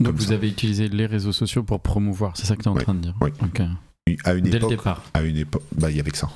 Donc 0.00 0.14
vous 0.14 0.26
ça. 0.26 0.34
avez 0.34 0.48
utilisé 0.48 0.88
les 0.88 1.06
réseaux 1.06 1.32
sociaux 1.32 1.62
pour 1.62 1.80
promouvoir, 1.80 2.36
c'est 2.36 2.46
ça 2.46 2.56
que 2.56 2.62
tu 2.62 2.68
es 2.68 2.72
en 2.72 2.74
train 2.76 2.94
de 2.94 3.00
dire 3.00 3.14
Oui. 3.20 3.30
Ok. 3.42 3.60
À 4.24 4.34
une 4.34 4.44
Dès 4.44 4.58
le 4.58 4.68
départ. 4.68 5.02
à 5.14 5.22
une 5.22 5.36
époque, 5.36 5.62
bah 5.76 5.90
il 5.90 5.96
y 5.96 6.00
avait 6.00 6.10
que 6.10 6.18
ça. 6.18 6.26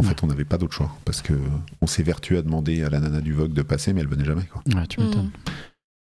En 0.00 0.04
Ouais. 0.04 0.10
fait, 0.10 0.22
on 0.22 0.28
n'avait 0.28 0.44
pas 0.44 0.58
d'autre 0.58 0.74
choix 0.74 0.96
parce 1.04 1.20
que 1.22 1.32
on 1.80 1.86
s'est 1.88 2.04
vertué 2.04 2.38
à 2.38 2.42
demander 2.42 2.84
à 2.84 2.90
la 2.90 3.00
nana 3.00 3.20
du 3.20 3.32
Vogue 3.32 3.52
de 3.52 3.62
passer, 3.62 3.92
mais 3.92 4.00
elle 4.02 4.08
venait 4.08 4.24
jamais. 4.24 4.44
Quoi. 4.44 4.62
Ouais, 4.72 4.86
tu 4.86 5.00
m'étonnes. 5.00 5.30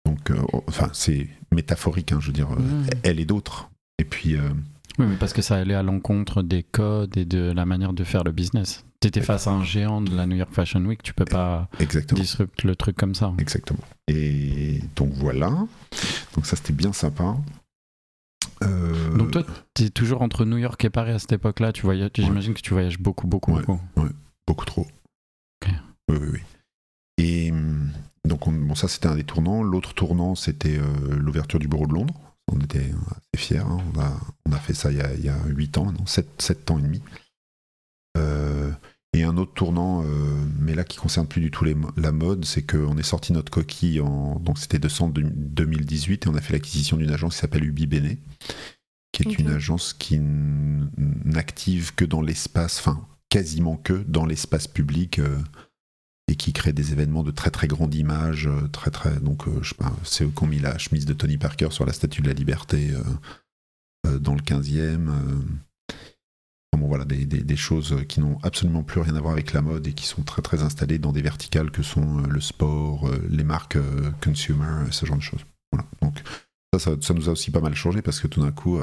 Donc, 0.05 0.31
euh, 0.31 0.37
enfin, 0.67 0.91
c'est 0.93 1.29
métaphorique, 1.53 2.13
hein, 2.13 2.19
je 2.21 2.27
veux 2.27 2.33
dire, 2.35 2.51
euh, 2.53 2.85
elle 3.03 3.19
et 3.21 3.25
d'autres. 3.25 3.71
Et 3.99 4.05
puis, 4.05 4.37
euh, 4.37 4.41
Oui, 4.99 5.07
mais 5.09 5.17
parce 5.17 5.33
que 5.33 5.41
ça 5.43 5.57
allait 5.57 5.75
à 5.75 5.83
l'encontre 5.83 6.43
des 6.43 6.63
codes 6.63 7.17
et 7.17 7.25
de 7.25 7.51
la 7.53 7.65
manière 7.65 7.93
de 7.95 8.05
faire 8.05 8.25
le 8.25 8.33
business. 8.33 8.85
Tu 9.01 9.09
étais 9.09 9.21
face 9.23 9.47
à 9.47 9.53
un 9.53 9.63
géant 9.63 10.01
de 10.01 10.15
la 10.17 10.27
New 10.27 10.35
York 10.37 10.53
Fashion 10.53 10.85
Week, 10.85 11.03
tu 11.05 11.15
peux 11.15 11.25
pas 11.25 11.69
exactement. 11.79 12.21
disrupter 12.21 12.67
le 12.67 12.75
truc 12.75 12.97
comme 12.97 13.15
ça. 13.15 13.33
Exactement. 13.39 13.79
Et 14.09 14.81
donc 14.97 15.13
voilà. 15.13 15.51
Donc 16.35 16.45
ça 16.47 16.57
c'était 16.57 16.73
bien 16.73 16.93
sympa. 16.93 17.37
Euh, 18.65 19.17
Donc 19.17 19.31
toi, 19.31 19.45
tu 19.75 19.85
es 19.85 19.91
toujours 19.91 20.21
entre 20.23 20.45
New 20.45 20.57
York 20.57 20.85
et 20.85 20.91
Paris 20.91 21.13
à 21.13 21.19
cette 21.21 21.31
époque-là. 21.33 21.73
Tu 21.73 21.83
voyages, 21.83 22.11
j'imagine 22.15 22.55
que 22.55 22.61
tu 22.61 22.73
voyages 22.73 22.99
beaucoup, 22.99 23.29
beaucoup, 23.29 23.53
Ouais. 23.55 23.63
beaucoup. 23.65 24.09
beaucoup 24.49 24.65
trop. 24.65 24.87
Oui, 25.65 25.73
oui, 26.11 26.29
oui. 26.33 26.41
Et 27.19 27.53
hum, 27.53 27.91
donc 28.25 28.47
on- 28.49 28.53
bon, 28.53 28.75
ça 28.75 28.89
c'était 28.89 29.07
un 29.07 29.15
des 29.15 29.23
tournants. 29.25 29.63
L'autre 29.63 29.95
tournant 29.95 30.35
c'était 30.35 30.77
euh, 30.79 31.17
l'ouverture 31.17 31.61
du 31.61 31.69
bureau 31.69 31.87
de 31.87 31.93
Londres. 31.95 32.15
On 32.51 32.59
était 32.61 32.91
assez 33.13 33.45
fiers. 33.47 33.59
hein. 33.59 33.79
On, 33.95 34.01
a, 34.01 34.11
on 34.47 34.53
a 34.53 34.59
fait 34.59 34.75
ça 34.75 34.91
il 34.91 34.97
y 34.99 35.03
a, 35.03 35.15
il 35.15 35.25
y 35.25 35.29
a 35.29 35.39
8 35.47 35.79
ans, 35.79 35.93
non 35.93 36.07
7, 36.07 36.43
7 36.43 36.71
ans 36.73 36.79
et 36.79 36.83
demi. 36.83 37.03
Euh, 38.17 38.73
et 39.15 39.23
un 39.23 39.37
autre 39.39 39.55
tournant, 39.55 40.03
euh, 40.05 40.07
mais 40.61 40.75
là 40.75 40.85
qui 40.85 40.99
concerne 40.99 41.27
plus 41.27 41.41
du 41.41 41.51
tout 41.51 41.65
les 41.65 41.75
la 41.97 42.13
mode, 42.13 42.45
c'est 42.45 42.63
qu'on 42.63 42.99
est 42.99 43.03
sorti 43.03 43.33
notre 43.33 43.51
coquille 43.51 44.01
en 44.01 44.39
donc 44.39 44.59
c'était 44.59 44.79
décembre 44.79 45.15
de- 45.15 45.23
2018 45.23 46.27
et 46.27 46.29
on 46.29 46.35
a 46.35 46.41
fait 46.41 46.53
l'acquisition 46.53 46.97
d'une 46.99 47.11
agence 47.11 47.35
qui 47.35 47.41
s'appelle 47.41 47.65
Ubi 47.65 47.87
Bene, 47.87 48.17
qui 49.13 49.23
est 49.23 49.39
une 49.39 49.49
agence 49.49 49.95
qui 49.95 50.19
n'active 50.21 51.95
que 51.95 52.05
dans 52.05 52.21
l'espace, 52.21 52.79
enfin 52.81 53.07
quasiment 53.31 53.77
que 53.77 54.05
dans 54.07 54.27
l'espace 54.27 54.67
public 54.67 55.19
euh, 55.19 55.39
et 56.31 56.37
qui 56.37 56.53
crée 56.53 56.75
des 56.75 56.93
événements 56.93 57.23
de 57.23 57.31
très 57.31 57.51
très 57.51 57.67
grande 57.67 57.95
image, 57.95 58.47
euh, 58.47 58.69
très 58.69 58.91
très 58.91 59.19
donc 59.21 59.45
je 59.63 59.71
sais 59.71 59.75
pas, 59.75 59.97
c'est 60.05 60.25
eux 60.25 60.33
qui 60.37 60.43
ont 60.45 60.47
mis 60.47 60.61
la 60.61 60.77
chemise 60.77 61.07
de 61.07 61.15
Tony 61.15 61.39
Parker 61.39 61.69
sur 61.71 61.87
la 61.87 61.95
Statue 61.95 62.21
de 62.21 62.29
la 62.29 62.35
Liberté 62.35 62.91
dans 64.21 64.35
le 64.35 64.43
15e. 64.43 65.11
Bon, 66.77 66.87
voilà, 66.89 67.05
des, 67.05 67.25
des- 67.25 67.43
des 67.43 67.57
choses 67.57 67.97
qui 68.09 68.21
n'ont 68.21 68.39
absolument 68.43 68.83
plus 68.83 69.01
rien 69.01 69.15
à 69.17 69.21
voir 69.21 69.33
avec 69.33 69.53
la 69.53 69.63
mode 69.63 69.87
et 69.87 69.93
qui 69.93 70.07
sont 70.07 70.23
très 70.23 70.43
très 70.43 70.63
installées 70.63 70.99
dans 70.99 71.13
des 71.13 71.23
verticales 71.23 71.71
que 71.71 71.83
sont 71.83 72.19
euh, 72.21 72.27
le 72.29 72.41
sport, 72.41 73.09
euh, 73.09 73.27
les 73.31 73.45
marques 73.45 73.77
euh, 73.77 74.11
consumer, 74.23 74.87
ce 74.91 75.07
genre 75.07 75.17
de 75.17 75.23
choses. 75.23 75.45
Voilà. 75.73 75.87
Donc 76.03 76.21
ça, 76.73 76.79
ça, 76.79 76.93
ça 77.01 77.15
nous 77.15 77.29
a 77.29 77.33
aussi 77.33 77.51
pas 77.51 77.61
mal 77.61 77.75
changé 77.75 78.03
parce 78.03 78.21
que 78.21 78.27
tout 78.29 78.41
d'un 78.43 78.53
coup, 78.53 78.79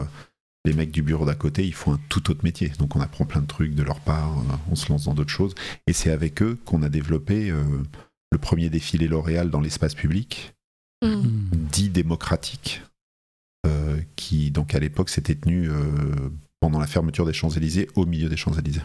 les 0.65 0.73
mecs 0.73 0.91
du 0.91 1.01
bureau 1.03 1.25
d'à 1.25 1.35
côté, 1.35 1.65
ils 1.65 1.73
font 1.73 1.93
un 1.93 1.99
tout 2.09 2.31
autre 2.31 2.43
métier. 2.43 2.69
Donc 2.79 2.95
on 2.95 3.01
apprend 3.01 3.25
plein 3.25 3.41
de 3.41 3.47
trucs 3.47 3.75
de 3.75 3.83
leur 3.83 3.99
part, 3.99 4.33
on 4.71 4.75
se 4.75 4.91
lance 4.91 5.05
dans 5.05 5.13
d'autres 5.13 5.29
choses. 5.31 5.53
Et 5.87 5.93
c'est 5.93 6.09
avec 6.11 6.41
eux 6.41 6.57
qu'on 6.65 6.81
a 6.83 6.89
développé 6.89 7.51
le 8.31 8.37
premier 8.39 8.69
défilé 8.71 9.07
L'Oréal 9.07 9.49
dans 9.51 9.61
l'espace 9.61 9.93
public, 9.95 10.51
Mm. 11.03 11.07
Hmm. 11.07 11.49
dit 11.71 11.89
démocratique, 11.89 12.81
euh, 13.67 13.99
qui 14.15 14.49
donc 14.49 14.73
à 14.73 14.79
l'époque 14.79 15.09
s'était 15.09 15.35
tenu 15.35 15.69
euh, 15.69 16.29
pendant 16.65 16.79
la 16.79 16.87
fermeture 16.87 17.27
des 17.27 17.33
Champs-Élysées, 17.33 17.87
au 17.93 18.07
milieu 18.07 18.27
des 18.27 18.37
Champs-Élysées. 18.37 18.81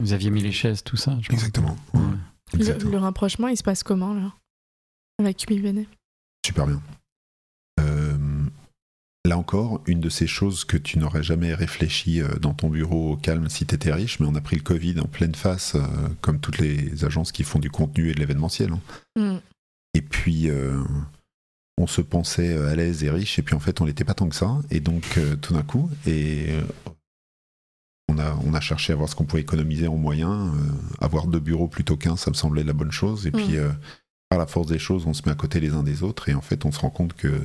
Vous 0.00 0.12
aviez 0.12 0.30
mis 0.30 0.40
les 0.42 0.50
chaises, 0.50 0.82
tout 0.82 0.96
ça 0.96 1.16
je 1.20 1.30
Exactement. 1.32 1.76
rappelle. 1.92 2.00
Ouais. 2.00 2.06
Ouais. 2.08 2.16
Le, 2.54 2.58
Exactement. 2.58 2.90
le 2.90 2.98
rapprochement, 2.98 3.46
il 3.46 3.56
se 3.56 3.62
passe 3.62 3.84
comment 3.84 4.14
là 4.14 4.32
Avec 5.20 5.44
Ubi 5.44 5.60
Bene 5.60 5.84
Super 6.44 6.66
bien. 6.66 6.82
Euh, 7.78 8.16
là 9.26 9.38
encore, 9.38 9.80
une 9.86 10.00
de 10.00 10.08
ces 10.08 10.26
choses 10.26 10.64
que 10.64 10.76
tu 10.76 10.98
n'aurais 10.98 11.22
jamais 11.22 11.54
réfléchi 11.54 12.20
euh, 12.20 12.34
dans 12.40 12.52
ton 12.52 12.68
bureau 12.68 13.12
au 13.12 13.16
calme 13.16 13.48
si 13.48 13.64
tu 13.64 13.76
étais 13.76 13.92
riche, 13.92 14.18
mais 14.18 14.26
on 14.28 14.34
a 14.34 14.40
pris 14.40 14.56
le 14.56 14.62
Covid 14.62 14.98
en 14.98 15.06
pleine 15.06 15.36
face, 15.36 15.76
euh, 15.76 16.08
comme 16.20 16.40
toutes 16.40 16.58
les 16.58 17.04
agences 17.04 17.30
qui 17.30 17.44
font 17.44 17.60
du 17.60 17.70
contenu 17.70 18.08
et 18.10 18.14
de 18.14 18.18
l'événementiel. 18.18 18.72
hein. 18.72 18.80
Mm. 19.34 19.38
Et 19.94 20.02
puis, 20.02 20.50
euh, 20.50 20.82
on 21.78 21.86
se 21.86 22.00
pensait 22.00 22.54
euh, 22.54 22.70
à 22.70 22.74
l'aise 22.74 23.04
et 23.04 23.10
riche, 23.10 23.38
et 23.38 23.42
puis 23.42 23.54
en 23.54 23.60
fait, 23.60 23.80
on 23.80 23.86
n'était 23.86 24.04
pas 24.04 24.14
tant 24.14 24.28
que 24.28 24.34
ça. 24.34 24.58
Et 24.70 24.80
donc, 24.80 25.16
euh, 25.16 25.36
tout 25.36 25.54
d'un 25.54 25.62
coup, 25.62 25.88
et 26.06 26.46
euh, 26.50 26.62
on 28.08 28.18
a, 28.18 28.34
on 28.44 28.52
a 28.52 28.60
cherché 28.60 28.92
à 28.92 28.96
voir 28.96 29.08
ce 29.08 29.14
qu'on 29.14 29.24
pouvait 29.24 29.42
économiser 29.42 29.86
en 29.86 29.96
moyens. 29.96 30.52
avoir 31.00 31.26
deux 31.26 31.40
bureaux 31.40 31.68
plutôt 31.68 31.96
qu'un, 31.96 32.16
ça 32.16 32.30
me 32.30 32.34
semblait 32.34 32.64
la 32.64 32.72
bonne 32.72 32.90
chose. 32.90 33.26
Et 33.26 33.30
puis, 33.30 33.56
euh, 33.56 33.70
par 34.28 34.38
la 34.38 34.46
force 34.46 34.66
des 34.66 34.78
choses, 34.78 35.06
on 35.06 35.14
se 35.14 35.22
met 35.24 35.30
à 35.30 35.36
côté 35.36 35.60
les 35.60 35.72
uns 35.72 35.82
des 35.82 36.02
autres, 36.02 36.28
et 36.28 36.34
en 36.34 36.40
fait, 36.40 36.64
on 36.64 36.72
se 36.72 36.80
rend 36.80 36.90
compte 36.90 37.14
que 37.14 37.40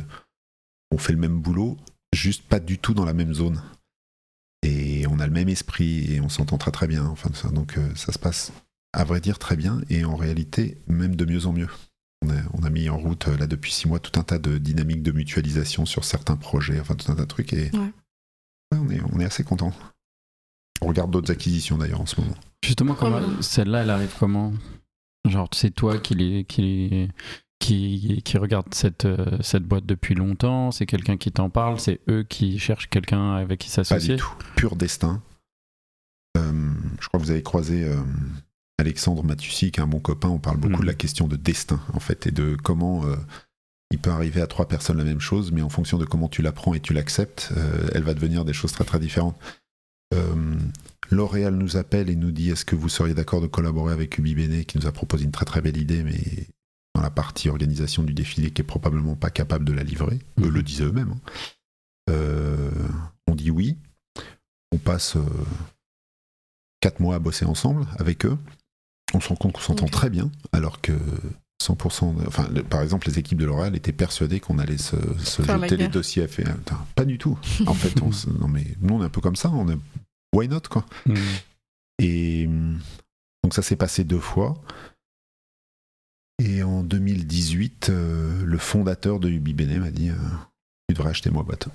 on 0.92 0.98
fait 0.98 1.14
le 1.14 1.20
même 1.20 1.40
boulot, 1.40 1.78
juste 2.14 2.44
pas 2.44 2.60
du 2.60 2.78
tout 2.78 2.94
dans 2.94 3.06
la 3.06 3.14
même 3.14 3.34
zone. 3.34 3.62
Et 4.64 5.06
on 5.08 5.20
a 5.20 5.28
le 5.28 5.34
même 5.34 5.50
esprit, 5.50 6.14
et 6.14 6.22
on 6.22 6.30
s'entend 6.30 6.58
très 6.58 6.72
très 6.72 6.88
bien. 6.88 7.06
Enfin, 7.06 7.30
ça, 7.34 7.50
donc, 7.50 7.78
euh, 7.78 7.94
ça 7.96 8.12
se 8.12 8.20
passe, 8.20 8.52
à 8.94 9.04
vrai 9.04 9.20
dire, 9.20 9.38
très 9.38 9.56
bien, 9.56 9.82
et 9.90 10.06
en 10.06 10.16
réalité, 10.16 10.78
même 10.88 11.16
de 11.16 11.26
mieux 11.26 11.46
en 11.46 11.54
mieux. 11.54 11.70
On 12.26 12.30
a, 12.30 12.42
on 12.54 12.64
a 12.64 12.70
mis 12.70 12.90
en 12.90 12.98
route 12.98 13.28
euh, 13.28 13.38
là 13.38 13.48
depuis 13.48 13.72
six 13.72 13.88
mois 13.88 14.00
tout 14.00 14.18
un 14.20 14.24
tas 14.24 14.40
de 14.40 14.58
dynamiques 14.58 15.04
de 15.04 15.12
mutualisation 15.12 15.86
sur 15.86 16.06
certains 16.06 16.38
projets, 16.38 16.80
enfin 16.80 16.96
tout 16.96 17.12
un 17.12 17.16
tas 17.16 17.24
de 17.24 17.28
trucs 17.28 17.52
et 17.54 17.70
Ouais. 17.74 17.92
on, 18.72 18.90
est, 18.90 19.02
on 19.12 19.20
est 19.20 19.26
assez 19.26 19.44
content. 19.44 19.74
On 20.82 20.88
regarde 20.88 21.12
d'autres 21.12 21.32
acquisitions 21.32 21.78
d'ailleurs 21.78 22.02
en 22.02 22.06
ce 22.06 22.20
moment. 22.22 22.36
Justement, 22.64 22.94
comment, 22.96 23.20
celle-là, 23.42 23.82
elle 23.84 23.90
arrive 23.90 24.14
comment? 24.20 24.54
Genre, 25.28 25.50
c'est 25.54 25.72
toi 25.72 25.98
qui, 26.00 26.16
les, 26.16 26.44
qui, 26.46 26.62
les- 26.62 27.10
qui, 27.60 28.22
qui 28.24 28.38
regarde 28.38 28.74
cette, 28.74 29.06
euh, 29.06 29.38
cette 29.42 29.64
boîte 29.64 29.86
depuis 29.86 30.16
longtemps 30.16 30.72
C'est 30.72 30.86
quelqu'un 30.86 31.16
qui 31.18 31.32
t'en 31.32 31.50
parle 31.50 31.80
C'est 31.80 32.02
eux 32.10 32.24
qui 32.24 32.60
cherchent 32.60 32.90
quelqu'un 32.90 33.34
avec 33.36 33.60
qui 33.62 33.68
Pas 33.70 33.84
s'associer? 33.84 34.16
du 34.16 34.22
tout, 34.22 34.34
pur 34.56 34.76
destin. 34.76 35.22
Euh, 36.38 36.72
je 37.00 37.08
crois 37.08 37.20
que 37.20 37.26
vous 37.26 37.32
avez 37.32 37.44
croisé 37.44 37.84
euh, 37.86 37.96
Alexandre 38.84 39.24
Matussi, 39.24 39.72
qui 39.72 39.80
est 39.80 39.84
un 39.84 39.88
bon 39.88 40.00
copain. 40.00 40.30
On 40.30 40.40
parle 40.40 40.58
beaucoup 40.58 40.76
Mhm. 40.76 40.82
de 40.82 40.86
la 40.88 40.94
question 40.94 41.28
de 41.28 41.36
destin 41.38 41.80
en 41.94 42.00
fait 42.00 42.28
et 42.28 42.32
de 42.32 42.56
comment 42.62 43.06
euh, 43.06 43.16
il 43.92 44.00
peut 44.00 44.10
arriver 44.12 44.42
à 44.42 44.48
trois 44.48 44.68
personnes 44.68 44.98
la 44.98 45.04
même 45.04 45.20
chose, 45.22 45.52
mais 45.52 45.62
en 45.62 45.70
fonction 45.70 45.98
de 45.98 46.06
comment 46.06 46.28
tu 46.30 46.42
l'apprends 46.42 46.74
et 46.74 46.80
tu 46.80 46.94
l'acceptes, 46.94 47.50
euh, 47.58 47.88
elle 47.94 48.04
va 48.04 48.14
devenir 48.14 48.44
des 48.46 48.54
choses 48.54 48.72
très 48.72 48.84
très 48.84 49.00
différentes. 49.00 49.38
Euh, 50.14 50.56
L'Oréal 51.12 51.56
nous 51.56 51.78
appelle 51.78 52.10
et 52.10 52.16
nous 52.16 52.32
dit 52.32 52.50
est-ce 52.50 52.66
que 52.66 52.76
vous 52.76 52.90
seriez 52.90 53.14
d'accord 53.14 53.42
de 53.42 53.48
collaborer 53.48 53.94
avec 53.94 54.18
Ubi 54.18 54.34
Bene 54.36 54.64
qui 54.66 54.78
nous 54.80 54.88
a 54.88 54.92
proposé 54.92 55.26
une 55.26 55.32
très 55.32 55.46
très 55.46 55.62
belle 55.62 55.78
idée 55.78 56.04
mais 56.04 56.48
dans 56.96 57.02
la 57.02 57.10
partie 57.12 57.50
organisation 57.50 58.04
du 58.04 58.14
défilé 58.14 58.52
qui 58.52 58.62
est 58.62 58.66
probablement 58.66 59.16
pas 59.16 59.30
capable 59.30 59.66
de 59.66 59.74
la 59.74 59.84
livrer. 59.84 60.20
Eux 60.40 60.48
Mhm. 60.48 60.54
le 60.54 60.64
disaient 60.64 60.86
eux-mêmes. 60.86 61.14
hein. 62.08 62.72
On 63.28 63.36
dit 63.36 63.52
oui. 63.52 63.78
On 64.72 64.78
passe 64.78 65.18
quatre 66.82 67.00
mois 67.00 67.16
à 67.16 67.20
bosser 67.20 67.46
ensemble 67.46 67.86
avec 68.00 68.26
eux. 68.26 68.38
On 69.14 69.20
se 69.20 69.30
rend 69.30 69.36
compte 69.36 69.54
qu'on 69.54 69.62
s'entend 69.62 69.86
très 69.88 70.10
bien 70.10 70.32
alors 70.52 70.82
que 70.82 70.94
100%, 71.62 72.14
de- 72.18 72.28
enfin, 72.28 72.48
le- 72.54 72.64
par 72.64 72.82
exemple, 72.82 73.08
les 73.08 73.20
équipes 73.20 73.38
de 73.38 73.46
L'Oréal 73.46 73.76
étaient 73.76 73.92
persuadées 73.94 74.40
qu'on 74.40 74.58
allait 74.60 74.78
se, 74.78 74.96
jeter 75.44 75.78
les 75.78 75.88
dossiers 75.88 76.24
à 76.24 76.28
faire. 76.28 76.56
Pas 76.96 77.06
du 77.06 77.18
tout. 77.18 77.38
En 77.68 77.74
fait, 77.74 78.02
on 78.02 78.12
se- 78.12 78.30
non 78.30 78.48
mais 78.48 78.66
nous 78.82 78.96
on 78.96 79.02
est 79.02 79.06
un 79.06 79.10
peu 79.10 79.22
comme 79.22 79.36
ça. 79.36 79.50
On 79.52 79.70
est 79.70 79.78
why 80.36 80.48
not 80.48 80.62
quoi. 80.70 80.86
Hmm. 81.06 81.14
Et 82.00 82.48
donc 83.44 83.54
ça 83.54 83.62
s'est 83.62 83.76
passé 83.76 84.04
deux 84.04 84.20
fois. 84.20 84.56
Et 86.40 86.64
en 86.64 86.82
2018, 86.84 87.90
euh, 87.90 88.44
le 88.44 88.58
fondateur 88.58 89.20
de 89.20 89.30
Ubi 89.30 89.54
Bene 89.54 89.78
m'a 89.80 89.92
dit 89.92 90.10
euh, 90.10 90.16
Tu 90.90 90.96
devrais 90.96 91.12
acheter 91.12 91.30
ma 91.30 91.44
boîte. 91.44 91.68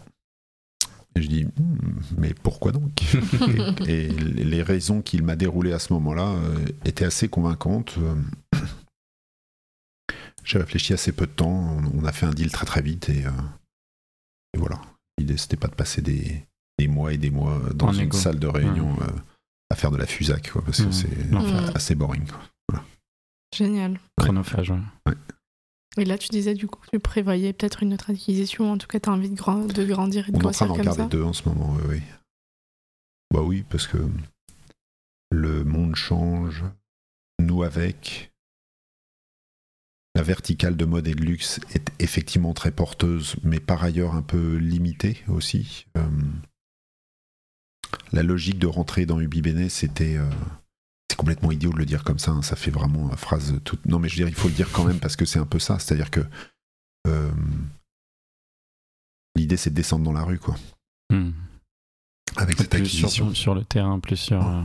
Et 1.19 1.23
je 1.23 1.29
dis 1.29 1.45
Hum, 1.59 1.79
Mais 2.16 2.33
pourquoi 2.35 2.73
donc 2.73 3.03
et, 3.89 4.05
et 4.07 4.09
les 4.09 4.62
raisons 4.62 5.03
qu'il 5.03 5.23
m'a 5.25 5.37
déroulées 5.37 5.73
à 5.73 5.79
ce 5.79 5.93
moment-là 5.95 6.29
euh, 6.29 6.64
étaient 6.85 7.05
assez 7.05 7.29
convaincantes. 7.29 7.97
Euh, 7.99 8.14
J'ai 10.45 10.59
réfléchi 10.59 10.93
assez 10.95 11.12
peu 11.12 11.27
de 11.27 11.33
temps. 11.33 11.77
On, 11.95 12.05
a 12.05 12.12
fait 12.12 12.27
un 12.27 12.31
deal 12.31 12.51
très 12.51 12.64
très 12.66 12.81
vite. 12.83 13.09
Et, 13.11 13.27
euh, 13.27 13.31
et 14.55 14.59
voilà. 14.59 14.81
L'idée, 15.19 15.37
c'était 15.37 15.57
pas 15.57 15.69
de 15.69 15.75
passer 15.75 16.01
des, 16.01 16.43
des 16.79 16.89
mois 16.89 17.12
et 17.12 17.19
des 17.19 17.31
mois 17.31 17.61
dans 17.75 17.89
En 17.89 17.93
une 17.93 18.03
égo. 18.03 18.16
salle 18.16 18.39
de 18.39 18.47
réunion 18.47 18.97
euh, 19.03 19.07
à 19.71 19.75
faire 19.75 19.91
de 19.91 19.97
la 19.99 20.07
fusac, 20.07 20.51
quoi, 20.53 20.62
parce 20.64 20.81
que 20.83 20.91
c'est 20.93 21.09
assez 21.75 21.95
boring. 21.95 22.25
quoi. 22.27 22.83
Génial. 23.55 23.99
Chronophage, 24.21 24.71
ouais. 24.71 25.14
Et 25.99 26.05
là, 26.05 26.16
tu 26.18 26.28
disais 26.28 26.55
du 26.55 26.66
coup 26.66 26.80
que 26.80 26.90
tu 26.90 26.99
prévoyais 26.99 27.53
peut-être 27.53 27.82
une 27.82 27.94
autre 27.94 28.11
acquisition. 28.11 28.72
En 28.72 28.78
tout 28.78 28.86
cas, 28.86 29.01
tu 29.01 29.09
as 29.09 29.12
envie 29.12 29.30
de, 29.30 29.34
grand- 29.36 29.64
de 29.66 29.84
grandir 29.84 30.28
et 30.28 30.32
de 30.32 30.36
On 30.36 30.40
est 30.40 30.46
en 30.46 30.51
train 30.51 30.66
d'en 30.66 30.74
regarder 30.74 31.07
deux 31.09 31.22
en 31.22 31.32
ce 31.32 31.49
moment, 31.49 31.74
oui, 31.76 31.82
oui. 31.88 32.03
Bah 33.32 33.42
oui, 33.42 33.64
parce 33.68 33.86
que 33.86 33.99
le 35.30 35.64
monde 35.64 35.94
change, 35.96 36.64
nous 37.40 37.62
avec. 37.62 38.32
La 40.14 40.22
verticale 40.24 40.76
de 40.76 40.84
mode 40.84 41.07
et 41.07 41.14
de 41.14 41.22
luxe 41.22 41.61
est 41.74 41.90
effectivement 42.01 42.53
très 42.53 42.72
porteuse, 42.72 43.36
mais 43.44 43.61
par 43.61 43.84
ailleurs 43.84 44.14
un 44.16 44.22
peu 44.22 44.57
limitée 44.57 45.22
aussi. 45.28 45.86
Euh, 45.96 46.09
la 48.12 48.22
logique 48.24 48.59
de 48.59 48.66
rentrer 48.66 49.07
dans 49.07 49.20
Ubi 49.20 49.42
Bene, 49.42 49.68
c'était. 49.68 50.16
euh, 50.16 50.28
complètement 51.19 51.53
idiot 51.53 51.73
de 51.73 51.79
le 51.79 51.85
dire 51.85 52.05
comme 52.05 52.19
ça, 52.19 52.31
hein, 52.31 52.41
ça 52.43 52.57
fait 52.57 52.71
vraiment 52.71 53.11
une 53.11 53.16
phrase 53.16 53.55
toute. 53.64 53.85
Non, 53.85 53.99
mais 53.99 54.09
je 54.09 54.14
veux 54.14 54.25
dire, 54.25 54.29
il 54.29 54.35
faut 54.35 54.49
le 54.49 54.55
dire 54.55 54.71
quand 54.73 54.85
même 54.85 54.99
parce 55.01 55.16
que 55.16 55.27
c'est 55.27 55.39
un 55.39 55.45
peu 55.47 55.59
ça. 55.59 55.79
C'est-à-dire 55.79 56.11
que. 56.11 56.21
euh, 57.07 57.31
l'idée, 59.37 59.57
c'est 59.57 59.71
de 59.71 59.75
descendre 59.75 60.05
dans 60.05 60.12
la 60.12 60.25
rue, 60.25 60.39
quoi. 60.39 60.57
Hmm. 61.11 61.31
Avec 62.37 62.57
cette 62.59 62.71
Plus 62.71 62.87
sur, 62.87 63.07
acquisition. 63.07 63.35
sur 63.35 63.55
le 63.55 63.64
terrain, 63.64 63.99
plus 64.01 64.16
sur. 64.16 64.47
euh, 64.47 64.62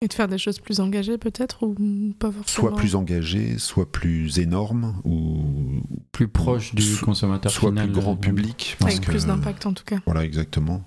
Et 0.00 0.06
de 0.08 0.12
faire 0.12 0.28
des 0.28 0.38
choses 0.38 0.58
plus 0.60 0.78
engagées 0.80 1.18
peut-être 1.18 1.64
ou 1.66 1.74
pas 2.18 2.30
forcément? 2.30 2.68
Soit 2.68 2.76
plus 2.76 2.94
engagé, 2.94 3.58
soit 3.58 3.90
plus 3.90 4.38
énorme, 4.38 5.00
ou 5.04 5.82
plus 6.12 6.28
proche 6.28 6.74
du 6.74 6.82
So- 6.82 7.04
consommateur 7.04 7.50
soit 7.50 7.70
final. 7.70 7.90
plus 7.90 8.00
grand 8.00 8.12
euh, 8.14 8.16
public. 8.16 8.76
Parce 8.78 8.92
Avec 8.94 9.04
que, 9.06 9.10
plus 9.10 9.26
d'impact 9.26 9.66
en 9.66 9.72
tout 9.72 9.84
cas. 9.84 9.98
Voilà, 10.06 10.24
exactement. 10.24 10.84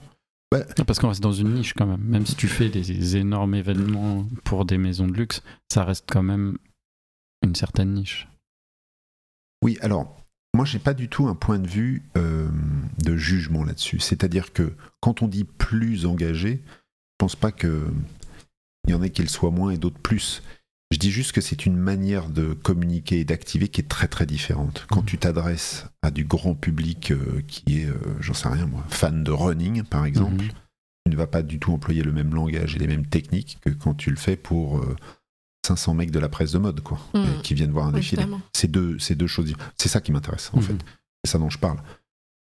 Parce 0.51 0.99
qu'on 0.99 1.07
reste 1.07 1.23
dans 1.23 1.31
une 1.31 1.53
niche 1.53 1.73
quand 1.73 1.87
même. 1.87 2.03
Même 2.03 2.25
si 2.25 2.35
tu 2.35 2.47
fais 2.47 2.69
des 2.69 3.15
énormes 3.15 3.55
événements 3.55 4.27
pour 4.43 4.65
des 4.65 4.77
maisons 4.77 5.07
de 5.07 5.13
luxe, 5.13 5.41
ça 5.71 5.85
reste 5.85 6.05
quand 6.11 6.23
même 6.23 6.57
une 7.41 7.55
certaine 7.55 7.93
niche. 7.93 8.27
Oui, 9.63 9.77
alors, 9.81 10.21
moi, 10.53 10.65
j'ai 10.65 10.79
pas 10.79 10.93
du 10.93 11.07
tout 11.07 11.27
un 11.27 11.35
point 11.35 11.59
de 11.59 11.67
vue 11.67 12.03
euh, 12.17 12.49
de 13.03 13.15
jugement 13.15 13.63
là-dessus. 13.63 13.99
C'est-à-dire 13.99 14.51
que 14.51 14.73
quand 14.99 15.21
on 15.21 15.27
dit 15.27 15.45
plus 15.45 16.05
engagé, 16.05 16.61
je 16.65 17.15
pense 17.17 17.35
pas 17.35 17.51
que 17.51 17.87
il 18.87 18.91
y 18.91 18.93
en 18.93 19.03
ait 19.03 19.11
qui 19.11 19.21
le 19.21 19.27
soient 19.27 19.51
moins 19.51 19.71
et 19.71 19.77
d'autres 19.77 19.99
plus. 19.99 20.43
Je 20.91 20.97
dis 20.97 21.11
juste 21.11 21.31
que 21.31 21.39
c'est 21.41 21.65
une 21.65 21.77
manière 21.77 22.27
de 22.29 22.53
communiquer 22.53 23.19
et 23.21 23.23
d'activer 23.25 23.69
qui 23.69 23.79
est 23.81 23.87
très 23.87 24.07
très 24.09 24.25
différente. 24.25 24.85
Quand 24.89 25.03
tu 25.03 25.17
t'adresses 25.17 25.85
à 26.01 26.11
du 26.11 26.25
grand 26.25 26.53
public 26.53 27.11
euh, 27.11 27.41
qui 27.47 27.79
est, 27.79 27.85
euh, 27.85 27.95
j'en 28.19 28.33
sais 28.33 28.49
rien 28.49 28.65
moi, 28.65 28.83
fan 28.89 29.23
de 29.23 29.31
running 29.31 29.83
par 29.83 30.05
exemple, 30.05 30.43
Mhm. 30.43 30.49
tu 31.05 31.11
ne 31.11 31.15
vas 31.15 31.27
pas 31.27 31.43
du 31.43 31.59
tout 31.59 31.71
employer 31.71 32.03
le 32.03 32.11
même 32.11 32.33
langage 32.35 32.75
et 32.75 32.79
les 32.79 32.87
mêmes 32.87 33.05
techniques 33.05 33.57
que 33.61 33.69
quand 33.69 33.93
tu 33.93 34.09
le 34.09 34.17
fais 34.17 34.35
pour 34.35 34.79
euh, 34.79 34.95
500 35.65 35.93
mecs 35.93 36.11
de 36.11 36.19
la 36.19 36.27
presse 36.27 36.51
de 36.51 36.57
mode, 36.57 36.81
quoi, 36.81 36.99
euh, 37.15 37.25
qui 37.41 37.53
viennent 37.53 37.71
voir 37.71 37.87
un 37.87 37.91
défilé. 37.93 38.25
C'est 38.53 38.69
deux, 38.69 38.99
c'est 38.99 39.15
deux 39.15 39.27
choses. 39.27 39.53
C'est 39.77 39.89
ça 39.89 40.01
qui 40.01 40.11
m'intéresse, 40.11 40.49
en 40.53 40.57
Mhm. 40.57 40.63
fait. 40.63 40.75
C'est 41.23 41.31
ça 41.31 41.37
dont 41.37 41.49
je 41.49 41.57
parle. 41.59 41.77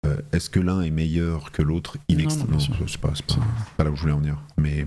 Euh, 0.06 0.16
Est-ce 0.32 0.48
que 0.48 0.60
l'un 0.60 0.80
est 0.82 0.90
meilleur 0.90 1.50
que 1.52 1.60
l'autre 1.60 1.98
in 2.10 2.16
Non, 2.16 2.28
non, 2.48 2.58
c'est 2.86 2.96
pas, 3.00 3.08
pas, 3.10 3.36
pas 3.76 3.84
là 3.84 3.90
où 3.90 3.96
je 3.96 4.00
voulais 4.02 4.12
en 4.12 4.18
venir. 4.20 4.40
Mais, 4.56 4.86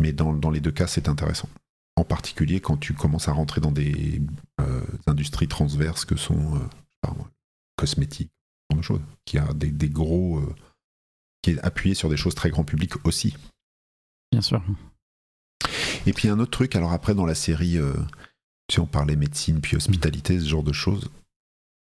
mais 0.00 0.12
dans, 0.12 0.32
dans 0.34 0.50
les 0.50 0.60
deux 0.60 0.70
cas, 0.70 0.86
c'est 0.86 1.08
intéressant. 1.08 1.48
En 1.96 2.04
particulier 2.04 2.60
quand 2.60 2.76
tu 2.78 2.94
commences 2.94 3.28
à 3.28 3.32
rentrer 3.32 3.60
dans 3.60 3.70
des 3.72 4.22
euh, 4.60 4.82
industries 5.06 5.48
transverses 5.48 6.04
que 6.04 6.16
sont 6.16 6.56
euh, 6.56 7.08
cosmétiques, 7.76 8.30
ce 8.70 8.74
genre 8.74 8.78
de 8.80 8.84
choses, 8.84 9.00
qui 9.24 9.38
a 9.38 9.52
des, 9.52 9.70
des 9.70 9.88
gros. 9.90 10.38
euh, 10.38 10.54
qui 11.42 11.50
est 11.50 11.58
appuyé 11.64 11.94
sur 11.96 12.08
des 12.08 12.16
choses 12.16 12.36
très 12.36 12.50
grand 12.50 12.62
public 12.64 13.04
aussi. 13.04 13.36
Bien 14.30 14.40
sûr. 14.40 14.62
Et 16.06 16.12
puis 16.12 16.28
un 16.28 16.38
autre 16.38 16.52
truc, 16.52 16.76
alors 16.76 16.92
après 16.92 17.14
dans 17.16 17.26
la 17.26 17.34
série, 17.34 17.78
euh, 17.78 17.94
tu 18.68 18.76
sais, 18.76 18.80
on 18.80 18.86
parlait 18.86 19.16
médecine 19.16 19.60
puis 19.60 19.76
hospitalité, 19.76 20.38
ce 20.38 20.46
genre 20.48 20.62
de 20.62 20.72
choses. 20.72 21.10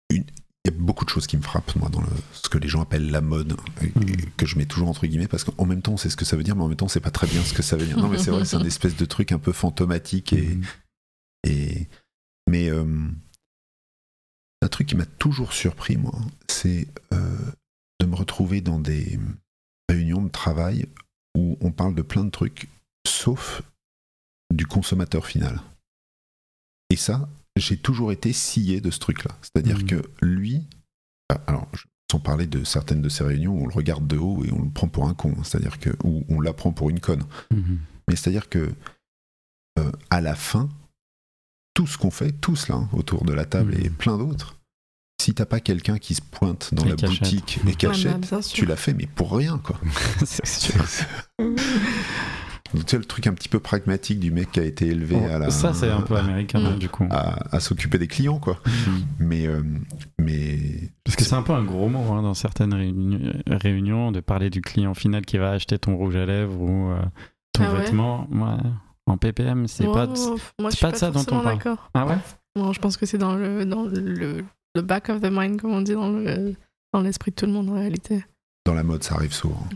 Une- 0.09 0.25
Il 0.65 0.71
y 0.71 0.73
a 0.73 0.77
beaucoup 0.79 1.05
de 1.05 1.09
choses 1.11 1.27
qui 1.27 1.37
me 1.37 1.43
frappent, 1.43 1.75
moi, 1.75 1.89
dans 1.89 2.01
le- 2.01 2.07
ce 2.33 2.49
que 2.49 2.57
les 2.57 2.67
gens 2.67 2.81
appellent 2.81 3.11
la 3.11 3.21
mode, 3.21 3.55
et- 3.81 3.85
et 3.85 4.17
que 4.35 4.45
je 4.47 4.57
mets 4.57 4.65
toujours 4.65 4.89
entre 4.89 5.05
guillemets, 5.05 5.27
parce 5.27 5.43
qu'en 5.43 5.65
même 5.65 5.81
temps, 5.83 5.93
on 5.93 5.97
sait 5.97 6.09
ce 6.09 6.15
que 6.17 6.25
ça 6.25 6.35
veut 6.35 6.43
dire, 6.43 6.55
mais 6.55 6.63
en 6.63 6.67
même 6.67 6.75
temps, 6.77 6.87
c'est 6.87 6.99
pas 6.99 7.11
très 7.11 7.27
bien 7.27 7.43
ce 7.43 7.53
que 7.53 7.61
ça 7.61 7.77
veut 7.77 7.85
dire. 7.85 7.97
Non, 7.97 8.07
mais 8.09 8.17
c'est 8.17 8.31
vrai, 8.31 8.45
c'est 8.45 8.55
un 8.55 8.63
espèce 8.65 8.95
de 8.95 9.05
truc 9.05 9.31
un 9.31 9.39
peu 9.39 9.51
fantomatique 9.51 10.33
et. 10.33 10.55
Mhm. 10.55 10.63
et 11.47 11.87
mais 12.49 12.69
euh, 12.69 13.07
un 14.61 14.67
truc 14.67 14.87
qui 14.87 14.95
m'a 14.95 15.05
toujours 15.05 15.53
surpris, 15.53 15.97
moi, 15.97 16.13
c'est 16.49 16.87
euh, 17.13 17.37
de 17.99 18.05
me 18.07 18.15
retrouver 18.15 18.61
dans 18.61 18.79
des 18.79 19.19
réunions 19.89 20.23
de 20.23 20.29
travail 20.29 20.87
où 21.37 21.57
on 21.61 21.71
parle 21.71 21.93
de 21.95 22.01
plein 22.01 22.23
de 22.25 22.29
trucs, 22.31 22.67
sauf 23.07 23.61
du 24.53 24.65
consommateur 24.65 25.25
final. 25.27 25.61
Et 26.89 26.95
ça, 26.95 27.29
j'ai 27.57 27.77
toujours 27.77 28.11
été 28.11 28.33
scié 28.33 28.81
de 28.81 28.91
ce 28.91 28.99
truc-là. 28.99 29.37
C'est-à-dire 29.41 29.77
Mhm. 29.79 29.85
que 29.85 30.01
lui, 30.21 30.67
ah, 31.29 31.39
alors 31.47 31.67
sans 32.11 32.19
parler 32.19 32.45
de 32.47 32.63
certaines 32.63 33.01
de 33.01 33.09
ces 33.09 33.23
réunions, 33.23 33.53
où 33.53 33.63
on 33.63 33.67
le 33.67 33.73
regarde 33.73 34.05
de 34.07 34.17
haut 34.17 34.43
et 34.45 34.51
on 34.51 34.61
le 34.61 34.69
prend 34.69 34.87
pour 34.87 35.07
un 35.07 35.13
con, 35.13 35.33
c'est-à-dire 35.43 35.79
que 35.79 35.89
ou 36.03 36.23
on 36.29 36.39
l'apprend 36.41 36.71
pour 36.71 36.89
une 36.89 36.99
conne. 36.99 37.23
Mhm. 37.51 37.79
Mais 38.07 38.15
c'est-à-dire 38.15 38.49
que 38.49 38.71
euh, 39.79 39.91
à 40.09 40.21
la 40.21 40.35
fin, 40.35 40.69
tout 41.73 41.87
ce 41.87 41.97
qu'on 41.97 42.11
fait, 42.11 42.31
tous 42.31 42.67
là, 42.69 42.75
hein, 42.75 42.89
autour 42.93 43.25
de 43.25 43.33
la 43.33 43.43
table 43.45 43.73
Mhm. 43.75 43.85
et 43.85 43.89
plein 43.89 44.17
d'autres, 44.17 44.57
si 45.21 45.33
t'as 45.33 45.45
pas 45.45 45.59
quelqu'un 45.59 45.97
qui 45.97 46.13
se 46.15 46.21
pointe 46.21 46.73
dans 46.73 46.85
Et 46.85 46.89
la 46.89 46.95
cachette. 46.95 47.19
boutique 47.21 47.59
et 47.67 47.73
cachette, 47.75 48.21
bien 48.29 48.41
sûr. 48.41 48.55
tu 48.55 48.65
l'as 48.65 48.75
fait, 48.77 48.93
mais 48.93 49.07
pour 49.07 49.35
rien, 49.35 49.57
quoi. 49.57 49.79
C'est 50.25 50.45
sûr. 50.45 50.85
Donc, 52.75 52.85
tu 52.85 52.91
sais, 52.91 52.97
le 52.97 53.05
truc 53.05 53.25
un 53.27 53.33
petit 53.33 53.49
peu 53.49 53.59
pragmatique 53.59 54.19
du 54.19 54.31
mec 54.31 54.51
qui 54.51 54.59
a 54.59 54.63
été 54.63 54.87
élevé 54.87 55.15
à 55.25 55.39
la. 55.39 55.49
Ça, 55.49 55.73
c'est 55.73 55.89
un 55.89 56.01
peu 56.01 56.15
américain, 56.15 56.75
du 56.77 56.89
coup. 56.89 57.07
À, 57.09 57.55
à 57.55 57.59
s'occuper 57.59 57.97
des 57.97 58.07
clients, 58.07 58.39
quoi. 58.39 58.59
Mhm. 58.65 59.03
Mais, 59.19 59.47
euh, 59.47 59.61
mais 60.19 60.59
Parce 61.03 61.15
que 61.15 61.23
c'est 61.23 61.35
un 61.35 61.41
peu 61.43 61.53
un 61.53 61.63
gros 61.63 61.87
mot 61.89 62.13
hein, 62.13 62.21
dans 62.21 62.33
certaines 62.33 62.73
réuni- 62.73 63.41
réunions 63.47 64.11
de 64.11 64.19
parler 64.19 64.49
du 64.49 64.61
client 64.61 64.93
final 64.93 65.25
qui 65.25 65.37
va 65.37 65.51
acheter 65.51 65.77
ton 65.79 65.95
rouge 65.95 66.15
à 66.15 66.25
lèvres 66.25 66.59
ou 66.61 66.91
euh, 66.91 66.99
ton 67.53 67.63
Ah 67.65 67.71
ouais 67.73 67.79
vêtement. 67.79 68.27
Ouais. 68.31 68.69
En 69.07 69.17
PPM, 69.17 69.67
c'est 69.67 69.85
pas. 69.85 70.07
de- 70.07 70.11
ouais. 70.13 70.17
Moi, 70.59 70.69
je 70.69 70.69
c'est 70.69 70.75
suis 70.77 70.81
pas 70.81 70.87
pas, 70.89 70.91
de 70.93 70.97
ça 70.97 71.11
dont 71.11 71.19
on 71.21 71.41
parle. 71.41 71.57
d'accord. 71.57 71.89
Ah 71.93 72.05
ouais? 72.07 72.17
Bon, 72.55 72.73
je 72.73 72.79
pense 72.79 72.97
que 72.97 73.05
c'est 73.05 73.17
dans 73.17 73.35
le 73.35 73.65
dans 73.65 73.83
le, 73.83 74.43
le 74.75 74.81
back 74.81 75.09
of 75.09 75.21
the 75.21 75.29
mind, 75.31 75.61
comme 75.61 75.71
on 75.73 75.81
dit, 75.81 75.93
dans 75.93 76.09
le 76.09 76.55
dans 76.93 77.01
l'esprit 77.01 77.31
de 77.31 77.35
tout 77.35 77.45
le 77.45 77.51
monde 77.51 77.69
en 77.69 77.73
réalité. 77.75 78.23
dans 78.65 78.73
la 78.73 78.83
mode, 78.83 79.03
ça 79.03 79.15
arrive 79.15 79.33
souvent. 79.33 79.67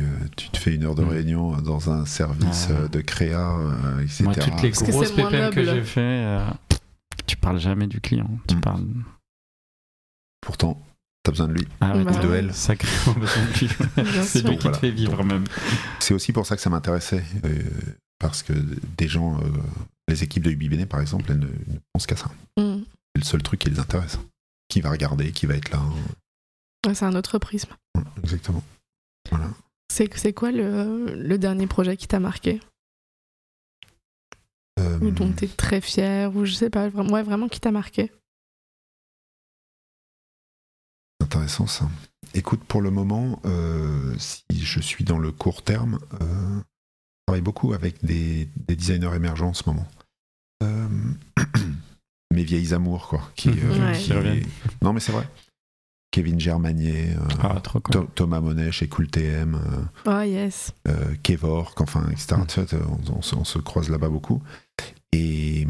Euh, 0.00 0.26
tu 0.36 0.50
te 0.50 0.58
fais 0.58 0.74
une 0.74 0.84
heure 0.84 0.94
de 0.94 1.02
Mm. 1.04 1.08
réunion 1.08 1.56
dans 1.62 1.90
un 1.90 2.04
service 2.06 2.68
Ah. 2.70 2.72
euh, 2.72 2.88
de 2.88 3.00
créa, 3.00 3.56
euh, 3.58 4.00
etc. 4.02 4.24
Moi, 4.24 4.34
toutes 4.34 4.62
les 4.62 4.70
grosses 4.70 5.12
PPM 5.12 5.52
que 5.54 5.64
j'ai 5.64 5.82
fait, 5.82 6.00
euh, 6.00 6.46
tu 7.26 7.36
parles 7.36 7.58
jamais 7.58 7.86
du 7.86 8.00
client. 8.00 8.30
Tu 8.48 8.56
Mm. 8.56 8.60
parles. 8.60 8.84
Pourtant, 10.40 10.80
t'as 11.22 11.32
besoin 11.32 11.48
de 11.48 11.54
lui. 11.54 11.68
Ah 11.80 11.96
ouais, 11.96 12.04
Bah 12.04 12.12
de 12.18 12.32
elle. 12.34 12.54
sacrément 12.54 13.18
besoin 13.18 13.44
de 13.44 13.58
lui. 13.58 13.68
C'est 14.24 14.42
lui 14.46 14.56
qui 14.56 14.62
Voilà. 14.62 14.76
te 14.76 14.80
fait 14.80 14.90
vivre 14.90 15.22
même. 15.24 15.44
C'est 16.00 16.14
aussi 16.14 16.32
pour 16.32 16.46
ça 16.46 16.56
que 16.56 16.62
ça 16.62 16.70
m'intéressait. 16.70 17.24
euh, 17.44 17.62
parce 18.18 18.42
que 18.42 18.52
des 18.96 19.06
gens, 19.08 19.38
euh, 19.40 19.44
les 20.08 20.24
équipes 20.24 20.42
de 20.42 20.50
UBBN 20.50 20.86
par 20.86 21.00
exemple, 21.00 21.30
elles 21.30 21.38
ne, 21.38 21.46
ne 21.46 21.78
pensent 21.92 22.06
qu'à 22.06 22.16
ça. 22.16 22.30
Mm. 22.58 22.78
C'est 23.14 23.20
le 23.20 23.24
seul 23.24 23.42
truc 23.42 23.60
qui 23.60 23.70
les 23.70 23.78
intéresse. 23.78 24.18
Qui 24.68 24.80
va 24.80 24.90
regarder, 24.90 25.32
qui 25.32 25.46
va 25.46 25.54
être 25.54 25.70
là. 25.70 25.80
Ouais, 26.86 26.94
c'est 26.94 27.04
un 27.04 27.14
autre 27.14 27.38
prisme. 27.38 27.70
Exactement. 28.22 28.62
Voilà. 29.30 29.48
C'est 29.90 30.12
c'est 30.16 30.32
quoi 30.32 30.50
le, 30.52 31.14
le 31.14 31.38
dernier 31.38 31.66
projet 31.66 31.96
qui 31.96 32.06
t'a 32.06 32.20
marqué? 32.20 32.60
Euh, 34.78 34.98
ou 35.00 35.10
dont 35.10 35.32
t'es 35.32 35.48
très 35.48 35.80
fier 35.80 36.34
ou 36.36 36.44
je 36.44 36.52
sais 36.54 36.70
pas 36.70 36.88
vraiment 36.88 37.12
ouais, 37.14 37.22
vraiment 37.22 37.48
qui 37.48 37.58
t'a 37.60 37.72
marqué? 37.72 38.12
Intéressant 41.20 41.66
ça. 41.66 41.88
Écoute, 42.34 42.62
pour 42.64 42.80
le 42.82 42.90
moment, 42.90 43.40
euh, 43.44 44.14
si 44.18 44.44
je 44.52 44.80
suis 44.80 45.04
dans 45.04 45.18
le 45.18 45.32
court 45.32 45.62
terme, 45.62 45.98
euh, 46.20 46.58
je 46.60 47.26
travaille 47.26 47.42
beaucoup 47.42 47.72
avec 47.72 48.04
des, 48.04 48.48
des 48.68 48.76
designers 48.76 49.14
émergents 49.16 49.48
en 49.48 49.54
ce 49.54 49.64
moment. 49.68 49.86
Euh, 50.62 50.88
mes 52.34 52.44
vieilles 52.44 52.72
amours, 52.74 53.08
quoi. 53.08 53.30
Qui, 53.34 53.48
Ouais. 53.50 53.98
qui- 53.98 54.04
Qui 54.04 54.12
reviennent. 54.12 54.46
Non, 54.82 54.92
mais 54.92 55.00
c'est 55.00 55.12
vrai. 55.12 55.26
Kevin 56.10 56.40
Germanier, 56.40 57.10
euh, 57.16 57.20
Ah, 57.42 57.62
cool. 57.82 58.06
Thomas 58.14 58.40
Monet 58.40 58.72
chez 58.72 58.88
Cool 58.88 59.08
TM, 59.08 59.54
euh, 59.54 59.82
oh 60.06 60.22
yes 60.22 60.72
euh, 60.88 61.14
Kevork, 61.22 61.80
enfin, 61.80 62.08
etc. 62.10 62.36
Mm. 62.36 62.76
On, 63.10 63.18
on 63.18 63.22
se- 63.22 63.36
on 63.36 63.44
se 63.44 63.58
croise 63.58 63.90
là-bas 63.90 64.08
beaucoup. 64.08 64.42
Et 65.12 65.66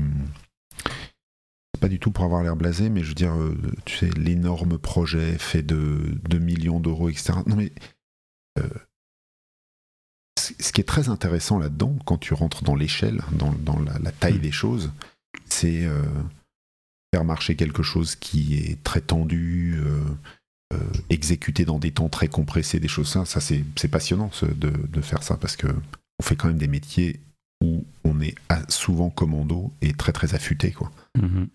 c'est 1.75 1.81
pas 1.81 1.89
du 1.89 1.99
tout 1.99 2.11
pour 2.13 2.25
avoir 2.25 2.43
l'air 2.43 2.57
blasé, 2.57 2.89
mais 2.89 3.03
je 3.03 3.09
veux 3.09 3.15
dire, 3.15 3.35
euh, 3.35 3.57
tu 3.85 3.97
sais, 3.97 4.11
l'énorme 4.11 4.79
projet 4.79 5.37
fait 5.39 5.63
de, 5.63 6.19
de 6.29 6.39
millions 6.39 6.81
d'euros, 6.81 7.09
etc. 7.09 7.35
Non, 7.47 7.57
mais 7.57 7.73
euh, 8.59 8.69
ce 10.61 10.73
qui 10.73 10.81
est 10.81 10.85
très 10.89 11.09
intéressant 11.09 11.59
là-dedans, 11.59 11.97
quand 12.05 12.19
tu 12.19 12.33
rentres 12.35 12.63
dans 12.63 12.75
l'échelle, 12.77 13.23
dans, 13.33 13.53
dans 13.53 13.79
la, 13.81 13.99
la 13.99 14.13
taille 14.13 14.39
Mm. 14.39 14.43
des 14.43 14.53
choses, 14.53 14.93
c'est 15.49 15.85
euh, 15.85 16.03
faire 17.13 17.25
marcher 17.25 17.57
quelque 17.57 17.83
chose 17.83 18.17
qui 18.17 18.55
est 18.57 18.83
très 18.85 19.01
tendu. 19.01 19.77
euh, 19.79 20.05
euh, 20.75 20.79
exécuté 21.11 21.65
dans 21.65 21.79
des 21.79 21.91
temps 21.93 22.09
très 22.09 22.29
compressés, 22.29 22.79
des 22.81 22.89
choses 22.89 23.09
ça, 23.09 23.25
ça 23.25 23.41
c'est 23.41 23.65
passionnant 23.91 24.31
ce- 24.33 24.45
de, 24.47 24.71
de 24.71 25.01
faire 25.01 25.23
ça 25.23 25.37
parce 25.37 25.57
que 25.57 25.67
on 26.21 26.23
fait 26.23 26.37
quand 26.37 26.49
même 26.49 26.59
des 26.59 26.69
métiers 26.69 27.21
où 27.65 27.85
on 28.05 28.21
est 28.21 28.35
souvent 28.69 29.09
commando 29.11 29.73
et 29.81 29.93
très 29.95 30.13
très 30.13 30.35
affûté 30.35 30.73
quoi. 30.73 30.91
Mhm. 31.17 31.49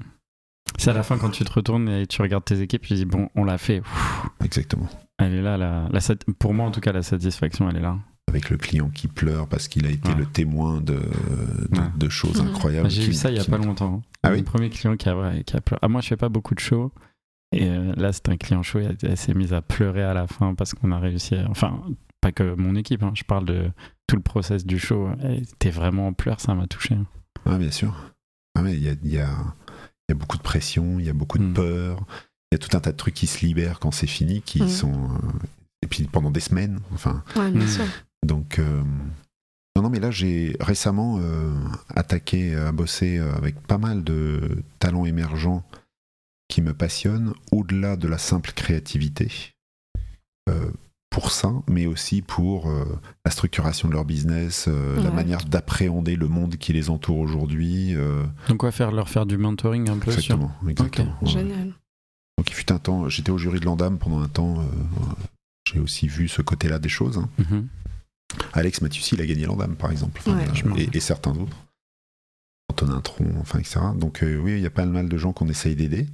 C'est 0.80 0.90
à 0.90 0.94
la 0.94 1.04
fin 1.04 1.18
quand 1.20 1.30
tu 1.30 1.44
te 1.44 1.52
retournes 1.54 1.88
et 1.90 2.08
tu 2.08 2.22
regardes 2.22 2.46
tes 2.46 2.62
équipes, 2.62 2.82
tu 2.82 2.96
dis 2.96 3.06
bon, 3.06 3.30
on 3.36 3.44
l'a 3.44 3.58
fait. 3.60 3.84
Exactement. 4.44 4.88
Elle 5.20 5.36
est 5.36 5.42
là, 5.42 5.58
la, 5.58 5.90
pour 6.40 6.54
moi 6.54 6.66
en 6.66 6.72
tout 6.72 6.82
cas, 6.82 6.92
la 6.92 7.04
satisfaction, 7.04 7.70
elle 7.70 7.78
est 7.78 7.82
là. 7.82 7.98
Avec 8.30 8.50
le 8.50 8.58
client 8.58 8.90
qui 8.90 9.08
pleure 9.08 9.48
parce 9.48 9.68
qu'il 9.68 9.86
a 9.86 9.90
été 9.92 10.10
Ouais. 10.10 10.16
le 10.16 10.26
témoin 10.26 10.82
de, 10.82 10.94
de, 10.96 11.80
Ouais. 11.80 11.86
de 11.96 12.10
choses 12.10 12.42
incroyables. 12.42 12.90
J'ai 12.90 13.04
vu 13.06 13.14
ça 13.14 13.30
il 13.30 13.38
y 13.38 13.40
a 13.40 13.44
pas 13.46 13.60
longtemps. 13.60 14.02
Ah 14.24 14.30
Le 14.32 14.38
oui 14.38 14.44
premier 14.44 14.70
client 14.72 14.98
qui 14.98 15.08
a, 15.08 15.44
qui 15.46 15.56
a 15.56 15.62
pleuré. 15.62 15.80
Ah, 15.84 15.88
moi, 15.88 16.02
je 16.02 16.08
fais 16.08 16.18
pas 16.18 16.30
beaucoup 16.30 16.56
de 16.56 16.60
shows. 16.60 16.92
Et 17.54 17.70
euh, 17.70 17.94
là, 17.96 18.12
c'est 18.14 18.30
un 18.30 18.38
client 18.38 18.64
chaud. 18.64 18.80
Elle, 18.80 18.98
elle 19.04 19.18
s'est 19.18 19.34
mise 19.34 19.54
à 19.54 19.62
pleurer 19.62 20.04
à 20.04 20.14
la 20.14 20.28
fin 20.28 20.56
parce 20.56 20.74
qu'on 20.74 20.92
a 20.92 21.00
réussi. 21.00 21.36
à- 21.36 21.48
Enfin, 21.50 21.82
pas 22.22 22.32
que 22.32 22.56
mon 22.56 22.76
équipe. 22.76 23.04
hein, 23.04 23.12
je 23.16 23.24
parle 23.24 23.46
de 23.46 23.70
tout 24.08 24.16
le 24.16 24.22
process 24.22 24.66
du 24.66 24.80
show. 24.80 25.10
Elle 25.22 25.44
était 25.44 25.70
vraiment 25.72 26.08
en 26.08 26.14
pleurs. 26.14 26.40
Ça 26.42 26.56
m'a 26.56 26.68
touché. 26.68 26.98
Ah, 27.46 27.58
bien 27.58 27.72
sûr. 27.72 28.14
Ah, 28.56 28.62
mais 28.62 28.74
il 28.74 28.84
y 28.84 28.90
a, 28.90 28.94
il 29.04 29.12
y, 29.12 29.20
a, 29.20 29.30
il 29.30 30.10
y 30.10 30.12
a 30.12 30.16
beaucoup 30.16 30.38
de 30.38 30.44
pression, 30.44 31.00
il 31.00 31.06
y 31.06 31.10
a 31.10 31.14
beaucoup 31.14 31.38
de 31.38 31.44
Mm. 31.44 31.54
peur, 31.54 32.06
il 32.52 32.56
y 32.56 32.56
a 32.56 32.58
tout 32.60 32.76
un 32.78 32.80
tas 32.80 32.92
de 32.92 32.98
trucs 32.98 33.16
qui 33.16 33.28
se 33.28 33.46
libèrent 33.46 33.80
quand 33.80 33.92
c'est 33.92 34.08
fini, 34.08 34.42
qui 34.42 34.62
Mhm. 34.62 34.68
sont. 34.70 34.94
euh, 34.94 35.18
et 35.82 35.88
puis 35.88 36.04
pendant 36.06 36.32
des 36.32 36.40
semaines, 36.40 36.80
enfin. 36.94 37.24
Ouais, 37.36 37.52
bien 37.52 37.66
Mm. 37.66 37.68
sûr. 37.68 37.86
Donc. 38.26 38.60
euh, 38.60 38.82
non, 39.76 39.82
non, 39.82 39.90
mais 39.90 40.00
là, 40.00 40.12
j'ai 40.12 40.56
récemment 40.60 41.18
euh, 41.20 41.52
attaqué 41.96 42.54
à 42.56 42.72
bosser 42.72 43.18
avec 43.18 43.60
pas 43.62 43.80
mal 43.80 44.04
de 44.04 44.64
talents 44.78 45.06
émergents 45.06 45.64
qui 46.54 46.62
me 46.62 46.74
passionnent, 46.76 47.34
au-delà 47.52 47.96
de 47.98 48.08
la 48.08 48.20
simple 48.20 48.52
créativité. 48.54 49.32
Euh, 50.50 50.70
pour 51.10 51.32
ça, 51.32 51.52
mais 51.68 51.86
aussi 51.88 52.22
pour 52.22 52.70
euh, 52.70 52.86
la 53.26 53.32
structuration 53.32 53.88
de 53.88 53.94
leur 53.94 54.06
business, 54.06 54.66
euh, 54.68 55.02
la 55.02 55.10
manière 55.12 55.44
d'appréhender 55.46 56.16
le 56.16 56.28
monde 56.28 56.58
qui 56.58 56.72
les 56.74 56.90
entoure 56.92 57.18
aujourd'hui. 57.18 57.96
euh, 57.96 58.24
Donc, 58.50 58.58
quoi 58.60 58.72
faire 58.72 58.92
leur 58.92 59.10
faire 59.10 59.26
du 59.26 59.38
mentoring 59.38 59.90
un 59.90 59.98
peu 59.98 60.12
sur. 60.12 60.20
exactement, 60.36 60.52
exactement. 60.68 61.18
Ouais. 61.24 61.28
Génial. 61.30 61.74
Donc 62.38 62.50
il 62.50 62.54
fut 62.54 62.72
un 62.72 62.78
temps, 62.80 63.10
j'étais 63.10 63.32
au 63.32 63.38
jury 63.40 63.60
de 63.60 63.66
l'Andam 63.66 63.98
pendant 63.98 64.22
un 64.22 64.28
temps, 64.28 64.60
euh, 64.60 64.64
j'ai 65.72 65.80
aussi 65.80 66.08
vu 66.08 66.28
ce 66.28 66.42
côté-là 66.44 66.78
des 66.80 66.90
choses. 66.90 67.18
hein. 67.18 67.30
Mhm. 67.40 67.68
Alex 68.54 68.82
Matussi, 68.82 69.16
il 69.16 69.22
a 69.22 69.26
gagné 69.26 69.46
l'Andam 69.46 69.76
par 69.76 69.92
exemple, 69.92 70.20
Enfin, 70.26 70.38
Ouais. 70.72 70.84
et, 70.84 70.98
et 70.98 71.00
certains 71.00 71.36
autres. 71.38 71.58
Antonin 72.70 73.02
Tron, 73.02 73.32
enfin, 73.40 73.60
etc. 73.60 73.80
Donc 73.96 74.24
euh, 74.24 74.38
oui, 74.38 74.54
il 74.54 74.62
y 74.62 74.66
a 74.66 74.72
pas 74.72 74.86
mal 74.86 75.08
de 75.10 75.18
gens 75.18 75.32
qu'on 75.32 75.48
essaye 75.48 75.76
d'aider. 75.76 76.08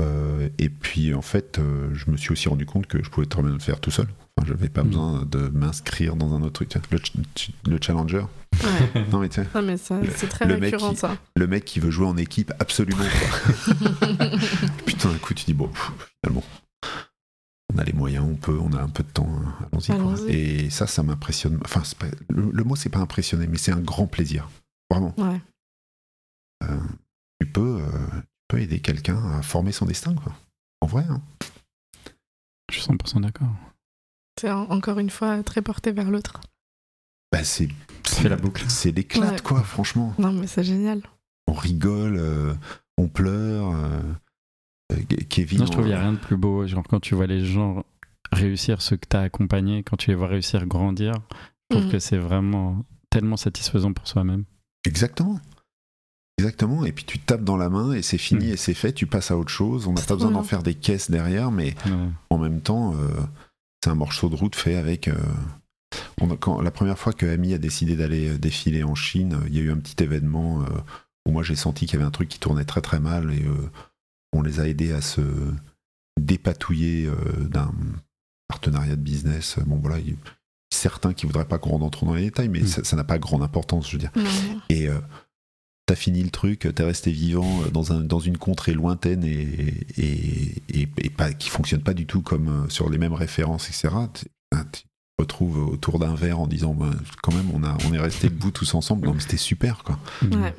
Euh, 0.00 0.48
et 0.58 0.68
puis 0.70 1.14
en 1.14 1.22
fait, 1.22 1.58
euh, 1.58 1.88
je 1.94 2.10
me 2.10 2.16
suis 2.16 2.32
aussi 2.32 2.48
rendu 2.48 2.66
compte 2.66 2.86
que 2.86 3.02
je 3.02 3.10
pouvais 3.10 3.26
très 3.26 3.42
bien 3.42 3.52
le 3.52 3.58
faire 3.60 3.80
tout 3.80 3.90
seul. 3.92 4.06
Enfin, 4.36 4.48
j'avais 4.48 4.68
pas 4.68 4.82
Mhm. 4.82 4.88
besoin 4.88 5.24
de 5.24 5.48
m'inscrire 5.50 6.16
dans 6.16 6.34
un 6.34 6.42
autre 6.42 6.64
truc. 6.64 6.74
Le, 6.90 6.98
ch- 6.98 7.50
le 7.68 7.78
challenger. 7.80 8.24
Ouais. 8.62 9.04
Non 9.12 9.18
mais 9.20 9.28
tiens, 9.28 9.46
Non, 9.54 9.62
mais 9.62 9.76
ça, 9.76 10.00
c'est 10.16 10.28
très 10.28 10.46
Le 10.46 10.54
mec 10.58 10.72
récurrent, 10.72 10.90
qui- 10.90 10.96
ça. 10.96 11.16
le 11.36 11.46
mec 11.46 11.64
qui 11.64 11.78
veut 11.80 11.90
jouer 11.90 12.06
en 12.06 12.16
équipe 12.16 12.52
absolument. 12.58 13.04
Putain, 14.86 15.10
d'un 15.12 15.18
coup, 15.18 15.34
tu 15.34 15.44
dis 15.44 15.54
bon, 15.54 15.68
pff, 15.68 15.92
finalement, 16.24 16.42
on 17.72 17.78
a 17.78 17.84
les 17.84 17.92
moyens, 17.92 18.24
on 18.28 18.34
peut, 18.36 18.58
on 18.60 18.72
a 18.72 18.80
un 18.82 18.88
peu 18.88 19.02
de 19.04 19.08
temps, 19.10 19.28
hein, 19.28 19.54
allons-y. 19.72 20.30
Et 20.32 20.70
ça, 20.70 20.86
ça 20.86 21.02
m'impressionne. 21.02 21.58
Enfin, 21.64 21.82
pas- 21.98 22.06
le, 22.30 22.50
le 22.52 22.64
mot, 22.64 22.74
c'est 22.76 22.88
pas 22.90 23.00
impressionné, 23.00 23.46
mais 23.46 23.58
c'est 23.58 23.72
un 23.72 23.80
grand 23.80 24.06
plaisir. 24.06 24.48
Vraiment. 24.90 25.14
Ouais. 25.18 25.40
Tu 27.40 27.46
peux, 27.48 27.80
euh, 27.80 27.80
tu 27.80 28.26
peux 28.26 28.33
aider 28.52 28.80
quelqu'un 28.80 29.20
à 29.32 29.42
former 29.42 29.72
son 29.72 29.86
destin, 29.86 30.14
quoi. 30.14 30.32
En 30.80 30.86
vrai. 30.86 31.04
hein. 31.08 31.20
Je 32.70 32.78
suis 32.80 32.82
100% 32.90 33.20
d'accord. 33.20 33.48
C'est 34.40 34.50
en- 34.50 34.70
encore 34.70 34.98
une 34.98 35.10
fois 35.10 35.42
très 35.42 35.62
porté 35.62 35.92
vers 35.92 36.10
l'autre. 36.10 36.40
Bah, 37.32 37.42
c'est, 37.44 37.68
la 38.22 38.36
boucle. 38.36 38.64
c'est 38.68 38.92
l'éclate, 38.92 39.30
Ouais. 39.32 39.40
quoi, 39.42 39.62
franchement. 39.62 40.14
Non, 40.18 40.32
mais 40.32 40.46
c'est 40.46 40.62
génial. 40.64 41.02
On 41.48 41.52
rigole, 41.52 42.16
euh, 42.16 42.54
on 42.96 43.08
pleure. 43.08 43.70
euh, 43.74 44.00
euh, 44.92 44.96
Kevin. 45.28 45.58
Non, 45.60 45.66
je 45.66 45.72
trouve 45.72 45.84
qu'il 45.84 45.92
n'y 45.92 45.98
a 45.98 46.00
rien 46.00 46.12
de 46.12 46.18
plus 46.18 46.36
beau. 46.36 46.66
Genre, 46.66 46.84
quand 46.88 47.00
tu 47.00 47.14
vois 47.14 47.26
les 47.26 47.44
gens 47.44 47.84
réussir, 48.32 48.82
ceux 48.82 48.96
que 48.96 49.06
tu 49.08 49.16
as 49.16 49.20
accompagnés, 49.22 49.82
quand 49.82 49.96
tu 49.96 50.10
les 50.10 50.16
vois 50.16 50.28
réussir 50.28 50.64
grandir, 50.66 51.14
je 51.70 51.76
trouve 51.76 51.86
Mhm. 51.86 51.92
que 51.92 51.98
c'est 51.98 52.18
vraiment 52.18 52.84
tellement 53.10 53.36
satisfaisant 53.36 53.92
pour 53.92 54.06
soi-même. 54.06 54.44
Exactement. 54.86 55.40
Exactement. 56.38 56.84
Et 56.84 56.92
puis 56.92 57.04
tu 57.04 57.18
tapes 57.18 57.44
dans 57.44 57.56
la 57.56 57.68
main 57.70 57.92
et 57.92 58.02
c'est 58.02 58.18
fini 58.18 58.46
Mm. 58.48 58.52
et 58.52 58.56
c'est 58.56 58.74
fait. 58.74 58.92
Tu 58.92 59.06
passes 59.06 59.30
à 59.30 59.36
autre 59.38 59.50
chose. 59.50 59.86
On 59.86 59.92
n'a 59.92 60.02
pas 60.02 60.14
besoin 60.14 60.30
d'en 60.32 60.42
faire 60.42 60.62
des 60.62 60.74
caisses 60.74 61.10
derrière, 61.10 61.50
mais 61.50 61.74
en 62.30 62.38
même 62.38 62.60
temps, 62.60 62.94
euh, 62.94 63.08
c'est 63.82 63.90
un 63.90 63.94
morceau 63.94 64.28
de 64.28 64.36
route 64.36 64.56
fait 64.56 64.76
avec. 64.76 65.08
euh, 65.08 65.14
on 66.20 66.30
a- 66.30 66.36
quand, 66.36 66.60
la 66.60 66.70
première 66.72 66.98
fois 66.98 67.12
que 67.12 67.24
Ami 67.26 67.54
a 67.54 67.58
décidé 67.58 67.94
d'aller 67.96 68.30
euh, 68.30 68.38
défiler 68.38 68.82
en 68.82 68.94
Chine, 68.96 69.34
euh, 69.34 69.46
il 69.48 69.54
y 69.54 69.58
a 69.60 69.62
eu 69.62 69.70
un 69.70 69.76
petit 69.76 70.02
événement 70.02 70.62
euh, 70.62 70.66
où 71.26 71.30
moi 71.30 71.42
j'ai 71.44 71.54
senti 71.54 71.86
qu'il 71.86 71.94
y 71.94 71.96
avait 71.98 72.06
un 72.06 72.10
truc 72.10 72.28
qui 72.28 72.40
tournait 72.40 72.64
très 72.64 72.80
très 72.80 72.98
mal 72.98 73.32
et 73.32 73.44
euh, 73.44 73.70
on 74.32 74.42
les 74.42 74.58
a 74.58 74.66
aidés 74.68 74.92
à 74.92 75.00
se 75.00 75.20
dépatouiller 76.20 77.06
euh, 77.06 77.14
d'un 77.48 77.72
partenariat 78.48 78.96
de 78.96 79.00
business. 79.00 79.56
Bon 79.66 79.76
voilà, 79.76 79.98
il 79.98 80.08
y 80.10 80.12
a 80.12 80.16
certains 80.72 81.12
qui 81.12 81.26
voudraient 81.26 81.44
pas 81.46 81.58
qu'on 81.58 81.70
rentre 81.78 81.90
trop 81.98 82.06
dans 82.06 82.14
les 82.14 82.22
détails, 82.22 82.48
mais 82.48 82.60
Mm. 82.62 82.66
ça 82.66 82.96
n'a 82.96 83.04
pas 83.04 83.18
grande 83.18 83.42
importance, 83.42 83.86
je 83.88 83.92
veux 83.96 83.98
dire. 84.00 84.12
Et 84.68 84.88
euh, 84.88 84.98
t'as 85.94 86.00
fini 86.00 86.24
le 86.24 86.30
truc, 86.30 86.68
t'es 86.74 86.82
resté 86.82 87.12
vivant 87.12 87.62
euh, 87.62 87.70
dans, 87.70 87.92
un, 87.92 88.00
dans 88.00 88.18
une 88.18 88.36
contrée 88.36 88.72
lointaine 88.72 89.22
et, 89.22 89.86
et, 89.96 90.62
et, 90.68 90.88
et 90.98 91.10
pas, 91.10 91.32
qui 91.32 91.48
fonctionne 91.48 91.82
pas 91.82 91.94
du 91.94 92.04
tout 92.06 92.20
comme 92.20 92.48
euh, 92.48 92.68
sur 92.68 92.90
les 92.90 92.98
mêmes 92.98 93.12
références, 93.12 93.68
etc. 93.68 93.94
Tu 94.12 94.26
ah, 94.52 94.64
tu 94.72 94.82
te 94.82 94.88
retrouves 95.20 95.58
autour 95.68 96.00
d'un 96.00 96.16
verre 96.16 96.40
en 96.40 96.48
disant 96.48 96.74
ben, 96.74 96.90
quand 97.22 97.32
même 97.32 97.48
on, 97.54 97.62
a, 97.62 97.76
on 97.88 97.94
est 97.94 98.00
resté 98.00 98.28
debout 98.28 98.50
tous 98.50 98.74
ensemble, 98.74 99.06
donc 99.06 99.22
c'était 99.22 99.36
super 99.36 99.84
quoi. 99.84 100.00
Ouais. 100.22 100.52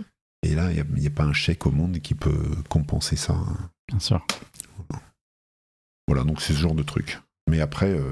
Et 0.44 0.56
là, 0.56 0.72
il 0.72 0.86
n'y 0.98 1.08
a, 1.08 1.10
pas 1.10 1.24
un 1.24 1.34
chèque 1.34 1.66
au 1.66 1.72
monde 1.72 2.00
qui 2.00 2.14
peut 2.14 2.52
compenser 2.70 3.18
ça. 3.18 3.36
Bien 3.90 4.00
sûr. 4.00 4.26
Voilà, 6.08 6.24
donc 6.24 6.42
c'est 6.42 6.54
ce 6.54 6.60
genre 6.60 6.76
de 6.76 6.84
truc. 6.84 7.20
Mais 7.50 7.60
après, 7.60 7.90
euh, 7.90 8.12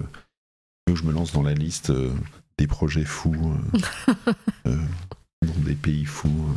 je 0.93 1.03
me 1.03 1.13
lance 1.13 1.31
dans 1.31 1.43
la 1.43 1.53
liste 1.53 1.91
euh, 1.91 2.11
des 2.57 2.67
projets 2.67 3.05
fous, 3.05 3.55
euh, 3.75 4.31
euh, 4.67 4.85
dans 5.45 5.61
des 5.63 5.75
pays 5.75 6.05
fous. 6.05 6.49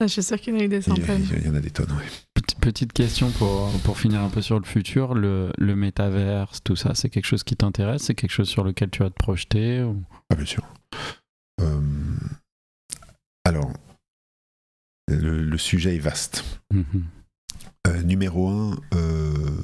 Ah, 0.00 0.06
Je 0.06 0.12
suis 0.12 0.22
sûre 0.22 0.40
qu'il 0.40 0.54
y 0.54 0.56
en 0.56 0.60
a 0.60 0.64
eu 0.64 0.68
des 0.68 0.76
Il 0.76 0.80
y, 0.80 0.96
centaines. 0.96 1.26
il 1.36 1.46
y 1.46 1.48
en 1.48 1.54
a 1.54 1.60
des 1.60 1.70
tonnes, 1.70 1.90
ouais. 1.92 2.04
Petite, 2.60 2.92
question 2.92 3.30
pour, 3.32 3.70
pour 3.84 3.98
finir 3.98 4.20
un 4.20 4.28
peu 4.30 4.42
sur 4.42 4.58
le 4.58 4.64
futur. 4.64 5.14
Le, 5.14 5.52
le 5.58 5.74
métaverse, 5.76 6.62
tout 6.62 6.76
ça, 6.76 6.94
c'est 6.94 7.08
quelque 7.08 7.24
chose 7.26 7.42
qui 7.44 7.56
t'intéresse? 7.56 8.02
C'est 8.02 8.14
quelque 8.14 8.30
chose 8.32 8.48
sur 8.48 8.62
lequel 8.64 8.90
tu 8.90 9.00
vas 9.02 9.10
te 9.10 9.14
projeter 9.14 9.82
ou- 9.82 10.02
Ah, 10.30 10.34
bien 10.36 10.44
sûr. 10.44 10.64
Euh, 11.60 11.80
alors, 13.44 13.72
le, 15.08 15.42
le 15.42 15.58
sujet 15.58 15.96
est 15.96 16.00
vaste. 16.00 16.44
Mhm. 16.72 17.04
Euh, 17.86 18.02
numéro 18.02 18.48
un, 18.50 18.76
euh, 18.94 19.62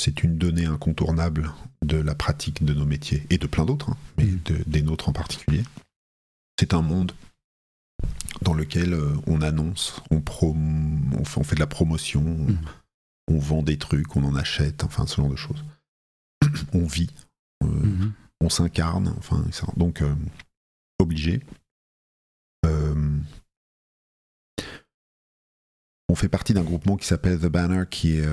c'est 0.00 0.22
une 0.22 0.38
donnée 0.38 0.64
incontournable 0.66 1.52
de 1.84 1.96
la 1.98 2.14
pratique 2.14 2.64
de 2.64 2.72
nos 2.74 2.86
métiers 2.86 3.24
et 3.30 3.38
de 3.38 3.46
plein 3.46 3.64
d'autres, 3.66 3.90
hein, 3.90 3.96
mais 4.16 4.24
Mhm. 4.24 4.40
de- 4.44 4.64
des 4.66 4.82
nôtres 4.82 5.08
en 5.08 5.12
particulier. 5.12 5.62
C'est 6.58 6.72
un 6.74 6.82
monde 6.82 7.12
dans 8.42 8.54
lequel 8.54 8.94
euh, 8.94 9.14
on 9.26 9.40
annonce, 9.42 10.00
on, 10.10 10.20
prom- 10.20 11.12
on, 11.18 11.24
fait, 11.24 11.40
on 11.40 11.44
fait 11.44 11.54
de 11.54 11.60
la 11.60 11.66
promotion, 11.66 12.20
on, 12.22 12.50
Mhm. 12.52 12.58
on 13.28 13.38
vend 13.38 13.62
des 13.62 13.78
trucs, 13.78 14.16
on 14.16 14.24
en 14.24 14.34
achète, 14.34 14.84
enfin 14.84 15.06
ce 15.06 15.16
genre 15.16 15.30
de 15.30 15.36
choses. 15.36 15.64
on 16.72 16.86
vit, 16.86 17.10
euh, 17.62 17.66
Mhm. 17.66 18.12
on 18.40 18.48
s'incarne, 18.48 19.14
enfin, 19.18 19.44
donc 19.76 20.02
euh, 20.02 20.14
obligé. 20.98 21.42
Euh, 22.66 23.18
on 26.08 26.14
fait 26.14 26.28
partie 26.28 26.52
d'un 26.54 26.62
groupement 26.64 26.96
qui 26.96 27.06
s'appelle 27.06 27.38
The 27.38 27.46
Banner, 27.46 27.84
qui 27.90 28.18
est, 28.18 28.28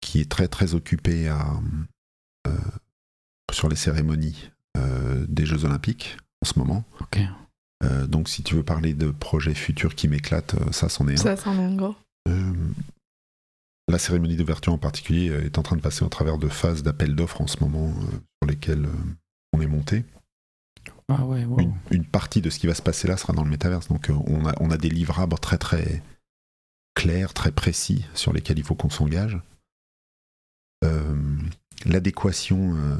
qui 0.00 0.20
est 0.20 0.30
très 0.30 0.48
très 0.48 0.74
occupé 0.74 1.28
à, 1.28 1.60
sur 3.52 3.68
les 3.68 3.76
cérémonies 3.76 4.50
des 5.28 5.44
Jeux 5.46 5.64
Olympiques 5.64 6.16
en 6.42 6.46
ce 6.46 6.58
moment. 6.58 6.84
Euh, 7.84 8.06
donc 8.06 8.28
si 8.28 8.42
tu 8.42 8.54
veux 8.54 8.62
parler 8.62 8.94
de 8.94 9.10
projets 9.10 9.54
futurs 9.54 9.94
qui 9.94 10.08
m'éclatent, 10.08 10.54
euh, 10.54 10.70
ça 10.72 10.88
c'en 10.88 11.08
est 11.08 11.14
un. 11.14 11.16
Ça, 11.16 11.36
c'en 11.36 11.58
est 11.58 11.64
un 11.64 11.74
gros. 11.74 11.96
Euh, 12.28 12.52
la 13.88 13.98
cérémonie 13.98 14.36
d'ouverture 14.36 14.72
en 14.72 14.78
particulier 14.78 15.26
est 15.26 15.58
en 15.58 15.62
train 15.62 15.76
de 15.76 15.80
passer 15.82 16.04
au 16.04 16.08
travers 16.08 16.38
de 16.38 16.48
phases 16.48 16.82
d'appel 16.82 17.14
d'offres 17.16 17.40
en 17.40 17.46
ce 17.46 17.58
moment 17.60 17.88
euh, 17.88 18.10
sur 18.42 18.48
lesquelles 18.48 18.84
euh, 18.86 19.14
on 19.52 19.60
est 19.60 19.66
monté. 19.66 20.04
Ah 21.08 21.24
ouais, 21.26 21.44
wow. 21.44 21.58
Une, 21.60 21.74
une 21.90 22.04
partie 22.04 22.40
de 22.40 22.48
ce 22.50 22.58
qui 22.58 22.66
va 22.68 22.74
se 22.74 22.82
passer 22.82 23.08
là 23.08 23.16
sera 23.16 23.32
dans 23.32 23.44
le 23.44 23.50
métaverse. 23.50 23.88
Donc 23.88 24.08
euh, 24.10 24.14
on, 24.26 24.46
a, 24.46 24.54
on 24.60 24.70
a 24.70 24.76
des 24.78 24.88
livrables 24.88 25.38
très 25.40 25.58
très 25.58 26.02
clairs, 26.94 27.34
très 27.34 27.50
précis 27.52 28.04
sur 28.14 28.32
lesquels 28.32 28.58
il 28.58 28.64
faut 28.64 28.74
qu'on 28.76 28.90
s'engage. 28.90 29.38
Euh, 30.84 31.36
L'adéquation. 31.84 32.76
euh, 32.76 32.96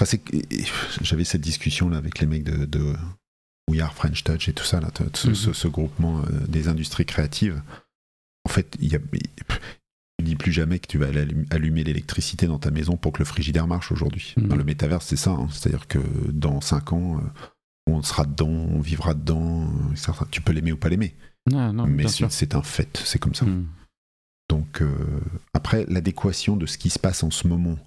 enfin, 0.00 0.18
J'avais 1.00 1.24
cette 1.24 1.40
discussion 1.40 1.88
là 1.88 1.96
avec 1.96 2.18
les 2.20 2.26
mecs 2.26 2.44
de, 2.44 2.66
de 2.66 2.94
We 3.68 3.80
Are 3.80 3.92
French 3.94 4.24
Touch 4.24 4.48
et 4.48 4.52
tout 4.52 4.64
ça, 4.64 4.80
là, 4.80 4.88
Mhm. 5.00 5.34
ce- 5.34 5.52
ce 5.52 5.68
groupement 5.68 6.20
euh, 6.20 6.46
des 6.48 6.68
industries 6.68 7.06
créatives. 7.06 7.62
En 8.44 8.48
fait, 8.50 8.76
il 8.80 8.92
y 8.92 8.96
a, 8.96 8.98
tu 8.98 10.24
dis 10.24 10.34
plus 10.36 10.52
jamais 10.52 10.78
que 10.78 10.86
tu 10.88 10.98
vas 10.98 11.06
allumer 11.50 11.84
l'électricité 11.84 12.46
dans 12.46 12.58
ta 12.58 12.70
maison 12.70 12.96
pour 12.96 13.12
que 13.12 13.18
le 13.20 13.24
frigidaire 13.24 13.66
marche 13.66 13.92
aujourd'hui. 13.92 14.34
Mhm. 14.36 14.48
Dans 14.48 14.56
le 14.56 14.64
métaverse, 14.64 15.06
c'est 15.06 15.16
ça. 15.16 15.30
hein. 15.30 15.48
C'est-à-dire 15.50 15.86
que 15.86 15.98
dans 16.32 16.60
5 16.60 16.92
ans, 16.92 17.18
euh, 17.18 17.22
on 17.86 18.02
sera 18.02 18.24
dedans, 18.24 18.48
on 18.48 18.80
vivra 18.80 19.14
dedans. 19.14 19.64
euh, 19.64 19.92
etc. 19.92 20.12
Tu 20.30 20.40
peux 20.40 20.52
l'aimer 20.52 20.72
ou 20.72 20.76
pas 20.76 20.88
l'aimer, 20.88 21.14
non, 21.72 21.86
mais 21.86 22.04
c'est 22.30 22.54
un 22.54 22.62
fait, 22.62 23.00
c'est 23.04 23.18
comme 23.18 23.34
ça. 23.34 23.44
Mhm. 23.46 23.66
Donc, 24.48 24.82
euh, 24.82 24.90
après, 25.54 25.86
l'adéquation 25.88 26.56
de 26.56 26.66
ce 26.66 26.76
qui 26.76 26.90
se 26.90 26.98
passe 26.98 27.22
en 27.22 27.30
ce 27.30 27.46
moment 27.46 27.78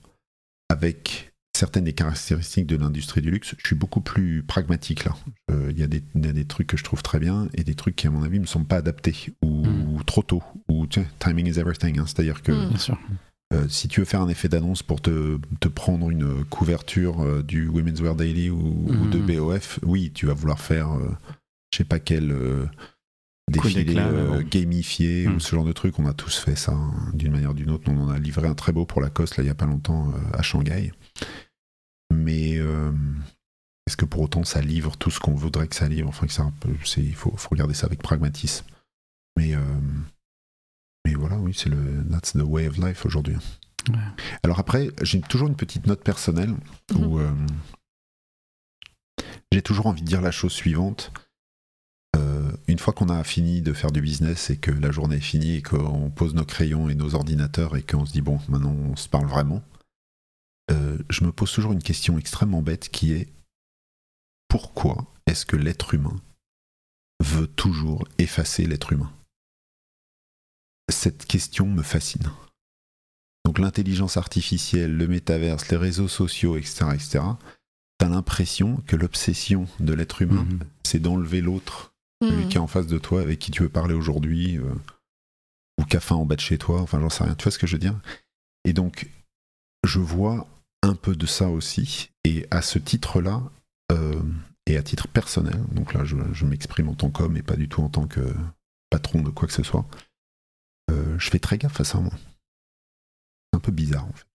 avec 0.69 1.32
certaines 1.55 1.83
des 1.83 1.93
caractéristiques 1.93 2.65
de 2.67 2.75
l'industrie 2.75 3.21
du 3.21 3.29
luxe, 3.31 3.55
je 3.57 3.67
suis 3.67 3.75
beaucoup 3.75 4.01
plus 4.01 4.43
pragmatique 4.43 5.05
là. 5.05 5.15
Euh, 5.51 5.71
Il 5.71 5.79
y, 5.79 5.83
a 5.83 5.87
des- 5.87 6.03
il 6.15 6.25
y 6.25 6.29
a 6.29 6.33
des 6.33 6.45
trucs 6.45 6.67
que 6.67 6.77
je 6.77 6.83
trouve 6.83 7.01
très 7.03 7.19
bien 7.19 7.47
et 7.53 7.63
des 7.63 7.75
trucs 7.75 7.95
qui, 7.95 8.07
à 8.07 8.09
mon 8.11 8.23
avis, 8.23 8.37
ne 8.37 8.41
me 8.43 8.47
semblent 8.47 8.65
pas 8.67 8.77
adaptés 8.77 9.33
ou, 9.43 9.65
Mm. 9.65 9.95
ou 9.95 10.03
trop 10.03 10.23
tôt. 10.23 10.43
Ou 10.69 10.85
tiens, 10.87 11.05
timing 11.19 11.47
is 11.47 11.59
everything. 11.59 11.99
hein. 11.99 12.05
C'est-à-dire 12.07 12.41
que 12.41 12.51
Mm. 12.51 12.69
Bien 12.69 12.77
sûr. 12.77 12.99
euh, 13.53 13.67
si 13.69 13.87
tu 13.87 13.99
veux 13.99 14.05
faire 14.05 14.21
un 14.21 14.29
effet 14.29 14.49
d'annonce 14.49 14.81
pour 14.83 14.99
te, 15.01 15.37
te 15.59 15.67
prendre 15.67 16.09
une 16.09 16.43
couverture 16.45 17.21
euh, 17.21 17.43
du 17.43 17.67
Women's 17.67 18.01
Wear 18.01 18.15
Daily 18.15 18.49
ou, 18.49 18.57
ou 18.87 19.07
de 19.07 19.19
Mhm. 19.19 19.25
BOF, 19.27 19.79
oui, 19.83 20.11
tu 20.13 20.25
vas 20.25 20.33
vouloir 20.33 20.59
faire, 20.59 20.91
euh, 20.93 21.09
je 21.71 21.77
sais 21.77 21.83
pas 21.83 21.99
quel, 21.99 22.31
euh, 22.31 22.65
euh, 23.55 24.41
gamifiés 24.43 25.27
Hmm. 25.27 25.35
ou 25.35 25.39
ce 25.39 25.55
genre 25.55 25.65
de 25.65 25.73
trucs. 25.73 25.99
On 25.99 26.07
a 26.07 26.13
tous 26.13 26.37
fait 26.39 26.55
ça 26.55 26.71
hein, 26.71 26.93
d'une 27.13 27.31
manière 27.31 27.51
ou 27.51 27.53
d'une 27.53 27.69
autre. 27.69 27.83
On 27.91 27.97
en 27.99 28.09
a 28.09 28.17
livré 28.17 28.47
un 28.47 28.55
très 28.55 28.71
beau 28.71 28.85
pour 28.85 29.01
Lacoste 29.01 29.37
là 29.37 29.43
il 29.43 29.47
y 29.47 29.49
a 29.51 29.55
pas 29.55 29.65
longtemps 29.67 30.09
euh, 30.09 30.37
à 30.37 30.41
Shanghai. 30.41 30.91
Mais 32.11 32.57
euh, 32.57 32.91
est-ce 33.87 33.97
que 33.97 34.05
pour 34.05 34.21
autant 34.21 34.43
ça 34.43 34.61
livre 34.61 34.97
tout 34.97 35.11
ce 35.11 35.19
qu'on 35.19 35.33
voudrait 35.33 35.67
que 35.67 35.75
ça 35.75 35.87
livre? 35.87 36.09
Enfin, 36.09 36.27
que 36.27 36.33
ça, 36.33 36.51
il 36.97 37.15
faut, 37.15 37.35
faut 37.35 37.49
regarder 37.49 37.73
ça 37.73 37.87
avec 37.87 38.01
pragmatisme. 38.01 38.65
Mais, 39.37 39.55
euh, 39.55 39.59
mais 41.05 41.13
voilà, 41.15 41.37
oui, 41.37 41.53
c'est 41.53 41.69
le 41.69 42.03
that's 42.09 42.33
the 42.33 42.43
way 42.43 42.67
of 42.67 42.77
life 42.77 43.05
aujourd'hui. 43.05 43.35
Ouais. 43.89 43.95
Alors 44.43 44.59
après, 44.59 44.89
j'ai 45.01 45.21
toujours 45.21 45.47
une 45.47 45.55
petite 45.55 45.87
note 45.87 46.03
personnelle 46.03 46.55
où 46.95 47.19
euh, 47.19 47.33
j'ai 49.51 49.61
toujours 49.61 49.87
envie 49.87 50.01
de 50.01 50.07
dire 50.07 50.21
la 50.21 50.31
chose 50.31 50.53
suivante. 50.53 51.11
Euh, 52.15 52.51
une 52.67 52.79
fois 52.79 52.93
qu'on 52.93 53.09
a 53.09 53.23
fini 53.23 53.61
de 53.61 53.73
faire 53.73 53.91
du 53.91 53.99
business 53.99 54.49
et 54.49 54.57
que 54.57 54.71
la 54.71 54.91
journée 54.91 55.17
est 55.17 55.19
finie 55.19 55.55
et 55.55 55.61
qu'on 55.61 56.11
pose 56.11 56.35
nos 56.35 56.45
crayons 56.45 56.87
et 56.87 56.95
nos 56.95 57.15
ordinateurs 57.15 57.75
et 57.75 57.81
qu'on 57.81 58.05
se 58.05 58.13
dit 58.13 58.21
bon, 58.21 58.39
maintenant 58.47 58.71
on 58.71 58.95
se 58.95 59.09
parle 59.09 59.25
vraiment, 59.25 59.61
euh, 60.71 60.97
je 61.09 61.23
me 61.23 61.31
pose 61.31 61.51
toujours 61.51 61.73
une 61.73 61.83
question 61.83 62.17
extrêmement 62.17 62.61
bête 62.61 62.89
qui 62.89 63.13
est 63.13 63.27
pourquoi 64.47 65.05
est-ce 65.25 65.45
que 65.45 65.55
l'être 65.55 65.93
humain 65.93 66.15
veut 67.23 67.47
toujours 67.47 68.07
effacer 68.17 68.65
l'être 68.65 68.93
humain? 68.93 69.11
Cette 70.91 71.25
question 71.25 71.67
me 71.67 71.81
fascine. 71.83 72.29
Donc 73.45 73.59
l'intelligence 73.59 74.17
artificielle, 74.17 74.95
le 74.95 75.07
métaverse, 75.07 75.69
les 75.69 75.77
réseaux 75.77 76.07
sociaux, 76.07 76.57
etc., 76.57 76.85
etc., 76.93 77.23
t'as 77.97 78.09
l'impression 78.09 78.77
que 78.87 78.95
l'obsession 78.95 79.67
de 79.79 79.93
l'être 79.93 80.21
humain, 80.21 80.43
Mhm. 80.45 80.59
c'est 80.83 80.99
d'enlever 80.99 81.41
l'autre, 81.41 81.93
celui 82.21 82.45
Hmm. 82.45 82.49
qui 82.49 82.55
est 82.57 82.61
en 82.61 82.67
face 82.67 82.87
de 82.87 82.97
toi, 82.97 83.21
avec 83.21 83.39
qui 83.39 83.51
tu 83.51 83.63
veux 83.63 83.69
parler 83.69 83.93
aujourd'hui, 83.93 84.57
euh, 84.57 84.73
ou 85.79 85.85
qui 85.85 85.97
a 85.97 85.99
faim 85.99 86.15
en 86.15 86.25
bas 86.25 86.35
de 86.35 86.41
chez 86.41 86.57
toi, 86.57 86.81
enfin 86.81 86.99
j'en 86.99 87.09
sais 87.09 87.23
rien, 87.23 87.35
tu 87.35 87.43
vois 87.43 87.51
ce 87.51 87.59
que 87.59 87.67
je 87.67 87.75
veux 87.75 87.79
dire? 87.79 87.99
Et 88.65 88.73
donc, 88.73 89.09
je 89.83 89.99
vois 89.99 90.47
un 90.81 90.95
peu 90.95 91.15
de 91.15 91.25
ça 91.25 91.49
aussi, 91.49 92.09
et 92.25 92.45
à 92.51 92.61
ce 92.61 92.79
titre-là, 92.79 93.41
euh, 93.91 94.21
et 94.65 94.77
à 94.77 94.83
titre 94.83 95.07
personnel, 95.07 95.59
donc 95.71 95.93
là 95.93 96.03
je, 96.05 96.15
je 96.33 96.45
m'exprime 96.45 96.89
en 96.89 96.95
tant 96.95 97.09
qu'homme 97.09 97.37
et 97.37 97.43
pas 97.43 97.55
du 97.55 97.67
tout 97.69 97.81
en 97.81 97.89
tant 97.89 98.07
que 98.07 98.21
patron 98.89 99.21
de 99.21 99.29
quoi 99.29 99.47
que 99.47 99.53
ce 99.53 99.63
soit, 99.63 99.85
euh, 100.91 101.17
je 101.19 101.29
fais 101.29 101.39
très 101.39 101.57
gaffe 101.57 101.79
à 101.79 101.83
ça, 101.83 101.99
moi. 101.99 102.11
C'est 103.51 103.57
un 103.57 103.59
peu 103.59 103.71
bizarre, 103.71 104.05
en 104.05 104.11
fait. 104.13 104.25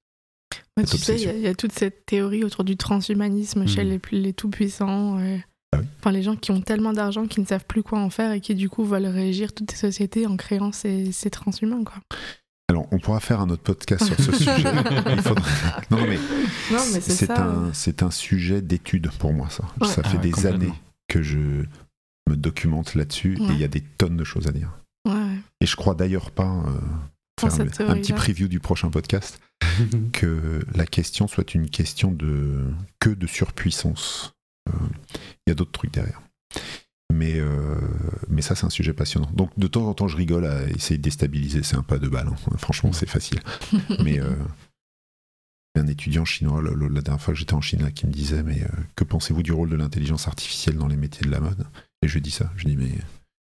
Ouais, 0.77 0.87
cette 0.87 0.99
tu 1.01 1.05
sais, 1.05 1.17
il 1.17 1.23
y 1.23 1.47
a- 1.47 1.51
y, 1.51 1.57
toute 1.57 1.73
cette 1.73 2.07
théorie 2.07 2.45
autour 2.45 2.65
du 2.65 2.77
transhumanisme 2.77 3.67
chez 3.67 3.85
Mhm. 3.85 3.91
les, 4.13 4.19
les 4.21 4.33
tout-puissants. 4.33 5.19
euh, 5.19 5.39
Ah 5.73 5.79
oui. 5.81 5.87
Enfin, 5.99 6.13
les 6.13 6.23
gens 6.23 6.37
qui 6.37 6.51
ont 6.51 6.63
tellement 6.63 6.93
d'argent 6.95 7.27
qu'ils 7.27 7.43
ne 7.43 7.49
savent 7.49 7.67
plus 7.67 7.83
quoi 7.83 7.99
en 8.01 8.09
faire 8.11 8.33
et 8.33 8.41
qui, 8.41 8.55
du 8.55 8.71
coup, 8.71 8.85
veulent 8.85 9.07
régir 9.07 9.53
toutes 9.53 9.71
ces 9.71 9.77
sociétés 9.77 10.27
en 10.27 10.37
créant 10.37 10.73
ces, 10.73 11.13
ces 11.13 11.29
transhumains, 11.31 11.85
quoi. 11.85 12.01
Alors, 12.71 12.87
on 12.93 12.99
pourra 12.99 13.19
faire 13.21 13.41
un 13.41 13.49
autre 13.49 13.63
podcast 13.63 14.05
sur 14.05 14.17
ce 14.19 14.33
sujet. 14.37 14.63
Il 15.11 15.23
faudrait... 15.23 15.51
Non, 15.91 15.99
non, 15.99 16.07
mais 16.07 16.19
Non, 16.71 16.85
mais 16.93 17.01
c'est 17.01 17.31
un, 17.31 17.73
c'est 17.73 18.03
un 18.03 18.11
sujet 18.11 18.61
d'étude 18.61 19.11
pour 19.19 19.33
moi, 19.33 19.49
ça. 19.49 19.65
Ouais. 19.81 19.89
Ça 19.89 20.03
fait 20.03 20.19
Ah 20.19 20.23
des 20.23 20.47
années 20.47 20.73
que 21.09 21.23
je 21.23 21.39
me 22.29 22.37
documente 22.37 22.95
là-dessus 22.95 23.39
et 23.41 23.53
il 23.53 23.59
y 23.59 23.65
a 23.65 23.69
des 23.69 23.81
tonnes 23.81 24.17
de 24.19 24.25
choses 24.25 24.47
à 24.49 24.53
dire. 24.53 24.71
Et 25.61 25.67
je 25.67 25.77
crois 25.77 25.95
d'ailleurs 25.95 26.31
pas, 26.31 26.63
euh, 26.67 26.79
faire 27.41 27.55
un, 27.55 27.91
un 27.91 27.95
petit 27.95 28.13
preview 28.13 28.49
du 28.49 28.61
prochain 28.61 28.91
podcast, 28.91 29.41
que 30.13 30.61
la 30.75 30.85
question 30.85 31.27
soit 31.27 31.55
une 31.55 31.71
question 31.71 32.13
de 32.13 32.65
que 33.01 33.09
de 33.09 33.27
surpuissance. 33.27 34.35
Euh, 34.69 34.73
Il 35.47 35.51
y 35.51 35.53
a 35.53 35.55
d'autres 35.55 35.73
trucs 35.73 35.93
derrière. 35.93 36.21
Mais, 37.13 37.35
euh, 37.39 37.77
mais 38.29 38.43
ça, 38.43 38.55
c'est 38.55 38.67
un 38.67 38.71
sujet 38.71 38.93
passionnant. 38.93 39.31
Donc, 39.33 39.51
de 39.59 39.67
temps 39.67 39.87
en 39.89 39.95
temps, 39.95 40.09
je 40.09 40.17
rigole 40.17 40.45
à 40.47 40.65
essayer 40.69 40.99
de 40.99 41.03
déstabiliser. 41.03 41.63
C'est 41.63 41.77
un 41.77 41.83
pas 41.83 41.99
de 41.99 42.09
balle. 42.09 42.29
hein. 42.29 42.57
Franchement, 42.59 42.93
c'est 42.93 43.09
facile. 43.09 43.41
Mais 44.05 44.21
euh, 44.21 44.31
un 45.77 45.87
étudiant 45.87 46.25
chinois, 46.25 46.61
la 46.63 47.01
dernière 47.01 47.21
fois 47.23 47.33
que 47.35 47.41
j'étais 47.41 47.55
en 47.55 47.61
Chine, 47.61 47.83
là, 47.83 47.91
qui 47.91 48.07
me 48.07 48.13
disait 48.13 48.43
Mais 48.43 48.63
euh, 48.63 48.69
que 48.97 49.05
pensez-vous 49.05 49.43
du 49.43 49.53
rôle 49.53 49.71
de 49.71 49.77
l'intelligence 49.77 50.29
artificielle 50.29 50.77
dans 50.77 50.87
les 50.89 50.97
métiers 50.97 51.27
de 51.27 51.31
la 51.33 51.41
mode? 51.41 51.67
Et 52.03 52.09
je 52.09 52.15
lui 52.15 52.21
dis 52.21 52.31
ça. 52.31 52.51
Je 52.57 52.67
lui 52.67 52.77
dis 52.77 52.85
Mais 52.85 52.93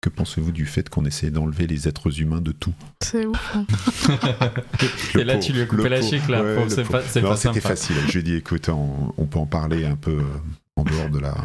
que 0.01 0.09
pensez-vous 0.09 0.51
du 0.51 0.65
fait 0.65 0.87
qu'on 0.87 1.03
essaie 1.05 1.31
d'enlever 1.31 1.65
les 1.67 1.87
êtres 1.87 2.21
humains 2.21 2.41
de 2.41 2.51
tout? 2.51 2.73
C'est 3.01 3.25
ouf. 3.25 3.55
hein. 3.55 3.65
Et 5.19 5.23
là, 5.23 5.37
tu 5.39 5.53
lui 5.53 5.61
as 5.61 5.65
coupé 5.65 5.89
la 5.89 6.01
chic, 6.01 6.27
là. 6.29 6.43
Ouais, 6.43 6.69
c'est 6.69 6.83
pas, 6.83 6.99
pas 7.01 7.07
c'était 7.07 7.35
sympa. 7.35 7.59
facile. 7.61 7.95
Je 8.07 8.11
lui 8.13 8.19
ai 8.19 8.23
dit, 8.23 8.35
écoute, 8.35 8.69
on, 8.69 9.13
on 9.17 9.25
peut 9.25 9.39
en 9.39 9.45
parler 9.47 9.85
un 9.85 9.95
peu 9.95 10.11
euh, 10.19 10.23
en 10.75 10.83
dehors 10.83 11.09
de, 11.09 11.19
la, 11.19 11.35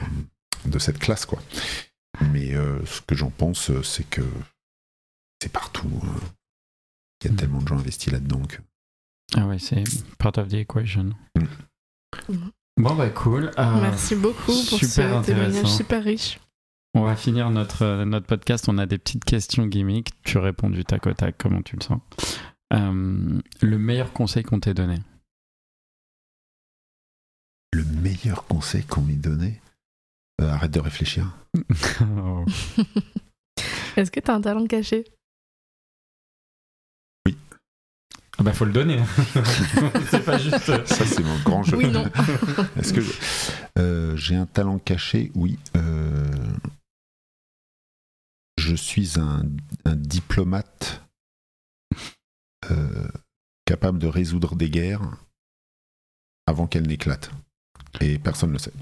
de 0.66 0.78
cette 0.78 0.98
classe, 0.98 1.24
quoi. 1.26 1.42
Mais 2.32 2.54
euh, 2.54 2.84
ce 2.86 3.00
que 3.02 3.14
j'en 3.14 3.30
pense, 3.30 3.70
euh, 3.70 3.82
c'est 3.82 4.08
que 4.08 4.22
c'est 5.42 5.52
partout. 5.52 5.90
euh. 6.04 6.08
Il 7.22 7.26
y 7.26 7.30
a 7.30 7.32
Mm. 7.32 7.36
tellement 7.36 7.62
de 7.62 7.68
gens 7.68 7.78
investis 7.78 8.12
là-dedans 8.12 8.42
que. 8.46 8.58
Ah 9.36 9.46
ouais, 9.46 9.58
c'est 9.58 9.82
part 10.18 10.36
of 10.38 10.48
the 10.48 10.54
equation. 10.54 11.12
Mm. 11.36 11.44
Mhm. 12.32 12.50
Bon, 12.76 12.94
bah 12.96 13.08
cool. 13.10 13.50
Euh, 13.58 13.80
Merci 13.80 14.14
beaucoup 14.16 14.46
pour 14.68 14.78
super 14.78 15.22
ce 15.22 15.26
témoignage 15.26 15.66
super 15.66 16.02
riche. 16.02 16.38
On 16.94 17.02
va 17.02 17.16
finir 17.16 17.50
notre, 17.50 18.04
notre 18.04 18.26
podcast. 18.26 18.68
On 18.68 18.78
a 18.78 18.86
des 18.86 18.98
petites 18.98 19.24
questions 19.24 19.66
gimmicks. 19.66 20.10
Tu 20.22 20.38
réponds 20.38 20.70
du 20.70 20.84
tac 20.84 21.06
au 21.06 21.12
tac, 21.12 21.36
comment 21.38 21.62
tu 21.62 21.76
le 21.76 21.82
sens? 21.82 22.00
Euh, 22.72 23.40
le 23.60 23.78
meilleur 23.78 24.12
conseil 24.12 24.42
qu'on 24.44 24.60
t'ait 24.60 24.74
donné? 24.74 24.98
Le 27.72 27.84
meilleur 27.84 28.46
conseil 28.46 28.84
qu'on 28.84 29.00
m'ait 29.02 29.14
donné, 29.14 29.60
euh, 30.40 30.50
arrête 30.50 30.70
de 30.72 30.80
réfléchir. 30.80 31.26
Oh. 32.00 32.44
Est-ce 33.96 34.10
que 34.10 34.20
tu 34.20 34.30
as 34.30 34.34
un 34.34 34.40
talent 34.40 34.66
caché? 34.66 35.04
Ah 38.36 38.42
bah 38.42 38.52
faut 38.52 38.64
le 38.64 38.72
donner. 38.72 38.98
c'est 40.10 40.24
pas 40.24 40.38
juste. 40.38 40.68
euh, 40.68 40.84
Ça, 40.86 41.06
c'est 41.06 41.22
mon 41.22 41.38
grand 41.44 41.62
jeu. 41.62 41.76
Oui, 41.76 41.86
non. 41.88 42.04
Est-ce 42.76 42.92
que 42.92 43.00
je- 43.00 43.12
euh, 43.78 44.16
j'ai 44.16 44.34
un 44.34 44.46
talent 44.46 44.80
caché? 44.80 45.30
Oui. 45.36 45.56
Euh, 45.76 46.52
je 48.58 48.74
suis 48.74 49.20
un, 49.20 49.42
un 49.84 49.94
diplomate 49.94 51.00
euh, 52.72 53.06
capable 53.66 54.00
de 54.00 54.08
résoudre 54.08 54.56
des 54.56 54.68
guerres 54.68 55.16
avant 56.48 56.66
qu'elles 56.66 56.88
n'éclatent. 56.88 57.30
Et 58.00 58.18
personne 58.18 58.48
ne 58.50 58.54
le 58.54 58.58
sait. 58.58 58.72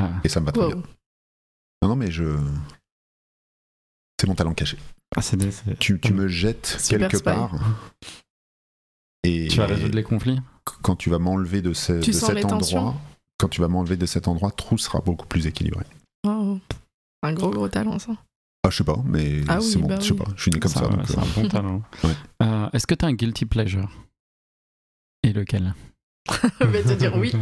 Ah. 0.00 0.20
Et 0.24 0.28
ça 0.28 0.40
me 0.40 0.46
va 0.46 0.52
très 0.52 0.62
Wow. 0.62 0.68
bien. 0.74 0.82
Non, 1.82 1.88
non, 1.90 1.96
mais 1.96 2.10
je. 2.10 2.24
C'est 4.20 4.26
mon 4.26 4.34
talent 4.34 4.54
caché. 4.54 4.76
Ah, 5.16 5.22
c'est 5.22 5.36
des- 5.36 5.50
c'est- 5.50 5.78
Tu, 5.78 5.98
tu 6.00 6.12
me 6.12 6.28
jettes 6.28 6.66
Super 6.78 7.08
quelque 7.08 7.16
spy. 7.18 7.24
part. 7.24 7.54
Et 9.24 9.48
Tu 9.50 9.56
vas 9.58 9.66
résoudre 9.66 9.94
les 9.96 10.02
conflits 10.02 10.40
quand 10.82 10.96
tu 10.96 11.10
vas 11.10 11.18
m'enlever 11.18 11.62
de, 11.62 11.72
ce- 11.72 12.00
cet 12.02 12.40
tensions 12.42 12.78
endroit, 12.78 12.94
quand 13.38 13.48
tu 13.48 13.60
vas 13.60 13.68
m'enlever 13.68 13.96
de 13.96 14.06
cet 14.06 14.28
endroit, 14.28 14.50
tout 14.50 14.78
sera 14.78 15.00
beaucoup 15.00 15.26
plus 15.26 15.46
équilibré. 15.46 15.84
Oh. 16.26 16.58
Un 17.22 17.32
gros, 17.34 17.50
gros 17.50 17.68
talent, 17.68 17.98
ça. 17.98 18.12
Ah, 18.62 18.68
je 18.70 18.76
sais 18.76 18.84
pas, 18.84 18.98
mais 19.06 19.40
Ah 19.48 19.58
oui, 19.58 19.64
c'est 19.64 19.78
bon, 19.78 19.88
bah 19.88 19.96
je 20.00 20.04
sais 20.06 20.12
oui. 20.12 20.18
pas, 20.18 20.30
je 20.36 20.42
suis 20.42 20.50
né 20.50 20.60
comme 20.60 20.70
ça. 20.70 20.80
Ça, 20.80 20.88
donc, 20.88 21.06
C'est 21.06 21.18
euh, 21.18 21.22
un 21.22 21.42
bon 21.42 21.48
talent. 21.48 21.82
Ouais. 22.04 22.14
Euh, 22.42 22.68
Est-ce 22.72 22.86
que 22.86 22.94
tu 22.94 23.04
as 23.04 23.08
un 23.08 23.14
guilty 23.14 23.46
pleasure? 23.46 23.90
Et 25.22 25.32
lequel? 25.32 25.74
Je 26.60 26.66
vais 26.66 26.82
te 26.82 26.92
dire 26.92 27.16
oui. 27.16 27.32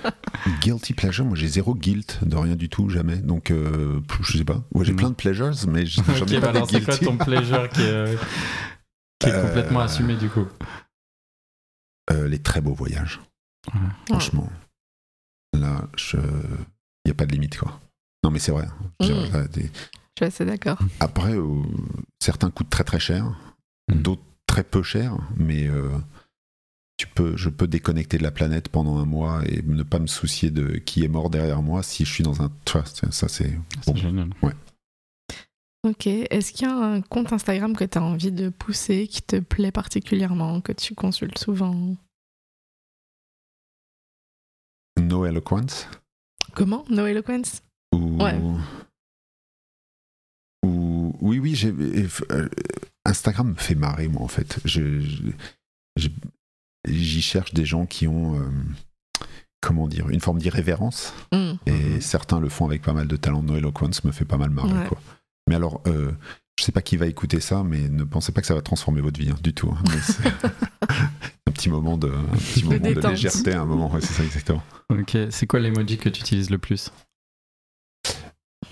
Guilty 0.60 0.94
pleasure, 0.94 1.24
moi 1.24 1.36
j'ai 1.36 1.48
zéro 1.48 1.74
guilt 1.74 2.20
de 2.24 2.36
rien 2.36 2.56
du 2.56 2.68
tout, 2.68 2.88
jamais. 2.88 3.16
Donc, 3.16 3.50
euh, 3.50 4.00
je 4.22 4.38
sais 4.38 4.44
pas. 4.44 4.62
Ouais, 4.72 4.84
j'ai 4.84 4.92
Mm. 4.92 4.96
plein 4.96 5.10
de 5.10 5.14
pleasures, 5.14 5.52
mais 5.68 5.84
j'en 5.86 6.02
Ok, 6.02 6.32
ai 6.32 6.40
bah 6.40 6.46
pas 6.48 6.52
de 6.52 6.56
alors 6.58 6.70
c'est 6.70 6.82
quoi 6.84 6.94
guilty. 6.96 7.04
ton 7.04 7.16
pleasure 7.16 7.68
qui 7.70 7.82
est, 7.82 7.86
euh, 7.90 8.16
qui 9.18 9.28
est 9.28 9.32
Euh, 9.32 9.42
complètement 9.42 9.80
assumé 9.80 10.16
du 10.16 10.28
coup? 10.28 10.46
Euh, 12.10 12.28
les 12.28 12.38
très 12.38 12.60
beaux 12.60 12.74
voyages. 12.74 13.20
Ouais. 13.74 13.80
Franchement, 14.08 14.48
là, 15.52 15.86
il 16.14 16.20
n'y 17.04 17.10
a 17.10 17.14
pas 17.14 17.26
de 17.26 17.32
limite, 17.32 17.58
quoi. 17.58 17.80
Non, 18.24 18.30
mais 18.30 18.38
c'est 18.38 18.52
vrai. 18.52 18.66
Dire, 19.00 19.16
Mm. 19.16 19.46
des- 19.48 19.62
Je 20.16 20.24
suis 20.24 20.26
assez 20.26 20.44
d'accord. 20.44 20.78
Après, 21.00 21.34
euh, 21.36 21.62
certains 22.20 22.50
coûtent 22.50 22.70
très 22.70 22.84
très 22.84 23.00
cher, 23.00 23.36
Mm. 23.90 24.02
d'autres 24.02 24.22
très 24.46 24.64
peu 24.64 24.82
cher, 24.82 25.16
mais 25.36 25.66
euh, 25.68 25.90
tu 26.98 27.06
peux, 27.06 27.36
je 27.36 27.48
peux 27.48 27.66
déconnecter 27.68 28.18
de 28.18 28.22
la 28.24 28.30
planète 28.32 28.68
pendant 28.68 28.98
un 28.98 29.04
mois 29.04 29.42
et 29.46 29.62
ne 29.62 29.82
pas 29.84 30.00
me 30.00 30.06
soucier 30.08 30.50
de 30.50 30.76
qui 30.78 31.04
est 31.04 31.08
mort 31.08 31.30
derrière 31.30 31.62
moi 31.62 31.82
si 31.82 32.04
je 32.04 32.12
suis 32.12 32.24
dans 32.24 32.42
un. 32.42 32.50
Tu 32.64 32.72
vois, 32.72 32.84
ça, 32.84 33.28
c'est. 33.28 33.52
Bon. 33.86 33.94
génial. 33.96 34.30
Ok. 35.84 36.06
Est-ce 36.08 36.52
qu'il 36.52 36.66
y 36.66 36.70
a 36.70 36.74
un 36.74 37.00
compte 37.00 37.32
Instagram 37.32 37.76
que 37.76 37.84
tu 37.84 37.96
as 37.98 38.02
envie 38.02 38.32
de 38.32 38.48
pousser, 38.48 39.06
qui 39.06 39.22
te 39.22 39.36
plaît 39.38 39.70
particulièrement, 39.70 40.60
que 40.60 40.72
tu 40.72 40.94
consultes 40.96 41.38
souvent? 41.38 41.94
No 45.00 45.24
Eloquence 45.24 45.86
Comment? 46.54 46.84
No 46.90 47.06
Eloquence? 47.06 47.62
Ou, 47.94 48.20
Ouais. 48.22 48.36
ou- 50.64 51.16
oui, 51.20 51.38
oui, 51.38 51.54
j'ai, 51.54 51.72
euh, 52.32 52.48
Instagram 53.04 53.50
me 53.50 53.54
fait 53.54 53.74
marrer, 53.76 54.08
moi, 54.08 54.22
en 54.22 54.28
fait. 54.28 54.58
Je- 54.64 55.00
je- 55.00 55.22
je- 55.96 56.08
j'y 56.92 57.22
cherche 57.22 57.54
des 57.54 57.64
gens 57.64 57.86
qui 57.86 58.06
ont, 58.08 58.40
euh, 58.40 58.48
comment 59.60 59.88
dire, 59.88 60.08
une 60.10 60.20
forme 60.20 60.38
d'irrévérence. 60.38 61.12
Hmm. 61.32 61.54
Et 61.66 62.00
certains 62.00 62.40
le 62.40 62.48
font 62.48 62.66
avec 62.66 62.82
pas 62.82 62.92
mal 62.92 63.06
de 63.08 63.16
talent. 63.16 63.42
No 63.42 63.56
Eloquence 63.56 64.04
me 64.04 64.12
fait 64.12 64.24
pas 64.24 64.36
mal 64.36 64.50
marrer, 64.50 64.72
Ouais. 64.72 64.86
quoi. 64.88 65.00
Mais 65.48 65.54
alors, 65.54 65.80
euh, 65.86 66.12
je 66.58 66.64
sais 66.64 66.72
pas 66.72 66.82
qui 66.82 66.96
va 66.96 67.06
écouter 67.06 67.40
ça, 67.40 67.62
mais 67.62 67.88
ne 67.88 68.04
pensez 68.04 68.32
pas 68.32 68.40
que 68.40 68.46
ça 68.46 68.54
va 68.54 68.60
transformer 68.62 69.00
votre 69.00 69.18
vie 69.18 69.30
hein, 69.30 69.36
du 69.42 69.54
tout. 69.54 69.70
hein. 69.70 69.82
Mais 69.88 70.30
un 71.48 71.52
petit 71.52 71.70
moment 71.70 71.96
de, 71.96 72.08
un 72.08 72.36
petit 72.36 72.64
moment 72.64 72.76
de 72.78 72.94
détente. 72.94 73.10
légèreté, 73.12 73.54
un 73.54 73.64
moment, 73.64 73.90
ouais, 73.92 74.00
c'est 74.00 74.12
ça 74.12 74.24
exactement. 74.24 74.62
Ok, 74.90 75.16
c'est 75.30 75.46
quoi 75.46 75.60
l'emoji 75.60 75.96
que 75.98 76.08
tu 76.08 76.20
utilises 76.20 76.50
le 76.50 76.58
plus? 76.58 76.90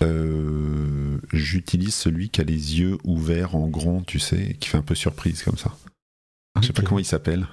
Euh, 0.03 1.19
J'utilise 1.33 1.95
celui 1.95 2.29
qui 2.29 2.41
a 2.41 2.43
les 2.43 2.79
yeux 2.79 2.97
ouverts 3.03 3.55
en 3.55 3.67
grand, 3.67 4.01
tu 4.01 4.19
sais, 4.19 4.55
qui 4.59 4.69
fait 4.69 4.77
un 4.77 4.81
peu 4.83 4.95
surprise 4.95 5.43
comme 5.43 5.57
ça. 5.57 5.75
Je 6.61 6.67
sais 6.67 6.73
pas 6.73 6.81
comment 6.83 6.99
il 6.99 7.05
s'appelle. 7.05 7.47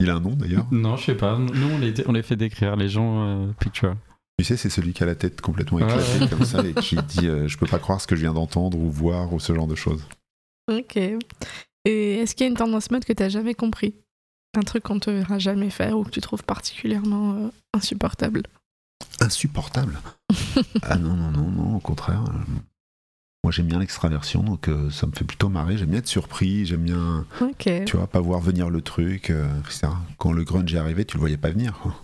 Il 0.00 0.10
a 0.10 0.16
un 0.16 0.20
nom 0.20 0.34
d'ailleurs? 0.34 0.66
Non, 0.70 0.96
je 0.96 1.04
sais 1.04 1.14
pas. 1.14 1.38
Nous, 1.38 1.68
on 1.68 1.78
les, 1.78 1.94
on 2.06 2.12
les 2.12 2.22
fait 2.22 2.36
décrire, 2.36 2.76
les 2.76 2.88
gens 2.88 3.24
euh, 3.24 3.52
picture. 3.60 3.96
Tu 4.38 4.44
sais, 4.44 4.56
c'est 4.56 4.70
celui 4.70 4.92
qui 4.92 5.02
a 5.02 5.06
la 5.06 5.14
tête 5.14 5.40
complètement 5.40 5.78
éclatée 5.78 6.20
ouais. 6.20 6.28
comme 6.28 6.44
ça 6.44 6.64
et 6.66 6.74
qui 6.74 6.96
dit 6.96 7.28
euh, 7.28 7.46
Je 7.46 7.56
peux 7.58 7.66
pas 7.66 7.78
croire 7.78 8.00
ce 8.00 8.06
que 8.06 8.16
je 8.16 8.22
viens 8.22 8.32
d'entendre 8.32 8.78
ou 8.78 8.90
voir 8.90 9.32
ou 9.32 9.38
ce 9.38 9.54
genre 9.54 9.66
de 9.66 9.74
choses. 9.74 10.04
Ok. 10.70 10.96
Et 10.96 12.14
est-ce 12.16 12.34
qu'il 12.34 12.44
y 12.44 12.48
a 12.48 12.50
une 12.50 12.56
tendance 12.56 12.90
mode 12.90 13.04
que 13.04 13.12
t'as 13.12 13.28
jamais 13.28 13.54
compris? 13.54 13.94
Un 14.56 14.62
truc 14.62 14.84
qu'on 14.84 14.98
te 14.98 15.10
verra 15.10 15.38
jamais 15.38 15.70
faire 15.70 15.96
ou 15.96 16.04
que 16.04 16.10
tu 16.10 16.20
trouves 16.20 16.44
particulièrement 16.44 17.34
euh, 17.34 17.48
insupportable? 17.72 18.42
Insupportable? 19.20 19.98
ah 20.82 20.96
non, 20.96 21.14
non, 21.14 21.30
non, 21.30 21.50
non, 21.50 21.76
au 21.76 21.80
contraire. 21.80 22.24
Moi 23.44 23.50
j'aime 23.50 23.66
bien 23.66 23.80
l'extraversion, 23.80 24.42
donc 24.44 24.68
euh, 24.68 24.88
ça 24.90 25.06
me 25.08 25.12
fait 25.12 25.24
plutôt 25.24 25.48
marrer. 25.48 25.76
J'aime 25.76 25.90
bien 25.90 25.98
être 25.98 26.06
surpris, 26.06 26.64
j'aime 26.64 26.82
bien, 26.82 27.26
tu 27.84 27.96
vois, 27.96 28.06
pas 28.06 28.20
voir 28.20 28.40
venir 28.40 28.70
le 28.70 28.80
truc, 28.82 29.30
euh, 29.30 29.48
etc. 29.66 29.88
Quand 30.18 30.32
le 30.32 30.44
grunge 30.44 30.72
est 30.72 30.78
arrivé, 30.78 31.04
tu 31.04 31.16
le 31.16 31.20
voyais 31.20 31.36
pas 31.36 31.50
venir, 31.50 31.76
quoi. 31.82 31.94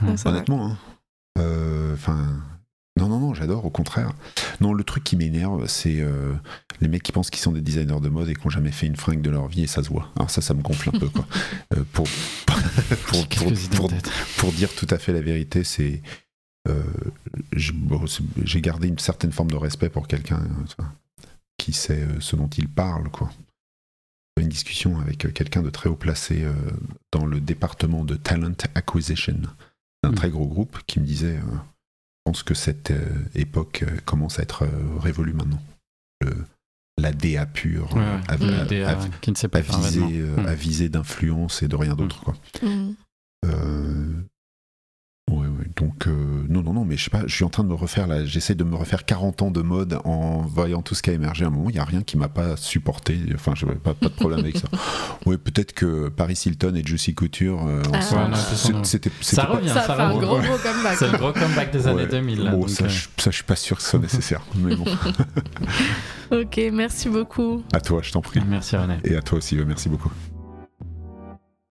Va. 0.00 0.30
honnêtement. 0.30 0.66
hein. 0.66 0.78
Euh, 1.38 1.92
Enfin, 1.94 2.42
non, 2.98 3.08
non, 3.08 3.18
non, 3.20 3.34
j'adore, 3.34 3.64
au 3.66 3.70
contraire. 3.70 4.10
Non, 4.60 4.72
le 4.72 4.84
truc 4.84 5.04
qui 5.04 5.16
m'énerve, 5.16 5.66
c'est 5.66 6.02
les 6.80 6.88
mecs 6.88 7.02
qui 7.02 7.12
pensent 7.12 7.28
qu'ils 7.30 7.40
sont 7.42 7.52
des 7.52 7.60
designers 7.60 8.00
de 8.00 8.08
mode 8.08 8.28
et 8.30 8.34
qui 8.34 8.42
n'ont 8.44 8.50
jamais 8.50 8.72
fait 8.72 8.86
une 8.86 8.96
fringue 8.96 9.20
de 9.22 9.30
leur 9.30 9.48
vie 9.48 9.64
et 9.64 9.66
ça 9.66 9.82
se 9.82 9.88
voit. 9.90 10.10
Alors 10.16 10.30
ça, 10.30 10.40
ça 10.40 10.54
me 10.54 10.62
gonfle 10.62 10.90
un 10.94 10.98
peu, 10.98 11.08
quoi. 11.10 11.26
Pour, 11.92 12.06
pour 14.38 14.52
dire 14.52 14.74
tout 14.74 14.86
à 14.90 14.96
fait 14.98 15.12
la 15.12 15.20
vérité, 15.20 15.62
c'est. 15.64 16.00
Euh, 16.66 16.82
bon, 17.74 18.04
J'ai 18.44 18.60
gardé 18.60 18.88
une 18.88 18.98
certaine 18.98 19.32
forme 19.32 19.50
de 19.50 19.56
respect 19.56 19.88
pour 19.90 20.06
quelqu'un 20.08 20.40
vois, 20.78 20.92
qui 21.58 21.72
sait 21.72 22.02
euh, 22.02 22.20
ce 22.20 22.36
dont 22.36 22.48
il 22.48 22.68
parle, 22.68 23.10
quoi. 23.10 23.30
J'ai 24.36 24.42
eu 24.42 24.44
Une 24.44 24.50
discussion 24.50 24.98
avec 25.00 25.24
euh, 25.24 25.30
quelqu'un 25.30 25.62
de 25.62 25.70
très 25.70 25.88
haut 25.88 25.96
placé 25.96 26.42
euh, 26.44 26.52
dans 27.12 27.24
le 27.26 27.40
département 27.40 28.04
de 28.04 28.16
talent 28.16 28.52
acquisition 28.74 29.34
d'un 30.02 30.10
Mm. 30.10 30.14
très 30.14 30.30
gros 30.30 30.46
groupe 30.46 30.78
qui 30.86 31.00
me 31.00 31.06
disait 31.06 31.36
euh, 31.38 31.40
Je 31.40 32.30
pense 32.32 32.42
que 32.42 32.54
cette 32.54 32.90
euh, 32.90 33.24
époque 33.34 33.84
commence 34.04 34.38
à 34.38 34.42
être 34.42 34.62
euh, 34.64 34.98
révolue 34.98 35.32
maintenant. 35.32 35.62
Le- 36.20 36.44
la 36.98 37.12
DA 37.12 37.44
pure, 37.46 37.94
Ouais, 37.94 38.02
qui 39.20 39.30
ne 39.30 39.36
sait 39.36 39.48
pas 39.48 39.60
vêtement. 39.60 40.08
euh, 40.12 40.36
Mm. 40.42 40.46
à 40.46 40.54
viser 40.54 40.88
d'influence 40.88 41.62
et 41.62 41.68
de 41.68 41.76
rien 41.76 41.94
d'autre. 41.94 42.32
Mm. 42.62 42.92
Euh, 43.46 43.46
ouais, 43.46 43.54
ouais, 43.54 44.14
donc, 45.76 46.06
euh, 46.06 46.44
non, 46.48 46.62
non, 46.62 46.72
non, 46.72 46.84
mais 46.84 46.96
je 46.96 47.04
sais 47.04 47.10
pas, 47.10 47.22
je 47.26 47.34
suis 47.34 47.44
en 47.44 47.48
train 47.48 47.62
de 47.64 47.68
me 47.68 47.74
refaire, 47.74 48.06
là, 48.06 48.24
j'essaie 48.24 48.54
de 48.54 48.64
me 48.64 48.74
refaire 48.76 49.04
40 49.04 49.42
ans 49.42 49.50
de 49.50 49.62
mode 49.62 49.98
en 50.04 50.42
voyant 50.42 50.82
tout 50.82 50.94
ce 50.94 51.02
qui 51.02 51.10
a 51.10 51.12
émergé. 51.12 51.44
À 51.44 51.48
un 51.48 51.50
moment, 51.50 51.70
il 51.70 51.74
n'y 51.74 51.78
a 51.78 51.84
rien 51.84 52.02
qui 52.02 52.16
m'a 52.16 52.28
pas 52.28 52.56
supporté, 52.56 53.18
enfin, 53.34 53.52
je 53.54 53.66
pas, 53.66 53.94
pas 53.94 54.08
de 54.08 54.14
problème 54.14 54.40
avec 54.40 54.56
ça. 54.58 54.68
Ouais, 55.26 55.38
peut-être 55.38 55.72
que 55.72 56.08
Paris 56.08 56.40
Hilton 56.46 56.74
et 56.76 56.86
Juicy 56.86 57.14
Couture, 57.14 57.66
euh, 57.66 57.82
Ah. 57.92 57.98
ensemble, 57.98 58.36
c'était. 58.84 59.10
Ça 59.20 59.44
revient, 59.44 59.68
Ça 59.68 59.82
ça, 59.82 59.94
fait 59.96 60.02
un 60.02 60.08
revient. 60.10 60.26
gros 60.26 60.38
gros 60.38 60.56
comeback. 60.58 60.96
C'est 60.98 61.10
le 61.10 61.18
gros 61.18 61.32
comeback 61.32 61.72
des 61.72 61.86
années 61.88 62.02
Ouais. 62.02 62.08
2000. 62.08 62.44
Là, 62.44 62.50
Bon, 62.52 62.60
donc, 62.60 62.70
ça, 62.70 62.84
euh, 62.84 62.88
je, 62.88 63.08
ça, 63.16 63.30
je 63.30 63.36
suis 63.36 63.44
pas 63.44 63.56
sûr 63.56 63.76
que 63.76 63.82
ce 63.82 63.90
soit 63.90 63.98
nécessaire, 64.00 64.42
mais 64.56 64.76
bon, 64.76 64.84
Ok, 66.32 66.60
merci 66.72 67.08
beaucoup. 67.08 67.62
à 67.72 67.80
toi, 67.80 68.00
je 68.02 68.12
t'en 68.12 68.20
prie. 68.20 68.40
Merci 68.48 68.76
René. 68.76 68.98
Et 69.04 69.16
à 69.16 69.22
toi 69.22 69.38
aussi, 69.38 69.56
merci 69.66 69.88
beaucoup. 69.88 70.10